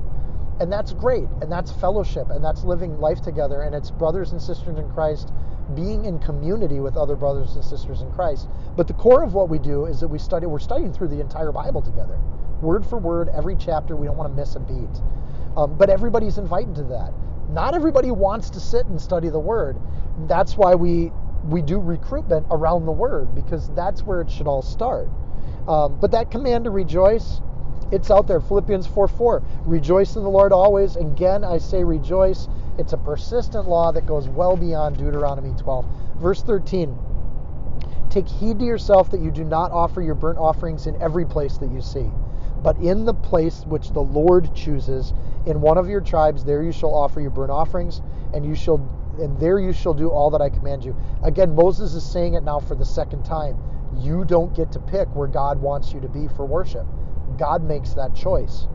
And 0.60 0.72
that's 0.72 0.94
great, 0.94 1.28
and 1.42 1.52
that's 1.52 1.72
fellowship, 1.72 2.30
and 2.32 2.44
that's 2.44 2.64
living 2.64 3.00
life 3.00 3.22
together, 3.22 3.62
and 3.64 3.76
it's 3.76 3.92
brothers 3.92 4.32
and 4.34 4.42
sisters 4.42 4.78
in 4.78 4.90
Christ 4.92 5.32
being 5.76 6.06
in 6.06 6.20
community 6.20 6.80
with 6.80 6.98
other 6.98 7.16
brothers 7.16 7.56
and 7.56 7.64
sisters 7.64 8.02
in 8.02 8.12
Christ. 8.12 8.50
But 8.76 8.88
the 8.88 8.94
core 8.94 9.24
of 9.24 9.34
what 9.34 9.50
we 9.50 9.60
do 9.60 9.86
is 9.86 10.00
that 10.02 10.08
we 10.08 10.20
study, 10.20 10.48
we're 10.48 10.60
studying 10.60 10.94
through 10.94 11.10
the 11.10 11.22
entire 11.22 11.52
Bible 11.52 11.82
together, 11.82 12.20
word 12.62 12.86
for 12.86 12.98
word, 12.98 13.30
every 13.30 13.56
chapter. 13.56 13.96
We 13.96 14.08
don't 14.08 14.18
want 14.18 14.32
to 14.32 14.36
miss 14.36 14.56
a 14.56 14.60
beat. 14.60 15.02
Um, 15.56 15.78
but 15.78 15.90
everybody's 15.90 16.38
invited 16.38 16.76
to 16.76 16.84
that 16.86 17.14
not 17.50 17.74
everybody 17.74 18.12
wants 18.12 18.50
to 18.52 18.60
sit 18.60 18.86
and 18.86 19.02
study 19.02 19.30
the 19.30 19.40
word. 19.40 19.78
That's 20.28 20.56
why 20.58 20.76
we 20.76 21.12
we 21.46 21.62
do 21.62 21.80
recruitment 21.80 22.46
around 22.52 22.86
the 22.86 22.92
word 22.92 23.34
because 23.34 23.70
that's 23.72 24.04
where 24.04 24.22
it 24.22 24.30
should 24.30 24.48
all 24.48 24.62
start. 24.62 25.10
Um, 25.68 25.98
but 26.00 26.12
that 26.12 26.32
command 26.32 26.66
to 26.66 26.70
rejoice, 26.70 27.42
it's 27.92 28.12
out 28.12 28.28
there. 28.28 28.40
Philippians 28.40 28.88
4 28.88 29.08
4. 29.08 29.44
Rejoice 29.66 30.16
in 30.16 30.24
the 30.24 30.30
Lord 30.30 30.52
always. 30.52 30.96
Again, 30.96 31.44
I 31.44 31.58
say 31.58 31.84
rejoice. 31.84 32.48
It's 32.78 32.94
a 32.94 32.98
persistent 32.98 33.68
law 33.68 33.92
that 33.92 34.06
goes 34.06 34.28
well 34.30 34.56
beyond 34.56 34.98
Deuteronomy 34.98 35.54
12. 35.58 35.86
Verse 36.20 36.44
13. 36.44 36.98
Take 38.10 38.28
heed 38.28 38.60
to 38.60 38.66
yourself 38.66 39.12
that 39.12 39.22
you 39.22 39.30
do 39.30 39.44
not 39.44 39.72
offer 39.72 40.02
your 40.02 40.16
burnt 40.16 40.40
offerings 40.40 40.88
in 40.88 41.00
every 41.02 41.26
place 41.26 41.58
that 41.60 41.72
you 41.72 41.80
see, 41.80 42.10
but 42.64 42.76
in 42.78 43.06
the 43.06 43.14
place 43.14 43.66
which 43.68 43.92
the 43.92 44.02
Lord 44.02 44.54
chooses, 44.56 45.14
in 45.46 45.62
one 45.62 45.78
of 45.78 45.88
your 45.88 46.02
tribes, 46.02 46.44
there 46.44 46.64
you 46.64 46.72
shall 46.72 46.94
offer 46.94 47.22
your 47.22 47.30
burnt 47.30 47.52
offerings, 47.52 48.02
and 48.34 48.46
you 48.46 48.56
shall 48.56 48.78
and 49.20 49.38
there 49.38 49.60
you 49.60 49.74
shall 49.74 49.94
do 49.94 50.10
all 50.10 50.30
that 50.30 50.42
I 50.42 50.50
command 50.50 50.86
you. 50.86 50.96
Again, 51.24 51.54
Moses 51.54 51.94
is 51.94 52.06
saying 52.06 52.36
it 52.36 52.44
now 52.44 52.60
for 52.60 52.76
the 52.76 52.86
second 52.86 53.24
time. 53.26 53.58
You 53.98 54.24
don't 54.24 54.56
get 54.56 54.72
to 54.72 54.80
pick 54.80 55.14
where 55.14 55.28
God 55.28 55.62
wants 55.62 55.94
you 55.94 56.00
to 56.00 56.08
be 56.08 56.28
for 56.30 56.46
worship. 56.46 56.86
God 57.40 57.64
makes 57.64 57.94
that 57.94 58.14
choice. 58.14 58.68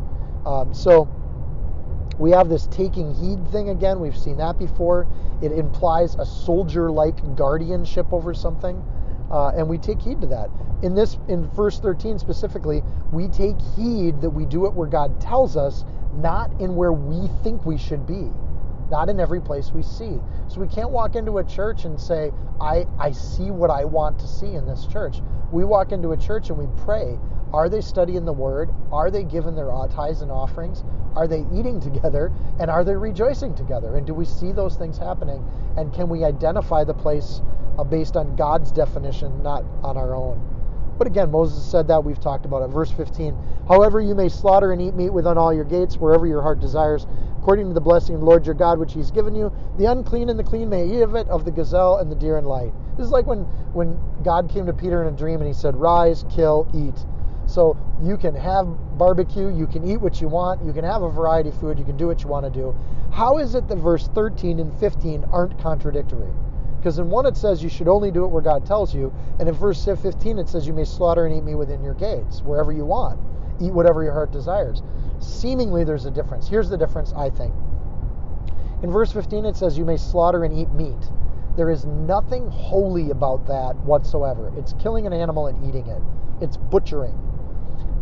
Um, 0.46 0.74
so 0.74 1.08
we 2.18 2.30
have 2.30 2.48
this 2.48 2.66
taking 2.68 3.14
heed 3.14 3.46
thing 3.50 3.68
again. 3.68 4.00
We've 4.00 4.16
seen 4.16 4.38
that 4.38 4.58
before. 4.58 5.06
It 5.42 5.52
implies 5.52 6.14
a 6.14 6.24
soldier 6.24 6.90
like 6.90 7.36
guardianship 7.36 8.12
over 8.12 8.34
something. 8.34 8.82
Uh, 9.30 9.48
and 9.50 9.68
we 9.68 9.78
take 9.78 10.00
heed 10.00 10.20
to 10.20 10.26
that. 10.28 10.50
In 10.82 10.94
this, 10.94 11.18
in 11.28 11.48
verse 11.50 11.80
13 11.80 12.18
specifically, 12.18 12.82
we 13.12 13.28
take 13.28 13.56
heed 13.76 14.20
that 14.20 14.30
we 14.30 14.44
do 14.44 14.66
it 14.66 14.74
where 14.74 14.88
God 14.88 15.20
tells 15.20 15.56
us, 15.56 15.84
not 16.14 16.50
in 16.60 16.76
where 16.76 16.92
we 16.92 17.28
think 17.42 17.64
we 17.64 17.76
should 17.78 18.06
be, 18.06 18.30
not 18.90 19.08
in 19.08 19.18
every 19.18 19.40
place 19.40 19.72
we 19.72 19.82
see. 19.82 20.20
So 20.48 20.60
we 20.60 20.68
can't 20.68 20.90
walk 20.90 21.16
into 21.16 21.38
a 21.38 21.44
church 21.44 21.84
and 21.84 22.00
say, 22.00 22.30
I, 22.60 22.86
I 22.98 23.10
see 23.10 23.50
what 23.50 23.70
I 23.70 23.84
want 23.84 24.18
to 24.20 24.28
see 24.28 24.54
in 24.54 24.66
this 24.66 24.86
church. 24.86 25.16
We 25.50 25.64
walk 25.64 25.90
into 25.92 26.12
a 26.12 26.16
church 26.16 26.50
and 26.50 26.58
we 26.58 26.66
pray. 26.84 27.18
Are 27.54 27.68
they 27.68 27.82
studying 27.82 28.24
the 28.24 28.32
word? 28.32 28.70
Are 28.90 29.12
they 29.12 29.22
giving 29.22 29.54
their 29.54 29.70
tithes 29.88 30.22
and 30.22 30.32
offerings? 30.32 30.82
Are 31.14 31.28
they 31.28 31.46
eating 31.54 31.78
together? 31.78 32.32
And 32.58 32.68
are 32.68 32.82
they 32.82 32.96
rejoicing 32.96 33.54
together? 33.54 33.94
And 33.94 34.04
do 34.04 34.12
we 34.12 34.24
see 34.24 34.50
those 34.50 34.74
things 34.74 34.98
happening? 34.98 35.48
And 35.76 35.94
can 35.94 36.08
we 36.08 36.24
identify 36.24 36.82
the 36.82 36.94
place 36.94 37.42
uh, 37.78 37.84
based 37.84 38.16
on 38.16 38.34
God's 38.34 38.72
definition, 38.72 39.40
not 39.44 39.64
on 39.84 39.96
our 39.96 40.16
own? 40.16 40.42
But 40.98 41.06
again, 41.06 41.30
Moses 41.30 41.64
said 41.64 41.86
that. 41.86 42.02
We've 42.02 42.18
talked 42.18 42.44
about 42.44 42.62
it. 42.62 42.72
Verse 42.72 42.90
15 42.90 43.36
However, 43.68 44.00
you 44.00 44.16
may 44.16 44.28
slaughter 44.28 44.72
and 44.72 44.82
eat 44.82 44.96
meat 44.96 45.10
within 45.10 45.38
all 45.38 45.54
your 45.54 45.64
gates, 45.64 45.96
wherever 45.96 46.26
your 46.26 46.42
heart 46.42 46.58
desires, 46.58 47.06
according 47.38 47.68
to 47.68 47.74
the 47.74 47.80
blessing 47.80 48.16
of 48.16 48.20
the 48.20 48.26
Lord 48.26 48.46
your 48.46 48.56
God, 48.56 48.80
which 48.80 48.94
he's 48.94 49.12
given 49.12 49.36
you. 49.36 49.52
The 49.78 49.84
unclean 49.84 50.28
and 50.28 50.36
the 50.36 50.42
clean 50.42 50.68
may 50.68 50.88
eat 50.88 51.02
of 51.02 51.14
it, 51.14 51.28
of 51.28 51.44
the 51.44 51.52
gazelle 51.52 51.98
and 51.98 52.10
the 52.10 52.16
deer 52.16 52.36
and 52.36 52.48
light. 52.48 52.72
This 52.96 53.06
is 53.06 53.12
like 53.12 53.26
when, 53.26 53.42
when 53.74 53.96
God 54.24 54.50
came 54.50 54.66
to 54.66 54.72
Peter 54.72 55.02
in 55.02 55.14
a 55.14 55.16
dream 55.16 55.38
and 55.38 55.46
he 55.46 55.54
said, 55.54 55.76
Rise, 55.76 56.24
kill, 56.34 56.68
eat. 56.74 57.06
So 57.46 57.76
you 58.02 58.16
can 58.16 58.34
have 58.34 58.66
barbecue, 58.98 59.54
you 59.54 59.66
can 59.66 59.86
eat 59.86 59.98
what 59.98 60.20
you 60.20 60.28
want, 60.28 60.64
you 60.64 60.72
can 60.72 60.84
have 60.84 61.02
a 61.02 61.10
variety 61.10 61.50
of 61.50 61.60
food, 61.60 61.78
you 61.78 61.84
can 61.84 61.96
do 61.96 62.06
what 62.06 62.22
you 62.22 62.28
want 62.28 62.44
to 62.46 62.50
do. 62.50 62.74
How 63.12 63.38
is 63.38 63.54
it 63.54 63.68
that 63.68 63.76
verse 63.76 64.08
13 64.14 64.58
and 64.58 64.74
15 64.80 65.24
aren't 65.30 65.58
contradictory? 65.58 66.32
Because 66.78 66.98
in 66.98 67.10
one 67.10 67.26
it 67.26 67.36
says 67.36 67.62
you 67.62 67.68
should 67.68 67.88
only 67.88 68.10
do 68.10 68.24
it 68.24 68.28
where 68.28 68.42
God 68.42 68.66
tells 68.66 68.94
you, 68.94 69.12
and 69.38 69.48
in 69.48 69.54
verse 69.54 69.84
15 69.84 70.38
it 70.38 70.48
says 70.48 70.66
you 70.66 70.72
may 70.72 70.84
slaughter 70.84 71.26
and 71.26 71.36
eat 71.36 71.44
me 71.44 71.54
within 71.54 71.82
your 71.82 71.94
gates, 71.94 72.42
wherever 72.42 72.72
you 72.72 72.84
want. 72.84 73.20
Eat 73.60 73.72
whatever 73.72 74.02
your 74.02 74.12
heart 74.12 74.32
desires. 74.32 74.82
Seemingly 75.20 75.84
there's 75.84 76.06
a 76.06 76.10
difference. 76.10 76.48
Here's 76.48 76.68
the 76.68 76.76
difference, 76.76 77.12
I 77.12 77.30
think. 77.30 77.54
In 78.82 78.90
verse 78.90 79.12
15 79.12 79.44
it 79.44 79.56
says 79.56 79.78
you 79.78 79.84
may 79.84 79.96
slaughter 79.96 80.44
and 80.44 80.52
eat 80.58 80.70
meat. 80.72 81.10
There 81.56 81.70
is 81.70 81.84
nothing 81.84 82.48
holy 82.48 83.10
about 83.10 83.46
that 83.46 83.76
whatsoever. 83.76 84.52
It's 84.56 84.72
killing 84.74 85.06
an 85.06 85.12
animal 85.12 85.46
and 85.46 85.64
eating 85.64 85.86
it. 85.86 86.02
It's 86.40 86.56
butchering 86.56 87.16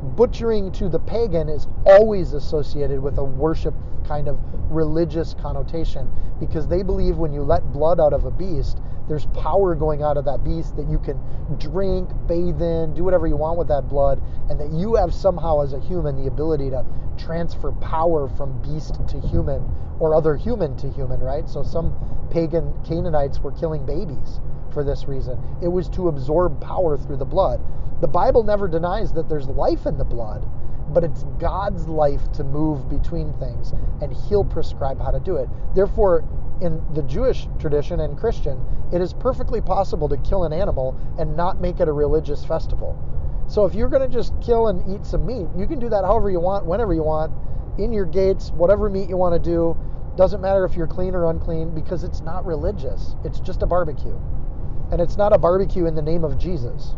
butchering 0.03 0.73
to 0.73 0.89
the 0.89 0.99
pagan 0.99 1.49
is 1.49 1.67
always 1.87 2.33
associated 2.33 3.01
with 3.01 3.19
a 3.19 3.25
worship 3.25 3.75
kind 4.07 4.29
of 4.29 4.39
religious 4.71 5.35
connotation 5.35 6.11
because 6.41 6.67
they 6.67 6.83
believe 6.83 7.17
when 7.17 7.33
you 7.33 7.43
let 7.43 7.63
blood 7.73 8.01
out 8.01 8.13
of 8.13 8.25
a 8.25 8.31
beast, 8.31 8.81
there's 9.09 9.27
power 9.27 9.75
going 9.75 10.03
out 10.03 10.17
of 10.17 10.25
that 10.25 10.43
beast 10.43 10.77
that 10.77 10.89
you 10.89 10.99
can 10.99 11.19
drink, 11.59 12.09
bathe 12.27 12.61
in, 12.61 12.95
do 12.95 13.05
whatever 13.05 13.27
you 13.27 13.37
want 13.37 13.59
with 13.59 13.69
that 13.69 13.89
blood, 13.89 14.21
and 14.51 14.59
that 14.59 14.73
you 14.73 14.95
have 14.97 15.15
somehow 15.15 15.63
as 15.63 15.73
a 15.73 15.81
human 15.81 16.17
the 16.17 16.29
ability 16.29 16.71
to 16.71 16.85
transfer 17.17 17.73
power 17.73 18.29
from 18.29 18.61
beast 18.63 18.97
to 19.09 19.21
human 19.21 19.63
or 20.01 20.15
other 20.15 20.35
human 20.35 20.77
to 20.77 20.91
human, 20.91 21.21
right? 21.21 21.49
So 21.49 21.63
some 21.63 21.95
pagan 22.31 22.73
Canaanites 22.85 23.39
were 23.41 23.53
killing 23.53 23.87
babies 23.87 24.41
for 24.73 24.85
this 24.85 25.07
reason. 25.07 25.39
It 25.63 25.69
was 25.69 25.89
to 25.91 26.09
absorb 26.09 26.61
power 26.61 26.97
through 26.97 27.19
the 27.19 27.25
blood. 27.25 27.61
The 28.01 28.09
Bible 28.09 28.43
never 28.43 28.67
denies 28.67 29.13
that 29.13 29.29
there's 29.29 29.47
life 29.49 29.87
in 29.87 29.99
the 29.99 30.05
blood, 30.05 30.49
but 30.89 31.05
it's 31.05 31.25
God's 31.39 31.87
life 31.87 32.33
to 32.33 32.45
move 32.45 32.89
between 32.89 33.33
things, 33.35 33.73
and 34.01 34.13
He'll 34.13 34.45
prescribe 34.45 35.01
how 35.01 35.11
to 35.11 35.21
do 35.21 35.37
it. 35.37 35.49
Therefore, 35.75 36.25
in 36.61 36.83
the 36.95 37.03
Jewish 37.03 37.49
tradition 37.59 38.01
and 38.01 38.19
Christian, 38.19 38.61
it 38.93 39.01
is 39.01 39.13
perfectly 39.13 39.61
possible 39.61 40.09
to 40.09 40.17
kill 40.19 40.45
an 40.45 40.53
animal 40.53 40.97
and 41.19 41.37
not 41.37 41.61
make 41.61 41.81
it 41.81 41.89
a 41.89 41.93
religious 41.93 42.45
festival. 42.45 42.99
So 43.49 43.65
if 43.65 43.75
you're 43.75 43.89
going 43.89 44.09
to 44.09 44.15
just 44.15 44.33
kill 44.41 44.69
and 44.69 44.83
eat 44.95 45.05
some 45.05 45.27
meat, 45.27 45.49
you 45.57 45.67
can 45.67 45.79
do 45.79 45.89
that 45.89 46.05
however 46.05 46.31
you 46.31 46.41
want, 46.41 46.67
whenever 46.67 46.95
you 46.95 47.03
want, 47.03 47.33
in 47.79 47.93
your 47.93 48.07
gates, 48.07 48.51
whatever 48.53 48.89
meat 48.89 49.09
you 49.09 49.17
want 49.17 49.35
to 49.35 49.51
do. 49.51 49.77
Doesn't 50.17 50.41
matter 50.41 50.65
if 50.65 50.77
you're 50.77 50.87
clean 50.87 51.15
or 51.15 51.31
unclean 51.31 51.75
because 51.75 52.05
it's 52.05 52.21
not 52.21 52.45
religious. 52.45 53.17
It's 53.25 53.41
just 53.41 53.63
a 53.63 53.67
barbecue. 53.67 54.19
And 54.93 55.01
it's 55.01 55.17
not 55.17 55.33
a 55.33 55.39
barbecue 55.39 55.87
in 55.87 55.97
the 55.97 56.03
name 56.03 56.23
of 56.23 56.39
Jesus 56.39 56.95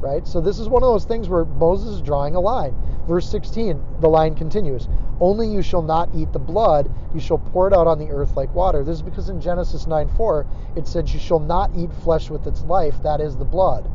right? 0.00 0.26
So 0.26 0.40
this 0.40 0.58
is 0.58 0.68
one 0.68 0.82
of 0.82 0.88
those 0.88 1.04
things 1.04 1.28
where 1.28 1.44
Moses 1.44 1.96
is 1.96 2.02
drawing 2.02 2.34
a 2.34 2.40
line. 2.40 2.74
Verse 3.06 3.28
16, 3.28 3.82
the 4.00 4.08
line 4.08 4.34
continues 4.34 4.88
Only 5.20 5.46
you 5.48 5.62
shall 5.62 5.82
not 5.82 6.08
eat 6.14 6.32
the 6.32 6.38
blood, 6.38 6.90
you 7.14 7.20
shall 7.20 7.38
pour 7.38 7.68
it 7.68 7.74
out 7.74 7.86
on 7.86 7.98
the 7.98 8.10
earth 8.10 8.36
like 8.36 8.54
water. 8.54 8.82
This 8.82 8.96
is 8.96 9.02
because 9.02 9.28
in 9.28 9.40
Genesis 9.40 9.86
9 9.86 10.08
4, 10.08 10.46
it 10.76 10.86
said, 10.86 11.08
You 11.10 11.18
shall 11.18 11.38
not 11.38 11.70
eat 11.76 11.92
flesh 11.92 12.30
with 12.30 12.46
its 12.46 12.62
life, 12.64 13.02
that 13.02 13.20
is 13.20 13.36
the 13.36 13.44
blood. 13.44 13.90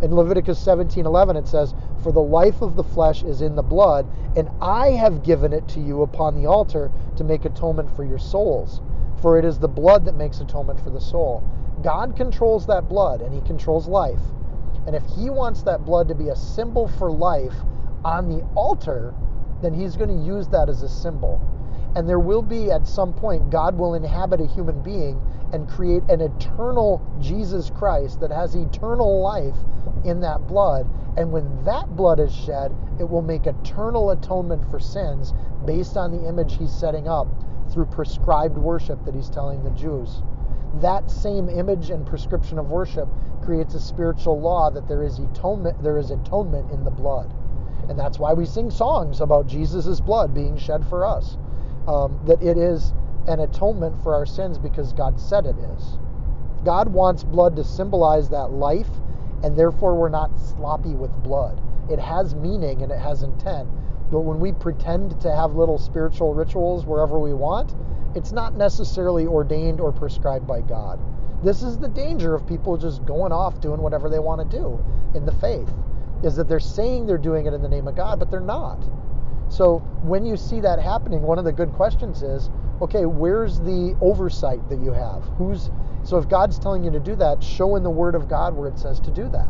In 0.00 0.14
Leviticus 0.14 0.60
17 0.60 1.06
11, 1.06 1.36
it 1.36 1.48
says, 1.48 1.74
For 2.02 2.12
the 2.12 2.20
life 2.20 2.62
of 2.62 2.76
the 2.76 2.84
flesh 2.84 3.24
is 3.24 3.42
in 3.42 3.56
the 3.56 3.62
blood, 3.62 4.06
and 4.36 4.48
I 4.60 4.90
have 4.90 5.24
given 5.24 5.52
it 5.52 5.66
to 5.68 5.80
you 5.80 6.02
upon 6.02 6.36
the 6.36 6.46
altar 6.46 6.92
to 7.16 7.24
make 7.24 7.44
atonement 7.44 7.94
for 7.96 8.04
your 8.04 8.18
souls. 8.18 8.80
For 9.20 9.36
it 9.38 9.44
is 9.44 9.58
the 9.58 9.66
blood 9.66 10.04
that 10.04 10.14
makes 10.14 10.40
atonement 10.40 10.80
for 10.80 10.90
the 10.90 11.00
soul. 11.00 11.42
God 11.82 12.16
controls 12.16 12.66
that 12.66 12.88
blood, 12.88 13.20
and 13.20 13.34
He 13.34 13.40
controls 13.42 13.88
life. 13.88 14.20
And 14.88 14.96
if 14.96 15.04
he 15.16 15.28
wants 15.28 15.62
that 15.64 15.84
blood 15.84 16.08
to 16.08 16.14
be 16.14 16.30
a 16.30 16.34
symbol 16.34 16.88
for 16.88 17.10
life 17.10 17.52
on 18.06 18.30
the 18.30 18.42
altar, 18.54 19.14
then 19.60 19.74
he's 19.74 19.96
going 19.96 20.08
to 20.08 20.24
use 20.24 20.48
that 20.48 20.70
as 20.70 20.82
a 20.82 20.88
symbol. 20.88 21.38
And 21.94 22.08
there 22.08 22.18
will 22.18 22.40
be, 22.40 22.70
at 22.70 22.88
some 22.88 23.12
point, 23.12 23.50
God 23.50 23.76
will 23.76 23.92
inhabit 23.92 24.40
a 24.40 24.46
human 24.46 24.80
being 24.82 25.20
and 25.52 25.68
create 25.68 26.04
an 26.08 26.22
eternal 26.22 27.02
Jesus 27.20 27.68
Christ 27.68 28.18
that 28.20 28.30
has 28.30 28.54
eternal 28.54 29.20
life 29.20 29.56
in 30.06 30.20
that 30.20 30.46
blood. 30.46 30.88
And 31.18 31.32
when 31.32 31.64
that 31.64 31.94
blood 31.94 32.18
is 32.18 32.34
shed, 32.34 32.74
it 32.98 33.06
will 33.06 33.20
make 33.20 33.46
eternal 33.46 34.12
atonement 34.12 34.70
for 34.70 34.80
sins 34.80 35.34
based 35.66 35.98
on 35.98 36.12
the 36.12 36.26
image 36.26 36.56
he's 36.56 36.72
setting 36.72 37.08
up 37.08 37.26
through 37.70 37.84
prescribed 37.84 38.56
worship 38.56 39.04
that 39.04 39.14
he's 39.14 39.28
telling 39.28 39.62
the 39.64 39.70
Jews 39.72 40.22
that 40.74 41.10
same 41.10 41.48
image 41.48 41.90
and 41.90 42.06
prescription 42.06 42.58
of 42.58 42.70
worship 42.70 43.08
creates 43.42 43.74
a 43.74 43.80
spiritual 43.80 44.40
law 44.40 44.70
that 44.70 44.86
there 44.88 45.02
is 45.02 45.18
atonement 45.18 45.82
there 45.82 45.98
is 45.98 46.10
atonement 46.10 46.70
in 46.70 46.84
the 46.84 46.90
blood. 46.90 47.32
And 47.88 47.98
that's 47.98 48.18
why 48.18 48.34
we 48.34 48.44
sing 48.44 48.70
songs 48.70 49.20
about 49.20 49.46
jesus' 49.46 50.00
blood 50.00 50.34
being 50.34 50.56
shed 50.56 50.84
for 50.86 51.04
us. 51.04 51.36
Um, 51.86 52.20
that 52.26 52.42
it 52.42 52.58
is 52.58 52.92
an 53.26 53.40
atonement 53.40 54.02
for 54.02 54.14
our 54.14 54.26
sins 54.26 54.58
because 54.58 54.92
god 54.92 55.18
said 55.18 55.46
it 55.46 55.56
is. 55.58 55.98
God 56.64 56.88
wants 56.88 57.24
blood 57.24 57.56
to 57.56 57.64
symbolize 57.64 58.28
that 58.30 58.52
life 58.52 58.90
and 59.42 59.56
therefore 59.56 59.94
we're 59.94 60.08
not 60.10 60.38
sloppy 60.38 60.94
with 60.94 61.10
blood. 61.22 61.60
It 61.90 61.98
has 61.98 62.34
meaning 62.34 62.82
and 62.82 62.92
it 62.92 62.98
has 62.98 63.22
intent 63.22 63.68
but 64.10 64.20
when 64.20 64.40
we 64.40 64.52
pretend 64.52 65.20
to 65.20 65.34
have 65.34 65.54
little 65.54 65.78
spiritual 65.78 66.34
rituals 66.34 66.86
wherever 66.86 67.18
we 67.18 67.34
want 67.34 67.74
it's 68.14 68.32
not 68.32 68.56
necessarily 68.56 69.26
ordained 69.26 69.80
or 69.80 69.92
prescribed 69.92 70.46
by 70.46 70.60
God. 70.60 70.98
This 71.44 71.62
is 71.62 71.78
the 71.78 71.88
danger 71.88 72.34
of 72.34 72.46
people 72.46 72.76
just 72.76 73.04
going 73.04 73.32
off 73.32 73.60
doing 73.60 73.80
whatever 73.80 74.08
they 74.08 74.18
want 74.18 74.50
to 74.50 74.56
do 74.56 74.84
in 75.14 75.24
the 75.24 75.32
faith, 75.32 75.70
is 76.22 76.36
that 76.36 76.48
they're 76.48 76.60
saying 76.60 77.06
they're 77.06 77.18
doing 77.18 77.46
it 77.46 77.54
in 77.54 77.62
the 77.62 77.68
name 77.68 77.86
of 77.86 77.96
God, 77.96 78.18
but 78.18 78.30
they're 78.30 78.40
not. 78.40 78.82
So 79.48 79.78
when 80.02 80.26
you 80.26 80.36
see 80.36 80.60
that 80.60 80.78
happening, 80.78 81.22
one 81.22 81.38
of 81.38 81.44
the 81.44 81.52
good 81.52 81.72
questions 81.72 82.22
is, 82.22 82.50
okay, 82.82 83.06
where's 83.06 83.60
the 83.60 83.96
oversight 84.00 84.68
that 84.68 84.80
you 84.80 84.92
have? 84.92 85.22
Who's 85.36 85.70
so 86.02 86.16
if 86.16 86.28
God's 86.28 86.58
telling 86.58 86.84
you 86.84 86.90
to 86.90 87.00
do 87.00 87.16
that, 87.16 87.42
show 87.42 87.76
in 87.76 87.82
the 87.82 87.90
Word 87.90 88.14
of 88.14 88.28
God 88.28 88.56
where 88.56 88.68
it 88.68 88.78
says 88.78 89.00
to 89.00 89.10
do 89.10 89.28
that 89.30 89.48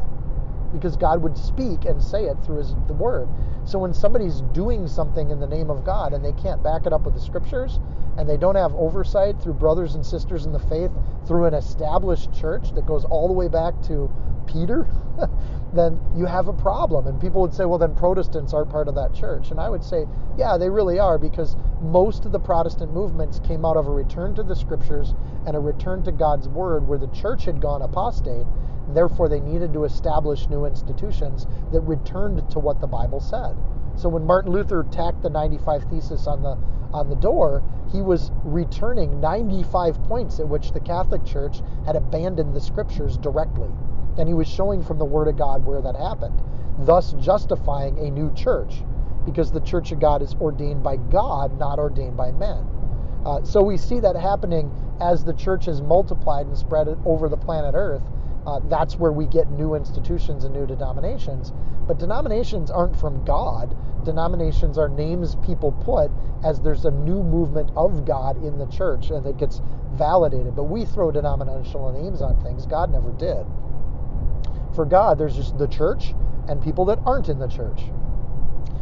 because 0.73 0.97
God 0.97 1.23
would 1.23 1.37
speak 1.37 1.85
and 1.85 2.03
say 2.03 2.25
it 2.25 2.37
through 2.45 2.59
his 2.59 2.75
the 2.87 2.95
word. 2.95 3.29
So 3.64 3.79
when 3.79 3.93
somebody's 3.93 4.41
doing 4.53 4.87
something 4.89 5.31
in 5.31 5.41
the 5.41 5.47
name 5.47 5.71
of 5.71 5.85
God 5.85 6.12
and 6.12 6.25
they 6.25 6.33
can't 6.33 6.62
back 6.62 6.87
it 6.87 6.93
up 6.93 7.05
with 7.05 7.14
the 7.14 7.21
scriptures 7.21 7.81
and 8.16 8.29
they 8.29 8.37
don't 8.37 8.57
have 8.57 8.75
oversight 8.75 9.41
through 9.41 9.55
brothers 9.55 9.95
and 9.95 10.05
sisters 10.05 10.47
in 10.47 10.53
the 10.53 10.59
faith 10.59 10.91
through 11.27 11.45
an 11.45 11.55
established 11.55 12.33
church 12.33 12.73
that 12.73 12.87
goes 12.87 13.05
all 13.05 13.29
the 13.29 13.35
way 13.35 13.49
back 13.49 13.81
to 13.83 14.11
Peter, 14.47 14.89
then 15.75 16.01
you 16.16 16.25
have 16.25 16.49
a 16.49 16.53
problem. 16.53 17.07
And 17.07 17.21
people 17.21 17.43
would 17.43 17.55
say, 17.55 17.66
well, 17.66 17.79
then 17.79 17.95
Protestants 17.95 18.55
are 18.55 18.64
part 18.64 18.89
of 18.89 18.95
that 18.95 19.14
church. 19.14 19.51
And 19.51 19.61
I 19.61 19.69
would 19.69 19.85
say, 19.85 20.07
yeah, 20.37 20.57
they 20.57 20.71
really 20.71 20.99
are 20.99 21.19
because 21.19 21.57
most 21.81 22.25
of 22.25 22.33
the 22.33 22.41
Protestant 22.41 22.93
movements 22.93 23.41
came 23.41 23.64
out 23.64 23.77
of 23.77 23.87
a 23.87 23.91
return 23.91 24.35
to 24.37 24.43
the 24.43 24.57
scriptures 24.57 25.14
and 25.47 25.55
a 25.55 25.61
return 25.61 26.03
to 26.05 26.12
God's 26.12 26.49
word 26.49 26.89
where 26.89 26.99
the 26.99 27.09
church 27.09 27.45
had 27.45 27.61
gone 27.61 27.83
apostate 27.83 28.47
Therefore, 28.95 29.28
they 29.28 29.41
needed 29.41 29.72
to 29.74 29.84
establish 29.84 30.49
new 30.49 30.64
institutions 30.64 31.47
that 31.72 31.80
returned 31.80 32.49
to 32.51 32.59
what 32.59 32.80
the 32.80 32.86
Bible 32.86 33.20
said. 33.20 33.57
So 33.97 34.09
when 34.09 34.24
Martin 34.24 34.53
Luther 34.53 34.86
tacked 34.91 35.22
the 35.22 35.30
95 35.30 35.84
thesis 35.91 36.26
on 36.26 36.43
the 36.43 36.57
on 36.93 37.11
the 37.11 37.16
door, 37.16 37.62
he 37.93 38.01
was 38.01 38.30
returning 38.45 39.20
95 39.20 40.03
points 40.05 40.41
at 40.41 40.49
which 40.49 40.72
the 40.72 40.80
Catholic 40.80 41.24
Church 41.24 41.61
had 41.84 41.97
abandoned 41.97 42.55
the 42.55 42.61
scriptures 42.61 43.18
directly. 43.18 43.68
And 44.16 44.26
he 44.26 44.34
was 44.34 44.49
showing 44.49 44.82
from 44.82 44.99
the 44.99 45.05
Word 45.05 45.28
of 45.28 45.36
God 45.36 45.66
where 45.66 45.82
that 45.82 45.97
happened, 45.97 46.41
thus 46.78 47.12
justifying 47.20 47.99
a 47.99 48.11
new 48.11 48.32
church, 48.34 48.82
because 49.26 49.53
the 49.53 49.61
Church 49.61 49.93
of 49.93 50.01
God 50.01 50.22
is 50.22 50.34
ordained 50.36 50.82
by 50.82 50.97
God, 50.97 51.59
not 51.59 51.78
ordained 51.78 52.16
by 52.16 52.32
men. 52.32 52.66
Uh, 53.26 53.43
so 53.45 53.62
we 53.62 53.76
see 53.76 54.01
that 54.01 54.16
happening 54.16 54.72
as 55.01 55.24
the 55.24 55.34
church 55.34 55.66
has 55.66 55.82
multiplied 55.82 56.47
and 56.47 56.57
spread 56.57 56.89
over 57.05 57.28
the 57.28 57.36
planet 57.36 57.74
Earth 57.74 58.03
uh, 58.49 58.61
that's 58.70 58.96
where 58.96 59.12
we 59.12 59.26
get 59.26 59.51
new 59.51 59.74
institutions 59.74 60.44
and 60.44 60.55
new 60.55 60.66
denominations. 60.66 61.53
But 61.86 61.99
denominations 61.99 62.70
aren't 62.70 62.96
from 62.96 63.22
God. 63.26 63.76
Denominations 64.07 64.78
are 64.78 64.88
names 64.88 65.36
people 65.44 65.72
put 65.72 66.11
as 66.42 66.59
there's 66.59 66.86
a 66.86 66.90
new 66.90 67.22
movement 67.22 67.70
of 67.76 68.07
God 68.07 68.42
in 68.42 68.57
the 68.57 68.64
church 68.66 69.11
and 69.11 69.26
it 69.26 69.36
gets 69.36 69.61
validated. 69.92 70.57
But 70.57 70.64
we 70.64 70.86
throw 70.86 71.11
denominational 71.11 71.92
names 71.92 72.22
on 72.22 72.42
things. 72.42 72.64
God 72.64 72.90
never 72.90 73.12
did. 73.12 73.44
For 74.74 74.86
God, 74.86 75.18
there's 75.18 75.36
just 75.36 75.59
the 75.59 75.68
church 75.68 76.14
and 76.49 76.62
people 76.62 76.86
that 76.86 77.01
aren't 77.05 77.28
in 77.28 77.38
the 77.38 77.49
church. 77.49 77.82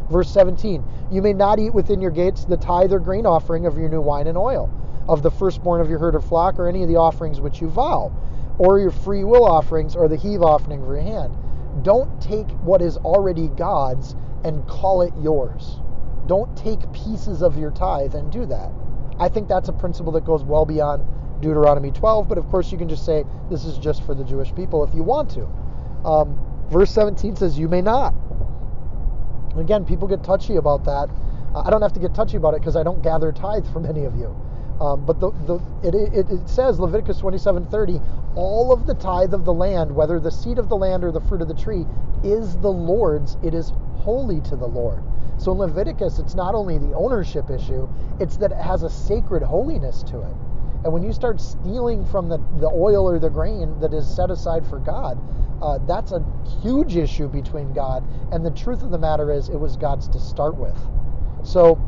Verse 0.09 0.29
17 0.29 0.81
You 1.11 1.21
may 1.21 1.33
not 1.33 1.59
eat 1.59 1.73
within 1.73 1.99
your 1.99 2.11
gates 2.11 2.45
the 2.45 2.55
tithe 2.55 2.93
or 2.93 2.99
grain 2.99 3.25
offering 3.25 3.65
of 3.65 3.77
your 3.77 3.89
new 3.89 3.99
wine 3.99 4.27
and 4.27 4.37
oil, 4.37 4.71
of 5.09 5.23
the 5.23 5.31
firstborn 5.31 5.81
of 5.81 5.89
your 5.89 5.99
herd 5.99 6.15
or 6.15 6.21
flock, 6.21 6.57
or 6.57 6.69
any 6.69 6.83
of 6.83 6.87
the 6.87 6.95
offerings 6.95 7.41
which 7.41 7.59
you 7.59 7.67
vow 7.67 8.13
or 8.59 8.79
your 8.79 8.91
free 8.91 9.23
will 9.23 9.45
offerings 9.45 9.95
or 9.95 10.07
the 10.07 10.15
heave 10.15 10.41
offering 10.41 10.81
of 10.81 10.87
your 10.87 10.99
hand. 10.99 11.33
don't 11.83 12.19
take 12.21 12.49
what 12.63 12.81
is 12.81 12.97
already 12.97 13.49
God's 13.49 14.15
and 14.43 14.67
call 14.67 15.01
it 15.03 15.13
yours. 15.21 15.79
Don't 16.25 16.55
take 16.57 16.91
pieces 16.91 17.41
of 17.43 17.57
your 17.57 17.71
tithe 17.71 18.15
and 18.15 18.31
do 18.31 18.45
that. 18.47 18.71
I 19.19 19.29
think 19.29 19.47
that's 19.47 19.69
a 19.69 19.73
principle 19.73 20.11
that 20.13 20.25
goes 20.25 20.43
well 20.43 20.65
beyond 20.65 21.05
Deuteronomy 21.41 21.91
12, 21.91 22.27
but 22.27 22.37
of 22.37 22.47
course 22.47 22.71
you 22.71 22.77
can 22.77 22.89
just 22.89 23.05
say 23.05 23.23
this 23.49 23.63
is 23.65 23.77
just 23.77 24.03
for 24.05 24.15
the 24.15 24.23
Jewish 24.23 24.53
people 24.55 24.83
if 24.83 24.93
you 24.93 25.03
want 25.03 25.29
to. 25.31 25.45
Um, 26.03 26.39
verse 26.71 26.91
17 26.91 27.35
says, 27.35 27.57
You 27.59 27.67
may 27.67 27.81
not. 27.81 28.13
Again, 29.55 29.85
people 29.85 30.07
get 30.07 30.23
touchy 30.23 30.55
about 30.55 30.83
that. 30.85 31.09
Uh, 31.53 31.61
I 31.65 31.69
don't 31.69 31.81
have 31.81 31.93
to 31.93 31.99
get 31.99 32.13
touchy 32.13 32.37
about 32.37 32.53
it 32.53 32.61
because 32.61 32.75
I 32.75 32.83
don't 32.83 33.01
gather 33.01 33.31
tithe 33.31 33.71
from 33.71 33.85
any 33.85 34.05
of 34.05 34.15
you. 34.15 34.35
Um, 34.79 35.05
but 35.05 35.19
the, 35.19 35.31
the, 35.45 35.55
it, 35.83 35.95
it, 35.95 36.29
it 36.29 36.49
says, 36.49 36.79
Leviticus 36.79 37.19
27:30, 37.21 38.01
all 38.35 38.71
of 38.71 38.85
the 38.85 38.93
tithe 38.93 39.33
of 39.33 39.45
the 39.45 39.53
land, 39.53 39.93
whether 39.95 40.19
the 40.19 40.31
seed 40.31 40.59
of 40.59 40.69
the 40.69 40.77
land 40.77 41.03
or 41.03 41.11
the 41.11 41.21
fruit 41.21 41.41
of 41.41 41.47
the 41.47 41.55
tree, 41.55 41.85
is 42.23 42.57
the 42.57 42.71
Lord's. 42.71 43.37
It 43.43 43.53
is 43.53 43.71
holy 43.95 44.41
to 44.41 44.55
the 44.55 44.67
Lord. 44.67 45.01
So 45.37 45.51
in 45.51 45.57
Leviticus, 45.59 46.19
it's 46.19 46.35
not 46.35 46.55
only 46.55 46.77
the 46.77 46.93
ownership 46.93 47.49
issue, 47.49 47.87
it's 48.19 48.37
that 48.37 48.51
it 48.51 48.57
has 48.57 48.83
a 48.83 48.89
sacred 48.89 49.43
holiness 49.43 50.03
to 50.03 50.21
it. 50.21 50.35
And 50.83 50.93
when 50.93 51.03
you 51.03 51.13
start 51.13 51.41
stealing 51.41 52.05
from 52.05 52.29
the, 52.29 52.37
the 52.59 52.67
oil 52.69 53.07
or 53.07 53.19
the 53.19 53.29
grain 53.29 53.79
that 53.79 53.93
is 53.93 54.07
set 54.07 54.31
aside 54.31 54.65
for 54.65 54.79
God, 54.79 55.19
uh, 55.61 55.79
that's 55.79 56.11
a 56.11 56.23
huge 56.61 56.95
issue 56.95 57.27
between 57.27 57.73
God. 57.73 58.03
And 58.31 58.45
the 58.45 58.51
truth 58.51 58.83
of 58.83 58.91
the 58.91 58.97
matter 58.97 59.31
is, 59.31 59.49
it 59.49 59.59
was 59.59 59.75
God's 59.75 60.07
to 60.09 60.19
start 60.19 60.55
with. 60.55 60.77
So, 61.43 61.79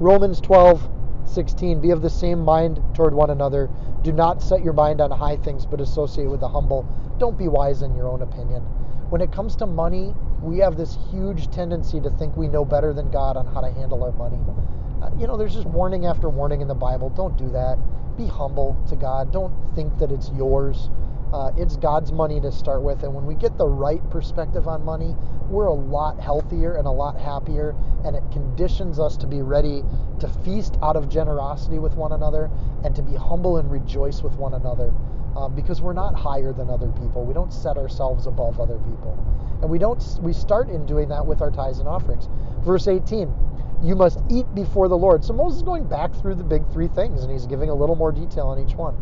Romans 0.00 0.40
12, 0.40 0.88
16, 1.24 1.80
be 1.80 1.90
of 1.90 2.02
the 2.02 2.10
same 2.10 2.38
mind 2.38 2.80
toward 2.94 3.12
one 3.12 3.30
another. 3.30 3.68
Do 4.02 4.12
not 4.12 4.40
set 4.40 4.62
your 4.62 4.72
mind 4.72 5.00
on 5.00 5.10
high 5.10 5.36
things, 5.38 5.66
but 5.66 5.80
associate 5.80 6.30
with 6.30 6.38
the 6.38 6.48
humble. 6.48 6.86
Don't 7.18 7.36
be 7.36 7.48
wise 7.48 7.82
in 7.82 7.96
your 7.96 8.08
own 8.08 8.22
opinion. 8.22 8.62
When 9.10 9.20
it 9.20 9.32
comes 9.32 9.56
to 9.56 9.66
money, 9.66 10.14
we 10.40 10.58
have 10.58 10.76
this 10.76 10.96
huge 11.10 11.50
tendency 11.50 12.00
to 12.00 12.10
think 12.10 12.36
we 12.36 12.46
know 12.46 12.64
better 12.64 12.92
than 12.92 13.10
God 13.10 13.36
on 13.36 13.46
how 13.46 13.60
to 13.60 13.72
handle 13.72 14.04
our 14.04 14.12
money. 14.12 14.38
Uh, 15.02 15.10
you 15.18 15.26
know, 15.26 15.36
there's 15.36 15.54
just 15.54 15.66
warning 15.66 16.06
after 16.06 16.28
warning 16.28 16.60
in 16.60 16.68
the 16.68 16.74
Bible. 16.74 17.10
Don't 17.10 17.36
do 17.36 17.48
that. 17.50 17.76
Be 18.16 18.28
humble 18.28 18.80
to 18.88 18.94
God. 18.94 19.32
Don't 19.32 19.52
think 19.74 19.98
that 19.98 20.12
it's 20.12 20.30
yours. 20.30 20.90
Uh, 21.32 21.52
it's 21.56 21.76
God's 21.76 22.10
money 22.12 22.40
to 22.40 22.50
start 22.50 22.82
with. 22.82 23.02
And 23.02 23.14
when 23.14 23.26
we 23.26 23.34
get 23.34 23.58
the 23.58 23.66
right 23.66 24.00
perspective 24.10 24.66
on 24.66 24.84
money, 24.84 25.14
we're 25.48 25.66
a 25.66 25.74
lot 25.74 26.18
healthier 26.20 26.76
and 26.76 26.86
a 26.86 26.90
lot 26.90 27.20
happier. 27.20 27.74
And 28.04 28.16
it 28.16 28.22
conditions 28.32 28.98
us 28.98 29.16
to 29.18 29.26
be 29.26 29.42
ready 29.42 29.82
to 30.20 30.28
feast 30.44 30.76
out 30.82 30.96
of 30.96 31.08
generosity 31.08 31.78
with 31.78 31.94
one 31.94 32.12
another 32.12 32.50
and 32.84 32.94
to 32.96 33.02
be 33.02 33.14
humble 33.14 33.58
and 33.58 33.70
rejoice 33.70 34.22
with 34.22 34.34
one 34.34 34.54
another. 34.54 34.92
Um, 35.36 35.54
because 35.54 35.80
we're 35.82 35.92
not 35.92 36.16
higher 36.16 36.52
than 36.52 36.70
other 36.70 36.90
people. 36.92 37.24
We 37.24 37.34
don't 37.34 37.52
set 37.52 37.76
ourselves 37.76 38.26
above 38.26 38.58
other 38.58 38.78
people. 38.78 39.16
And 39.60 39.70
we 39.70 39.78
don't 39.78 40.02
we 40.22 40.32
start 40.32 40.68
in 40.70 40.86
doing 40.86 41.08
that 41.10 41.24
with 41.24 41.42
our 41.42 41.50
tithes 41.50 41.78
and 41.78 41.88
offerings. 41.88 42.28
Verse 42.64 42.88
18, 42.88 43.32
you 43.82 43.94
must 43.94 44.20
eat 44.30 44.52
before 44.54 44.88
the 44.88 44.96
Lord. 44.96 45.24
So 45.24 45.32
Moses 45.32 45.58
is 45.58 45.62
going 45.62 45.88
back 45.88 46.14
through 46.14 46.36
the 46.36 46.44
big 46.44 46.68
three 46.72 46.88
things 46.88 47.22
and 47.22 47.30
he's 47.30 47.46
giving 47.46 47.70
a 47.70 47.74
little 47.74 47.94
more 47.94 48.10
detail 48.10 48.48
on 48.48 48.58
each 48.58 48.74
one. 48.74 48.96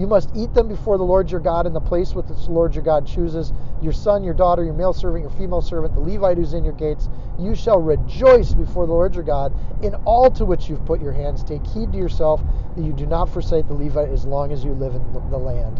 You 0.00 0.06
must 0.06 0.30
eat 0.34 0.54
them 0.54 0.66
before 0.66 0.96
the 0.96 1.04
Lord 1.04 1.30
your 1.30 1.40
God 1.40 1.66
in 1.66 1.74
the 1.74 1.80
place 1.80 2.14
which 2.14 2.24
the 2.24 2.50
Lord 2.50 2.74
your 2.74 2.82
God 2.82 3.06
chooses. 3.06 3.52
Your 3.82 3.92
son, 3.92 4.24
your 4.24 4.32
daughter, 4.32 4.64
your 4.64 4.72
male 4.72 4.94
servant, 4.94 5.20
your 5.20 5.30
female 5.32 5.60
servant, 5.60 5.92
the 5.92 6.00
Levite 6.00 6.38
who's 6.38 6.54
in 6.54 6.64
your 6.64 6.72
gates. 6.72 7.10
You 7.38 7.54
shall 7.54 7.78
rejoice 7.78 8.54
before 8.54 8.86
the 8.86 8.94
Lord 8.94 9.14
your 9.14 9.24
God 9.24 9.52
in 9.84 9.94
all 10.06 10.30
to 10.30 10.46
which 10.46 10.70
you've 10.70 10.86
put 10.86 11.02
your 11.02 11.12
hands. 11.12 11.44
Take 11.44 11.66
heed 11.66 11.92
to 11.92 11.98
yourself 11.98 12.42
that 12.76 12.82
you 12.82 12.94
do 12.94 13.04
not 13.04 13.28
forsake 13.28 13.68
the 13.68 13.74
Levite 13.74 14.08
as 14.08 14.24
long 14.24 14.52
as 14.52 14.64
you 14.64 14.72
live 14.72 14.94
in 14.94 15.30
the 15.30 15.36
land. 15.36 15.78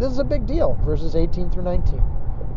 This 0.00 0.10
is 0.10 0.18
a 0.18 0.24
big 0.24 0.46
deal. 0.46 0.76
Verses 0.84 1.14
18 1.14 1.50
through 1.50 1.62
19. 1.62 2.02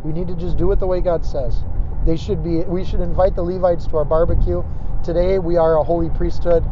We 0.04 0.14
need 0.14 0.28
to 0.30 0.36
just 0.36 0.58
do 0.58 0.72
it 0.72 0.80
the 0.80 0.88
way 0.88 1.00
God 1.00 1.24
says. 1.24 1.64
They 2.08 2.18
should 2.18 2.44
be. 2.44 2.62
We 2.62 2.84
should 2.84 3.02
invite 3.02 3.36
the 3.36 3.44
Levites 3.44 3.86
to 3.86 3.98
our 3.98 4.06
barbecue. 4.06 4.64
Today 5.04 5.38
we 5.38 5.58
are 5.58 5.78
a 5.78 5.84
holy 5.84 6.10
priesthood. 6.10 6.66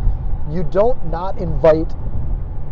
You 0.50 0.64
don't 0.64 1.12
not 1.12 1.38
invite 1.38 1.94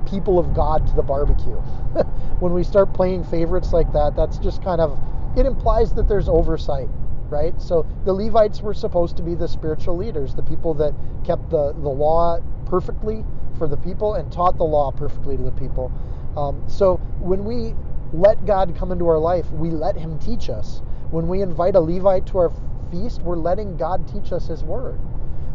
people 0.10 0.40
of 0.40 0.54
God 0.54 0.88
to 0.88 0.94
the 0.96 1.04
barbecue. 1.04 1.56
when 2.40 2.54
we 2.54 2.64
start 2.64 2.94
playing 2.94 3.24
favorites 3.24 3.74
like 3.74 3.92
that, 3.94 4.16
that's 4.16 4.38
just 4.38 4.64
kind 4.64 4.82
of 4.82 4.98
it 5.38 5.46
implies 5.46 5.94
that 5.94 6.08
there's 6.08 6.28
oversight, 6.28 6.90
right? 7.30 7.60
So 7.62 7.86
the 8.06 8.14
Levites 8.14 8.62
were 8.62 8.74
supposed 8.74 9.16
to 9.18 9.24
be 9.24 9.36
the 9.36 9.48
spiritual 9.48 9.96
leaders, 9.96 10.36
the 10.36 10.44
people 10.44 10.74
that 10.76 10.94
kept 11.24 11.50
the, 11.50 11.74
the 11.74 11.90
law 11.90 12.40
perfectly 12.66 13.24
for 13.58 13.68
the 13.68 13.78
people 13.78 14.16
and 14.16 14.32
taught 14.32 14.58
the 14.58 14.64
law 14.66 14.92
perfectly 14.92 15.38
to 15.38 15.44
the 15.44 15.52
people. 15.52 15.92
Um, 16.36 16.64
so 16.68 16.98
when 17.20 17.46
we 17.46 17.76
let 18.14 18.46
God 18.46 18.76
come 18.76 18.92
into 18.92 19.08
our 19.08 19.20
life, 19.20 19.50
we 19.52 19.70
let 19.70 19.96
Him 19.96 20.18
teach 20.20 20.50
us. 20.50 20.82
When 21.12 21.28
we 21.28 21.42
invite 21.42 21.76
a 21.76 21.80
Levite 21.80 22.26
to 22.28 22.40
our 22.40 22.52
feast, 22.92 23.22
we're 23.22 23.36
letting 23.38 23.78
God 23.78 24.08
teach 24.08 24.32
us 24.32 24.48
His 24.48 24.64
word. 24.64 25.00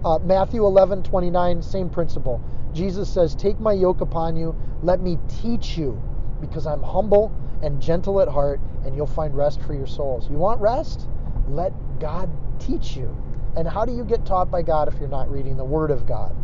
Uh, 0.05 0.19
Matthew 0.19 0.65
11, 0.67 1.03
29, 1.03 1.63
same 1.63 1.91
principle. 1.91 2.41
Jesus 2.75 3.09
says, 3.09 3.35
Take 3.35 3.61
my 3.61 3.73
yoke 3.73 4.01
upon 4.01 4.37
you, 4.37 4.55
let 4.83 5.01
me 5.01 5.19
teach 5.29 5.79
you, 5.79 6.01
because 6.41 6.67
I'm 6.67 6.83
humble 6.83 7.33
and 7.63 7.81
gentle 7.81 8.21
at 8.21 8.29
heart, 8.29 8.61
and 8.85 8.95
you'll 8.95 9.07
find 9.07 9.35
rest 9.35 9.63
for 9.63 9.75
your 9.75 9.87
souls. 9.87 10.29
You 10.29 10.37
want 10.37 10.61
rest? 10.61 11.09
Let 11.49 11.73
God 12.01 12.29
teach 12.59 12.97
you. 12.97 13.17
And 13.57 13.69
how 13.69 13.85
do 13.85 13.93
you 13.93 14.05
get 14.05 14.27
taught 14.27 14.51
by 14.51 14.63
God 14.63 14.89
if 14.89 14.99
you're 14.99 15.09
not 15.09 15.31
reading 15.31 15.57
the 15.57 15.65
Word 15.65 15.91
of 15.91 16.07
God? 16.07 16.35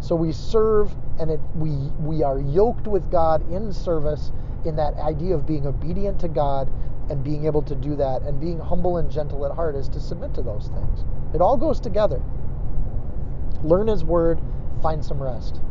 So 0.00 0.14
we 0.14 0.32
serve 0.32 0.94
and 1.18 1.30
it, 1.30 1.40
we, 1.54 1.70
we 1.98 2.22
are 2.22 2.38
yoked 2.38 2.86
with 2.86 3.10
God 3.10 3.50
in 3.50 3.72
service 3.72 4.32
in 4.66 4.76
that 4.76 4.94
idea 4.94 5.34
of 5.34 5.46
being 5.46 5.66
obedient 5.66 6.20
to 6.20 6.28
God 6.28 6.70
and 7.10 7.24
being 7.24 7.46
able 7.46 7.62
to 7.62 7.74
do 7.74 7.96
that 7.96 8.22
and 8.22 8.40
being 8.40 8.58
humble 8.58 8.98
and 8.98 9.10
gentle 9.10 9.44
at 9.46 9.52
heart 9.52 9.74
is 9.74 9.88
to 9.90 10.00
submit 10.00 10.34
to 10.34 10.42
those 10.42 10.68
things. 10.68 11.04
It 11.34 11.40
all 11.40 11.56
goes 11.56 11.80
together. 11.80 12.22
Learn 13.62 13.86
His 13.86 14.04
Word, 14.04 14.40
find 14.84 15.02
some 15.02 15.20
rest. 15.20 15.62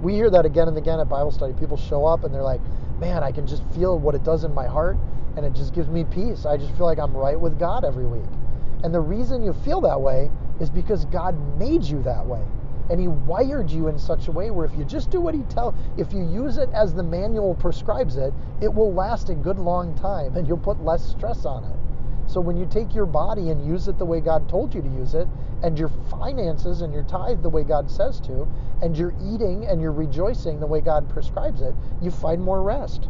We 0.00 0.14
hear 0.14 0.30
that 0.30 0.46
again 0.46 0.68
and 0.68 0.78
again 0.78 1.00
at 1.00 1.08
Bible 1.08 1.32
study. 1.32 1.52
People 1.54 1.76
show 1.76 2.06
up 2.06 2.22
and 2.22 2.32
they're 2.32 2.44
like, 2.44 2.60
man, 3.00 3.24
I 3.24 3.32
can 3.32 3.44
just 3.44 3.64
feel 3.74 3.98
what 3.98 4.14
it 4.14 4.22
does 4.22 4.44
in 4.44 4.54
my 4.54 4.68
heart 4.68 4.96
and 5.36 5.44
it 5.44 5.52
just 5.52 5.74
gives 5.74 5.88
me 5.88 6.04
peace. 6.04 6.46
I 6.46 6.56
just 6.56 6.72
feel 6.76 6.86
like 6.86 7.00
I'm 7.00 7.12
right 7.12 7.38
with 7.38 7.58
God 7.58 7.84
every 7.84 8.06
week. 8.06 8.30
And 8.84 8.94
the 8.94 9.00
reason 9.00 9.42
you 9.42 9.52
feel 9.52 9.80
that 9.80 10.00
way 10.00 10.30
is 10.60 10.70
because 10.70 11.06
God 11.06 11.34
made 11.58 11.82
you 11.82 12.04
that 12.04 12.24
way. 12.24 12.42
And 12.88 13.00
he 13.00 13.08
wired 13.08 13.68
you 13.68 13.88
in 13.88 13.98
such 13.98 14.28
a 14.28 14.32
way 14.32 14.52
where 14.52 14.64
if 14.64 14.78
you 14.78 14.84
just 14.84 15.10
do 15.10 15.20
what 15.20 15.34
he 15.34 15.42
tells, 15.50 15.74
if 15.96 16.12
you 16.12 16.22
use 16.22 16.56
it 16.56 16.70
as 16.72 16.94
the 16.94 17.02
manual 17.02 17.56
prescribes 17.56 18.16
it, 18.16 18.32
it 18.62 18.72
will 18.72 18.94
last 18.94 19.28
a 19.28 19.34
good 19.34 19.58
long 19.58 19.92
time 19.96 20.36
and 20.36 20.46
you'll 20.46 20.56
put 20.56 20.80
less 20.84 21.04
stress 21.04 21.44
on 21.44 21.64
it. 21.64 21.85
So 22.26 22.40
when 22.40 22.56
you 22.56 22.66
take 22.66 22.94
your 22.94 23.06
body 23.06 23.50
and 23.50 23.64
use 23.64 23.88
it 23.88 23.98
the 23.98 24.04
way 24.04 24.20
God 24.20 24.48
told 24.48 24.74
you 24.74 24.82
to 24.82 24.88
use 24.88 25.14
it, 25.14 25.28
and 25.62 25.78
your 25.78 25.88
finances 26.10 26.82
and 26.82 26.92
your 26.92 27.04
tithe 27.04 27.42
the 27.42 27.48
way 27.48 27.64
God 27.64 27.90
says 27.90 28.20
to, 28.20 28.46
and 28.82 28.96
you're 28.96 29.14
eating 29.22 29.66
and 29.66 29.80
you're 29.80 29.92
rejoicing 29.92 30.60
the 30.60 30.66
way 30.66 30.80
God 30.80 31.08
prescribes 31.08 31.62
it, 31.62 31.74
you 32.02 32.10
find 32.10 32.42
more 32.42 32.62
rest. 32.62 33.08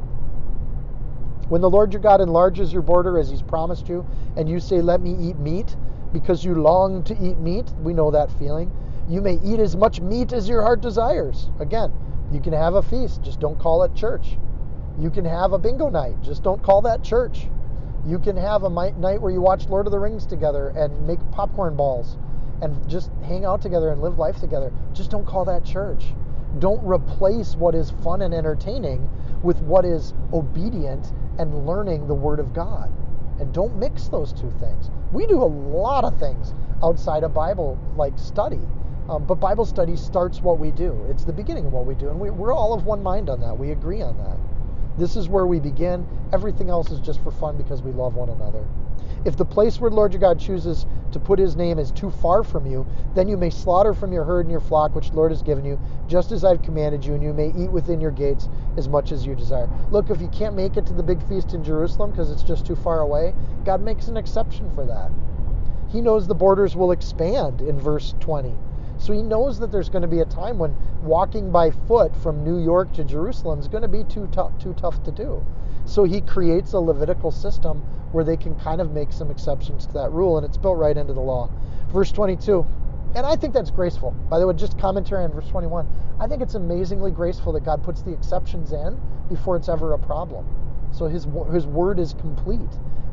When 1.48 1.60
the 1.60 1.70
Lord 1.70 1.92
your 1.92 2.02
God 2.02 2.20
enlarges 2.20 2.72
your 2.72 2.82
border 2.82 3.18
as 3.18 3.30
he's 3.30 3.42
promised 3.42 3.88
you, 3.88 4.06
and 4.36 4.48
you 4.48 4.60
say, 4.60 4.80
Let 4.80 5.00
me 5.00 5.16
eat 5.18 5.38
meat, 5.38 5.76
because 6.12 6.44
you 6.44 6.54
long 6.54 7.04
to 7.04 7.14
eat 7.14 7.38
meat, 7.38 7.70
we 7.80 7.94
know 7.94 8.10
that 8.10 8.30
feeling. 8.38 8.70
You 9.08 9.20
may 9.20 9.38
eat 9.44 9.60
as 9.60 9.76
much 9.76 10.00
meat 10.00 10.32
as 10.32 10.48
your 10.48 10.62
heart 10.62 10.80
desires. 10.80 11.48
Again, 11.60 11.92
you 12.32 12.40
can 12.40 12.52
have 12.52 12.74
a 12.74 12.82
feast, 12.82 13.22
just 13.22 13.38
don't 13.38 13.58
call 13.58 13.84
it 13.84 13.94
church. 13.94 14.36
You 14.98 15.10
can 15.10 15.24
have 15.24 15.52
a 15.52 15.58
bingo 15.58 15.88
night, 15.88 16.20
just 16.22 16.42
don't 16.42 16.62
call 16.62 16.82
that 16.82 17.04
church. 17.04 17.48
You 18.06 18.20
can 18.20 18.36
have 18.36 18.62
a 18.62 18.70
night 18.70 19.20
where 19.20 19.32
you 19.32 19.40
watch 19.40 19.68
Lord 19.68 19.86
of 19.86 19.92
the 19.92 19.98
Rings 19.98 20.26
together 20.26 20.68
and 20.68 21.06
make 21.08 21.18
popcorn 21.32 21.74
balls 21.74 22.16
and 22.62 22.88
just 22.88 23.10
hang 23.24 23.44
out 23.44 23.60
together 23.60 23.90
and 23.90 24.00
live 24.00 24.16
life 24.16 24.38
together. 24.38 24.72
Just 24.92 25.10
don't 25.10 25.26
call 25.26 25.44
that 25.46 25.64
church. 25.64 26.04
Don't 26.60 26.82
replace 26.86 27.56
what 27.56 27.74
is 27.74 27.90
fun 28.04 28.22
and 28.22 28.32
entertaining 28.32 29.10
with 29.42 29.58
what 29.62 29.84
is 29.84 30.14
obedient 30.32 31.12
and 31.38 31.66
learning 31.66 32.06
the 32.06 32.14
Word 32.14 32.38
of 32.38 32.54
God. 32.54 32.92
And 33.40 33.52
don't 33.52 33.76
mix 33.76 34.06
those 34.06 34.32
two 34.32 34.52
things. 34.60 34.88
We 35.12 35.26
do 35.26 35.42
a 35.42 35.44
lot 35.44 36.04
of 36.04 36.18
things 36.18 36.54
outside 36.84 37.24
of 37.24 37.34
Bible 37.34 37.76
like 37.96 38.16
study. 38.18 38.60
Um, 39.08 39.24
but 39.24 39.36
Bible 39.36 39.64
study 39.64 39.96
starts 39.96 40.40
what 40.40 40.58
we 40.60 40.70
do. 40.70 41.04
It's 41.10 41.24
the 41.24 41.32
beginning 41.32 41.66
of 41.66 41.72
what 41.72 41.86
we 41.86 41.96
do. 41.96 42.08
And 42.08 42.20
we, 42.20 42.30
we're 42.30 42.54
all 42.54 42.72
of 42.72 42.86
one 42.86 43.02
mind 43.02 43.28
on 43.28 43.40
that. 43.40 43.58
We 43.58 43.72
agree 43.72 44.00
on 44.00 44.16
that. 44.18 44.38
This 44.98 45.16
is 45.16 45.28
where 45.28 45.46
we 45.46 45.60
begin. 45.60 46.06
Everything 46.32 46.70
else 46.70 46.90
is 46.90 47.00
just 47.00 47.22
for 47.22 47.30
fun 47.30 47.56
because 47.56 47.82
we 47.82 47.92
love 47.92 48.14
one 48.14 48.30
another. 48.30 48.66
If 49.26 49.36
the 49.36 49.44
place 49.44 49.80
where 49.80 49.90
the 49.90 49.96
Lord 49.96 50.12
your 50.12 50.20
God 50.20 50.38
chooses 50.38 50.86
to 51.12 51.18
put 51.18 51.38
his 51.38 51.56
name 51.56 51.78
is 51.78 51.90
too 51.90 52.10
far 52.10 52.42
from 52.42 52.64
you, 52.64 52.86
then 53.14 53.28
you 53.28 53.36
may 53.36 53.50
slaughter 53.50 53.92
from 53.92 54.12
your 54.12 54.24
herd 54.24 54.46
and 54.46 54.50
your 54.50 54.60
flock 54.60 54.94
which 54.94 55.10
the 55.10 55.16
Lord 55.16 55.32
has 55.32 55.42
given 55.42 55.64
you, 55.64 55.78
just 56.06 56.32
as 56.32 56.44
I've 56.44 56.62
commanded 56.62 57.04
you, 57.04 57.14
and 57.14 57.22
you 57.22 57.32
may 57.32 57.48
eat 57.48 57.70
within 57.70 58.00
your 58.00 58.10
gates 58.10 58.48
as 58.76 58.88
much 58.88 59.12
as 59.12 59.26
you 59.26 59.34
desire. 59.34 59.68
Look, 59.90 60.10
if 60.10 60.20
you 60.20 60.28
can't 60.28 60.54
make 60.54 60.76
it 60.76 60.86
to 60.86 60.92
the 60.92 61.02
big 61.02 61.22
feast 61.28 61.54
in 61.54 61.64
Jerusalem 61.64 62.10
because 62.10 62.30
it's 62.30 62.42
just 62.42 62.64
too 62.64 62.76
far 62.76 63.00
away, 63.00 63.34
God 63.64 63.82
makes 63.82 64.08
an 64.08 64.16
exception 64.16 64.70
for 64.74 64.84
that. 64.86 65.10
He 65.88 66.00
knows 66.00 66.26
the 66.26 66.34
borders 66.34 66.76
will 66.76 66.92
expand 66.92 67.60
in 67.60 67.78
verse 67.78 68.14
20. 68.20 68.54
So 68.98 69.12
he 69.12 69.22
knows 69.22 69.58
that 69.58 69.70
there's 69.70 69.88
going 69.88 70.02
to 70.02 70.08
be 70.08 70.20
a 70.20 70.24
time 70.24 70.58
when 70.58 70.74
walking 71.02 71.50
by 71.50 71.70
foot 71.70 72.16
from 72.16 72.42
New 72.44 72.58
York 72.58 72.92
to 72.94 73.04
Jerusalem 73.04 73.58
is 73.58 73.68
going 73.68 73.82
to 73.82 73.88
be 73.88 74.04
too 74.04 74.26
tough, 74.32 74.58
too 74.58 74.74
tough 74.74 75.02
to 75.04 75.12
do. 75.12 75.44
So 75.84 76.04
he 76.04 76.20
creates 76.20 76.72
a 76.72 76.80
Levitical 76.80 77.30
system 77.30 77.82
where 78.12 78.24
they 78.24 78.36
can 78.36 78.54
kind 78.56 78.80
of 78.80 78.92
make 78.92 79.12
some 79.12 79.30
exceptions 79.30 79.86
to 79.86 79.92
that 79.94 80.10
rule, 80.10 80.36
and 80.36 80.46
it's 80.46 80.56
built 80.56 80.78
right 80.78 80.96
into 80.96 81.12
the 81.12 81.20
law. 81.20 81.50
Verse 81.92 82.10
22. 82.10 82.66
And 83.14 83.24
I 83.24 83.36
think 83.36 83.54
that's 83.54 83.70
graceful. 83.70 84.10
By 84.28 84.38
the 84.38 84.46
way, 84.46 84.54
just 84.54 84.78
commentary 84.78 85.24
on 85.24 85.32
verse 85.32 85.48
21. 85.48 85.86
I 86.18 86.26
think 86.26 86.42
it's 86.42 86.54
amazingly 86.54 87.10
graceful 87.10 87.52
that 87.52 87.64
God 87.64 87.82
puts 87.82 88.02
the 88.02 88.12
exceptions 88.12 88.72
in 88.72 88.98
before 89.28 89.56
it's 89.56 89.68
ever 89.68 89.92
a 89.92 89.98
problem. 89.98 90.46
So 90.92 91.06
his 91.06 91.26
his 91.52 91.66
word 91.66 91.98
is 91.98 92.14
complete, 92.14 92.60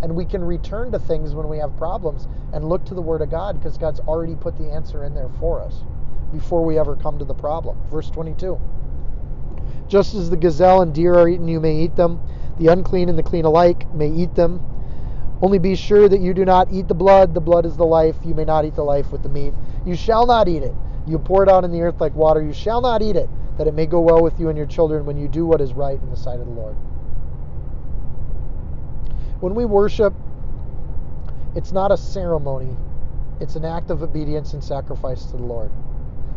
and 0.03 0.13
we 0.13 0.25
can 0.25 0.43
return 0.43 0.91
to 0.91 0.99
things 0.99 1.33
when 1.33 1.47
we 1.47 1.57
have 1.57 1.75
problems 1.77 2.27
and 2.51 2.67
look 2.67 2.85
to 2.85 2.93
the 2.93 3.01
word 3.01 3.21
of 3.21 3.31
God 3.31 3.57
because 3.57 3.77
God's 3.77 4.01
already 4.01 4.35
put 4.35 4.57
the 4.57 4.69
answer 4.69 5.05
in 5.05 5.15
there 5.15 5.29
for 5.39 5.61
us 5.61 5.83
before 6.33 6.65
we 6.65 6.77
ever 6.77 6.97
come 6.97 7.17
to 7.19 7.25
the 7.25 7.33
problem. 7.33 7.77
Verse 7.89 8.09
22. 8.09 8.59
Just 9.87 10.13
as 10.13 10.29
the 10.29 10.35
gazelle 10.35 10.81
and 10.81 10.93
deer 10.93 11.13
are 11.13 11.29
eaten, 11.29 11.47
you 11.47 11.61
may 11.61 11.77
eat 11.77 11.95
them. 11.95 12.19
The 12.59 12.67
unclean 12.67 13.07
and 13.07 13.17
the 13.17 13.23
clean 13.23 13.45
alike 13.45 13.91
may 13.95 14.09
eat 14.09 14.35
them. 14.35 14.61
Only 15.41 15.57
be 15.57 15.73
sure 15.73 16.09
that 16.09 16.19
you 16.19 16.33
do 16.33 16.43
not 16.43 16.67
eat 16.69 16.89
the 16.89 16.93
blood. 16.93 17.33
The 17.33 17.41
blood 17.41 17.65
is 17.65 17.77
the 17.77 17.85
life. 17.85 18.17
You 18.25 18.33
may 18.33 18.45
not 18.45 18.65
eat 18.65 18.75
the 18.75 18.83
life 18.83 19.09
with 19.09 19.23
the 19.23 19.29
meat. 19.29 19.53
You 19.85 19.95
shall 19.95 20.25
not 20.25 20.49
eat 20.49 20.63
it. 20.63 20.73
You 21.07 21.17
pour 21.17 21.43
it 21.43 21.49
out 21.49 21.63
in 21.63 21.71
the 21.71 21.81
earth 21.81 22.01
like 22.01 22.13
water. 22.13 22.43
You 22.43 22.53
shall 22.53 22.81
not 22.81 23.01
eat 23.01 23.15
it, 23.15 23.29
that 23.57 23.67
it 23.67 23.73
may 23.73 23.85
go 23.85 24.01
well 24.01 24.21
with 24.21 24.37
you 24.37 24.49
and 24.49 24.57
your 24.57 24.67
children 24.67 25.05
when 25.05 25.17
you 25.17 25.29
do 25.29 25.45
what 25.45 25.61
is 25.61 25.73
right 25.73 25.99
in 26.01 26.09
the 26.09 26.17
sight 26.17 26.41
of 26.41 26.45
the 26.45 26.51
Lord. 26.51 26.75
When 29.43 29.55
we 29.55 29.65
worship, 29.65 30.13
it's 31.53 31.73
not 31.73 31.91
a 31.91 31.97
ceremony, 31.97 32.77
it's 33.41 33.57
an 33.57 33.65
act 33.65 33.89
of 33.89 34.01
obedience 34.01 34.53
and 34.53 34.63
sacrifice 34.63 35.25
to 35.25 35.31
the 35.35 35.43
Lord. 35.43 35.69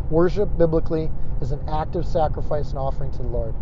Worship, 0.09 0.49
biblically, 0.57 1.09
is 1.39 1.53
an 1.53 1.61
act 1.69 1.95
of 1.95 2.05
sacrifice 2.05 2.71
and 2.71 2.79
offering 2.79 3.11
to 3.11 3.19
the 3.19 3.29
Lord. 3.29 3.55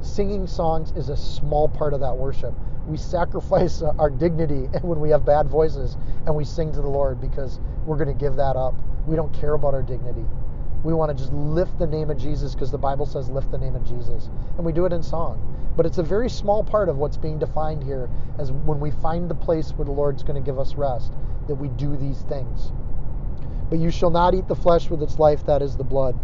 Singing 0.00 0.46
songs 0.46 0.92
is 0.92 1.08
a 1.08 1.16
small 1.16 1.68
part 1.68 1.92
of 1.92 1.98
that 2.02 2.16
worship. 2.16 2.54
We 2.86 2.98
sacrifice 2.98 3.82
our 3.98 4.10
dignity 4.10 4.68
when 4.82 5.00
we 5.00 5.10
have 5.10 5.26
bad 5.26 5.48
voices 5.48 5.96
and 6.24 6.36
we 6.36 6.44
sing 6.44 6.70
to 6.70 6.80
the 6.80 6.88
Lord 6.88 7.20
because 7.20 7.58
we're 7.84 7.96
going 7.96 8.16
to 8.16 8.24
give 8.24 8.36
that 8.36 8.54
up. 8.54 8.76
We 9.08 9.16
don't 9.16 9.34
care 9.34 9.54
about 9.54 9.74
our 9.74 9.82
dignity. 9.82 10.24
We 10.84 10.94
want 10.94 11.10
to 11.10 11.20
just 11.20 11.32
lift 11.32 11.80
the 11.80 11.86
name 11.88 12.10
of 12.10 12.18
Jesus 12.18 12.54
because 12.54 12.70
the 12.70 12.78
Bible 12.78 13.06
says 13.06 13.28
lift 13.28 13.50
the 13.50 13.58
name 13.58 13.74
of 13.74 13.84
Jesus. 13.84 14.30
And 14.56 14.64
we 14.64 14.72
do 14.72 14.84
it 14.84 14.92
in 14.92 15.02
song. 15.02 15.50
But 15.76 15.86
it's 15.86 15.98
a 15.98 16.02
very 16.02 16.30
small 16.30 16.62
part 16.62 16.88
of 16.88 16.98
what's 16.98 17.16
being 17.16 17.38
defined 17.38 17.82
here 17.82 18.08
as 18.38 18.52
when 18.52 18.78
we 18.80 18.90
find 18.90 19.28
the 19.28 19.34
place 19.34 19.70
where 19.72 19.84
the 19.84 19.92
Lord's 19.92 20.22
going 20.22 20.40
to 20.40 20.44
give 20.44 20.58
us 20.58 20.74
rest, 20.74 21.12
that 21.48 21.56
we 21.56 21.68
do 21.68 21.96
these 21.96 22.22
things. 22.22 22.72
But 23.70 23.78
you 23.78 23.90
shall 23.90 24.10
not 24.10 24.34
eat 24.34 24.46
the 24.46 24.54
flesh 24.54 24.88
with 24.88 25.02
its 25.02 25.18
life, 25.18 25.44
that 25.46 25.62
is 25.62 25.76
the 25.76 25.84
blood. 25.84 26.18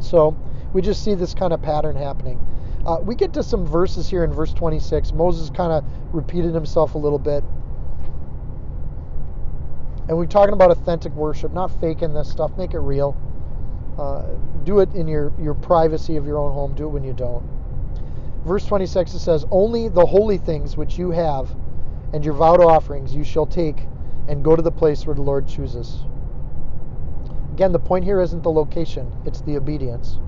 So 0.00 0.36
we 0.72 0.82
just 0.82 1.02
see 1.02 1.14
this 1.14 1.32
kind 1.32 1.52
of 1.52 1.62
pattern 1.62 1.96
happening. 1.96 2.38
Uh, 2.84 2.98
we 3.00 3.14
get 3.14 3.32
to 3.32 3.42
some 3.42 3.66
verses 3.66 4.10
here 4.10 4.24
in 4.24 4.32
verse 4.32 4.52
26. 4.52 5.12
Moses 5.12 5.48
kind 5.48 5.72
of 5.72 5.84
repeated 6.14 6.52
himself 6.52 6.94
a 6.94 6.98
little 6.98 7.18
bit. 7.18 7.42
And 10.06 10.18
we're 10.18 10.26
talking 10.26 10.52
about 10.52 10.70
authentic 10.70 11.14
worship, 11.14 11.52
not 11.52 11.68
faking 11.80 12.12
this 12.12 12.28
stuff. 12.28 12.50
Make 12.58 12.74
it 12.74 12.80
real. 12.80 13.16
Uh, 13.98 14.24
do 14.64 14.80
it 14.80 14.92
in 14.94 15.08
your, 15.08 15.32
your 15.40 15.54
privacy 15.54 16.16
of 16.16 16.26
your 16.26 16.36
own 16.36 16.52
home. 16.52 16.74
Do 16.74 16.84
it 16.84 16.88
when 16.88 17.04
you 17.04 17.14
don't. 17.14 17.48
Verse 18.44 18.66
26 18.66 19.14
it 19.14 19.18
says, 19.20 19.46
Only 19.50 19.88
the 19.88 20.04
holy 20.04 20.36
things 20.36 20.76
which 20.76 20.98
you 20.98 21.10
have 21.10 21.54
and 22.12 22.24
your 22.24 22.34
vowed 22.34 22.60
offerings 22.60 23.14
you 23.14 23.24
shall 23.24 23.46
take 23.46 23.86
and 24.28 24.44
go 24.44 24.54
to 24.54 24.62
the 24.62 24.70
place 24.70 25.06
where 25.06 25.14
the 25.14 25.22
Lord 25.22 25.48
chooses. 25.48 26.04
Again, 27.52 27.72
the 27.72 27.78
point 27.78 28.04
here 28.04 28.20
isn't 28.20 28.42
the 28.42 28.50
location, 28.50 29.10
it's 29.24 29.40
the 29.42 29.56
obedience. 29.56 30.18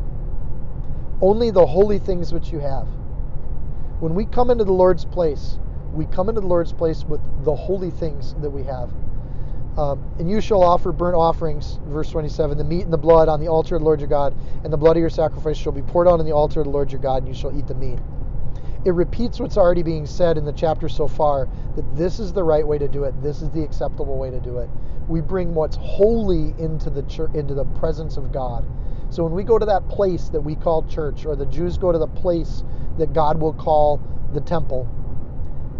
Only 1.20 1.50
the 1.50 1.66
holy 1.66 1.98
things 1.98 2.32
which 2.32 2.52
you 2.52 2.60
have. 2.60 2.86
When 4.00 4.14
we 4.14 4.26
come 4.26 4.50
into 4.50 4.64
the 4.64 4.72
Lord's 4.72 5.04
place, 5.04 5.58
we 5.92 6.06
come 6.06 6.28
into 6.28 6.40
the 6.40 6.46
Lord's 6.46 6.72
place 6.72 7.04
with 7.04 7.20
the 7.44 7.54
holy 7.54 7.90
things 7.90 8.34
that 8.40 8.50
we 8.50 8.62
have. 8.64 8.90
Um, 9.76 10.02
and 10.18 10.30
you 10.30 10.40
shall 10.40 10.62
offer 10.62 10.90
burnt 10.90 11.16
offerings, 11.16 11.78
verse 11.86 12.08
27, 12.10 12.56
the 12.56 12.64
meat 12.64 12.84
and 12.84 12.92
the 12.92 12.98
blood 12.98 13.28
on 13.28 13.40
the 13.40 13.48
altar 13.48 13.74
of 13.76 13.82
the 13.82 13.84
Lord 13.84 14.00
your 14.00 14.08
God, 14.08 14.34
and 14.64 14.72
the 14.72 14.76
blood 14.76 14.96
of 14.96 15.00
your 15.00 15.10
sacrifice 15.10 15.58
shall 15.58 15.72
be 15.72 15.82
poured 15.82 16.08
out 16.08 16.18
on 16.18 16.24
the 16.24 16.32
altar 16.32 16.60
of 16.60 16.64
the 16.64 16.70
Lord 16.70 16.90
your 16.90 17.00
God, 17.00 17.18
and 17.18 17.28
you 17.28 17.34
shall 17.34 17.56
eat 17.56 17.66
the 17.66 17.74
meat. 17.74 17.98
It 18.86 18.92
repeats 18.92 19.38
what's 19.38 19.58
already 19.58 19.82
being 19.82 20.06
said 20.06 20.38
in 20.38 20.44
the 20.44 20.52
chapter 20.52 20.88
so 20.88 21.08
far 21.08 21.48
that 21.74 21.96
this 21.96 22.18
is 22.18 22.32
the 22.32 22.44
right 22.44 22.66
way 22.66 22.78
to 22.78 22.88
do 22.88 23.04
it, 23.04 23.20
this 23.22 23.42
is 23.42 23.50
the 23.50 23.62
acceptable 23.62 24.16
way 24.16 24.30
to 24.30 24.40
do 24.40 24.58
it. 24.58 24.70
We 25.08 25.20
bring 25.20 25.54
what's 25.54 25.76
holy 25.76 26.54
into 26.58 26.88
the 26.88 27.02
church, 27.02 27.34
into 27.34 27.52
the 27.52 27.64
presence 27.64 28.16
of 28.16 28.32
God. 28.32 28.64
So 29.10 29.24
when 29.24 29.32
we 29.32 29.44
go 29.44 29.58
to 29.58 29.66
that 29.66 29.88
place 29.88 30.28
that 30.30 30.40
we 30.40 30.54
call 30.56 30.84
church, 30.84 31.26
or 31.26 31.36
the 31.36 31.46
Jews 31.46 31.76
go 31.76 31.92
to 31.92 31.98
the 31.98 32.06
place 32.06 32.64
that 32.96 33.12
God 33.12 33.40
will 33.40 33.52
call 33.52 34.00
the 34.32 34.40
temple, 34.40 34.88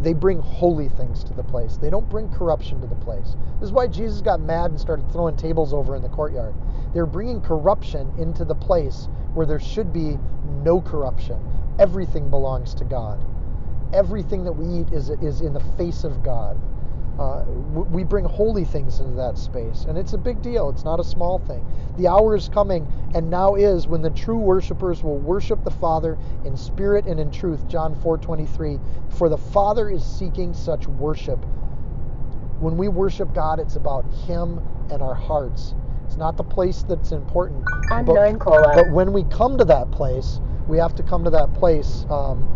they 0.01 0.13
bring 0.13 0.41
holy 0.41 0.89
things 0.89 1.25
to 1.25 1.35
the 1.35 1.43
place. 1.43 1.77
They 1.77 1.91
don't 1.91 2.09
bring 2.09 2.29
corruption 2.29 2.81
to 2.81 2.87
the 2.87 2.95
place. 2.97 3.37
This 3.61 3.69
is 3.69 3.73
why 3.73 3.87
Jesus 3.87 4.21
got 4.21 4.41
mad 4.41 4.71
and 4.71 4.81
started 4.81 5.11
throwing 5.11 5.37
tables 5.37 5.73
over 5.73 5.97
in 5.97 6.03
the 6.03 6.09
courtyard. 6.09 6.55
They're 6.93 7.07
bringing 7.07 7.41
corruption 7.41 8.13
into 8.19 8.45
the 8.45 8.55
place 8.55 9.09
where 9.35 9.47
there 9.47 9.61
should 9.61 9.93
be 9.93 10.19
no 10.63 10.81
corruption. 10.81 11.39
Everything 11.79 12.31
belongs 12.31 12.75
to 12.75 12.85
God. 12.85 13.25
Everything 13.93 14.45
that 14.45 14.53
we 14.53 14.81
eat 14.81 14.93
is, 14.93 15.11
is 15.11 15.41
in 15.41 15.53
the 15.53 15.65
face 15.77 16.05
of 16.05 16.23
God. 16.23 16.59
Uh, 17.19 17.45
we 17.47 18.05
bring 18.05 18.27
holy 18.27 18.65
things 18.65 19.01
into 19.01 19.15
that 19.15 19.39
space, 19.39 19.87
and 19.89 19.97
it's 19.97 20.13
a 20.13 20.19
big 20.19 20.43
deal. 20.43 20.69
It's 20.69 20.85
not 20.85 21.01
a 21.01 21.05
small 21.05 21.39
thing. 21.39 21.65
The 21.97 22.09
hour 22.09 22.37
is 22.37 22.49
coming, 22.49 22.87
and 23.15 23.31
now 23.31 23.55
is 23.55 23.89
when 23.89 24.03
the 24.03 24.11
true 24.11 24.37
worshipers 24.39 25.03
will 25.03 25.19
worship 25.19 25.65
the 25.65 25.71
Father 25.71 26.19
in 26.45 26.57
spirit 26.57 27.07
and 27.07 27.19
in 27.19 27.31
truth. 27.31 27.67
John 27.69 27.95
4:23. 27.95 28.79
For 29.09 29.31
the 29.31 29.39
Father 29.39 29.89
is 29.89 30.05
seeking 30.05 30.53
such 30.53 30.87
worship. 30.89 31.43
When 32.61 32.77
we 32.77 32.89
worship 32.89 33.33
God, 33.35 33.61
it's 33.61 33.77
about 33.77 34.05
Him 34.27 34.61
and 34.91 35.01
our 35.01 35.15
hearts. 35.15 35.75
It's 36.05 36.17
not 36.19 36.37
the 36.37 36.45
place 36.45 36.85
that's 36.87 37.13
important. 37.13 37.65
Unknown 37.91 38.39
but, 38.39 38.75
but 38.75 38.91
when 38.93 39.13
we 39.13 39.25
come 39.25 39.57
to 39.59 39.65
that 39.65 39.91
place, 39.91 40.41
we 40.69 40.79
have 40.79 40.95
to 40.97 41.03
come 41.03 41.25
to 41.25 41.31
that 41.31 41.55
place 41.55 42.05
um, 42.11 42.47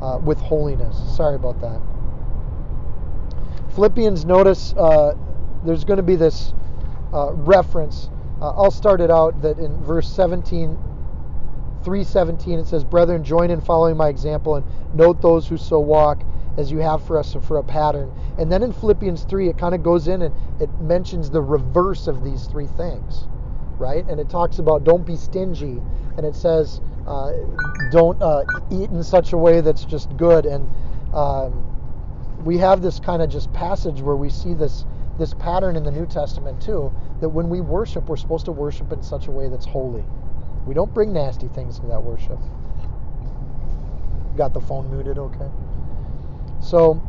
uh, 0.00 0.18
with 0.18 0.38
holiness. 0.38 0.96
Sorry 1.16 1.34
about 1.34 1.60
that. 1.60 1.80
Philippians, 3.74 4.24
notice 4.24 4.72
uh, 4.76 5.14
there's 5.64 5.84
going 5.84 5.96
to 5.96 6.02
be 6.02 6.16
this 6.16 6.52
uh, 7.12 7.32
reference. 7.32 8.08
Uh, 8.40 8.50
I'll 8.50 8.70
start 8.70 9.00
it 9.00 9.10
out 9.10 9.42
that 9.42 9.58
in 9.58 9.82
verse 9.82 10.08
17, 10.08 10.76
317, 11.84 12.58
it 12.58 12.66
says, 12.66 12.84
Brethren, 12.84 13.24
join 13.24 13.50
in 13.50 13.60
following 13.60 13.96
my 13.96 14.08
example 14.08 14.56
and 14.56 14.64
note 14.94 15.20
those 15.20 15.48
who 15.48 15.56
so 15.56 15.80
walk 15.80 16.22
as 16.56 16.70
you 16.70 16.78
have 16.78 17.04
for 17.04 17.18
us 17.18 17.36
for 17.42 17.58
a 17.58 17.64
pattern. 17.64 18.12
And 18.38 18.50
then 18.50 18.62
in 18.62 18.72
Philippians 18.72 19.24
3, 19.24 19.48
it 19.48 19.58
kind 19.58 19.74
of 19.74 19.82
goes 19.82 20.06
in 20.06 20.22
and 20.22 20.34
it 20.60 20.70
mentions 20.80 21.30
the 21.30 21.42
reverse 21.42 22.06
of 22.06 22.22
these 22.22 22.46
three 22.46 22.68
things, 22.68 23.26
right? 23.78 24.06
And 24.08 24.20
it 24.20 24.30
talks 24.30 24.60
about 24.60 24.84
don't 24.84 25.04
be 25.04 25.16
stingy. 25.16 25.80
And 26.16 26.24
it 26.24 26.36
says, 26.36 26.80
uh, 27.08 27.32
don't 27.90 28.22
uh, 28.22 28.44
eat 28.70 28.90
in 28.90 29.02
such 29.02 29.32
a 29.32 29.36
way 29.36 29.60
that's 29.60 29.84
just 29.84 30.16
good. 30.16 30.46
And 30.46 30.70
um, 31.12 31.73
we 32.44 32.58
have 32.58 32.82
this 32.82 33.00
kind 33.00 33.22
of 33.22 33.30
just 33.30 33.52
passage 33.52 34.00
where 34.00 34.16
we 34.16 34.28
see 34.28 34.54
this 34.54 34.84
this 35.18 35.32
pattern 35.34 35.76
in 35.76 35.84
the 35.84 35.90
New 35.90 36.06
Testament 36.06 36.60
too 36.60 36.92
that 37.20 37.28
when 37.28 37.48
we 37.48 37.60
worship 37.60 38.08
we're 38.08 38.16
supposed 38.16 38.44
to 38.46 38.52
worship 38.52 38.92
in 38.92 39.02
such 39.02 39.26
a 39.28 39.30
way 39.30 39.48
that's 39.48 39.64
holy. 39.64 40.04
We 40.66 40.74
don't 40.74 40.92
bring 40.92 41.12
nasty 41.12 41.48
things 41.48 41.78
to 41.80 41.86
that 41.86 42.02
worship. 42.02 42.38
Got 44.36 44.54
the 44.54 44.60
phone 44.60 44.90
muted, 44.90 45.18
okay? 45.18 45.48
So 46.60 47.00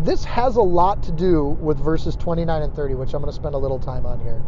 this 0.00 0.24
has 0.24 0.56
a 0.56 0.62
lot 0.62 1.02
to 1.04 1.12
do 1.12 1.56
with 1.60 1.78
verses 1.78 2.16
29 2.16 2.62
and 2.62 2.74
30, 2.74 2.94
which 2.94 3.14
I'm 3.14 3.20
going 3.20 3.30
to 3.30 3.36
spend 3.36 3.54
a 3.54 3.58
little 3.58 3.78
time 3.78 4.06
on 4.06 4.20
here. 4.20 4.42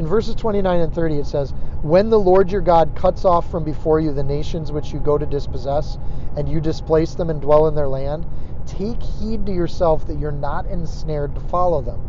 In 0.00 0.06
verses 0.06 0.34
29 0.34 0.80
and 0.80 0.94
30, 0.94 1.18
it 1.18 1.26
says, 1.26 1.52
When 1.82 2.08
the 2.08 2.18
Lord 2.18 2.50
your 2.50 2.62
God 2.62 2.96
cuts 2.96 3.26
off 3.26 3.50
from 3.50 3.64
before 3.64 4.00
you 4.00 4.14
the 4.14 4.22
nations 4.22 4.72
which 4.72 4.94
you 4.94 4.98
go 4.98 5.18
to 5.18 5.26
dispossess, 5.26 5.98
and 6.38 6.48
you 6.48 6.58
displace 6.58 7.14
them 7.14 7.28
and 7.28 7.38
dwell 7.38 7.66
in 7.66 7.74
their 7.74 7.86
land, 7.86 8.26
take 8.64 9.02
heed 9.02 9.44
to 9.44 9.52
yourself 9.52 10.06
that 10.06 10.18
you're 10.18 10.32
not 10.32 10.64
ensnared 10.64 11.34
to 11.34 11.40
follow 11.42 11.82
them. 11.82 12.00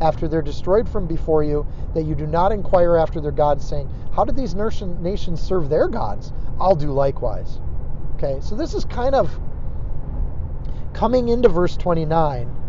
After 0.00 0.28
they're 0.28 0.42
destroyed 0.42 0.88
from 0.88 1.08
before 1.08 1.42
you, 1.42 1.66
that 1.92 2.04
you 2.04 2.14
do 2.14 2.24
not 2.24 2.52
inquire 2.52 2.96
after 2.96 3.20
their 3.20 3.32
gods, 3.32 3.66
saying, 3.66 3.90
How 4.12 4.24
did 4.24 4.36
these 4.36 4.54
nations 4.54 5.40
serve 5.40 5.68
their 5.68 5.88
gods? 5.88 6.32
I'll 6.60 6.76
do 6.76 6.92
likewise. 6.92 7.58
Okay, 8.14 8.38
so 8.40 8.54
this 8.54 8.74
is 8.74 8.84
kind 8.84 9.16
of 9.16 9.40
coming 10.92 11.30
into 11.30 11.48
verse 11.48 11.76
29 11.76 12.59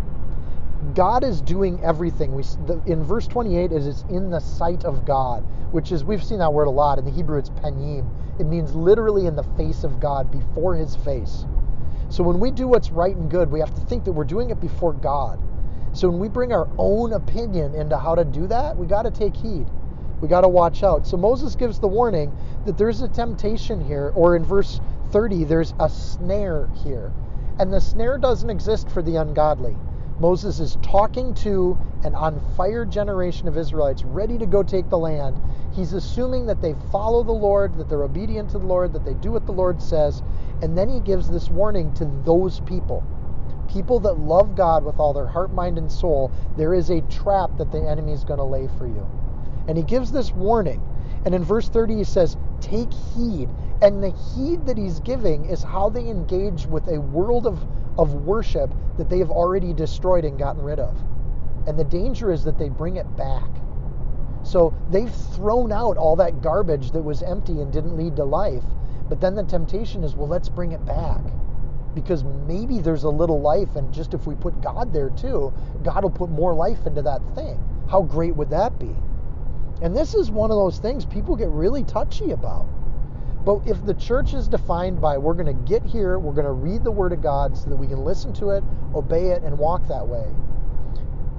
God 0.95 1.23
is 1.23 1.41
doing 1.41 1.79
everything. 1.83 2.33
We 2.33 2.43
the, 2.65 2.81
in 2.87 3.03
verse 3.03 3.27
28 3.27 3.71
is 3.71 3.87
it's 3.87 4.03
in 4.09 4.31
the 4.31 4.39
sight 4.39 4.83
of 4.83 5.05
God, 5.05 5.43
which 5.71 5.91
is 5.91 6.03
we've 6.03 6.23
seen 6.23 6.39
that 6.39 6.51
word 6.51 6.65
a 6.65 6.71
lot 6.71 6.97
in 6.97 7.05
the 7.05 7.11
Hebrew. 7.11 7.37
It's 7.37 7.51
panim. 7.51 8.09
It 8.39 8.45
means 8.45 8.73
literally 8.73 9.27
in 9.27 9.35
the 9.35 9.43
face 9.55 9.83
of 9.83 9.99
God, 9.99 10.31
before 10.31 10.75
His 10.75 10.95
face. 10.95 11.45
So 12.09 12.23
when 12.23 12.39
we 12.39 12.51
do 12.51 12.67
what's 12.67 12.91
right 12.91 13.15
and 13.15 13.29
good, 13.29 13.51
we 13.51 13.59
have 13.59 13.73
to 13.75 13.81
think 13.81 14.03
that 14.05 14.11
we're 14.11 14.23
doing 14.23 14.49
it 14.49 14.59
before 14.59 14.93
God. 14.93 15.39
So 15.93 16.09
when 16.09 16.19
we 16.19 16.29
bring 16.29 16.51
our 16.51 16.67
own 16.77 17.13
opinion 17.13 17.75
into 17.75 17.97
how 17.97 18.15
to 18.15 18.25
do 18.25 18.47
that, 18.47 18.75
we 18.75 18.87
got 18.87 19.03
to 19.03 19.11
take 19.11 19.35
heed. 19.35 19.67
We 20.19 20.27
got 20.27 20.41
to 20.41 20.49
watch 20.49 20.83
out. 20.83 21.05
So 21.05 21.15
Moses 21.15 21.55
gives 21.55 21.79
the 21.79 21.87
warning 21.87 22.35
that 22.65 22.77
there's 22.77 23.01
a 23.01 23.07
temptation 23.07 23.79
here, 23.79 24.11
or 24.15 24.35
in 24.35 24.43
verse 24.43 24.81
30, 25.11 25.43
there's 25.43 25.73
a 25.79 25.89
snare 25.89 26.69
here. 26.83 27.13
And 27.59 27.71
the 27.71 27.81
snare 27.81 28.17
doesn't 28.17 28.49
exist 28.49 28.89
for 28.89 29.01
the 29.01 29.17
ungodly. 29.17 29.77
Moses 30.21 30.59
is 30.59 30.77
talking 30.83 31.33
to 31.33 31.75
an 32.03 32.13
on 32.13 32.39
fire 32.55 32.85
generation 32.85 33.47
of 33.47 33.57
Israelites 33.57 34.03
ready 34.03 34.37
to 34.37 34.45
go 34.45 34.61
take 34.61 34.87
the 34.87 34.97
land. 34.97 35.35
He's 35.73 35.93
assuming 35.93 36.45
that 36.45 36.61
they 36.61 36.75
follow 36.91 37.23
the 37.23 37.31
Lord, 37.31 37.75
that 37.77 37.89
they're 37.89 38.03
obedient 38.03 38.51
to 38.51 38.59
the 38.59 38.67
Lord, 38.67 38.93
that 38.93 39.03
they 39.03 39.15
do 39.15 39.31
what 39.31 39.47
the 39.47 39.51
Lord 39.51 39.81
says. 39.81 40.21
And 40.61 40.77
then 40.77 40.89
he 40.89 40.99
gives 40.99 41.27
this 41.27 41.49
warning 41.49 41.91
to 41.95 42.05
those 42.23 42.59
people. 42.59 43.03
People 43.67 43.99
that 44.01 44.19
love 44.19 44.55
God 44.55 44.85
with 44.85 44.99
all 44.99 45.11
their 45.11 45.25
heart, 45.25 45.51
mind, 45.53 45.79
and 45.79 45.91
soul, 45.91 46.31
there 46.55 46.75
is 46.75 46.91
a 46.91 47.01
trap 47.01 47.57
that 47.57 47.71
the 47.71 47.81
enemy 47.81 48.11
is 48.11 48.23
going 48.23 48.37
to 48.37 48.43
lay 48.43 48.67
for 48.77 48.85
you. 48.85 49.09
And 49.67 49.75
he 49.75 49.83
gives 49.83 50.11
this 50.11 50.31
warning. 50.31 50.83
And 51.25 51.33
in 51.33 51.43
verse 51.43 51.67
30, 51.67 51.95
he 51.95 52.03
says, 52.03 52.37
Take 52.59 52.93
heed. 52.93 53.49
And 53.81 54.03
the 54.03 54.11
heed 54.11 54.65
that 54.67 54.77
he's 54.77 54.99
giving 54.99 55.45
is 55.45 55.63
how 55.63 55.89
they 55.89 56.07
engage 56.07 56.67
with 56.67 56.87
a 56.87 57.01
world 57.01 57.47
of, 57.47 57.65
of 57.97 58.13
worship 58.13 58.71
that 58.97 59.09
they 59.09 59.17
have 59.17 59.31
already 59.31 59.73
destroyed 59.73 60.23
and 60.23 60.37
gotten 60.37 60.61
rid 60.61 60.79
of. 60.79 60.95
And 61.67 61.79
the 61.79 61.83
danger 61.83 62.31
is 62.31 62.43
that 62.43 62.59
they 62.59 62.69
bring 62.69 62.97
it 62.97 63.15
back. 63.15 63.49
So 64.43 64.73
they've 64.89 65.13
thrown 65.13 65.71
out 65.71 65.97
all 65.97 66.15
that 66.17 66.41
garbage 66.41 66.91
that 66.91 67.01
was 67.01 67.23
empty 67.23 67.61
and 67.61 67.73
didn't 67.73 67.97
lead 67.97 68.15
to 68.17 68.23
life. 68.23 68.63
But 69.09 69.19
then 69.19 69.35
the 69.35 69.43
temptation 69.43 70.03
is, 70.03 70.15
well, 70.15 70.27
let's 70.27 70.49
bring 70.49 70.73
it 70.73 70.85
back. 70.85 71.21
Because 71.95 72.23
maybe 72.23 72.79
there's 72.79 73.03
a 73.03 73.09
little 73.09 73.41
life, 73.41 73.75
and 73.75 73.93
just 73.93 74.13
if 74.13 74.25
we 74.25 74.35
put 74.35 74.61
God 74.61 74.93
there 74.93 75.09
too, 75.09 75.53
God 75.83 76.03
will 76.03 76.11
put 76.11 76.29
more 76.29 76.53
life 76.53 76.85
into 76.85 77.01
that 77.01 77.21
thing. 77.35 77.59
How 77.89 78.03
great 78.03 78.35
would 78.35 78.49
that 78.51 78.79
be? 78.79 78.95
And 79.81 79.95
this 79.95 80.13
is 80.13 80.29
one 80.31 80.51
of 80.51 80.57
those 80.57 80.79
things 80.79 81.03
people 81.03 81.35
get 81.35 81.49
really 81.49 81.83
touchy 81.83 82.31
about. 82.31 82.67
But 83.43 83.67
if 83.67 83.83
the 83.85 83.95
church 83.95 84.33
is 84.33 84.47
defined 84.47 85.01
by 85.01 85.17
we're 85.17 85.33
going 85.33 85.45
to 85.47 85.65
get 85.69 85.83
here, 85.83 86.19
we're 86.19 86.33
going 86.33 86.45
to 86.45 86.51
read 86.51 86.83
the 86.83 86.91
Word 86.91 87.11
of 87.11 87.21
God 87.21 87.57
so 87.57 87.69
that 87.69 87.75
we 87.75 87.87
can 87.87 88.03
listen 88.03 88.33
to 88.33 88.51
it, 88.51 88.63
obey 88.93 89.29
it, 89.29 89.41
and 89.43 89.57
walk 89.57 89.87
that 89.87 90.07
way, 90.07 90.25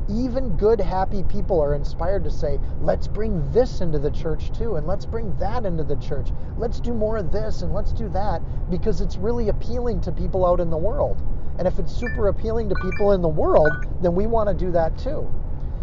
even 0.09 0.57
good, 0.57 0.81
happy 0.81 1.23
people 1.25 1.61
are 1.61 1.75
inspired 1.75 2.25
to 2.25 2.31
say, 2.31 2.59
let's 2.81 3.07
bring 3.07 3.51
this 3.53 3.81
into 3.81 3.99
the 3.99 4.11
church 4.11 4.53
too, 4.53 4.77
and 4.77 4.87
let's 4.87 5.07
bring 5.07 5.37
that 5.37 5.65
into 5.65 5.85
the 5.85 5.97
church. 5.97 6.31
Let's 6.59 6.81
do 6.81 6.93
more 6.93 7.17
of 7.17 7.31
this 7.31 7.63
and 7.63 7.73
let's 7.73 7.93
do 7.93 8.09
that 8.11 8.43
because 8.71 9.01
it's 9.01 9.17
really 9.17 9.49
appealing 9.49 10.01
to 10.03 10.13
people 10.13 10.45
out 10.45 10.61
in 10.61 10.71
the 10.71 10.77
world. 10.77 11.23
And 11.59 11.69
if 11.69 11.79
it's 11.79 11.95
super 11.95 12.29
appealing 12.29 12.69
to 12.71 12.75
people 12.77 13.13
in 13.13 13.23
the 13.23 13.29
world, 13.29 13.71
then 14.01 14.15
we 14.15 14.27
want 14.27 14.49
to 14.49 14.55
do 14.55 14.73
that 14.73 14.99
too. 14.99 15.33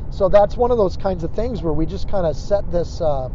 So 0.10 0.28
that's 0.28 0.58
one 0.58 0.72
of 0.72 0.78
those 0.78 0.98
kinds 0.98 1.24
of 1.24 1.34
things 1.34 1.62
where 1.62 1.74
we 1.74 1.86
just 1.86 2.10
kind 2.10 2.26
of 2.26 2.36
set 2.36 2.70
this, 2.72 3.00
uh, 3.00 3.30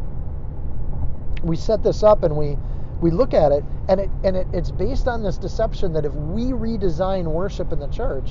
we 1.42 1.56
set 1.56 1.82
this 1.82 2.02
up 2.02 2.24
and 2.24 2.36
we 2.36 2.58
we 3.00 3.10
look 3.10 3.34
at 3.34 3.52
it 3.52 3.64
and 3.88 4.00
it 4.00 4.10
and 4.22 4.36
it, 4.36 4.46
it's 4.52 4.70
based 4.70 5.08
on 5.08 5.22
this 5.22 5.38
deception 5.38 5.92
that 5.92 6.04
if 6.04 6.14
we 6.14 6.52
redesign 6.52 7.24
worship 7.24 7.72
in 7.72 7.78
the 7.78 7.88
church, 7.88 8.30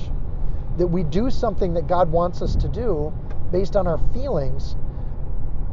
that 0.78 0.86
we 0.86 1.02
do 1.04 1.30
something 1.30 1.74
that 1.74 1.86
God 1.86 2.10
wants 2.10 2.42
us 2.42 2.56
to 2.56 2.68
do 2.68 3.12
based 3.52 3.76
on 3.76 3.86
our 3.86 3.98
feelings. 4.12 4.76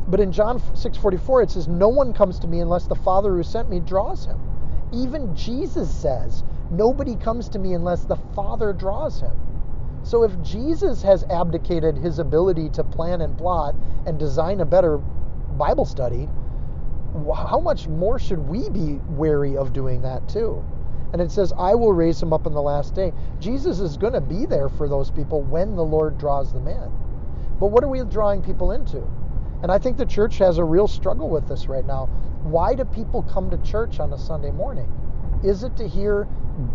But 0.07 0.19
in 0.19 0.31
John 0.31 0.59
6:44 0.59 1.43
it 1.43 1.51
says 1.51 1.67
no 1.67 1.89
one 1.89 2.13
comes 2.13 2.39
to 2.39 2.47
me 2.47 2.59
unless 2.59 2.85
the 2.87 2.95
Father 2.95 3.35
who 3.35 3.43
sent 3.43 3.69
me 3.69 3.79
draws 3.79 4.25
him. 4.25 4.39
Even 4.93 5.35
Jesus 5.35 5.89
says, 5.89 6.43
nobody 6.69 7.15
comes 7.15 7.47
to 7.49 7.59
me 7.59 7.73
unless 7.73 8.03
the 8.03 8.17
Father 8.35 8.73
draws 8.73 9.21
him. 9.21 9.31
So 10.03 10.23
if 10.23 10.41
Jesus 10.41 11.01
has 11.03 11.23
abdicated 11.25 11.97
his 11.97 12.19
ability 12.19 12.69
to 12.71 12.83
plan 12.83 13.21
and 13.21 13.37
plot 13.37 13.75
and 14.05 14.19
design 14.19 14.59
a 14.59 14.65
better 14.65 14.97
Bible 15.57 15.85
study, 15.85 16.27
how 17.35 17.59
much 17.59 17.87
more 17.87 18.19
should 18.19 18.39
we 18.39 18.69
be 18.69 18.99
wary 19.09 19.57
of 19.57 19.73
doing 19.73 20.01
that 20.01 20.27
too? 20.29 20.63
And 21.13 21.21
it 21.21 21.31
says, 21.31 21.51
I 21.57 21.75
will 21.75 21.91
raise 21.91 22.21
him 22.21 22.31
up 22.31 22.47
in 22.47 22.53
the 22.53 22.61
last 22.61 22.95
day. 22.95 23.11
Jesus 23.39 23.79
is 23.79 23.97
going 23.97 24.13
to 24.13 24.21
be 24.21 24.45
there 24.45 24.69
for 24.69 24.87
those 24.87 25.11
people 25.11 25.41
when 25.41 25.75
the 25.75 25.83
Lord 25.83 26.17
draws 26.17 26.53
them 26.53 26.67
in. 26.67 26.91
But 27.59 27.67
what 27.67 27.83
are 27.83 27.89
we 27.89 28.01
drawing 28.05 28.41
people 28.41 28.71
into? 28.71 29.05
And 29.61 29.71
I 29.71 29.77
think 29.77 29.97
the 29.97 30.05
church 30.05 30.37
has 30.37 30.57
a 30.57 30.63
real 30.63 30.87
struggle 30.87 31.29
with 31.29 31.47
this 31.47 31.67
right 31.67 31.85
now. 31.85 32.05
Why 32.43 32.73
do 32.73 32.85
people 32.85 33.23
come 33.23 33.49
to 33.51 33.57
church 33.57 33.99
on 33.99 34.13
a 34.13 34.17
Sunday 34.17 34.51
morning? 34.51 34.91
Is 35.43 35.63
it 35.63 35.75
to 35.77 35.87
hear 35.87 36.27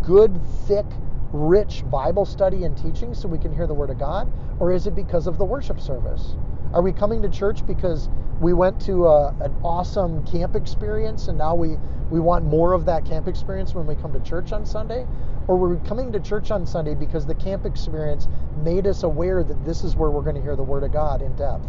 good, 0.03 0.39
thick, 0.67 0.85
rich 1.33 1.83
Bible 1.89 2.25
study 2.25 2.63
and 2.63 2.77
teaching 2.77 3.13
so 3.13 3.27
we 3.27 3.39
can 3.39 3.53
hear 3.53 3.67
the 3.67 3.73
Word 3.73 3.89
of 3.89 3.99
God? 3.99 4.31
Or 4.59 4.71
is 4.71 4.87
it 4.87 4.95
because 4.95 5.27
of 5.27 5.37
the 5.37 5.45
worship 5.45 5.81
service? 5.81 6.35
Are 6.73 6.81
we 6.81 6.91
coming 6.91 7.21
to 7.21 7.29
church 7.29 7.65
because 7.65 8.09
we 8.41 8.53
went 8.53 8.79
to 8.81 9.07
a, 9.07 9.29
an 9.39 9.55
awesome 9.63 10.25
camp 10.25 10.55
experience 10.55 11.27
and 11.27 11.37
now 11.37 11.55
we, 11.55 11.77
we 12.11 12.19
want 12.19 12.45
more 12.45 12.73
of 12.73 12.85
that 12.85 13.05
camp 13.05 13.27
experience 13.27 13.73
when 13.73 13.87
we 13.87 13.95
come 13.95 14.11
to 14.13 14.19
church 14.19 14.51
on 14.51 14.65
Sunday? 14.65 15.07
Or 15.47 15.55
we're 15.55 15.77
coming 15.87 16.11
to 16.11 16.19
church 16.19 16.51
on 16.51 16.65
Sunday 16.65 16.93
because 16.93 17.25
the 17.25 17.35
camp 17.35 17.65
experience 17.65 18.27
made 18.63 18.85
us 18.85 19.03
aware 19.03 19.43
that 19.43 19.65
this 19.65 19.83
is 19.83 19.95
where 19.95 20.11
we're 20.11 20.21
going 20.21 20.35
to 20.35 20.41
hear 20.41 20.57
the 20.57 20.63
Word 20.63 20.83
of 20.83 20.91
God 20.91 21.21
in 21.21 21.35
depth? 21.35 21.65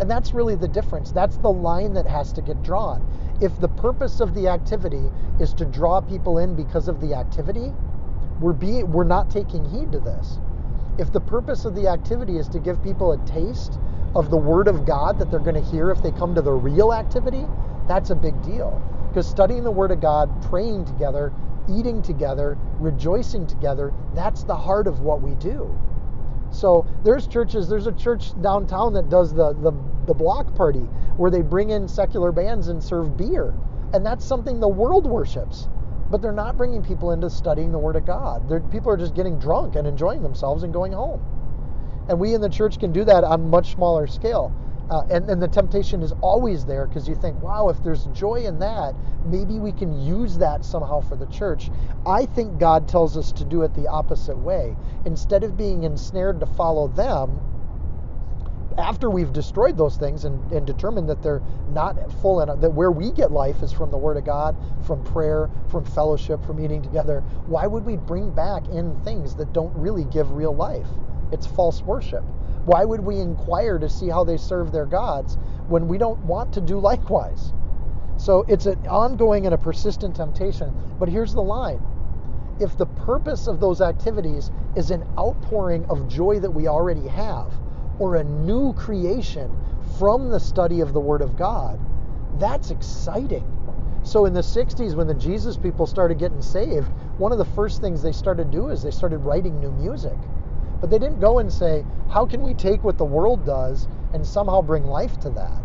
And 0.00 0.10
that's 0.10 0.32
really 0.32 0.54
the 0.54 0.68
difference. 0.68 1.10
That's 1.10 1.36
the 1.38 1.50
line 1.50 1.92
that 1.94 2.06
has 2.06 2.32
to 2.34 2.42
get 2.42 2.62
drawn. 2.62 3.06
If 3.40 3.60
the 3.60 3.68
purpose 3.68 4.20
of 4.20 4.34
the 4.34 4.48
activity 4.48 5.10
is 5.40 5.52
to 5.54 5.64
draw 5.64 6.00
people 6.00 6.38
in 6.38 6.54
because 6.54 6.86
of 6.86 7.00
the 7.00 7.14
activity, 7.14 7.72
we're 8.40 8.52
being 8.52 8.90
we're 8.90 9.04
not 9.04 9.30
taking 9.30 9.64
heed 9.64 9.92
to 9.92 10.00
this. 10.00 10.38
If 10.98 11.10
the 11.10 11.20
purpose 11.20 11.64
of 11.64 11.74
the 11.74 11.88
activity 11.88 12.36
is 12.36 12.48
to 12.48 12.58
give 12.58 12.82
people 12.82 13.12
a 13.12 13.26
taste 13.26 13.78
of 14.14 14.30
the 14.30 14.36
word 14.36 14.68
of 14.68 14.84
God 14.84 15.18
that 15.18 15.30
they're 15.30 15.40
going 15.40 15.54
to 15.54 15.70
hear 15.70 15.90
if 15.90 16.02
they 16.02 16.10
come 16.12 16.34
to 16.34 16.42
the 16.42 16.52
real 16.52 16.92
activity, 16.92 17.46
that's 17.88 18.10
a 18.10 18.14
big 18.14 18.40
deal. 18.42 18.82
Because 19.08 19.26
studying 19.26 19.64
the 19.64 19.70
word 19.70 19.90
of 19.90 20.00
God, 20.00 20.30
praying 20.50 20.84
together, 20.84 21.32
eating 21.70 22.02
together, 22.02 22.58
rejoicing 22.78 23.46
together, 23.46 23.92
that's 24.14 24.44
the 24.44 24.54
heart 24.54 24.86
of 24.86 25.00
what 25.00 25.22
we 25.22 25.34
do. 25.36 25.74
So 26.50 26.86
there's 27.04 27.26
churches, 27.26 27.68
there's 27.68 27.86
a 27.86 27.92
church 27.92 28.38
downtown 28.42 28.92
that 28.92 29.08
does 29.08 29.32
the, 29.32 29.54
the, 29.54 29.72
the 30.06 30.14
block 30.14 30.54
party 30.54 30.86
where 31.16 31.30
they 31.30 31.40
bring 31.40 31.70
in 31.70 31.88
secular 31.88 32.32
bands 32.32 32.68
and 32.68 32.84
serve 32.84 33.16
beer. 33.16 33.54
And 33.94 34.04
that's 34.04 34.24
something 34.24 34.60
the 34.60 34.68
world 34.68 35.06
worships. 35.06 35.68
But 36.12 36.20
they're 36.20 36.30
not 36.30 36.58
bringing 36.58 36.82
people 36.82 37.12
into 37.12 37.30
studying 37.30 37.72
the 37.72 37.78
Word 37.78 37.96
of 37.96 38.04
God. 38.04 38.46
They're, 38.46 38.60
people 38.60 38.92
are 38.92 38.98
just 38.98 39.14
getting 39.14 39.38
drunk 39.38 39.76
and 39.76 39.88
enjoying 39.88 40.22
themselves 40.22 40.62
and 40.62 40.70
going 40.70 40.92
home. 40.92 41.22
And 42.10 42.20
we 42.20 42.34
in 42.34 42.42
the 42.42 42.50
church 42.50 42.78
can 42.78 42.92
do 42.92 43.02
that 43.04 43.24
on 43.24 43.48
much 43.48 43.72
smaller 43.72 44.06
scale. 44.06 44.54
Uh, 44.90 45.06
and, 45.10 45.30
and 45.30 45.40
the 45.40 45.48
temptation 45.48 46.02
is 46.02 46.12
always 46.20 46.66
there 46.66 46.86
because 46.86 47.08
you 47.08 47.14
think, 47.14 47.40
wow, 47.40 47.70
if 47.70 47.82
there's 47.82 48.04
joy 48.12 48.44
in 48.44 48.58
that, 48.58 48.94
maybe 49.24 49.58
we 49.58 49.72
can 49.72 49.98
use 50.04 50.36
that 50.36 50.66
somehow 50.66 51.00
for 51.00 51.16
the 51.16 51.24
church. 51.26 51.70
I 52.04 52.26
think 52.26 52.58
God 52.58 52.86
tells 52.86 53.16
us 53.16 53.32
to 53.32 53.44
do 53.46 53.62
it 53.62 53.72
the 53.74 53.88
opposite 53.88 54.36
way. 54.36 54.76
Instead 55.06 55.44
of 55.44 55.56
being 55.56 55.84
ensnared 55.84 56.40
to 56.40 56.46
follow 56.46 56.88
them, 56.88 57.40
after 58.78 59.10
we've 59.10 59.32
destroyed 59.32 59.76
those 59.76 59.96
things 59.96 60.24
and, 60.24 60.52
and 60.52 60.66
determined 60.66 61.08
that 61.08 61.22
they're 61.22 61.42
not 61.70 62.12
full 62.20 62.40
and 62.40 62.62
that 62.62 62.70
where 62.70 62.90
we 62.90 63.10
get 63.10 63.32
life 63.32 63.62
is 63.62 63.72
from 63.72 63.90
the 63.90 63.98
Word 63.98 64.16
of 64.16 64.24
God, 64.24 64.56
from 64.86 65.02
prayer, 65.04 65.50
from 65.68 65.84
fellowship, 65.84 66.44
from 66.44 66.60
eating 66.60 66.82
together, 66.82 67.20
why 67.46 67.66
would 67.66 67.84
we 67.84 67.96
bring 67.96 68.30
back 68.30 68.66
in 68.68 68.94
things 69.02 69.34
that 69.36 69.52
don't 69.52 69.74
really 69.76 70.04
give 70.04 70.30
real 70.32 70.54
life? 70.54 70.88
It's 71.32 71.46
false 71.46 71.82
worship. 71.82 72.24
Why 72.64 72.84
would 72.84 73.00
we 73.00 73.18
inquire 73.18 73.78
to 73.78 73.88
see 73.88 74.08
how 74.08 74.24
they 74.24 74.36
serve 74.36 74.70
their 74.70 74.86
gods 74.86 75.36
when 75.68 75.88
we 75.88 75.98
don't 75.98 76.20
want 76.20 76.52
to 76.54 76.60
do 76.60 76.78
likewise? 76.78 77.52
So 78.16 78.44
it's 78.46 78.66
an 78.66 78.86
ongoing 78.86 79.46
and 79.46 79.54
a 79.54 79.58
persistent 79.58 80.14
temptation. 80.14 80.72
But 80.98 81.08
here's 81.08 81.34
the 81.34 81.42
line 81.42 81.80
if 82.60 82.76
the 82.76 82.86
purpose 82.86 83.48
of 83.48 83.58
those 83.58 83.80
activities 83.80 84.50
is 84.76 84.90
an 84.90 85.04
outpouring 85.18 85.84
of 85.86 86.06
joy 86.06 86.38
that 86.38 86.50
we 86.50 86.68
already 86.68 87.08
have, 87.08 87.52
or 87.98 88.16
a 88.16 88.24
new 88.24 88.72
creation 88.74 89.50
from 89.98 90.30
the 90.30 90.40
study 90.40 90.80
of 90.80 90.92
the 90.92 91.00
Word 91.00 91.22
of 91.22 91.36
God, 91.36 91.78
that's 92.38 92.70
exciting. 92.70 93.44
So 94.04 94.24
in 94.24 94.32
the 94.32 94.40
60s, 94.40 94.94
when 94.94 95.06
the 95.06 95.14
Jesus 95.14 95.56
people 95.56 95.86
started 95.86 96.18
getting 96.18 96.42
saved, 96.42 96.88
one 97.18 97.30
of 97.30 97.38
the 97.38 97.44
first 97.44 97.80
things 97.80 98.02
they 98.02 98.12
started 98.12 98.50
to 98.50 98.50
do 98.50 98.68
is 98.68 98.82
they 98.82 98.90
started 98.90 99.18
writing 99.18 99.60
new 99.60 99.70
music. 99.72 100.18
But 100.80 100.90
they 100.90 100.98
didn't 100.98 101.20
go 101.20 101.38
and 101.38 101.52
say, 101.52 101.84
how 102.10 102.26
can 102.26 102.42
we 102.42 102.54
take 102.54 102.82
what 102.82 102.98
the 102.98 103.04
world 103.04 103.46
does 103.46 103.86
and 104.12 104.26
somehow 104.26 104.62
bring 104.62 104.84
life 104.84 105.20
to 105.20 105.30
that? 105.30 105.62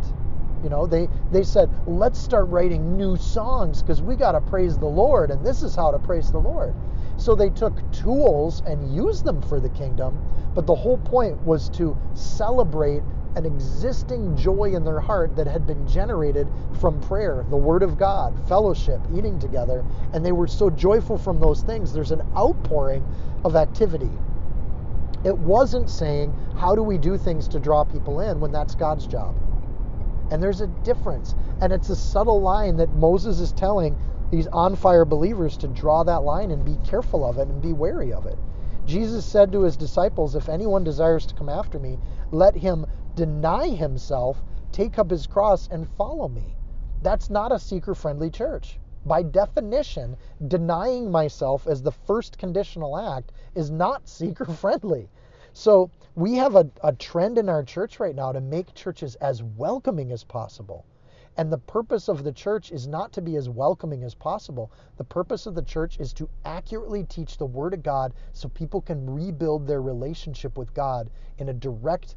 You 0.63 0.69
know, 0.69 0.85
they, 0.85 1.07
they 1.31 1.43
said, 1.43 1.69
let's 1.87 2.19
start 2.19 2.47
writing 2.49 2.97
new 2.97 3.15
songs 3.15 3.81
because 3.81 4.01
we 4.01 4.15
got 4.15 4.33
to 4.33 4.41
praise 4.41 4.77
the 4.77 4.85
Lord, 4.85 5.31
and 5.31 5.43
this 5.45 5.63
is 5.63 5.75
how 5.75 5.91
to 5.91 5.99
praise 5.99 6.31
the 6.31 6.39
Lord. 6.39 6.75
So 7.17 7.35
they 7.35 7.49
took 7.49 7.91
tools 7.91 8.61
and 8.65 8.95
used 8.95 9.25
them 9.25 9.41
for 9.41 9.59
the 9.59 9.69
kingdom, 9.69 10.19
but 10.55 10.65
the 10.65 10.75
whole 10.75 10.99
point 10.99 11.37
was 11.43 11.69
to 11.71 11.97
celebrate 12.13 13.01
an 13.35 13.45
existing 13.45 14.35
joy 14.35 14.73
in 14.73 14.83
their 14.83 14.99
heart 14.99 15.35
that 15.35 15.45
had 15.45 15.67
been 15.67 15.87
generated 15.87 16.47
from 16.79 16.99
prayer, 17.01 17.45
the 17.49 17.57
Word 17.57 17.83
of 17.83 17.97
God, 17.97 18.35
fellowship, 18.47 18.99
eating 19.15 19.37
together, 19.39 19.85
and 20.13 20.25
they 20.25 20.31
were 20.31 20.47
so 20.47 20.69
joyful 20.69 21.17
from 21.17 21.39
those 21.39 21.61
things. 21.61 21.93
There's 21.93 22.11
an 22.11 22.21
outpouring 22.35 23.05
of 23.43 23.55
activity. 23.55 24.09
It 25.23 25.37
wasn't 25.37 25.89
saying, 25.89 26.33
how 26.57 26.73
do 26.75 26.81
we 26.81 26.97
do 26.97 27.17
things 27.17 27.47
to 27.49 27.59
draw 27.59 27.83
people 27.83 28.21
in 28.21 28.39
when 28.39 28.51
that's 28.51 28.75
God's 28.75 29.05
job? 29.05 29.35
And 30.31 30.41
there's 30.41 30.61
a 30.61 30.67
difference. 30.67 31.35
And 31.61 31.71
it's 31.71 31.89
a 31.89 31.95
subtle 31.95 32.41
line 32.41 32.77
that 32.77 32.93
Moses 32.95 33.39
is 33.39 33.51
telling 33.51 33.97
these 34.29 34.47
on 34.47 34.75
fire 34.75 35.05
believers 35.05 35.57
to 35.57 35.67
draw 35.67 36.03
that 36.03 36.23
line 36.23 36.51
and 36.51 36.65
be 36.65 36.77
careful 36.83 37.23
of 37.25 37.37
it 37.37 37.47
and 37.47 37.61
be 37.61 37.73
wary 37.73 38.11
of 38.11 38.25
it. 38.25 38.37
Jesus 38.85 39.25
said 39.25 39.51
to 39.51 39.63
his 39.63 39.77
disciples, 39.77 40.35
If 40.35 40.49
anyone 40.49 40.83
desires 40.83 41.25
to 41.27 41.35
come 41.35 41.49
after 41.49 41.79
me, 41.79 41.97
let 42.31 42.55
him 42.55 42.85
deny 43.15 43.69
himself, 43.69 44.43
take 44.71 44.99
up 44.99 45.09
his 45.09 45.27
cross, 45.27 45.67
and 45.69 45.89
follow 45.89 46.27
me. 46.27 46.55
That's 47.01 47.29
not 47.29 47.51
a 47.51 47.59
seeker 47.59 47.95
friendly 47.95 48.29
church. 48.29 48.79
By 49.05 49.23
definition, 49.23 50.17
denying 50.47 51.09
myself 51.11 51.67
as 51.67 51.81
the 51.81 51.91
first 51.91 52.37
conditional 52.37 52.97
act 52.97 53.31
is 53.55 53.71
not 53.71 54.07
seeker 54.09 54.45
friendly. 54.45 55.09
So 55.53 55.89
we 56.15 56.35
have 56.35 56.55
a, 56.55 56.69
a 56.83 56.93
trend 56.93 57.37
in 57.37 57.49
our 57.49 57.63
church 57.63 57.99
right 57.99 58.15
now 58.15 58.31
to 58.31 58.41
make 58.41 58.73
churches 58.73 59.15
as 59.15 59.41
welcoming 59.43 60.11
as 60.11 60.23
possible. 60.23 60.85
And 61.39 61.53
the 61.53 61.59
purpose 61.59 62.07
of 62.07 62.23
the 62.23 62.31
church 62.31 62.71
is 62.71 62.87
not 62.87 63.13
to 63.13 63.21
be 63.21 63.35
as 63.35 63.47
welcoming 63.47 64.03
as 64.03 64.15
possible. 64.15 64.71
The 64.97 65.03
purpose 65.03 65.45
of 65.45 65.53
the 65.53 65.61
church 65.61 65.99
is 65.99 66.11
to 66.13 66.27
accurately 66.45 67.03
teach 67.03 67.37
the 67.37 67.45
Word 67.45 67.75
of 67.75 67.83
God 67.83 68.15
so 68.33 68.49
people 68.49 68.81
can 68.81 69.07
rebuild 69.07 69.67
their 69.67 69.83
relationship 69.83 70.57
with 70.57 70.73
God 70.73 71.11
in 71.37 71.49
a 71.49 71.53
direct, 71.53 72.15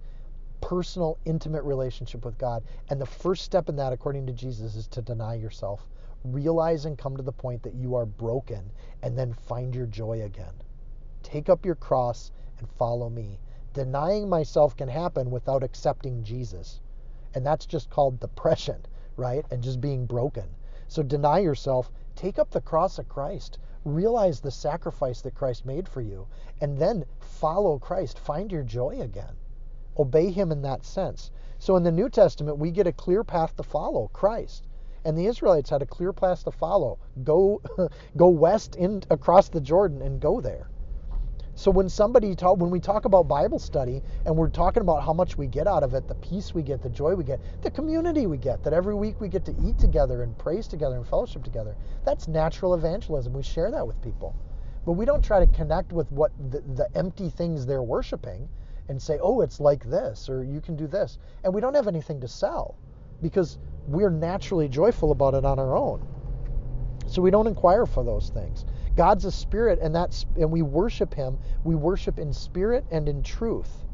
personal, 0.63 1.19
intimate 1.27 1.65
relationship 1.65 2.25
with 2.25 2.39
God. 2.39 2.63
And 2.89 2.99
the 2.99 3.05
first 3.05 3.45
step 3.45 3.69
in 3.69 3.77
that, 3.77 3.93
according 3.93 4.27
to 4.27 4.33
Jesus, 4.33 4.75
is 4.75 4.89
to 4.89 5.03
deny 5.03 5.35
yourself. 5.35 5.87
Realize 6.25 6.87
and 6.87 6.97
come 6.97 7.19
to 7.19 7.23
the 7.23 7.31
point 7.31 7.63
that 7.65 7.75
you 7.75 7.95
are 7.97 8.07
broken, 8.07 8.73
and 9.03 9.19
then 9.19 9.35
find 9.35 9.75
your 9.75 9.87
joy 9.87 10.23
again. 10.23 10.55
Take 11.23 11.51
up 11.51 11.67
your 11.67 11.75
cross 11.75 12.33
and 12.59 12.71
follow 12.71 13.11
me. 13.11 13.39
Denying 13.75 14.31
myself 14.31 14.75
can 14.79 14.89
happen 14.89 15.31
without 15.31 15.63
accepting 15.63 16.25
Jesus. 16.25 16.81
And 17.35 17.45
that's 17.45 17.67
just 17.67 17.91
called 17.91 18.19
depression 18.19 18.81
right? 19.21 19.45
And 19.51 19.63
just 19.63 19.81
being 19.81 20.07
broken. 20.07 20.49
So 20.89 21.05
deny 21.05 21.39
yourself, 21.39 21.93
take 22.17 22.39
up 22.39 22.51
the 22.51 22.61
cross 22.61 22.99
of 22.99 23.09
Christ, 23.09 23.59
realize 23.85 24.41
the 24.41 24.51
sacrifice 24.51 25.21
that 25.21 25.35
Christ 25.35 25.65
made 25.65 25.87
for 25.87 26.01
you, 26.01 26.27
and 26.61 26.79
then 26.79 27.05
follow 27.21 27.79
Christ. 27.79 28.19
Find 28.19 28.51
your 28.51 28.65
joy 28.65 28.99
again. 29.01 29.37
Obey 29.99 30.31
him 30.31 30.51
in 30.51 30.63
that 30.63 30.85
sense. 30.85 31.31
So 31.59 31.77
in 31.77 31.83
the 31.83 31.93
New 31.93 32.09
Testament, 32.09 32.59
we 32.59 32.71
get 32.71 32.87
a 32.87 32.93
clear 32.93 33.23
path 33.23 33.55
to 33.57 33.63
follow 33.63 34.09
Christ. 34.13 34.67
And 35.05 35.17
the 35.17 35.27
Israelites 35.27 35.71
had 35.71 35.83
a 35.83 35.87
clear 35.87 36.13
path 36.13 36.45
to 36.45 36.51
follow. 36.51 36.99
Go 37.23 37.61
go 38.17 38.29
west 38.29 38.75
in 38.77 39.03
across 39.11 39.49
the 39.49 39.61
Jordan 39.61 40.03
and 40.03 40.21
go 40.21 40.41
there. 40.41 40.71
So 41.61 41.71
when 41.71 41.91
somebody 41.91 42.35
talk, 42.35 42.57
when 42.57 42.71
we 42.71 42.81
talk 42.81 43.05
about 43.05 43.29
Bible 43.29 43.59
study 43.59 44.01
and 44.25 44.35
we're 44.35 44.49
talking 44.49 44.81
about 44.81 45.05
how 45.05 45.13
much 45.13 45.37
we 45.37 45.47
get 45.47 45.67
out 45.67 45.83
of 45.83 45.93
it, 45.93 46.09
the 46.09 46.15
peace 46.15 46.55
we 46.55 46.63
get, 46.63 46.83
the 46.83 46.89
joy 46.89 47.15
we 47.15 47.23
get, 47.23 47.39
the 47.61 47.71
community 47.71 48.27
we 48.27 48.39
get, 48.39 48.65
that 48.65 48.73
every 48.73 48.95
week 48.95 49.21
we 49.21 49.29
get 49.29 49.45
to 49.45 49.55
eat 49.63 49.79
together 49.79 50.23
and 50.23 50.39
praise 50.39 50.67
together 50.67 50.97
and 50.97 51.07
fellowship 51.07 51.45
together, 51.45 51.77
that's 52.03 52.29
natural 52.29 52.73
evangelism. 52.73 53.35
We 53.35 53.43
share 53.43 53.71
that 53.73 53.87
with 53.87 54.01
people. 54.01 54.35
But 54.87 54.93
we 54.93 55.05
don't 55.05 55.23
try 55.23 55.39
to 55.39 55.47
connect 55.49 55.93
with 55.93 56.11
what 56.11 56.33
the, 56.51 56.63
the 56.63 56.89
empty 56.97 57.29
things 57.29 57.67
they're 57.67 57.83
worshiping 57.83 58.49
and 58.89 59.01
say, 59.01 59.19
oh, 59.21 59.43
it's 59.43 59.61
like 59.61 59.85
this 59.85 60.31
or 60.31 60.43
you 60.43 60.63
can 60.63 60.77
do 60.77 60.87
this. 60.87 61.19
And 61.45 61.53
we 61.53 61.61
don't 61.61 61.75
have 61.75 61.89
anything 61.89 62.23
to 62.23 62.29
sell 62.29 62.75
because 63.21 63.59
we're 63.87 64.09
naturally 64.09 64.67
joyful 64.67 65.13
about 65.13 65.35
it 65.35 65.45
on 65.45 65.59
our 65.59 65.77
own. 65.77 66.09
So 67.07 67.21
we 67.21 67.31
don't 67.31 67.47
inquire 67.47 67.85
for 67.85 68.03
those 68.03 68.31
things. 68.31 68.65
God's 69.01 69.25
a 69.25 69.33
spirit, 69.33 69.81
and 69.83 69.97
that's 69.97 70.27
and 70.37 70.53
we 70.53 70.63
worship 70.63 71.15
Him. 71.15 71.39
We 71.65 71.75
worship 71.75 72.19
in 72.21 72.35
spirit 72.35 72.85
and 72.93 73.09
in 73.09 73.23
truth. 73.25 73.87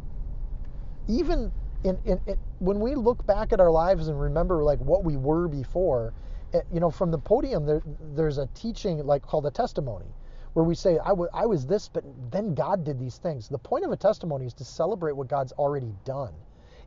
Even 1.08 1.52
in, 1.84 1.98
in, 2.06 2.20
in 2.26 2.36
when 2.60 2.80
we 2.80 2.96
look 2.96 3.26
back 3.26 3.52
at 3.52 3.60
our 3.60 3.70
lives 3.70 4.08
and 4.08 4.20
remember 4.20 4.64
like 4.64 4.80
what 4.80 5.04
we 5.04 5.16
were 5.16 5.48
before, 5.48 6.14
eh, 6.54 6.62
you 6.72 6.80
know, 6.80 6.90
from 6.90 7.12
the 7.12 7.18
podium 7.18 7.66
there, 7.66 7.82
there's 8.16 8.38
a 8.38 8.48
teaching 8.54 9.06
like 9.06 9.22
called 9.22 9.46
a 9.46 9.52
testimony, 9.52 10.06
where 10.54 10.64
we 10.64 10.74
say 10.74 10.98
I, 10.98 11.10
w- 11.10 11.30
I 11.34 11.46
was 11.46 11.66
this, 11.66 11.88
but 11.88 12.04
then 12.32 12.54
God 12.54 12.84
did 12.84 12.98
these 12.98 13.18
things. 13.18 13.48
The 13.48 13.58
point 13.58 13.84
of 13.84 13.92
a 13.92 13.98
testimony 13.98 14.46
is 14.46 14.54
to 14.56 14.64
celebrate 14.64 15.14
what 15.16 15.28
God's 15.28 15.52
already 15.52 15.94
done. 16.04 16.34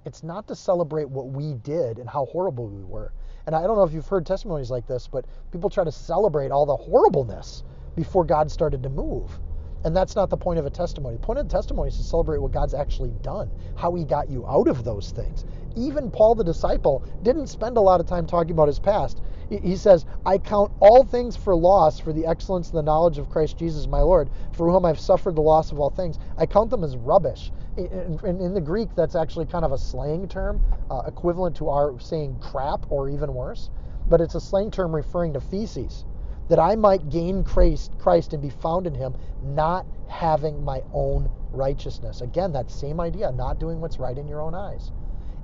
It's 0.05 0.23
not 0.23 0.47
to 0.49 0.55
celebrate 0.55 1.09
what 1.09 1.27
we 1.29 1.55
did 1.55 1.99
and 1.99 2.09
how 2.09 2.25
horrible 2.27 2.67
we 2.67 2.83
were. 2.83 3.13
And 3.47 3.55
I 3.55 3.63
don't 3.63 3.77
know 3.77 3.83
if 3.83 3.93
you've 3.93 4.07
heard 4.07 4.25
testimonies 4.27 4.71
like 4.71 4.87
this, 4.87 5.07
but 5.07 5.25
people 5.51 5.69
try 5.69 5.85
to 5.85 5.93
celebrate 5.93 6.51
all 6.51 6.65
the 6.67 6.77
horribleness 6.77 7.63
before 7.95 8.23
God 8.23 8.51
started 8.51 8.83
to 8.83 8.89
move. 8.89 9.39
And 9.85 9.95
that's 9.95 10.15
not 10.15 10.29
the 10.29 10.37
point 10.37 10.59
of 10.59 10.65
a 10.65 10.69
testimony. 10.69 11.15
The 11.15 11.21
point 11.21 11.39
of 11.39 11.47
the 11.47 11.55
testimony 11.55 11.87
is 11.87 11.97
to 11.97 12.03
celebrate 12.03 12.39
what 12.39 12.51
God's 12.51 12.73
actually 12.73 13.11
done, 13.21 13.49
how 13.75 13.93
he 13.95 14.03
got 14.03 14.29
you 14.29 14.45
out 14.45 14.67
of 14.67 14.83
those 14.83 15.11
things. 15.11 15.45
Even 15.75 16.11
Paul 16.11 16.35
the 16.35 16.43
disciple 16.43 17.03
didn't 17.23 17.47
spend 17.47 17.77
a 17.77 17.81
lot 17.81 18.01
of 18.01 18.05
time 18.05 18.27
talking 18.27 18.51
about 18.51 18.67
his 18.67 18.79
past. 18.79 19.21
He 19.49 19.77
says, 19.77 20.05
I 20.25 20.37
count 20.37 20.71
all 20.79 21.03
things 21.03 21.35
for 21.35 21.55
loss 21.55 21.97
for 21.97 22.11
the 22.11 22.25
excellence 22.25 22.67
of 22.67 22.73
the 22.73 22.83
knowledge 22.83 23.17
of 23.17 23.29
Christ 23.29 23.57
Jesus 23.57 23.87
my 23.87 24.01
Lord, 24.01 24.29
for 24.51 24.69
whom 24.69 24.85
I've 24.85 24.99
suffered 24.99 25.35
the 25.35 25.41
loss 25.41 25.71
of 25.71 25.79
all 25.79 25.89
things. 25.89 26.19
I 26.37 26.45
count 26.45 26.69
them 26.69 26.83
as 26.83 26.97
rubbish. 26.97 27.51
In, 27.77 28.19
in 28.25 28.53
the 28.53 28.61
Greek, 28.61 28.93
that's 28.95 29.15
actually 29.15 29.45
kind 29.45 29.63
of 29.63 29.71
a 29.71 29.77
slang 29.77 30.27
term, 30.27 30.61
uh, 30.91 31.03
equivalent 31.07 31.55
to 31.57 31.69
our 31.69 31.97
saying 31.99 32.37
crap 32.41 32.85
or 32.91 33.09
even 33.09 33.33
worse. 33.33 33.69
But 34.07 34.21
it's 34.21 34.35
a 34.35 34.41
slang 34.41 34.71
term 34.71 34.93
referring 34.93 35.33
to 35.33 35.41
feces 35.41 36.03
that 36.49 36.59
I 36.59 36.75
might 36.75 37.09
gain 37.09 37.43
Christ, 37.43 37.93
Christ 37.99 38.33
and 38.33 38.41
be 38.41 38.49
found 38.49 38.87
in 38.87 38.95
him, 38.95 39.15
not 39.43 39.85
having 40.07 40.63
my 40.63 40.81
own 40.93 41.29
righteousness. 41.51 42.21
Again, 42.21 42.51
that 42.53 42.69
same 42.69 42.99
idea, 42.99 43.31
not 43.31 43.59
doing 43.59 43.79
what's 43.79 43.99
right 43.99 44.17
in 44.17 44.27
your 44.27 44.41
own 44.41 44.55
eyes. 44.55 44.91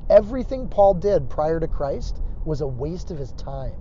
Everything 0.10 0.68
Paul 0.68 0.96
did 0.96 1.30
prior 1.30 1.60
to 1.60 1.68
Christ 1.68 2.20
was 2.44 2.62
a 2.62 2.68
waste 2.68 3.12
of 3.12 3.18
his 3.18 3.32
time. 3.34 3.74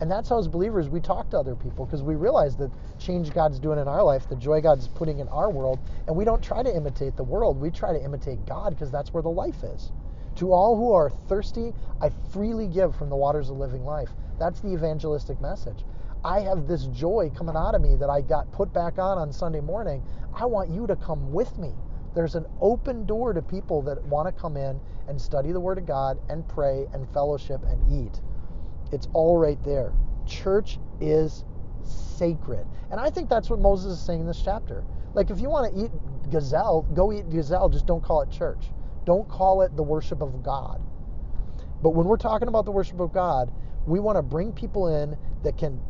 And 0.00 0.10
that's 0.10 0.30
how, 0.30 0.38
as 0.38 0.48
believers, 0.48 0.88
we 0.88 1.00
talk 1.00 1.28
to 1.30 1.38
other 1.38 1.54
people 1.54 1.84
because 1.84 2.02
we 2.02 2.14
realize 2.14 2.56
the 2.56 2.70
change 2.98 3.32
God's 3.32 3.58
doing 3.58 3.78
in 3.78 3.86
our 3.86 4.02
life, 4.02 4.28
the 4.28 4.36
joy 4.36 4.62
God's 4.62 4.88
putting 4.88 5.18
in 5.18 5.28
our 5.28 5.50
world, 5.50 5.78
and 6.06 6.16
we 6.16 6.24
don't 6.24 6.42
try 6.42 6.62
to 6.62 6.74
imitate 6.74 7.16
the 7.16 7.24
world. 7.24 7.60
We 7.60 7.70
try 7.70 7.92
to 7.92 8.02
imitate 8.02 8.46
God 8.46 8.70
because 8.70 8.90
that's 8.90 9.12
where 9.12 9.22
the 9.22 9.28
life 9.28 9.62
is. 9.62 9.92
To 10.36 10.52
all 10.52 10.76
who 10.76 10.92
are 10.92 11.10
thirsty, 11.10 11.74
I 12.00 12.10
freely 12.32 12.66
give 12.66 12.96
from 12.96 13.10
the 13.10 13.16
waters 13.16 13.50
of 13.50 13.58
living 13.58 13.84
life. 13.84 14.10
That's 14.38 14.60
the 14.60 14.72
evangelistic 14.72 15.38
message. 15.42 15.84
I 16.24 16.40
have 16.40 16.68
this 16.68 16.86
joy 16.86 17.30
coming 17.34 17.56
out 17.56 17.74
of 17.74 17.80
me 17.80 17.96
that 17.96 18.10
I 18.10 18.20
got 18.20 18.50
put 18.52 18.72
back 18.72 18.98
on 18.98 19.18
on 19.18 19.32
Sunday 19.32 19.60
morning. 19.60 20.02
I 20.34 20.44
want 20.44 20.68
you 20.68 20.86
to 20.86 20.96
come 20.96 21.32
with 21.32 21.56
me. 21.58 21.72
There's 22.14 22.34
an 22.34 22.46
open 22.60 23.06
door 23.06 23.32
to 23.32 23.40
people 23.40 23.80
that 23.82 24.04
want 24.04 24.26
to 24.28 24.32
come 24.40 24.56
in 24.56 24.80
and 25.08 25.20
study 25.20 25.52
the 25.52 25.60
Word 25.60 25.78
of 25.78 25.86
God 25.86 26.18
and 26.28 26.46
pray 26.46 26.86
and 26.92 27.08
fellowship 27.12 27.62
and 27.64 28.06
eat. 28.06 28.20
It's 28.92 29.08
all 29.14 29.38
right 29.38 29.62
there. 29.64 29.94
Church 30.26 30.78
is 31.00 31.44
sacred. 31.84 32.66
And 32.90 33.00
I 33.00 33.08
think 33.08 33.30
that's 33.30 33.48
what 33.48 33.60
Moses 33.60 33.98
is 33.98 34.04
saying 34.04 34.20
in 34.20 34.26
this 34.26 34.42
chapter. 34.42 34.84
Like, 35.14 35.30
if 35.30 35.40
you 35.40 35.48
want 35.48 35.72
to 35.74 35.84
eat 35.84 35.90
gazelle, 36.30 36.82
go 36.94 37.12
eat 37.12 37.30
gazelle, 37.30 37.68
just 37.68 37.86
don't 37.86 38.02
call 38.02 38.20
it 38.22 38.30
church. 38.30 38.66
Don't 39.06 39.28
call 39.28 39.62
it 39.62 39.74
the 39.76 39.82
worship 39.82 40.20
of 40.20 40.42
God. 40.42 40.80
But 41.82 41.90
when 41.90 42.06
we're 42.06 42.18
talking 42.18 42.48
about 42.48 42.66
the 42.66 42.72
worship 42.72 43.00
of 43.00 43.12
God, 43.12 43.50
we 43.86 44.00
want 44.00 44.18
to 44.18 44.22
bring 44.22 44.52
people 44.52 44.88
in 44.88 45.16
that 45.42 45.56
can 45.56 45.80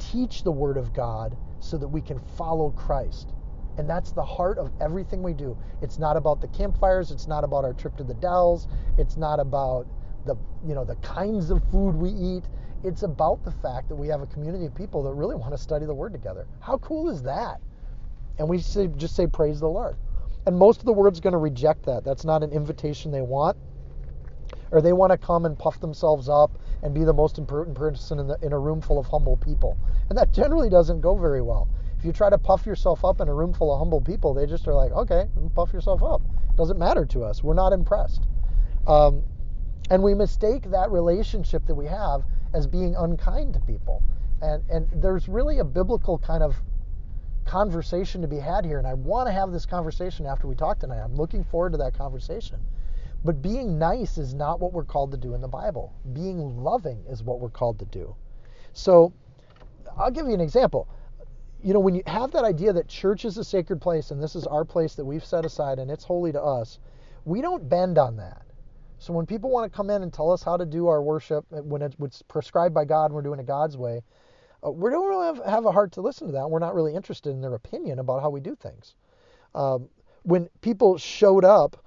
teach 0.00 0.42
the 0.42 0.50
Word 0.52 0.76
of 0.76 0.92
God 0.92 1.36
so 1.60 1.78
that 1.78 1.88
we 1.88 2.00
can 2.00 2.18
follow 2.36 2.70
Christ. 2.70 3.34
And 3.78 3.88
that's 3.88 4.12
the 4.12 4.24
heart 4.24 4.58
of 4.58 4.72
everything 4.80 5.22
we 5.22 5.32
do. 5.32 5.56
It's 5.82 5.98
not 5.98 6.16
about 6.16 6.40
the 6.40 6.48
campfires, 6.48 7.10
it's 7.10 7.28
not 7.28 7.44
about 7.44 7.64
our 7.64 7.72
trip 7.72 7.96
to 7.98 8.04
the 8.04 8.14
Dells, 8.14 8.66
it's 8.98 9.16
not 9.16 9.40
about 9.40 9.86
the 10.26 10.36
you 10.66 10.74
know 10.74 10.84
the 10.84 10.96
kinds 10.96 11.50
of 11.50 11.62
food 11.70 11.94
we 11.94 12.10
eat. 12.10 12.44
It's 12.82 13.02
about 13.02 13.44
the 13.44 13.52
fact 13.52 13.88
that 13.88 13.96
we 13.96 14.08
have 14.08 14.22
a 14.22 14.26
community 14.26 14.66
of 14.66 14.74
people 14.74 15.02
that 15.04 15.12
really 15.12 15.36
want 15.36 15.52
to 15.52 15.58
study 15.58 15.86
the 15.86 15.94
word 15.94 16.12
together. 16.12 16.46
How 16.60 16.78
cool 16.78 17.10
is 17.10 17.22
that? 17.22 17.60
And 18.38 18.48
we 18.48 18.58
say, 18.58 18.86
just 18.96 19.14
say 19.14 19.26
praise 19.26 19.60
the 19.60 19.68
Lord. 19.68 19.96
And 20.46 20.58
most 20.58 20.80
of 20.80 20.86
the 20.86 20.92
world's 20.92 21.20
going 21.20 21.34
to 21.34 21.38
reject 21.38 21.84
that. 21.84 22.04
That's 22.04 22.24
not 22.24 22.42
an 22.42 22.52
invitation 22.52 23.10
they 23.10 23.20
want. 23.20 23.58
Or 24.70 24.80
they 24.80 24.92
want 24.92 25.12
to 25.12 25.18
come 25.18 25.46
and 25.46 25.58
puff 25.58 25.80
themselves 25.80 26.28
up 26.28 26.52
and 26.82 26.94
be 26.94 27.04
the 27.04 27.12
most 27.12 27.38
important 27.38 27.76
person 27.76 28.18
in, 28.18 28.28
the, 28.28 28.38
in 28.42 28.52
a 28.52 28.58
room 28.58 28.80
full 28.80 28.98
of 28.98 29.06
humble 29.06 29.36
people. 29.36 29.76
And 30.08 30.18
that 30.18 30.32
generally 30.32 30.70
doesn't 30.70 31.00
go 31.00 31.16
very 31.16 31.42
well. 31.42 31.68
If 31.98 32.04
you 32.04 32.12
try 32.12 32.30
to 32.30 32.38
puff 32.38 32.64
yourself 32.64 33.04
up 33.04 33.20
in 33.20 33.28
a 33.28 33.34
room 33.34 33.52
full 33.52 33.72
of 33.72 33.78
humble 33.78 34.00
people, 34.00 34.32
they 34.32 34.46
just 34.46 34.66
are 34.68 34.74
like, 34.74 34.92
okay, 34.92 35.28
puff 35.54 35.72
yourself 35.72 36.02
up. 36.02 36.22
Doesn't 36.56 36.78
matter 36.78 37.04
to 37.06 37.24
us. 37.24 37.42
We're 37.42 37.54
not 37.54 37.72
impressed. 37.72 38.26
Um, 38.86 39.22
and 39.90 40.02
we 40.02 40.14
mistake 40.14 40.70
that 40.70 40.90
relationship 40.90 41.66
that 41.66 41.74
we 41.74 41.86
have 41.86 42.22
as 42.54 42.66
being 42.66 42.94
unkind 42.96 43.54
to 43.54 43.60
people. 43.60 44.02
And, 44.40 44.62
and 44.70 44.88
there's 45.02 45.28
really 45.28 45.58
a 45.58 45.64
biblical 45.64 46.16
kind 46.16 46.42
of 46.42 46.56
conversation 47.44 48.22
to 48.22 48.28
be 48.28 48.38
had 48.38 48.64
here. 48.64 48.78
And 48.78 48.86
I 48.86 48.94
want 48.94 49.26
to 49.26 49.32
have 49.32 49.52
this 49.52 49.66
conversation 49.66 50.26
after 50.26 50.46
we 50.46 50.54
talk 50.54 50.78
tonight. 50.78 51.00
I'm 51.02 51.16
looking 51.16 51.44
forward 51.44 51.72
to 51.72 51.78
that 51.78 51.94
conversation. 51.94 52.60
But 53.24 53.42
being 53.42 53.78
nice 53.78 54.16
is 54.16 54.32
not 54.32 54.60
what 54.60 54.72
we're 54.72 54.84
called 54.84 55.10
to 55.12 55.16
do 55.16 55.34
in 55.34 55.40
the 55.40 55.48
Bible. 55.48 55.92
Being 56.12 56.62
loving 56.62 57.04
is 57.08 57.22
what 57.22 57.40
we're 57.40 57.50
called 57.50 57.78
to 57.80 57.84
do. 57.84 58.14
So 58.72 59.12
I'll 59.98 60.10
give 60.10 60.26
you 60.26 60.34
an 60.34 60.40
example. 60.40 60.88
You 61.62 61.74
know, 61.74 61.80
when 61.80 61.94
you 61.94 62.02
have 62.06 62.30
that 62.32 62.44
idea 62.44 62.72
that 62.72 62.88
church 62.88 63.26
is 63.26 63.36
a 63.36 63.44
sacred 63.44 63.82
place 63.82 64.10
and 64.10 64.22
this 64.22 64.34
is 64.34 64.46
our 64.46 64.64
place 64.64 64.94
that 64.94 65.04
we've 65.04 65.24
set 65.24 65.44
aside 65.44 65.78
and 65.78 65.90
it's 65.90 66.04
holy 66.04 66.32
to 66.32 66.42
us, 66.42 66.78
we 67.26 67.42
don't 67.42 67.68
bend 67.68 67.98
on 67.98 68.16
that. 68.16 68.42
So 68.98 69.12
when 69.12 69.26
people 69.26 69.50
want 69.50 69.70
to 69.70 69.74
come 69.74 69.90
in 69.90 70.02
and 70.02 70.12
tell 70.12 70.30
us 70.30 70.42
how 70.42 70.56
to 70.56 70.64
do 70.64 70.86
our 70.86 71.02
worship, 71.02 71.44
uh, 71.52 71.62
when 71.62 71.82
it's 71.82 72.22
prescribed 72.22 72.74
by 72.74 72.84
God 72.84 73.06
and 73.06 73.14
we're 73.14 73.22
doing 73.22 73.40
it 73.40 73.46
God's 73.46 73.76
way, 73.76 74.02
uh, 74.64 74.70
we 74.70 74.90
don't 74.90 75.08
really 75.08 75.26
have, 75.26 75.44
have, 75.44 75.64
a 75.64 75.72
heart 75.72 75.92
to 75.92 76.02
listen 76.02 76.26
to 76.26 76.32
that. 76.34 76.50
We're 76.50 76.58
not 76.58 76.74
really 76.74 76.94
interested 76.94 77.30
in 77.30 77.40
their 77.40 77.54
opinion 77.54 77.98
about 77.98 78.20
how 78.20 78.30
we 78.30 78.40
do 78.40 78.54
things. 78.54 78.94
Um, 79.54 79.88
when 80.22 80.48
people 80.60 80.98
showed 80.98 81.44
up 81.44 81.82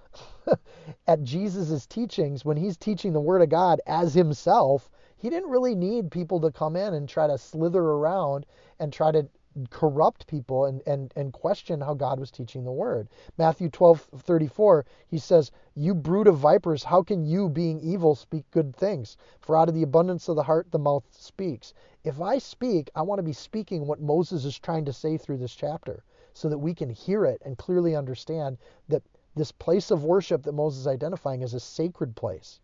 at 1.07 1.23
Jesus' 1.23 1.85
teachings, 1.85 2.43
when 2.45 2.57
he's 2.57 2.77
teaching 2.77 3.13
the 3.13 3.21
Word 3.21 3.41
of 3.41 3.49
God 3.49 3.81
as 3.87 4.13
himself, 4.13 4.89
he 5.15 5.29
didn't 5.29 5.49
really 5.49 5.75
need 5.75 6.11
people 6.11 6.41
to 6.41 6.51
come 6.51 6.75
in 6.75 6.93
and 6.93 7.07
try 7.07 7.27
to 7.27 7.37
slither 7.37 7.81
around 7.81 8.45
and 8.79 8.91
try 8.91 9.11
to 9.11 9.27
corrupt 9.69 10.25
people 10.25 10.65
and, 10.65 10.81
and, 10.87 11.13
and 11.15 11.31
question 11.31 11.79
how 11.79 11.93
God 11.93 12.19
was 12.19 12.31
teaching 12.31 12.63
the 12.63 12.71
word. 12.71 13.07
Matthew 13.37 13.69
12, 13.69 14.09
34, 14.17 14.85
he 15.07 15.19
says, 15.19 15.51
You 15.75 15.93
brood 15.93 16.27
of 16.27 16.37
vipers, 16.37 16.83
how 16.83 17.03
can 17.03 17.23
you, 17.23 17.49
being 17.49 17.79
evil, 17.79 18.15
speak 18.15 18.49
good 18.51 18.75
things? 18.75 19.15
For 19.39 19.55
out 19.55 19.69
of 19.69 19.75
the 19.75 19.83
abundance 19.83 20.27
of 20.27 20.35
the 20.35 20.43
heart, 20.43 20.71
the 20.71 20.79
mouth 20.79 21.05
speaks. 21.11 21.73
If 22.03 22.19
I 22.19 22.39
speak, 22.39 22.89
I 22.95 23.03
want 23.03 23.19
to 23.19 23.23
be 23.23 23.33
speaking 23.33 23.85
what 23.85 24.01
Moses 24.01 24.43
is 24.43 24.57
trying 24.57 24.85
to 24.85 24.93
say 24.93 25.17
through 25.17 25.37
this 25.37 25.55
chapter 25.55 26.03
so 26.33 26.49
that 26.49 26.57
we 26.57 26.73
can 26.73 26.89
hear 26.89 27.23
it 27.23 27.41
and 27.45 27.57
clearly 27.57 27.95
understand 27.95 28.57
that 28.87 29.03
this 29.35 29.51
place 29.51 29.91
of 29.91 30.03
worship 30.03 30.43
that 30.43 30.53
Moses 30.53 30.81
is 30.81 30.87
identifying 30.87 31.43
as 31.43 31.53
a 31.53 31.59
sacred 31.59 32.15
place. 32.15 32.59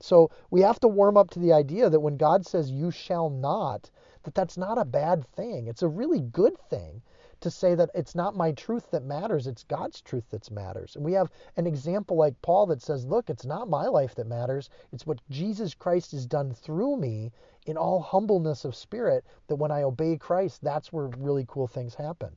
So 0.00 0.30
we 0.50 0.60
have 0.60 0.78
to 0.80 0.88
warm 0.88 1.16
up 1.16 1.30
to 1.30 1.38
the 1.38 1.52
idea 1.52 1.88
that 1.88 2.00
when 2.00 2.16
God 2.16 2.44
says, 2.46 2.70
You 2.70 2.90
shall 2.90 3.30
not, 3.30 3.90
that 4.24 4.34
that's 4.34 4.58
not 4.58 4.76
a 4.76 4.84
bad 4.84 5.26
thing. 5.26 5.66
It's 5.66 5.82
a 5.82 5.88
really 5.88 6.20
good 6.20 6.58
thing 6.68 7.02
to 7.40 7.50
say 7.50 7.74
that 7.74 7.90
it's 7.94 8.14
not 8.14 8.34
my 8.34 8.52
truth 8.52 8.90
that 8.90 9.04
matters, 9.04 9.46
it's 9.46 9.64
God's 9.64 10.00
truth 10.00 10.28
that 10.30 10.50
matters. 10.50 10.96
And 10.96 11.04
we 11.04 11.12
have 11.12 11.30
an 11.56 11.66
example 11.66 12.16
like 12.16 12.40
Paul 12.42 12.66
that 12.66 12.82
says, 12.82 13.06
look, 13.06 13.30
it's 13.30 13.44
not 13.44 13.68
my 13.68 13.86
life 13.86 14.14
that 14.14 14.26
matters, 14.26 14.70
it's 14.92 15.06
what 15.06 15.20
Jesus 15.30 15.74
Christ 15.74 16.12
has 16.12 16.26
done 16.26 16.52
through 16.52 16.96
me 16.96 17.32
in 17.66 17.76
all 17.76 18.00
humbleness 18.00 18.64
of 18.64 18.74
spirit, 18.74 19.24
that 19.48 19.56
when 19.56 19.70
I 19.70 19.82
obey 19.82 20.16
Christ, 20.16 20.62
that's 20.62 20.92
where 20.92 21.08
really 21.18 21.44
cool 21.46 21.66
things 21.66 21.94
happen. 21.94 22.36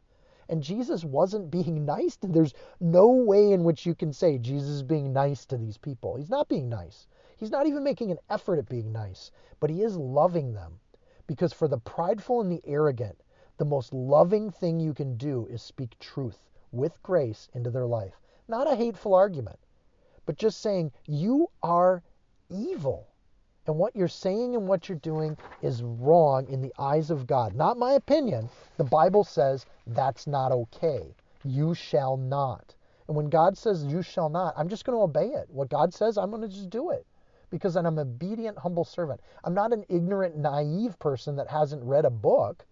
And 0.50 0.64
Jesus 0.64 1.06
wasn't 1.06 1.52
being 1.52 1.86
nice 1.98 2.18
to 2.18 2.28
there's 2.28 2.56
no 2.80 3.08
way 3.08 3.52
in 3.52 3.64
which 3.64 3.86
you 3.86 3.94
can 3.94 4.12
say 4.12 4.40
Jesus 4.40 4.70
is 4.70 4.84
being 4.84 5.14
nice 5.14 5.46
to 5.46 5.58
these 5.58 5.78
people. 5.78 6.16
He's 6.16 6.30
not 6.30 6.50
being 6.50 6.68
nice. 6.68 7.08
He's 7.38 7.52
not 7.52 7.68
even 7.68 7.84
making 7.84 8.12
an 8.12 8.20
effort 8.30 8.58
at 8.58 8.68
being 8.68 8.92
nice, 8.92 9.32
but 9.60 9.70
he 9.70 9.84
is 9.84 9.96
loving 9.96 10.54
them. 10.54 10.80
Because 11.28 11.54
for 11.54 11.68
the 11.68 11.78
prideful 11.78 12.42
and 12.42 12.52
the 12.52 12.62
arrogant, 12.66 13.22
the 13.58 13.66
most 13.66 13.94
loving 13.94 14.50
thing 14.50 14.80
you 14.80 14.94
can 14.94 15.16
do 15.16 15.46
is 15.48 15.62
speak 15.62 15.98
truth 16.00 16.50
with 16.72 17.02
grace 17.04 17.48
into 17.54 17.70
their 17.70 17.86
life. 17.86 18.20
Not 18.48 18.72
a 18.72 18.76
hateful 18.76 19.14
argument, 19.14 19.60
but 20.26 20.38
just 20.38 20.62
saying, 20.62 20.92
you 21.06 21.52
are 21.62 22.02
evil. 22.50 23.08
And 23.70 23.78
what 23.78 23.96
you're 23.96 24.08
saying 24.08 24.56
and 24.56 24.68
what 24.68 24.90
you're 24.90 24.98
doing 24.98 25.38
is 25.62 25.84
wrong 25.84 26.48
in 26.50 26.60
the 26.60 26.74
eyes 26.80 27.12
of 27.12 27.28
God. 27.28 27.54
Not 27.54 27.78
my 27.78 27.94
opinion. 27.94 28.50
The 28.78 28.84
Bible 28.84 29.24
says 29.24 29.68
that's 29.86 30.26
not 30.26 30.52
okay. 30.52 31.14
You 31.46 31.76
shall 31.76 32.18
not. 32.18 32.74
And 33.08 33.16
when 33.16 33.30
God 33.30 33.56
says 33.56 33.86
you 33.86 34.02
shall 34.02 34.28
not, 34.28 34.56
I'm 34.58 34.70
just 34.70 34.86
going 34.86 34.98
to 34.98 35.04
obey 35.04 35.36
it. 35.40 35.48
What 35.52 35.70
God 35.70 35.94
says, 35.94 36.18
I'm 36.18 36.32
going 36.32 36.42
to 36.42 36.48
just 36.48 36.72
do 36.72 36.90
it 36.90 37.06
because 37.52 37.76
I'm 37.76 37.86
an 37.86 38.00
obedient, 38.00 38.58
humble 38.58 38.86
servant. 38.86 39.22
I'm 39.44 39.54
not 39.54 39.72
an 39.72 39.86
ignorant, 39.88 40.36
naive 40.36 40.98
person 40.98 41.36
that 41.36 41.48
hasn't 41.48 41.84
read 41.84 42.06
a 42.06 42.10
book. 42.10 42.66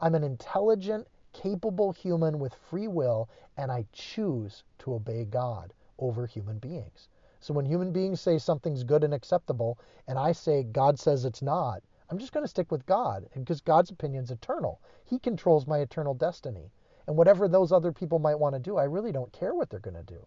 I'm 0.00 0.14
an 0.14 0.24
intelligent, 0.24 1.06
capable 1.34 1.92
human 1.92 2.38
with 2.38 2.54
free 2.70 2.88
will, 2.88 3.28
and 3.58 3.70
I 3.70 3.84
choose 3.92 4.62
to 4.78 4.94
obey 4.94 5.26
God 5.26 5.74
over 5.98 6.24
human 6.26 6.56
beings. 6.56 7.08
So 7.42 7.52
when 7.52 7.66
human 7.66 7.90
beings 7.90 8.20
say 8.20 8.38
something's 8.38 8.84
good 8.84 9.02
and 9.02 9.12
acceptable, 9.12 9.76
and 10.06 10.16
I 10.16 10.30
say 10.30 10.62
God 10.62 11.00
says 11.00 11.24
it's 11.24 11.42
not, 11.42 11.82
I'm 12.08 12.18
just 12.18 12.32
going 12.32 12.44
to 12.44 12.48
stick 12.48 12.70
with 12.70 12.86
God 12.86 13.28
because 13.34 13.60
God's 13.60 13.90
opinion's 13.90 14.30
eternal. 14.30 14.80
He 15.04 15.18
controls 15.18 15.66
my 15.66 15.80
eternal 15.80 16.14
destiny. 16.14 16.70
And 17.08 17.16
whatever 17.16 17.48
those 17.48 17.72
other 17.72 17.90
people 17.90 18.20
might 18.20 18.38
want 18.38 18.54
to 18.54 18.60
do, 18.60 18.76
I 18.76 18.84
really 18.84 19.10
don't 19.10 19.32
care 19.32 19.56
what 19.56 19.70
they're 19.70 19.80
going 19.80 19.96
to 19.96 20.04
do. 20.04 20.24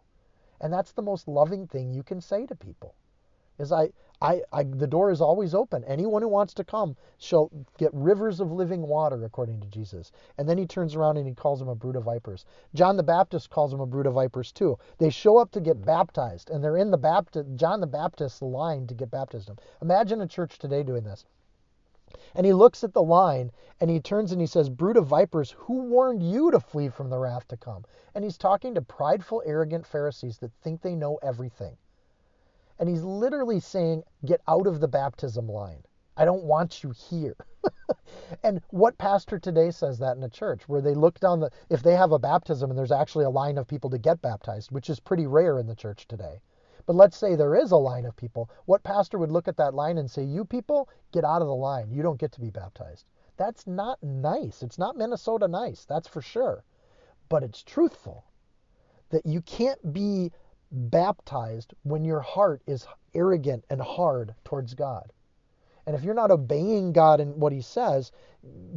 And 0.60 0.74
that's 0.74 0.92
the 0.92 1.02
most 1.02 1.30
loving 1.30 1.68
thing 1.68 1.94
you 1.94 2.04
can 2.04 2.20
say 2.20 2.46
to 2.48 2.56
people 2.56 2.96
is 3.60 3.72
I, 3.72 3.92
I, 4.26 4.42
I, 4.52 4.64
the 4.64 4.88
door 4.88 5.12
is 5.12 5.22
always 5.22 5.54
open. 5.54 5.84
Anyone 5.84 6.24
who 6.24 6.28
wants 6.28 6.56
to 6.56 6.64
come 6.64 6.98
shall 7.20 7.52
get 7.78 7.94
rivers 7.94 8.40
of 8.40 8.52
living 8.52 8.82
water, 8.82 9.24
according 9.24 9.60
to 9.60 9.68
Jesus. 9.68 10.12
And 10.40 10.50
then 10.50 10.58
he 10.58 10.66
turns 10.66 10.96
around 10.96 11.18
and 11.18 11.28
he 11.28 11.36
calls 11.36 11.60
them 11.60 11.68
a 11.68 11.76
brood 11.76 11.96
of 11.96 12.06
vipers. 12.06 12.44
John 12.74 12.98
the 12.98 13.04
Baptist 13.04 13.52
calls 13.52 13.70
them 13.70 13.82
a 13.82 13.86
brood 13.86 14.08
of 14.08 14.16
vipers 14.16 14.52
too. 14.52 14.80
They 14.98 15.12
show 15.12 15.38
up 15.38 15.52
to 15.52 15.62
get 15.62 15.86
baptized, 15.86 16.50
and 16.50 16.64
they're 16.64 16.76
in 16.76 16.90
the 16.90 16.98
Baptist, 16.98 17.50
John 17.54 17.82
the 17.82 17.86
Baptist's 17.86 18.42
line 18.42 18.88
to 18.88 18.96
get 18.96 19.12
baptism. 19.12 19.58
Imagine 19.80 20.22
a 20.22 20.28
church 20.28 20.58
today 20.58 20.82
doing 20.82 21.04
this. 21.04 21.24
And 22.34 22.48
he 22.48 22.54
looks 22.54 22.84
at 22.84 22.94
the 22.94 23.04
line 23.04 23.52
and 23.80 23.92
he 23.92 24.00
turns 24.00 24.32
and 24.32 24.42
he 24.42 24.48
says, 24.48 24.70
Brood 24.70 24.98
of 24.98 25.06
vipers, 25.06 25.52
who 25.52 25.84
warned 25.84 26.24
you 26.24 26.50
to 26.50 26.60
flee 26.60 26.90
from 26.90 27.12
the 27.12 27.20
wrath 27.20 27.48
to 27.50 27.58
come? 27.58 27.86
And 28.16 28.24
he's 28.24 28.40
talking 28.40 28.74
to 28.74 28.82
prideful, 28.82 29.44
arrogant 29.46 29.86
Pharisees 29.86 30.40
that 30.40 30.52
think 30.64 30.82
they 30.82 30.96
know 30.96 31.20
everything. 31.22 31.78
And 32.80 32.90
he's 32.90 33.04
literally 33.04 33.60
saying, 33.60 34.04
Get 34.26 34.42
out 34.48 34.68
of 34.68 34.80
the 34.80 34.88
baptism 34.88 35.48
line. 35.48 35.84
I 36.18 36.26
don't 36.26 36.44
want 36.44 36.84
you 36.84 36.92
here. 36.92 37.36
and 38.44 38.62
what 38.70 38.98
pastor 38.98 39.40
today 39.40 39.72
says 39.72 40.00
that 40.00 40.18
in 40.18 40.24
a 40.24 40.30
church 40.30 40.68
where 40.68 40.82
they 40.82 40.94
look 40.94 41.20
down 41.20 41.40
the, 41.40 41.52
if 41.70 41.84
they 41.84 41.96
have 41.96 42.12
a 42.12 42.20
baptism 42.20 42.70
and 42.70 42.78
there's 42.78 42.92
actually 42.92 43.26
a 43.26 43.30
line 43.30 43.58
of 43.58 43.68
people 43.68 43.90
to 43.90 43.98
get 43.98 44.22
baptized, 44.22 44.72
which 44.72 44.90
is 44.90 45.00
pretty 45.00 45.28
rare 45.28 45.60
in 45.60 45.68
the 45.68 45.76
church 45.76 46.08
today. 46.08 46.42
But 46.86 46.96
let's 46.96 47.18
say 47.18 47.36
there 47.36 47.56
is 47.56 47.72
a 47.72 47.78
line 47.78 48.06
of 48.06 48.16
people. 48.16 48.50
What 48.66 48.84
pastor 48.84 49.18
would 49.18 49.32
look 49.32 49.48
at 49.48 49.58
that 49.58 49.74
line 49.74 49.98
and 49.98 50.10
say, 50.10 50.24
You 50.24 50.46
people, 50.46 50.88
get 51.12 51.26
out 51.26 51.42
of 51.42 51.48
the 51.48 51.56
line. 51.56 51.92
You 51.92 52.04
don't 52.04 52.20
get 52.20 52.32
to 52.34 52.42
be 52.42 52.50
baptized. 52.50 53.06
That's 53.38 53.68
not 53.68 54.02
nice. 54.02 54.64
It's 54.64 54.78
not 54.78 54.96
Minnesota 54.96 55.48
nice, 55.48 55.86
that's 55.86 56.08
for 56.08 56.22
sure. 56.22 56.64
But 57.28 57.44
it's 57.44 57.64
truthful 57.64 58.24
that 59.10 59.26
you 59.26 59.42
can't 59.42 59.94
be 59.94 60.32
baptized 60.72 61.74
when 61.84 62.04
your 62.04 62.22
heart 62.22 62.62
is 62.68 62.88
arrogant 63.14 63.64
and 63.70 63.82
hard 63.82 64.36
towards 64.44 64.74
God. 64.74 65.12
And 65.86 65.96
if 65.96 66.04
you're 66.04 66.14
not 66.14 66.32
obeying 66.32 66.94
God 66.94 67.20
and 67.20 67.40
what 67.40 67.54
he 67.54 67.62
says, 67.62 68.12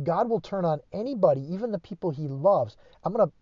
God 0.02 0.28
will 0.28 0.40
turn 0.40 0.64
on 0.64 0.80
anybody, 0.92 1.40
even 1.52 1.72
the 1.72 1.78
people 1.78 2.10
he 2.10 2.28
loves. 2.28 2.76
I'm 3.02 3.12
going 3.12 3.26
to 3.26 3.32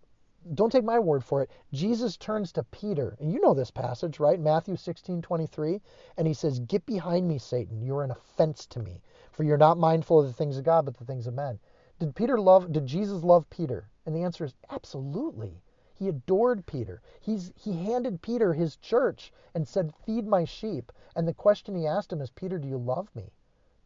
don't 0.55 0.71
take 0.71 0.85
my 0.85 1.01
word 1.01 1.25
for 1.25 1.43
it. 1.43 1.51
Jesus 1.73 2.17
turns 2.17 2.53
to 2.53 2.63
Peter, 2.63 3.17
and 3.19 3.33
you 3.33 3.41
know 3.41 3.53
this 3.53 3.73
passage, 3.73 4.21
right? 4.21 4.39
Matthew 4.39 4.77
16, 4.77 5.21
23. 5.21 5.81
And 6.17 6.29
he 6.29 6.35
says, 6.35 6.61
Get 6.61 6.87
behind 6.87 7.27
me, 7.27 7.39
Satan. 7.39 7.83
You're 7.83 8.05
an 8.05 8.13
offense 8.13 8.65
to 8.67 8.79
me, 8.79 9.03
for 9.33 9.43
you're 9.43 9.57
not 9.57 9.77
mindful 9.77 10.21
of 10.21 10.27
the 10.27 10.33
things 10.33 10.57
of 10.57 10.65
God, 10.65 10.85
but 10.85 10.97
the 10.97 11.05
things 11.05 11.27
of 11.27 11.35
men. 11.35 11.59
Did 11.99 12.15
Peter 12.15 12.39
love, 12.39 12.71
did 12.71 12.87
Jesus 12.87 13.25
love 13.25 13.51
Peter? 13.51 13.89
And 14.05 14.15
the 14.15 14.23
answer 14.23 14.45
is 14.45 14.55
absolutely. 14.71 15.61
He 15.99 16.09
adored 16.09 16.67
Peter. 16.67 17.01
He's, 17.21 17.53
he 17.57 17.73
handed 17.73 18.21
Peter 18.21 18.53
his 18.53 18.77
church 18.77 19.33
and 19.55 19.67
said, 19.67 19.95
Feed 20.05 20.27
my 20.27 20.45
sheep. 20.45 20.93
And 21.15 21.27
the 21.27 21.33
question 21.33 21.75
he 21.75 21.87
asked 21.87 22.13
him 22.13 22.21
is, 22.21 22.31
Peter, 22.31 22.59
do 22.59 22.69
you 22.69 22.77
love 22.77 23.09
me? 23.17 23.33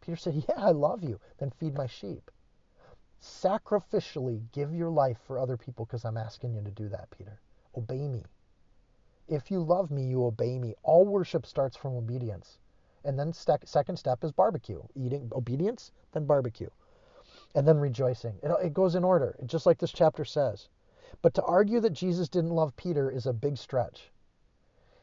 Peter 0.01 0.17
said, 0.17 0.35
Yeah, 0.49 0.57
I 0.57 0.73
love 0.73 1.05
you. 1.05 1.21
Then 1.39 1.51
feed 1.51 1.75
my 1.77 1.87
sheep. 1.87 2.31
Sacrificially 3.21 4.43
give 4.51 4.75
your 4.75 4.91
life 4.91 5.19
for 5.19 5.39
other 5.39 5.57
people 5.57 5.85
because 5.85 6.05
I'm 6.05 6.17
asking 6.17 6.55
you 6.55 6.63
to 6.63 6.71
do 6.71 6.89
that, 6.89 7.11
Peter. 7.11 7.39
Obey 7.77 8.09
me. 8.09 8.25
If 9.29 9.51
you 9.51 9.63
love 9.63 9.93
me, 9.93 10.03
you 10.03 10.25
obey 10.25 10.59
me. 10.59 10.75
All 10.83 11.05
worship 11.05 11.47
starts 11.47 11.77
from 11.77 11.95
obedience. 11.95 12.59
And 13.05 13.17
then 13.17 13.33
st- 13.33 13.69
second 13.69 13.99
step 13.99 14.25
is 14.25 14.33
barbecue. 14.33 14.83
Eating 14.97 15.31
obedience, 15.33 15.93
then 16.13 16.27
barbecue. 16.27 16.71
And 17.55 17.69
then 17.69 17.79
rejoicing. 17.79 18.39
It, 18.43 18.51
it 18.65 18.75
goes 18.75 18.97
in 18.97 19.05
order, 19.05 19.37
just 19.47 19.67
like 19.67 19.79
this 19.79 19.93
chapter 19.93 20.25
says. 20.25 20.69
But 21.23 21.35
to 21.35 21.43
argue 21.43 21.81
that 21.81 21.93
Jesus 21.93 22.29
didn't 22.29 22.51
love 22.51 22.77
Peter 22.77 23.11
is 23.11 23.27
a 23.27 23.33
big 23.33 23.59
stretch. 23.59 24.11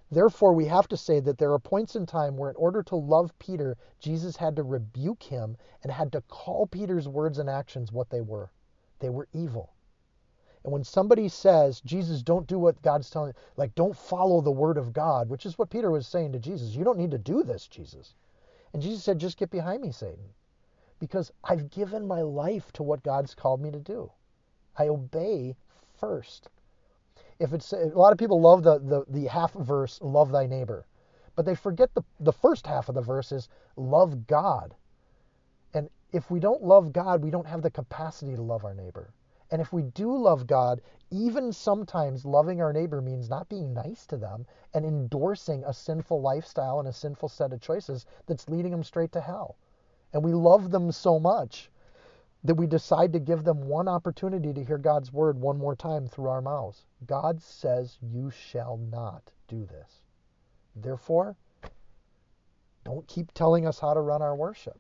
Therefore, 0.10 0.54
we 0.54 0.66
have 0.66 0.88
to 0.88 0.98
say 0.98 1.20
that 1.20 1.38
there 1.38 1.52
are 1.52 1.60
points 1.60 1.96
in 1.96 2.06
time 2.06 2.38
where, 2.38 2.50
in 2.50 2.56
order 2.56 2.82
to 2.84 2.96
love 2.96 3.38
Peter, 3.40 3.76
Jesus 4.00 4.38
had 4.38 4.56
to 4.56 4.64
rebuke 4.64 5.24
him 5.24 5.58
and 5.84 5.92
had 5.92 6.14
to 6.14 6.22
call 6.22 6.66
Peter's 6.66 7.10
words 7.10 7.40
and 7.40 7.50
actions 7.50 7.92
what 7.92 8.10
they 8.10 8.22
were. 8.22 8.50
They 9.00 9.10
were 9.10 9.28
evil. 9.34 9.74
And 10.64 10.74
when 10.74 10.84
somebody 10.84 11.30
says, 11.30 11.82
Jesus, 11.82 12.22
don't 12.22 12.48
do 12.48 12.60
what 12.60 12.82
God's 12.82 13.10
telling 13.10 13.34
like, 13.56 13.76
don't 13.76 13.96
follow 13.96 14.42
the 14.42 14.52
word 14.52 14.78
of 14.78 14.92
God, 14.92 15.30
which 15.30 15.46
is 15.46 15.58
what 15.58 15.70
Peter 15.70 15.92
was 15.92 16.08
saying 16.08 16.32
to 16.34 16.40
Jesus, 16.40 16.76
you 16.76 16.84
don't 16.84 16.98
need 16.98 17.12
to 17.12 17.18
do 17.18 17.44
this, 17.44 17.68
Jesus. 17.68 18.16
And 18.74 18.82
Jesus 18.82 19.04
said, 19.04 19.20
just 19.20 19.38
get 19.38 19.50
behind 19.50 19.82
me, 19.82 19.92
Satan, 19.92 20.34
because 21.00 21.32
I've 21.44 21.70
given 21.70 22.08
my 22.08 22.22
life 22.22 22.72
to 22.74 22.84
what 22.84 23.04
God's 23.04 23.36
called 23.36 23.62
me 23.62 23.72
to 23.72 23.80
do. 23.80 24.12
I 24.78 24.88
obey 24.88 25.56
first. 26.00 26.50
If 27.40 27.54
it's 27.54 27.72
a 27.74 27.88
lot 27.88 28.12
of 28.12 28.18
people 28.18 28.42
love 28.42 28.64
the, 28.64 28.80
the, 28.80 29.06
the 29.08 29.28
half 29.28 29.54
verse, 29.54 30.00
love 30.02 30.32
thy 30.32 30.48
neighbor, 30.48 30.86
but 31.36 31.46
they 31.46 31.56
forget 31.56 31.94
the, 31.94 32.04
the 32.20 32.34
first 32.34 32.66
half 32.66 32.90
of 32.90 32.96
the 32.96 33.02
verse 33.02 33.32
is 33.32 33.48
love 33.76 34.26
God. 34.26 34.76
And 35.74 35.90
if 36.12 36.32
we 36.32 36.40
don't 36.40 36.64
love 36.64 36.92
God, 36.94 37.24
we 37.24 37.30
don't 37.30 37.48
have 37.48 37.62
the 37.62 37.70
capacity 37.70 38.36
to 38.36 38.42
love 38.42 38.66
our 38.66 38.74
neighbor. 38.74 39.14
And 39.52 39.62
if 39.62 39.72
we 39.72 39.84
do 39.84 40.16
love 40.18 40.48
God, 40.48 40.82
even 41.10 41.54
sometimes 41.54 42.26
loving 42.26 42.62
our 42.62 42.74
neighbor 42.74 43.02
means 43.02 43.30
not 43.30 43.48
being 43.48 43.74
nice 43.74 44.06
to 44.08 44.18
them 44.18 44.46
and 44.74 44.86
endorsing 44.86 45.64
a 45.64 45.74
sinful 45.74 46.22
lifestyle 46.22 46.80
and 46.80 46.88
a 46.88 46.94
sinful 46.94 47.30
set 47.30 47.54
of 47.54 47.62
choices 47.62 48.06
that's 48.26 48.50
leading 48.50 48.72
them 48.72 48.84
straight 48.84 49.12
to 49.14 49.22
hell. 49.22 49.56
And 50.12 50.24
we 50.24 50.34
love 50.34 50.72
them 50.72 50.92
so 50.92 51.20
much 51.20 51.70
that 52.44 52.56
we 52.56 52.68
decide 52.68 53.14
to 53.14 53.20
give 53.20 53.44
them 53.44 53.68
one 53.68 53.88
opportunity 53.88 54.54
to 54.54 54.64
hear 54.64 54.78
God's 54.78 55.12
word 55.12 55.40
one 55.40 55.58
more 55.58 55.76
time 55.76 56.08
through 56.08 56.30
our 56.30 56.42
mouths. 56.42 56.86
God 57.06 57.42
says, 57.42 57.98
You 58.02 58.30
shall 58.30 58.78
not 58.78 59.32
do 59.48 59.66
this. 59.66 60.02
Therefore, 60.76 61.36
don't 62.84 63.08
keep 63.08 63.34
telling 63.34 63.66
us 63.66 63.80
how 63.80 63.94
to 63.94 64.02
run 64.02 64.22
our 64.22 64.36
worship. 64.36 64.80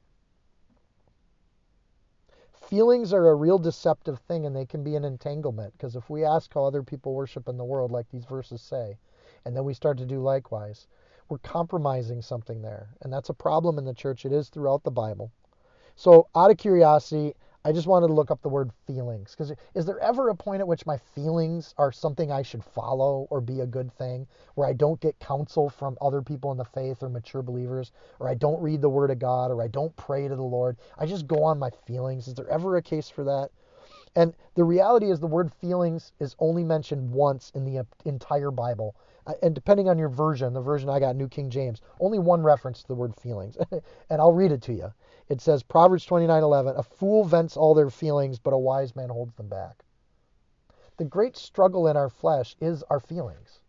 Feelings 2.53 3.13
are 3.13 3.29
a 3.29 3.35
real 3.35 3.57
deceptive 3.57 4.19
thing 4.19 4.45
and 4.45 4.55
they 4.55 4.65
can 4.65 4.83
be 4.83 4.95
an 4.95 5.05
entanglement 5.05 5.73
because 5.73 5.95
if 5.95 6.09
we 6.09 6.23
ask 6.23 6.53
how 6.53 6.65
other 6.65 6.83
people 6.83 7.13
worship 7.13 7.47
in 7.47 7.57
the 7.57 7.65
world, 7.65 7.91
like 7.91 8.09
these 8.09 8.25
verses 8.25 8.61
say, 8.61 8.97
and 9.45 9.55
then 9.55 9.63
we 9.63 9.73
start 9.73 9.97
to 9.97 10.05
do 10.05 10.21
likewise, 10.21 10.87
we're 11.29 11.37
compromising 11.39 12.21
something 12.21 12.61
there. 12.61 12.89
And 13.01 13.11
that's 13.11 13.29
a 13.29 13.33
problem 13.33 13.77
in 13.77 13.85
the 13.85 13.93
church. 13.93 14.25
It 14.25 14.31
is 14.31 14.49
throughout 14.49 14.83
the 14.83 14.91
Bible. 14.91 15.31
So, 15.95 16.27
out 16.35 16.51
of 16.51 16.57
curiosity, 16.57 17.35
I 17.68 17.74
just 17.74 17.86
wanted 17.86 18.07
to 18.07 18.13
look 18.13 18.32
up 18.32 18.41
the 18.41 18.47
word 18.47 18.72
feelings 18.86 19.32
because 19.32 19.51
is 19.76 19.86
there 19.86 19.99
ever 19.99 20.30
a 20.30 20.36
point 20.36 20.61
at 20.61 20.68
which 20.70 20.86
my 20.86 20.95
feelings 20.97 21.74
are 21.78 21.91
something 21.91 22.32
I 22.32 22.41
should 22.41 22.63
follow 22.63 23.28
or 23.30 23.41
be 23.41 23.59
a 23.59 23.65
good 23.65 23.91
thing 23.91 24.26
where 24.55 24.70
I 24.70 24.72
don't 24.72 25.01
get 25.01 25.20
counsel 25.20 25.70
from 25.70 25.97
other 25.99 26.22
people 26.22 26.49
in 26.53 26.57
the 26.57 26.63
faith 26.63 27.03
or 27.03 27.09
mature 27.09 27.41
believers 27.41 27.91
or 28.22 28.30
I 28.30 28.36
don't 28.36 28.61
read 28.61 28.80
the 28.80 28.89
word 28.89 29.11
of 29.11 29.20
God 29.20 29.51
or 29.51 29.61
I 29.61 29.68
don't 29.68 29.93
pray 29.97 30.30
to 30.30 30.36
the 30.38 30.41
Lord? 30.41 30.78
I 30.97 31.05
just 31.05 31.28
go 31.28 31.43
on 31.43 31.59
my 31.59 31.70
feelings. 31.86 32.30
Is 32.30 32.36
there 32.36 32.47
ever 32.47 32.78
a 32.78 32.82
case 32.82 33.09
for 33.09 33.26
that? 33.26 33.49
And 34.15 34.34
the 34.55 34.63
reality 34.63 35.11
is 35.11 35.20
the 35.20 35.28
word 35.28 35.51
feelings 35.51 36.13
is 36.22 36.38
only 36.39 36.63
mentioned 36.63 37.11
once 37.11 37.51
in 37.53 37.65
the 37.65 37.86
entire 38.05 38.49
Bible. 38.49 38.95
Uh, 39.28 39.34
and 39.43 39.53
depending 39.53 39.89
on 39.89 39.97
your 39.97 40.07
version, 40.07 40.53
the 40.53 40.61
version 40.61 40.89
I 40.89 41.01
got, 41.01 41.18
New 41.18 41.28
King 41.28 41.49
James, 41.49 41.82
only 41.99 42.18
one 42.18 42.43
reference 42.43 42.82
to 42.82 42.88
the 42.88 42.95
word 42.95 43.13
feelings. 43.13 43.57
and 44.09 44.22
I'll 44.22 44.32
read 44.32 44.53
it 44.53 44.61
to 44.61 44.74
you. 44.74 44.93
It 45.30 45.41
says, 45.41 45.61
Proverbs 45.61 46.05
29:11, 46.05 46.78
a 46.78 46.84
fool 46.84 47.25
vents 47.25 47.57
all 47.57 47.73
their 47.73 47.89
feelings, 47.89 48.39
but 48.39 48.53
a 48.53 48.57
wise 48.57 48.95
man 48.95 49.09
holds 49.09 49.36
them 49.36 49.49
back. 49.49 49.84
The 50.95 51.03
great 51.03 51.36
struggle 51.36 51.86
in 51.86 51.97
our 51.97 52.07
flesh 52.07 52.55
is 52.61 52.82
our 52.84 53.01
feelings. 53.01 53.59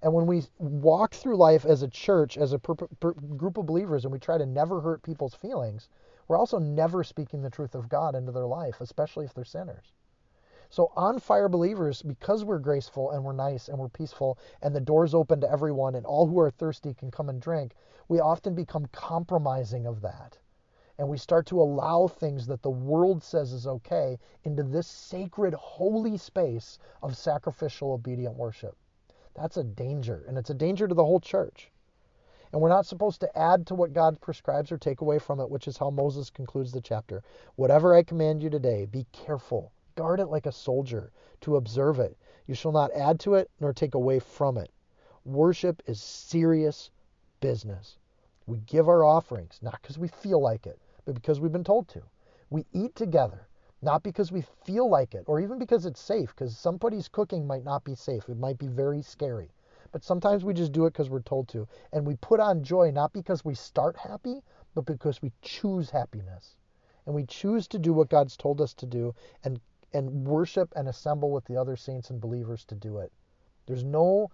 And 0.00 0.14
when 0.14 0.28
we 0.28 0.44
walk 0.60 1.14
through 1.14 1.36
life 1.36 1.66
as 1.66 1.82
a 1.82 1.88
church, 1.88 2.38
as 2.38 2.52
a 2.52 2.60
per- 2.60 2.76
per- 2.76 3.12
group 3.12 3.58
of 3.58 3.66
believers, 3.66 4.04
and 4.04 4.12
we 4.12 4.20
try 4.20 4.38
to 4.38 4.46
never 4.46 4.80
hurt 4.80 5.02
people's 5.02 5.34
feelings, 5.34 5.88
we're 6.28 6.38
also 6.38 6.60
never 6.60 7.02
speaking 7.02 7.42
the 7.42 7.50
truth 7.50 7.74
of 7.74 7.88
God 7.88 8.14
into 8.14 8.30
their 8.30 8.46
life, 8.46 8.80
especially 8.80 9.24
if 9.24 9.34
they're 9.34 9.44
sinners. 9.44 9.92
So, 10.70 10.92
on 10.94 11.18
fire 11.18 11.48
believers, 11.48 12.02
because 12.02 12.44
we're 12.44 12.60
graceful 12.60 13.10
and 13.10 13.24
we're 13.24 13.32
nice 13.32 13.68
and 13.68 13.80
we're 13.80 13.88
peaceful, 13.88 14.38
and 14.62 14.76
the 14.76 14.80
door's 14.80 15.12
open 15.12 15.40
to 15.40 15.50
everyone, 15.50 15.96
and 15.96 16.06
all 16.06 16.28
who 16.28 16.38
are 16.38 16.52
thirsty 16.52 16.94
can 16.94 17.10
come 17.10 17.28
and 17.28 17.42
drink, 17.42 17.74
we 18.06 18.20
often 18.20 18.54
become 18.54 18.86
compromising 18.92 19.84
of 19.84 20.02
that 20.02 20.38
and 20.98 21.08
we 21.08 21.16
start 21.16 21.46
to 21.46 21.62
allow 21.62 22.08
things 22.08 22.46
that 22.48 22.62
the 22.62 22.70
world 22.70 23.22
says 23.22 23.52
is 23.52 23.66
okay 23.66 24.18
into 24.42 24.64
this 24.64 24.88
sacred, 24.88 25.54
holy 25.54 26.16
space 26.16 26.78
of 27.02 27.16
sacrificial, 27.16 27.92
obedient 27.92 28.34
worship. 28.34 28.76
That's 29.34 29.56
a 29.56 29.62
danger, 29.62 30.24
and 30.26 30.36
it's 30.36 30.50
a 30.50 30.54
danger 30.54 30.88
to 30.88 30.94
the 30.94 31.04
whole 31.04 31.20
church. 31.20 31.70
And 32.52 32.60
we're 32.60 32.68
not 32.68 32.86
supposed 32.86 33.20
to 33.20 33.38
add 33.38 33.66
to 33.66 33.76
what 33.76 33.92
God 33.92 34.20
prescribes 34.20 34.72
or 34.72 34.78
take 34.78 35.00
away 35.00 35.18
from 35.20 35.38
it, 35.38 35.50
which 35.50 35.68
is 35.68 35.76
how 35.76 35.90
Moses 35.90 36.30
concludes 36.30 36.72
the 36.72 36.80
chapter. 36.80 37.22
Whatever 37.54 37.94
I 37.94 38.02
command 38.02 38.42
you 38.42 38.50
today, 38.50 38.86
be 38.86 39.06
careful. 39.12 39.70
Guard 39.94 40.18
it 40.18 40.26
like 40.26 40.46
a 40.46 40.52
soldier 40.52 41.12
to 41.42 41.56
observe 41.56 42.00
it. 42.00 42.16
You 42.46 42.54
shall 42.54 42.72
not 42.72 42.90
add 42.92 43.20
to 43.20 43.34
it 43.34 43.50
nor 43.60 43.72
take 43.72 43.94
away 43.94 44.18
from 44.18 44.56
it. 44.56 44.70
Worship 45.24 45.82
is 45.86 46.02
serious 46.02 46.90
business. 47.40 47.98
We 48.46 48.58
give 48.60 48.88
our 48.88 49.04
offerings, 49.04 49.58
not 49.60 49.80
because 49.82 49.98
we 49.98 50.08
feel 50.08 50.40
like 50.40 50.66
it, 50.66 50.80
but 51.08 51.14
because 51.14 51.40
we've 51.40 51.50
been 51.50 51.64
told 51.64 51.88
to. 51.88 52.02
We 52.50 52.66
eat 52.74 52.94
together, 52.94 53.48
not 53.80 54.02
because 54.02 54.30
we 54.30 54.42
feel 54.66 54.90
like 54.90 55.14
it 55.14 55.24
or 55.26 55.40
even 55.40 55.58
because 55.58 55.86
it's 55.86 56.02
safe, 56.02 56.28
because 56.36 56.54
somebody's 56.54 57.08
cooking 57.08 57.46
might 57.46 57.64
not 57.64 57.82
be 57.82 57.94
safe. 57.94 58.28
It 58.28 58.36
might 58.36 58.58
be 58.58 58.66
very 58.66 59.00
scary. 59.00 59.48
But 59.90 60.04
sometimes 60.04 60.44
we 60.44 60.52
just 60.52 60.72
do 60.72 60.84
it 60.84 60.92
because 60.92 61.08
we're 61.08 61.22
told 61.22 61.48
to. 61.48 61.66
And 61.94 62.06
we 62.06 62.16
put 62.16 62.40
on 62.40 62.62
joy 62.62 62.90
not 62.90 63.14
because 63.14 63.42
we 63.42 63.54
start 63.54 63.96
happy, 63.96 64.42
but 64.74 64.84
because 64.84 65.22
we 65.22 65.32
choose 65.40 65.88
happiness. 65.88 66.56
And 67.06 67.14
we 67.14 67.24
choose 67.24 67.66
to 67.68 67.78
do 67.78 67.94
what 67.94 68.10
God's 68.10 68.36
told 68.36 68.60
us 68.60 68.74
to 68.74 68.84
do 68.84 69.14
and, 69.44 69.58
and 69.94 70.26
worship 70.26 70.74
and 70.76 70.88
assemble 70.88 71.30
with 71.30 71.46
the 71.46 71.56
other 71.56 71.76
saints 71.76 72.10
and 72.10 72.20
believers 72.20 72.66
to 72.66 72.74
do 72.74 72.98
it. 72.98 73.10
There's 73.64 73.82
no 73.82 74.30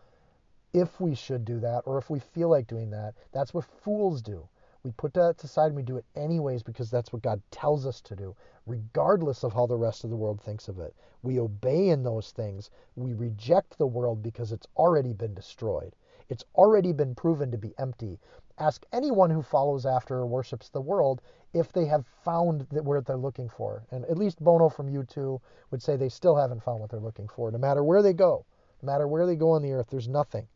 if 0.73 1.01
we 1.01 1.15
should 1.15 1.45
do 1.45 1.61
that 1.61 1.83
or 1.87 1.99
if 1.99 2.11
we 2.11 2.19
feel 2.19 2.49
like 2.49 2.67
doing 2.67 2.91
that. 2.91 3.15
That's 3.31 3.55
what 3.55 3.65
fools 3.65 4.21
do. 4.23 4.49
We 4.85 4.91
put 4.93 5.15
that 5.15 5.43
aside 5.43 5.69
and 5.69 5.77
we 5.77 5.83
do 5.83 5.97
it 5.97 6.05
anyways 6.15 6.63
because 6.63 6.91
that's 6.91 7.11
what 7.11 7.23
God 7.23 7.41
tells 7.51 7.87
us 7.87 8.03
to 8.03 8.15
do, 8.15 8.37
regardless 8.67 9.43
of 9.43 9.55
how 9.55 9.65
the 9.65 9.79
rest 9.79 10.05
of 10.05 10.11
the 10.11 10.17
world 10.17 10.43
thinks 10.43 10.69
of 10.69 10.79
it. 10.79 10.95
We 11.23 11.41
obey 11.41 11.89
in 11.89 12.03
those 12.03 12.33
things. 12.33 12.69
We 12.95 13.15
reject 13.15 13.79
the 13.79 13.87
world 13.87 14.23
because 14.23 14.53
it's 14.53 14.67
already 14.77 15.15
been 15.15 15.33
destroyed. 15.33 15.97
It's 16.29 16.45
already 16.55 16.93
been 16.93 17.15
proven 17.15 17.51
to 17.51 17.57
be 17.57 17.75
empty. 17.79 18.21
Ask 18.59 18.85
anyone 18.93 19.31
who 19.31 19.41
follows 19.41 19.87
after 19.87 20.17
or 20.17 20.27
worships 20.27 20.69
the 20.69 20.83
world 20.83 21.23
if 21.55 21.73
they 21.73 21.87
have 21.87 22.07
found 22.07 22.67
that 22.71 22.85
what 22.85 23.07
they're 23.07 23.17
looking 23.17 23.49
for. 23.49 23.87
And 23.91 24.05
at 24.05 24.19
least 24.19 24.45
Bono 24.45 24.69
from 24.69 24.93
U2 24.93 25.41
would 25.71 25.83
say 25.83 25.97
they 25.97 26.11
still 26.11 26.37
haven't 26.37 26.63
found 26.63 26.81
what 26.81 26.91
they're 26.91 27.01
looking 27.01 27.29
for. 27.29 27.51
No 27.51 27.57
matter 27.57 27.83
where 27.83 28.03
they 28.03 28.13
go, 28.13 28.45
no 28.83 28.87
matter 28.87 29.09
where 29.09 29.25
they 29.25 29.35
go 29.35 29.53
on 29.53 29.63
the 29.63 29.73
earth, 29.73 29.87
there's 29.89 30.09
nothing. 30.09 30.47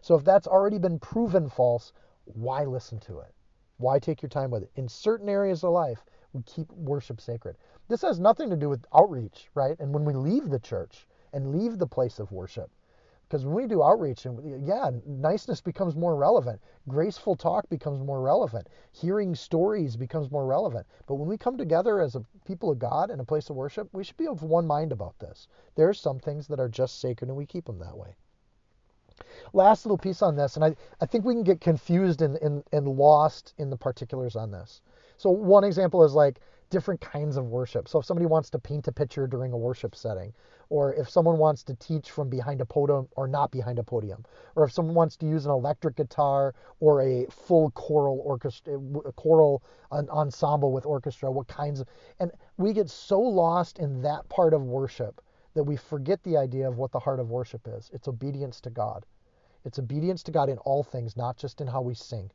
So 0.00 0.16
if 0.16 0.24
that's 0.24 0.48
already 0.48 0.78
been 0.78 0.98
proven 0.98 1.48
false, 1.48 1.92
why 2.24 2.64
listen 2.64 2.98
to 2.98 3.20
it? 3.20 3.32
Why 3.78 3.98
take 3.98 4.22
your 4.22 4.28
time 4.28 4.50
with 4.50 4.62
it? 4.62 4.70
In 4.76 4.88
certain 4.88 5.28
areas 5.28 5.62
of 5.62 5.72
life, 5.72 6.04
we 6.32 6.42
keep 6.42 6.70
worship 6.72 7.20
sacred. 7.20 7.56
This 7.88 8.02
has 8.02 8.18
nothing 8.18 8.50
to 8.50 8.56
do 8.56 8.68
with 8.68 8.86
outreach, 8.94 9.50
right? 9.54 9.78
And 9.78 9.92
when 9.92 10.04
we 10.04 10.12
leave 10.14 10.50
the 10.50 10.58
church 10.58 11.06
and 11.32 11.52
leave 11.52 11.78
the 11.78 11.86
place 11.86 12.18
of 12.18 12.32
worship, 12.32 12.70
because 13.28 13.44
when 13.44 13.56
we 13.56 13.66
do 13.66 13.82
outreach, 13.82 14.24
and 14.24 14.64
yeah, 14.64 14.88
niceness 15.04 15.60
becomes 15.60 15.96
more 15.96 16.14
relevant. 16.14 16.60
Graceful 16.86 17.34
talk 17.34 17.68
becomes 17.68 18.00
more 18.00 18.20
relevant. 18.20 18.68
Hearing 18.92 19.34
stories 19.34 19.96
becomes 19.96 20.30
more 20.30 20.46
relevant. 20.46 20.86
But 21.06 21.16
when 21.16 21.28
we 21.28 21.36
come 21.36 21.58
together 21.58 22.00
as 22.00 22.14
a 22.14 22.24
people 22.44 22.70
of 22.70 22.78
God 22.78 23.10
in 23.10 23.18
a 23.18 23.24
place 23.24 23.50
of 23.50 23.56
worship, 23.56 23.88
we 23.92 24.04
should 24.04 24.16
be 24.16 24.28
of 24.28 24.44
one 24.44 24.66
mind 24.66 24.92
about 24.92 25.18
this. 25.18 25.48
There 25.74 25.88
are 25.88 25.94
some 25.94 26.20
things 26.20 26.46
that 26.46 26.60
are 26.60 26.68
just 26.68 27.00
sacred, 27.00 27.28
and 27.28 27.36
we 27.36 27.46
keep 27.46 27.64
them 27.64 27.80
that 27.80 27.98
way. 27.98 28.14
Last 29.52 29.86
little 29.86 29.98
piece 29.98 30.22
on 30.22 30.36
this, 30.36 30.56
and 30.56 30.64
I, 30.64 30.76
I 31.00 31.06
think 31.06 31.24
we 31.24 31.34
can 31.34 31.42
get 31.42 31.60
confused 31.60 32.22
and, 32.22 32.36
and, 32.38 32.62
and 32.72 32.86
lost 32.86 33.54
in 33.58 33.70
the 33.70 33.76
particulars 33.76 34.36
on 34.36 34.50
this. 34.50 34.82
So, 35.16 35.30
one 35.30 35.64
example 35.64 36.04
is 36.04 36.12
like 36.12 36.40
different 36.68 37.00
kinds 37.00 37.36
of 37.36 37.46
worship. 37.46 37.88
So, 37.88 38.00
if 38.00 38.04
somebody 38.04 38.26
wants 38.26 38.50
to 38.50 38.58
paint 38.58 38.88
a 38.88 38.92
picture 38.92 39.26
during 39.26 39.52
a 39.52 39.56
worship 39.56 39.94
setting, 39.94 40.34
or 40.68 40.94
if 40.94 41.08
someone 41.08 41.38
wants 41.38 41.62
to 41.64 41.74
teach 41.76 42.10
from 42.10 42.28
behind 42.28 42.60
a 42.60 42.66
podium 42.66 43.08
or 43.16 43.28
not 43.28 43.50
behind 43.50 43.78
a 43.78 43.84
podium, 43.84 44.24
or 44.54 44.64
if 44.64 44.72
someone 44.72 44.94
wants 44.94 45.16
to 45.16 45.26
use 45.26 45.46
an 45.46 45.52
electric 45.52 45.96
guitar 45.96 46.54
or 46.80 47.02
a 47.02 47.26
full 47.30 47.70
choral 47.70 48.20
orchestra, 48.24 48.78
choral 49.14 49.62
ensemble 49.92 50.72
with 50.72 50.84
orchestra, 50.84 51.30
what 51.30 51.46
kinds 51.46 51.80
of, 51.80 51.88
and 52.18 52.32
we 52.56 52.72
get 52.72 52.90
so 52.90 53.20
lost 53.20 53.78
in 53.78 54.02
that 54.02 54.28
part 54.28 54.52
of 54.52 54.62
worship 54.62 55.20
that 55.56 55.64
we 55.64 55.74
forget 55.74 56.22
the 56.22 56.36
idea 56.36 56.68
of 56.68 56.76
what 56.76 56.92
the 56.92 56.98
heart 56.98 57.18
of 57.18 57.30
worship 57.30 57.66
is. 57.66 57.90
It's 57.94 58.08
obedience 58.08 58.60
to 58.60 58.68
God. 58.68 59.06
It's 59.64 59.78
obedience 59.78 60.22
to 60.24 60.30
God 60.30 60.50
in 60.50 60.58
all 60.58 60.82
things, 60.82 61.16
not 61.16 61.38
just 61.38 61.62
in 61.62 61.66
how 61.66 61.80
we 61.80 61.94
sing. 61.94 62.30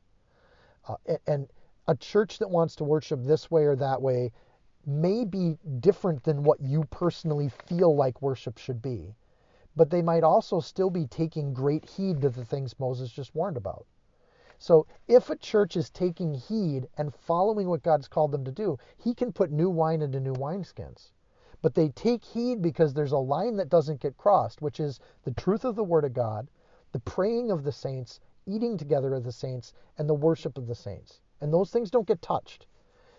Uh, 0.88 0.96
and 1.28 1.48
a 1.88 1.96
church 1.96 2.40
that 2.40 2.50
wants 2.50 2.76
to 2.78 2.84
worship 2.84 3.24
this 3.24 3.52
way 3.52 3.66
or 3.66 3.76
that 3.76 4.02
way 4.02 4.32
may 4.88 5.24
be 5.24 5.60
different 5.80 6.24
than 6.24 6.42
what 6.42 6.62
you 6.62 6.84
personally 6.86 7.48
feel 7.48 7.96
like 7.96 8.24
worship 8.24 8.58
should 8.58 8.82
be. 8.82 9.14
But 9.76 9.92
they 9.92 10.02
might 10.02 10.24
also 10.24 10.60
still 10.60 10.90
be 10.90 11.06
taking 11.06 11.54
great 11.54 11.86
heed 11.88 12.22
to 12.22 12.30
the 12.30 12.44
things 12.44 12.80
Moses 12.80 13.12
just 13.12 13.36
warned 13.36 13.56
about. 13.56 13.86
So 14.58 14.88
if 15.08 15.30
a 15.30 15.36
church 15.36 15.78
is 15.78 15.92
taking 15.92 16.34
heed 16.34 16.88
and 16.98 17.14
following 17.14 17.70
what 17.70 17.84
God's 17.84 18.08
called 18.08 18.32
them 18.32 18.46
to 18.46 18.52
do, 18.52 18.80
he 18.98 19.14
can 19.14 19.32
put 19.32 19.52
new 19.52 19.70
wine 19.70 20.02
into 20.02 20.20
new 20.20 20.34
wineskins. 20.34 21.12
But 21.62 21.76
they 21.76 21.90
take 21.90 22.24
heed 22.24 22.62
because 22.62 22.94
there's 22.94 23.12
a 23.12 23.18
line 23.18 23.56
that 23.58 23.70
doesn't 23.70 24.00
get 24.00 24.18
crossed, 24.18 24.62
which 24.62 24.80
is 24.80 25.00
the 25.24 25.34
truth 25.34 25.64
of 25.64 25.76
the 25.76 25.84
Word 25.84 26.06
of 26.06 26.14
God, 26.14 26.50
the 26.92 27.00
praying 27.00 27.52
of 27.52 27.64
the 27.64 27.72
saints, 27.72 28.20
eating 28.48 28.78
together 28.78 29.14
of 29.14 29.24
the 29.24 29.32
saints, 29.32 29.72
and 29.98 30.10
the 30.10 30.16
worship 30.16 30.58
of 30.58 30.66
the 30.66 30.74
saints. 30.74 31.22
And 31.40 31.54
those 31.54 31.70
things 31.70 31.92
don't 31.92 32.08
get 32.08 32.22
touched. 32.22 32.66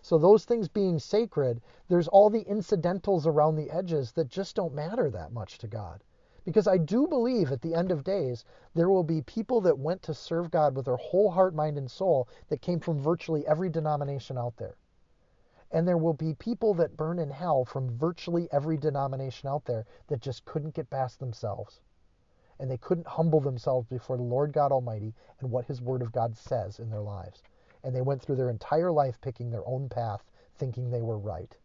So, 0.01 0.19
those 0.19 0.45
things 0.45 0.67
being 0.67 0.99
sacred, 0.99 1.61
there's 1.87 2.09
all 2.09 2.29
the 2.31 2.43
incidentals 2.43 3.29
around 3.29 3.55
the 3.55 3.71
edges 3.71 4.11
that 4.15 4.27
just 4.27 4.57
don't 4.57 4.75
matter 4.75 5.09
that 5.11 5.33
much 5.33 5.59
to 5.59 5.69
God. 5.69 6.03
Because 6.45 6.67
I 6.67 6.79
do 6.79 7.07
believe 7.07 7.53
at 7.53 7.63
the 7.63 7.77
end 7.77 7.93
of 7.93 8.03
days, 8.03 8.45
there 8.75 8.91
will 8.91 9.05
be 9.05 9.23
people 9.23 9.61
that 9.61 9.79
went 9.79 10.03
to 10.03 10.15
serve 10.15 10.51
God 10.51 10.75
with 10.75 10.87
their 10.87 10.97
whole 10.97 11.31
heart, 11.31 11.55
mind, 11.55 11.79
and 11.79 11.89
soul 11.89 12.27
that 12.49 12.61
came 12.61 12.81
from 12.81 12.99
virtually 12.99 13.47
every 13.47 13.69
denomination 13.71 14.37
out 14.37 14.57
there. 14.57 14.75
And 15.75 15.89
there 15.89 15.97
will 15.97 16.13
be 16.13 16.35
people 16.35 16.75
that 16.75 16.99
burn 16.99 17.19
in 17.19 17.31
hell 17.31 17.65
from 17.65 17.97
virtually 17.97 18.47
every 18.53 18.77
denomination 18.77 19.49
out 19.49 19.65
there 19.65 19.87
that 20.09 20.21
just 20.21 20.45
couldn't 20.45 20.75
get 20.75 20.91
past 20.91 21.19
themselves. 21.19 21.81
And 22.59 22.71
they 22.71 22.77
couldn't 22.77 23.07
humble 23.07 23.41
themselves 23.41 23.87
before 23.87 24.19
the 24.19 24.23
Lord 24.23 24.53
God 24.53 24.71
Almighty 24.71 25.15
and 25.41 25.51
what 25.51 25.65
His 25.65 25.81
Word 25.81 26.03
of 26.03 26.13
God 26.13 26.37
says 26.37 26.79
in 26.79 26.91
their 26.91 27.01
lives. 27.01 27.43
And 27.83 27.97
they 27.97 28.03
went 28.03 28.21
through 28.21 28.37
their 28.37 28.51
entire 28.51 28.93
life 28.93 29.19
picking 29.23 29.51
their 29.51 29.67
own 29.67 29.89
path, 29.89 30.23
thinking 30.57 30.91
they 30.91 31.01
were 31.01 31.19
right. 31.19 31.57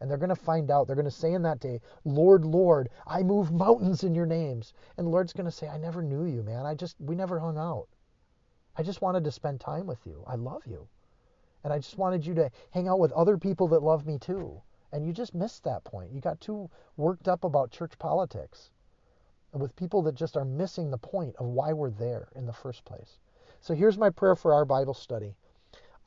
And 0.00 0.10
they're 0.10 0.18
going 0.18 0.30
to 0.30 0.34
find 0.34 0.70
out, 0.70 0.86
they're 0.86 0.96
going 0.96 1.04
to 1.04 1.10
say 1.10 1.32
in 1.32 1.42
that 1.42 1.60
day, 1.60 1.80
Lord, 2.04 2.46
Lord, 2.46 2.88
I 3.06 3.22
move 3.22 3.52
mountains 3.52 4.02
in 4.02 4.14
your 4.14 4.26
names. 4.26 4.72
And 4.96 5.06
the 5.06 5.10
Lord's 5.10 5.34
going 5.34 5.44
to 5.44 5.52
say, 5.52 5.68
I 5.68 5.76
never 5.76 6.02
knew 6.02 6.24
you, 6.24 6.42
man. 6.42 6.64
I 6.64 6.74
just, 6.74 6.96
we 6.98 7.14
never 7.14 7.38
hung 7.38 7.58
out. 7.58 7.86
I 8.76 8.82
just 8.82 9.02
wanted 9.02 9.24
to 9.24 9.30
spend 9.30 9.60
time 9.60 9.86
with 9.86 10.04
you. 10.06 10.24
I 10.26 10.36
love 10.36 10.66
you. 10.66 10.88
And 11.64 11.72
I 11.72 11.78
just 11.78 11.98
wanted 11.98 12.26
you 12.26 12.34
to 12.34 12.50
hang 12.70 12.88
out 12.88 12.98
with 12.98 13.12
other 13.12 13.38
people 13.38 13.68
that 13.68 13.82
love 13.82 14.06
me 14.06 14.18
too. 14.18 14.60
And 14.92 15.06
you 15.06 15.12
just 15.12 15.34
missed 15.34 15.64
that 15.64 15.84
point. 15.84 16.12
You 16.12 16.20
got 16.20 16.40
too 16.40 16.68
worked 16.96 17.28
up 17.28 17.44
about 17.44 17.70
church 17.70 17.98
politics 17.98 18.70
with 19.52 19.76
people 19.76 20.02
that 20.02 20.14
just 20.14 20.36
are 20.36 20.44
missing 20.44 20.90
the 20.90 20.98
point 20.98 21.36
of 21.36 21.46
why 21.46 21.72
we're 21.72 21.90
there 21.90 22.28
in 22.34 22.46
the 22.46 22.52
first 22.52 22.84
place. 22.84 23.18
So 23.60 23.74
here's 23.74 23.98
my 23.98 24.10
prayer 24.10 24.34
for 24.34 24.52
our 24.54 24.64
Bible 24.64 24.94
study. 24.94 25.34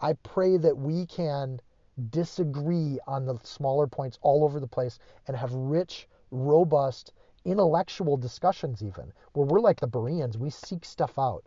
I 0.01 0.13
pray 0.13 0.57
that 0.57 0.77
we 0.77 1.05
can 1.05 1.61
disagree 2.09 2.99
on 3.07 3.25
the 3.25 3.39
smaller 3.43 3.87
points 3.87 4.19
all 4.21 4.43
over 4.43 4.59
the 4.59 4.67
place 4.67 4.99
and 5.27 5.37
have 5.37 5.53
rich, 5.53 6.07
robust, 6.31 7.13
intellectual 7.45 8.17
discussions, 8.17 8.83
even 8.83 9.13
where 9.33 9.45
we're 9.45 9.59
like 9.61 9.79
the 9.79 9.87
Bereans, 9.87 10.37
we 10.37 10.49
seek 10.49 10.83
stuff 10.83 11.17
out. 11.17 11.45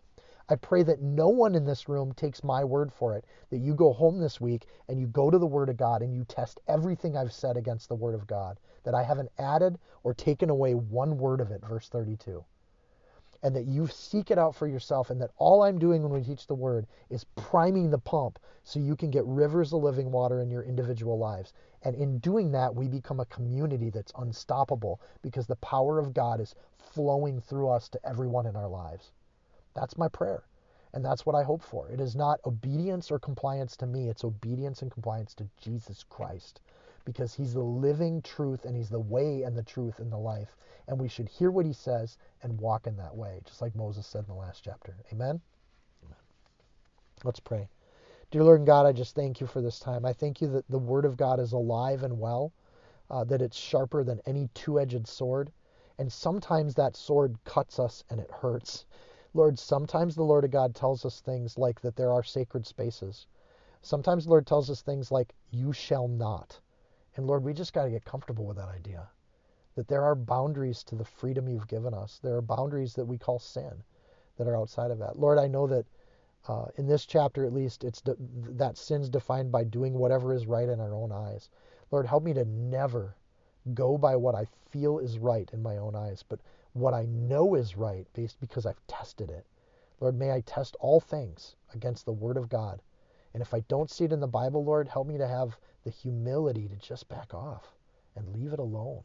I 0.51 0.57
pray 0.57 0.83
that 0.85 1.03
no 1.03 1.29
one 1.29 1.55
in 1.55 1.67
this 1.67 1.91
room 1.91 2.15
takes 2.15 2.43
my 2.43 2.65
word 2.65 2.91
for 2.91 3.15
it, 3.15 3.27
that 3.51 3.59
you 3.59 3.75
go 3.75 3.93
home 3.93 4.19
this 4.19 4.41
week 4.41 4.67
and 4.89 4.99
you 4.99 5.07
go 5.07 5.31
to 5.31 5.39
the 5.39 5.47
Word 5.47 5.69
of 5.69 5.77
God 5.77 6.01
and 6.01 6.15
you 6.15 6.25
test 6.25 6.59
everything 6.67 7.19
I've 7.19 7.35
said 7.35 7.59
against 7.59 7.91
the 7.91 7.95
Word 7.95 8.15
of 8.15 8.27
God, 8.27 8.59
that 8.85 8.95
I 8.95 9.03
haven't 9.03 9.31
added 9.39 9.79
or 10.05 10.15
taken 10.15 10.49
away 10.49 10.75
one 10.75 11.19
word 11.19 11.43
of 11.43 11.51
it, 11.51 11.63
verse 11.63 11.91
32. 11.91 12.43
And 13.43 13.55
that 13.55 13.67
you 13.67 13.89
seek 13.89 14.31
it 14.31 14.39
out 14.39 14.55
for 14.55 14.67
yourself, 14.67 15.11
and 15.11 15.21
that 15.21 15.33
all 15.37 15.63
I'm 15.63 15.79
doing 15.79 16.03
when 16.03 16.13
we 16.13 16.23
teach 16.23 16.47
the 16.47 16.55
Word 16.55 16.87
is 17.11 17.25
priming 17.37 17.91
the 17.91 17.99
pump 17.99 18.39
so 18.65 18.81
you 18.81 18.97
can 18.97 19.11
get 19.11 19.27
rivers 19.27 19.75
of 19.75 19.83
living 19.83 20.11
water 20.11 20.41
in 20.41 20.51
your 20.51 20.63
individual 20.63 21.19
lives. 21.19 21.53
And 21.83 21.95
in 21.95 22.21
doing 22.21 22.53
that, 22.53 22.75
we 22.75 22.89
become 22.89 23.21
a 23.21 23.27
community 23.27 23.91
that's 23.91 24.13
unstoppable 24.17 25.03
because 25.21 25.47
the 25.47 25.57
power 25.57 25.99
of 25.99 26.15
God 26.15 26.41
is 26.41 26.55
flowing 26.79 27.39
through 27.39 27.69
us 27.69 27.91
to 27.91 28.01
everyone 28.03 28.47
in 28.47 28.57
our 28.57 28.69
lives. 28.69 29.13
That's 29.79 29.97
my 29.97 30.09
prayer. 30.09 30.43
And 30.93 31.05
that's 31.05 31.25
what 31.25 31.37
I 31.37 31.45
hope 31.45 31.63
for. 31.63 31.89
It 31.89 32.01
is 32.01 32.17
not 32.17 32.41
obedience 32.45 33.13
or 33.13 33.21
compliance 33.21 33.77
to 33.77 33.87
me, 33.87 34.09
it's 34.09 34.25
obedience 34.25 34.83
and 34.83 34.91
compliance 34.91 35.35
to 35.35 35.49
Jesus 35.57 36.05
Christ. 36.09 36.61
Because 37.05 37.33
he's 37.33 37.55
the 37.55 37.61
living 37.61 38.21
truth 38.23 38.65
and 38.65 38.75
he's 38.75 38.89
the 38.91 38.99
way 38.99 39.45
and 39.45 39.57
the 39.57 39.63
truth 39.63 40.01
and 40.01 40.11
the 40.11 40.19
life. 40.19 40.57
And 40.89 40.99
we 40.99 41.07
should 41.07 41.29
hear 41.29 41.53
what 41.53 41.65
he 41.65 41.73
says 41.73 42.19
and 42.43 42.61
walk 42.61 42.89
in 42.89 42.97
that 42.97 43.15
way, 43.15 43.41
just 43.45 43.63
like 43.63 43.77
Moses 43.77 44.05
said 44.05 44.25
in 44.29 44.35
the 44.35 44.41
last 44.41 44.65
chapter. 44.65 44.97
Amen? 45.13 45.41
Amen. 46.05 46.17
Let's 47.23 47.41
pray. 47.41 47.69
Dear 48.33 48.43
Lord 48.43 48.59
and 48.59 48.67
God, 48.67 48.85
I 48.85 48.91
just 48.91 49.15
thank 49.15 49.41
you 49.41 49.47
for 49.47 49.63
this 49.63 49.79
time. 49.79 50.05
I 50.05 50.13
thank 50.13 50.41
you 50.41 50.49
that 50.49 50.69
the 50.69 50.79
Word 50.79 51.05
of 51.05 51.17
God 51.17 51.39
is 51.39 51.53
alive 51.53 52.03
and 52.03 52.19
well, 52.19 52.53
uh, 53.11 53.23
that 53.25 53.43
it's 53.43 53.57
sharper 53.57 54.03
than 54.03 54.21
any 54.27 54.49
two 54.55 54.81
edged 54.81 55.07
sword. 55.07 55.53
And 55.99 56.13
sometimes 56.13 56.75
that 56.75 56.97
sword 56.97 57.39
cuts 57.45 57.79
us 57.79 58.03
and 58.11 58.19
it 58.19 58.31
hurts. 58.31 58.85
Lord, 59.35 59.59
sometimes 59.59 60.15
the 60.15 60.25
Lord 60.25 60.45
of 60.45 60.51
God 60.51 60.75
tells 60.75 61.05
us 61.05 61.21
things 61.21 61.59
like 61.59 61.81
that 61.81 61.97
there 61.97 62.13
are 62.13 62.23
sacred 62.23 62.67
spaces. 62.67 63.27
Sometimes 63.83 64.25
the 64.25 64.31
Lord 64.31 64.47
tells 64.47 64.71
us 64.71 64.83
things 64.83 65.13
like, 65.13 65.35
you 65.51 65.73
shall 65.73 66.09
not. 66.09 66.59
And 67.17 67.27
Lord, 67.27 67.45
we 67.45 67.53
just 67.53 67.73
got 67.73 67.85
to 67.85 67.91
get 67.91 68.05
comfortable 68.05 68.47
with 68.47 68.57
that 68.57 68.69
idea. 68.69 69.09
That 69.77 69.89
there 69.89 70.03
are 70.03 70.15
boundaries 70.15 70.83
to 70.85 70.97
the 70.97 71.05
freedom 71.05 71.49
you've 71.49 71.69
given 71.69 71.95
us. 71.95 72.19
There 72.23 72.37
are 72.37 72.43
boundaries 72.43 72.95
that 72.95 73.07
we 73.07 73.19
call 73.19 73.39
sin 73.39 73.83
that 74.37 74.49
are 74.49 74.57
outside 74.57 74.91
of 74.91 74.99
that. 74.99 75.19
Lord, 75.19 75.39
I 75.39 75.47
know 75.47 75.67
that 75.67 75.87
uh, 76.49 76.67
in 76.77 76.87
this 76.87 77.05
chapter 77.05 77.45
at 77.45 77.53
least, 77.53 77.85
it's 77.85 78.01
de- 78.01 78.17
that 78.19 78.77
sin's 78.77 79.09
defined 79.09 79.53
by 79.53 79.65
doing 79.65 79.95
whatever 79.95 80.33
is 80.33 80.47
right 80.47 80.69
in 80.69 80.81
our 80.81 80.95
own 80.95 81.13
eyes. 81.13 81.51
Lord, 81.91 82.07
help 82.07 82.23
me 82.23 82.33
to 82.35 82.45
never 82.45 83.15
go 83.75 83.99
by 83.99 84.17
what 84.17 84.35
I 84.35 84.47
feel 84.71 84.99
is 84.99 85.19
right 85.19 85.49
in 85.53 85.63
my 85.63 85.77
own 85.77 85.95
eyes, 85.95 86.25
but 86.29 86.41
what 86.79 86.95
I 86.95 87.07
know 87.07 87.55
is 87.55 87.77
right 87.77 88.07
based 88.13 88.41
because 88.41 88.67
I've 88.67 88.87
tested 88.87 89.31
it. 89.31 89.47
Lord, 90.01 90.17
may 90.17 90.31
I 90.31 90.41
test 90.43 90.77
all 90.81 91.01
things 91.01 91.57
against 91.75 92.05
the 92.05 92.13
Word 92.13 92.37
of 92.37 92.49
God. 92.49 92.81
And 93.35 93.43
if 93.43 93.53
I 93.53 93.61
don't 93.61 93.91
see 93.91 94.05
it 94.05 94.13
in 94.13 94.21
the 94.21 94.27
Bible, 94.27 94.65
Lord, 94.65 94.89
help 94.89 95.07
me 95.07 95.19
to 95.19 95.27
have 95.27 95.59
the 95.85 95.91
humility 95.91 96.69
to 96.69 96.77
just 96.77 97.09
back 97.09 97.35
off 97.35 97.77
and 98.15 98.33
leave 98.35 98.53
it 98.53 98.59
alone. 98.59 99.05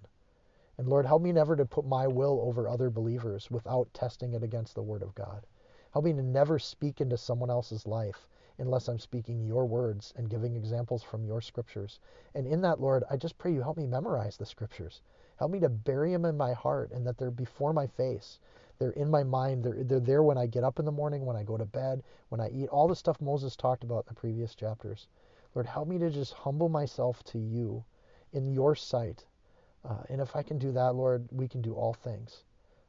And 0.78 0.88
Lord, 0.88 1.06
help 1.06 1.22
me 1.22 1.32
never 1.32 1.56
to 1.56 1.66
put 1.66 1.86
my 1.86 2.08
will 2.08 2.41
over 2.41 2.68
other 2.68 2.90
believers 2.90 3.52
without 3.52 3.94
testing 3.94 4.34
it 4.34 4.44
against 4.44 4.76
the 4.76 4.82
Word 4.82 5.04
of 5.04 5.14
God. 5.14 5.45
Help 5.91 6.06
me 6.06 6.14
to 6.14 6.24
never 6.24 6.58
speak 6.58 7.02
into 7.02 7.18
someone 7.18 7.50
else's 7.52 7.86
life 7.86 8.28
unless 8.58 8.88
I'm 8.88 9.00
speaking 9.00 9.45
your 9.45 9.66
words 9.66 10.14
and 10.16 10.30
giving 10.30 10.56
examples 10.56 11.04
from 11.04 11.26
your 11.26 11.41
scriptures. 11.41 12.00
And 12.34 12.48
in 12.48 12.62
that, 12.62 12.80
Lord, 12.80 13.04
I 13.10 13.18
just 13.18 13.38
pray 13.38 13.54
you 13.54 13.62
help 13.62 13.78
me 13.78 13.86
memorize 13.86 14.38
the 14.38 14.45
scriptures. 14.45 15.02
Help 15.38 15.52
me 15.52 15.60
to 15.60 15.70
bury 15.70 16.12
them 16.12 16.26
in 16.26 16.38
my 16.38 16.54
heart 16.54 16.92
and 16.92 17.06
that 17.06 17.18
they're 17.18 17.32
before 17.32 17.74
my 17.74 17.88
face. 17.88 18.40
They're 18.80 18.92
in 18.92 19.10
my 19.10 19.24
mind. 19.24 19.64
They're, 19.64 19.84
they're 19.84 20.00
there 20.00 20.24
when 20.24 20.38
I 20.38 20.46
get 20.46 20.64
up 20.64 20.80
in 20.80 20.86
the 20.86 20.92
morning, 20.92 21.26
when 21.26 21.36
I 21.36 21.44
go 21.44 21.58
to 21.58 21.66
bed, 21.66 22.04
when 22.30 22.42
I 22.42 22.50
eat. 22.50 22.70
All 22.70 22.88
the 22.88 22.96
stuff 22.96 23.22
Moses 23.22 23.56
talked 23.56 23.84
about 23.84 24.06
in 24.06 24.10
the 24.10 24.20
previous 24.20 24.56
chapters. 24.56 25.08
Lord, 25.56 25.66
help 25.66 25.88
me 25.88 25.98
to 26.00 26.10
just 26.10 26.34
humble 26.34 26.70
myself 26.70 27.24
to 27.26 27.40
you 27.40 27.84
in 28.32 28.48
your 28.48 28.76
sight. 28.76 29.26
Uh, 29.86 30.04
and 30.10 30.22
if 30.22 30.36
I 30.36 30.44
can 30.44 30.58
do 30.58 30.72
that, 30.72 30.96
Lord, 30.96 31.28
we 31.32 31.48
can 31.48 31.62
do 31.62 31.74
all 31.74 31.94
things. 31.94 32.44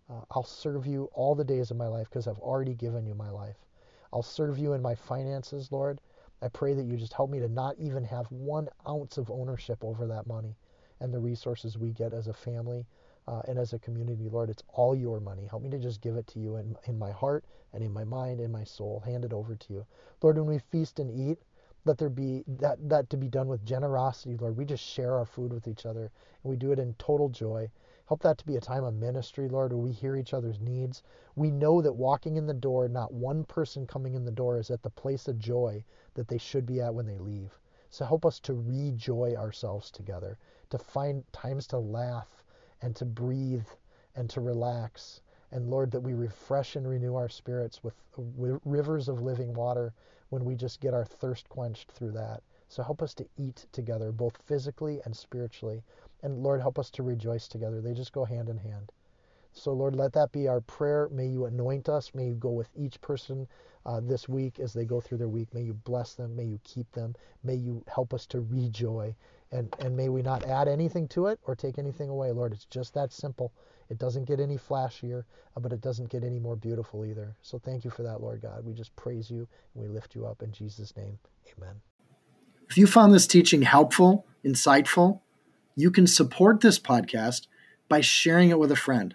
Uh, 0.09 0.21
I'll 0.31 0.45
serve 0.45 0.87
you 0.87 1.11
all 1.13 1.35
the 1.35 1.45
days 1.45 1.71
of 1.71 1.77
my 1.77 1.89
life 1.89 2.09
because 2.09 2.27
I've 2.27 2.39
already 2.39 2.75
given 2.75 3.07
you 3.07 3.15
my 3.15 3.31
life. 3.31 3.57
I'll 4.13 4.23
serve 4.23 4.59
you 4.59 4.75
in 4.75 4.83
my 4.83 4.95
finances, 4.95 5.73
Lord. 5.73 6.01
I 6.43 6.49
pray 6.49 6.75
that 6.75 6.85
you 6.85 6.97
just 6.97 7.15
help 7.15 7.31
me 7.31 7.41
to 7.41 7.49
not 7.49 7.77
even 7.79 8.05
have 8.05 8.31
one 8.31 8.69
ounce 8.87 9.19
of 9.19 9.31
ownership 9.31 9.83
over 9.83 10.07
that 10.07 10.27
money 10.27 10.57
and 11.05 11.13
the 11.13 11.19
resources 11.19 11.77
we 11.77 11.93
get 11.93 12.15
as 12.15 12.29
a 12.29 12.33
family 12.33 12.87
uh, 13.29 13.43
and 13.47 13.59
as 13.59 13.75
a 13.75 13.79
community, 13.79 14.29
Lord. 14.31 14.49
It's 14.49 14.63
all 14.71 14.97
your 14.97 15.21
money. 15.21 15.47
Help 15.47 15.63
me 15.63 15.69
to 15.71 15.79
just 15.79 16.01
give 16.01 16.17
it 16.17 16.27
to 16.29 16.39
you 16.39 16.57
in, 16.57 16.75
in 16.87 16.99
my 16.99 17.13
heart 17.13 17.45
and 17.75 17.85
in 17.85 17.93
my 17.93 18.05
mind 18.05 18.41
and 18.41 18.51
my 18.51 18.65
soul. 18.65 19.03
Hand 19.05 19.25
it 19.25 19.33
over 19.33 19.55
to 19.55 19.73
you. 19.73 19.87
Lord, 20.23 20.39
when 20.39 20.47
we 20.47 20.59
feast 20.59 20.99
and 20.99 21.11
eat, 21.11 21.39
let 21.85 21.99
there 21.99 22.09
be 22.09 22.43
that, 22.49 22.89
that 22.89 23.11
to 23.11 23.19
be 23.19 23.29
done 23.29 23.49
with 23.49 23.67
generosity, 23.67 24.39
Lord. 24.39 24.57
We 24.57 24.65
just 24.65 24.83
share 24.83 25.15
our 25.15 25.27
food 25.27 25.53
with 25.53 25.69
each 25.69 25.85
other 25.85 26.11
and 26.43 26.51
we 26.51 26.57
do 26.57 26.73
it 26.73 26.79
in 26.79 26.95
total 26.95 27.29
joy. 27.29 27.71
Help 28.09 28.23
that 28.23 28.39
to 28.39 28.47
be 28.47 28.57
a 28.57 28.61
time 28.61 28.85
of 28.85 28.95
ministry, 28.95 29.49
Lord, 29.49 29.73
where 29.73 29.83
we 29.83 29.93
hear 29.93 30.17
each 30.17 30.33
other's 30.33 30.61
needs. 30.61 31.03
We 31.37 31.51
know 31.51 31.83
that 31.83 31.93
walking 31.93 32.37
in 32.37 32.47
the 32.47 32.55
door, 32.55 32.89
not 32.89 33.13
one 33.13 33.45
person 33.45 33.87
coming 33.87 34.15
in 34.15 34.25
the 34.25 34.31
door 34.31 34.59
is 34.59 34.71
at 34.71 34.83
the 34.83 34.91
place 34.91 35.29
of 35.29 35.39
joy 35.39 35.85
that 36.15 36.29
they 36.29 36.39
should 36.39 36.65
be 36.65 36.81
at 36.81 36.95
when 36.95 37.07
they 37.07 37.19
leave. 37.19 37.59
So 37.95 38.05
help 38.05 38.27
us 38.27 38.41
to 38.41 38.55
rejoy 38.55 39.37
ourselves 39.37 39.89
together 39.93 40.37
to 40.71 40.79
find 40.79 41.23
times 41.33 41.69
to 41.69 41.79
laugh 41.79 42.43
and 42.83 42.97
to 42.97 43.05
breathe 43.05 43.69
and 44.17 44.29
to 44.31 44.41
relax. 44.41 45.23
And 45.53 45.71
Lord, 45.71 45.93
that 45.93 46.01
we 46.01 46.13
refresh 46.13 46.75
and 46.75 46.89
renew 46.89 47.15
our 47.15 47.29
spirits 47.29 47.85
with, 47.85 47.95
with 48.17 48.61
rivers 48.65 49.09
of 49.09 49.23
living 49.23 49.55
water 49.55 49.95
when 50.31 50.45
we 50.45 50.57
just 50.57 50.81
get 50.81 50.93
our 50.93 51.05
thirst 51.05 51.49
quenched 51.49 51.93
through 51.93 52.11
that. 52.11 52.43
So 52.67 52.83
help 52.83 53.01
us 53.01 53.15
to 53.15 53.29
eat 53.37 53.65
together, 53.71 54.11
both 54.11 54.39
physically 54.39 55.01
and 55.05 55.17
spiritually. 55.17 55.85
And 56.25 56.43
Lord, 56.43 56.61
help 56.61 56.81
us 56.81 56.91
to 56.91 57.05
rejoice 57.05 57.47
together. 57.47 57.81
They 57.81 57.95
just 57.95 58.13
go 58.13 58.25
hand 58.25 58.49
in 58.49 58.59
hand. 58.59 58.91
So, 59.55 59.73
Lord, 59.73 59.95
let 59.95 60.13
that 60.15 60.33
be 60.33 60.49
our 60.49 60.61
prayer. 60.61 61.09
May 61.13 61.27
you 61.27 61.47
anoint 61.47 61.89
us. 61.89 62.11
May 62.13 62.27
you 62.27 62.35
go 62.35 62.51
with 62.51 62.69
each 62.77 63.01
person 63.01 63.47
uh, 63.87 64.01
this 64.01 64.29
week 64.29 64.59
as 64.59 64.73
they 64.73 64.85
go 64.85 65.01
through 65.01 65.19
their 65.19 65.29
week. 65.29 65.55
May 65.55 65.63
you 65.63 65.75
bless 65.75 66.15
them. 66.15 66.35
May 66.35 66.45
you 66.45 66.59
keep 66.65 66.91
them. 66.93 67.15
May 67.45 67.55
you 67.55 67.85
help 67.87 68.13
us 68.13 68.27
to 68.27 68.41
rejoy. 68.41 69.15
And, 69.53 69.75
and 69.79 69.97
may 69.97 70.09
we 70.09 70.23
not 70.23 70.45
add 70.45 70.67
anything 70.67 71.07
to 71.09 71.27
it 71.27 71.39
or 71.45 71.55
take 71.55 71.79
anything 71.79 72.09
away, 72.11 72.33
Lord. 72.33 72.53
It's 72.53 72.65
just 72.65 72.95
that 72.95 73.13
simple. 73.13 73.53
It 73.89 73.99
doesn't 73.99 74.25
get 74.25 74.41
any 74.41 74.57
flashier, 74.57 75.25
uh, 75.57 75.61
but 75.61 75.73
it 75.73 75.81
doesn't 75.81 76.11
get 76.11 76.25
any 76.25 76.41
more 76.41 76.57
beautiful 76.57 77.05
either. 77.05 77.37
So 77.41 77.59
thank 77.59 77.85
you 77.85 77.91
for 77.91 78.03
that, 78.03 78.21
Lord 78.21 78.43
God. 78.43 78.65
We 78.65 78.73
just 78.73 78.97
praise 78.97 79.31
you 79.31 79.47
and 79.75 79.85
we 79.85 79.89
lift 79.89 80.17
you 80.17 80.27
up 80.27 80.43
in 80.43 80.51
Jesus' 80.51 80.97
name. 80.97 81.19
Amen. 81.57 81.81
If 82.69 82.77
you 82.77 82.89
found 82.89 83.15
this 83.15 83.29
teaching 83.29 83.63
helpful, 83.63 84.27
insightful, 84.45 85.21
you 85.77 85.91
can 85.91 86.07
support 86.07 86.61
this 86.61 86.79
podcast 86.79 87.47
by 87.89 88.01
sharing 88.01 88.51
it 88.51 88.59
with 88.59 88.73
a 88.73 88.77
friend. 88.77 89.15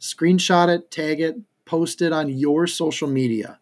Screenshot 0.00 0.68
it, 0.68 0.90
tag 0.90 1.20
it, 1.20 1.36
post 1.64 2.02
it 2.02 2.12
on 2.12 2.28
your 2.28 2.66
social 2.66 3.08
media. 3.08 3.58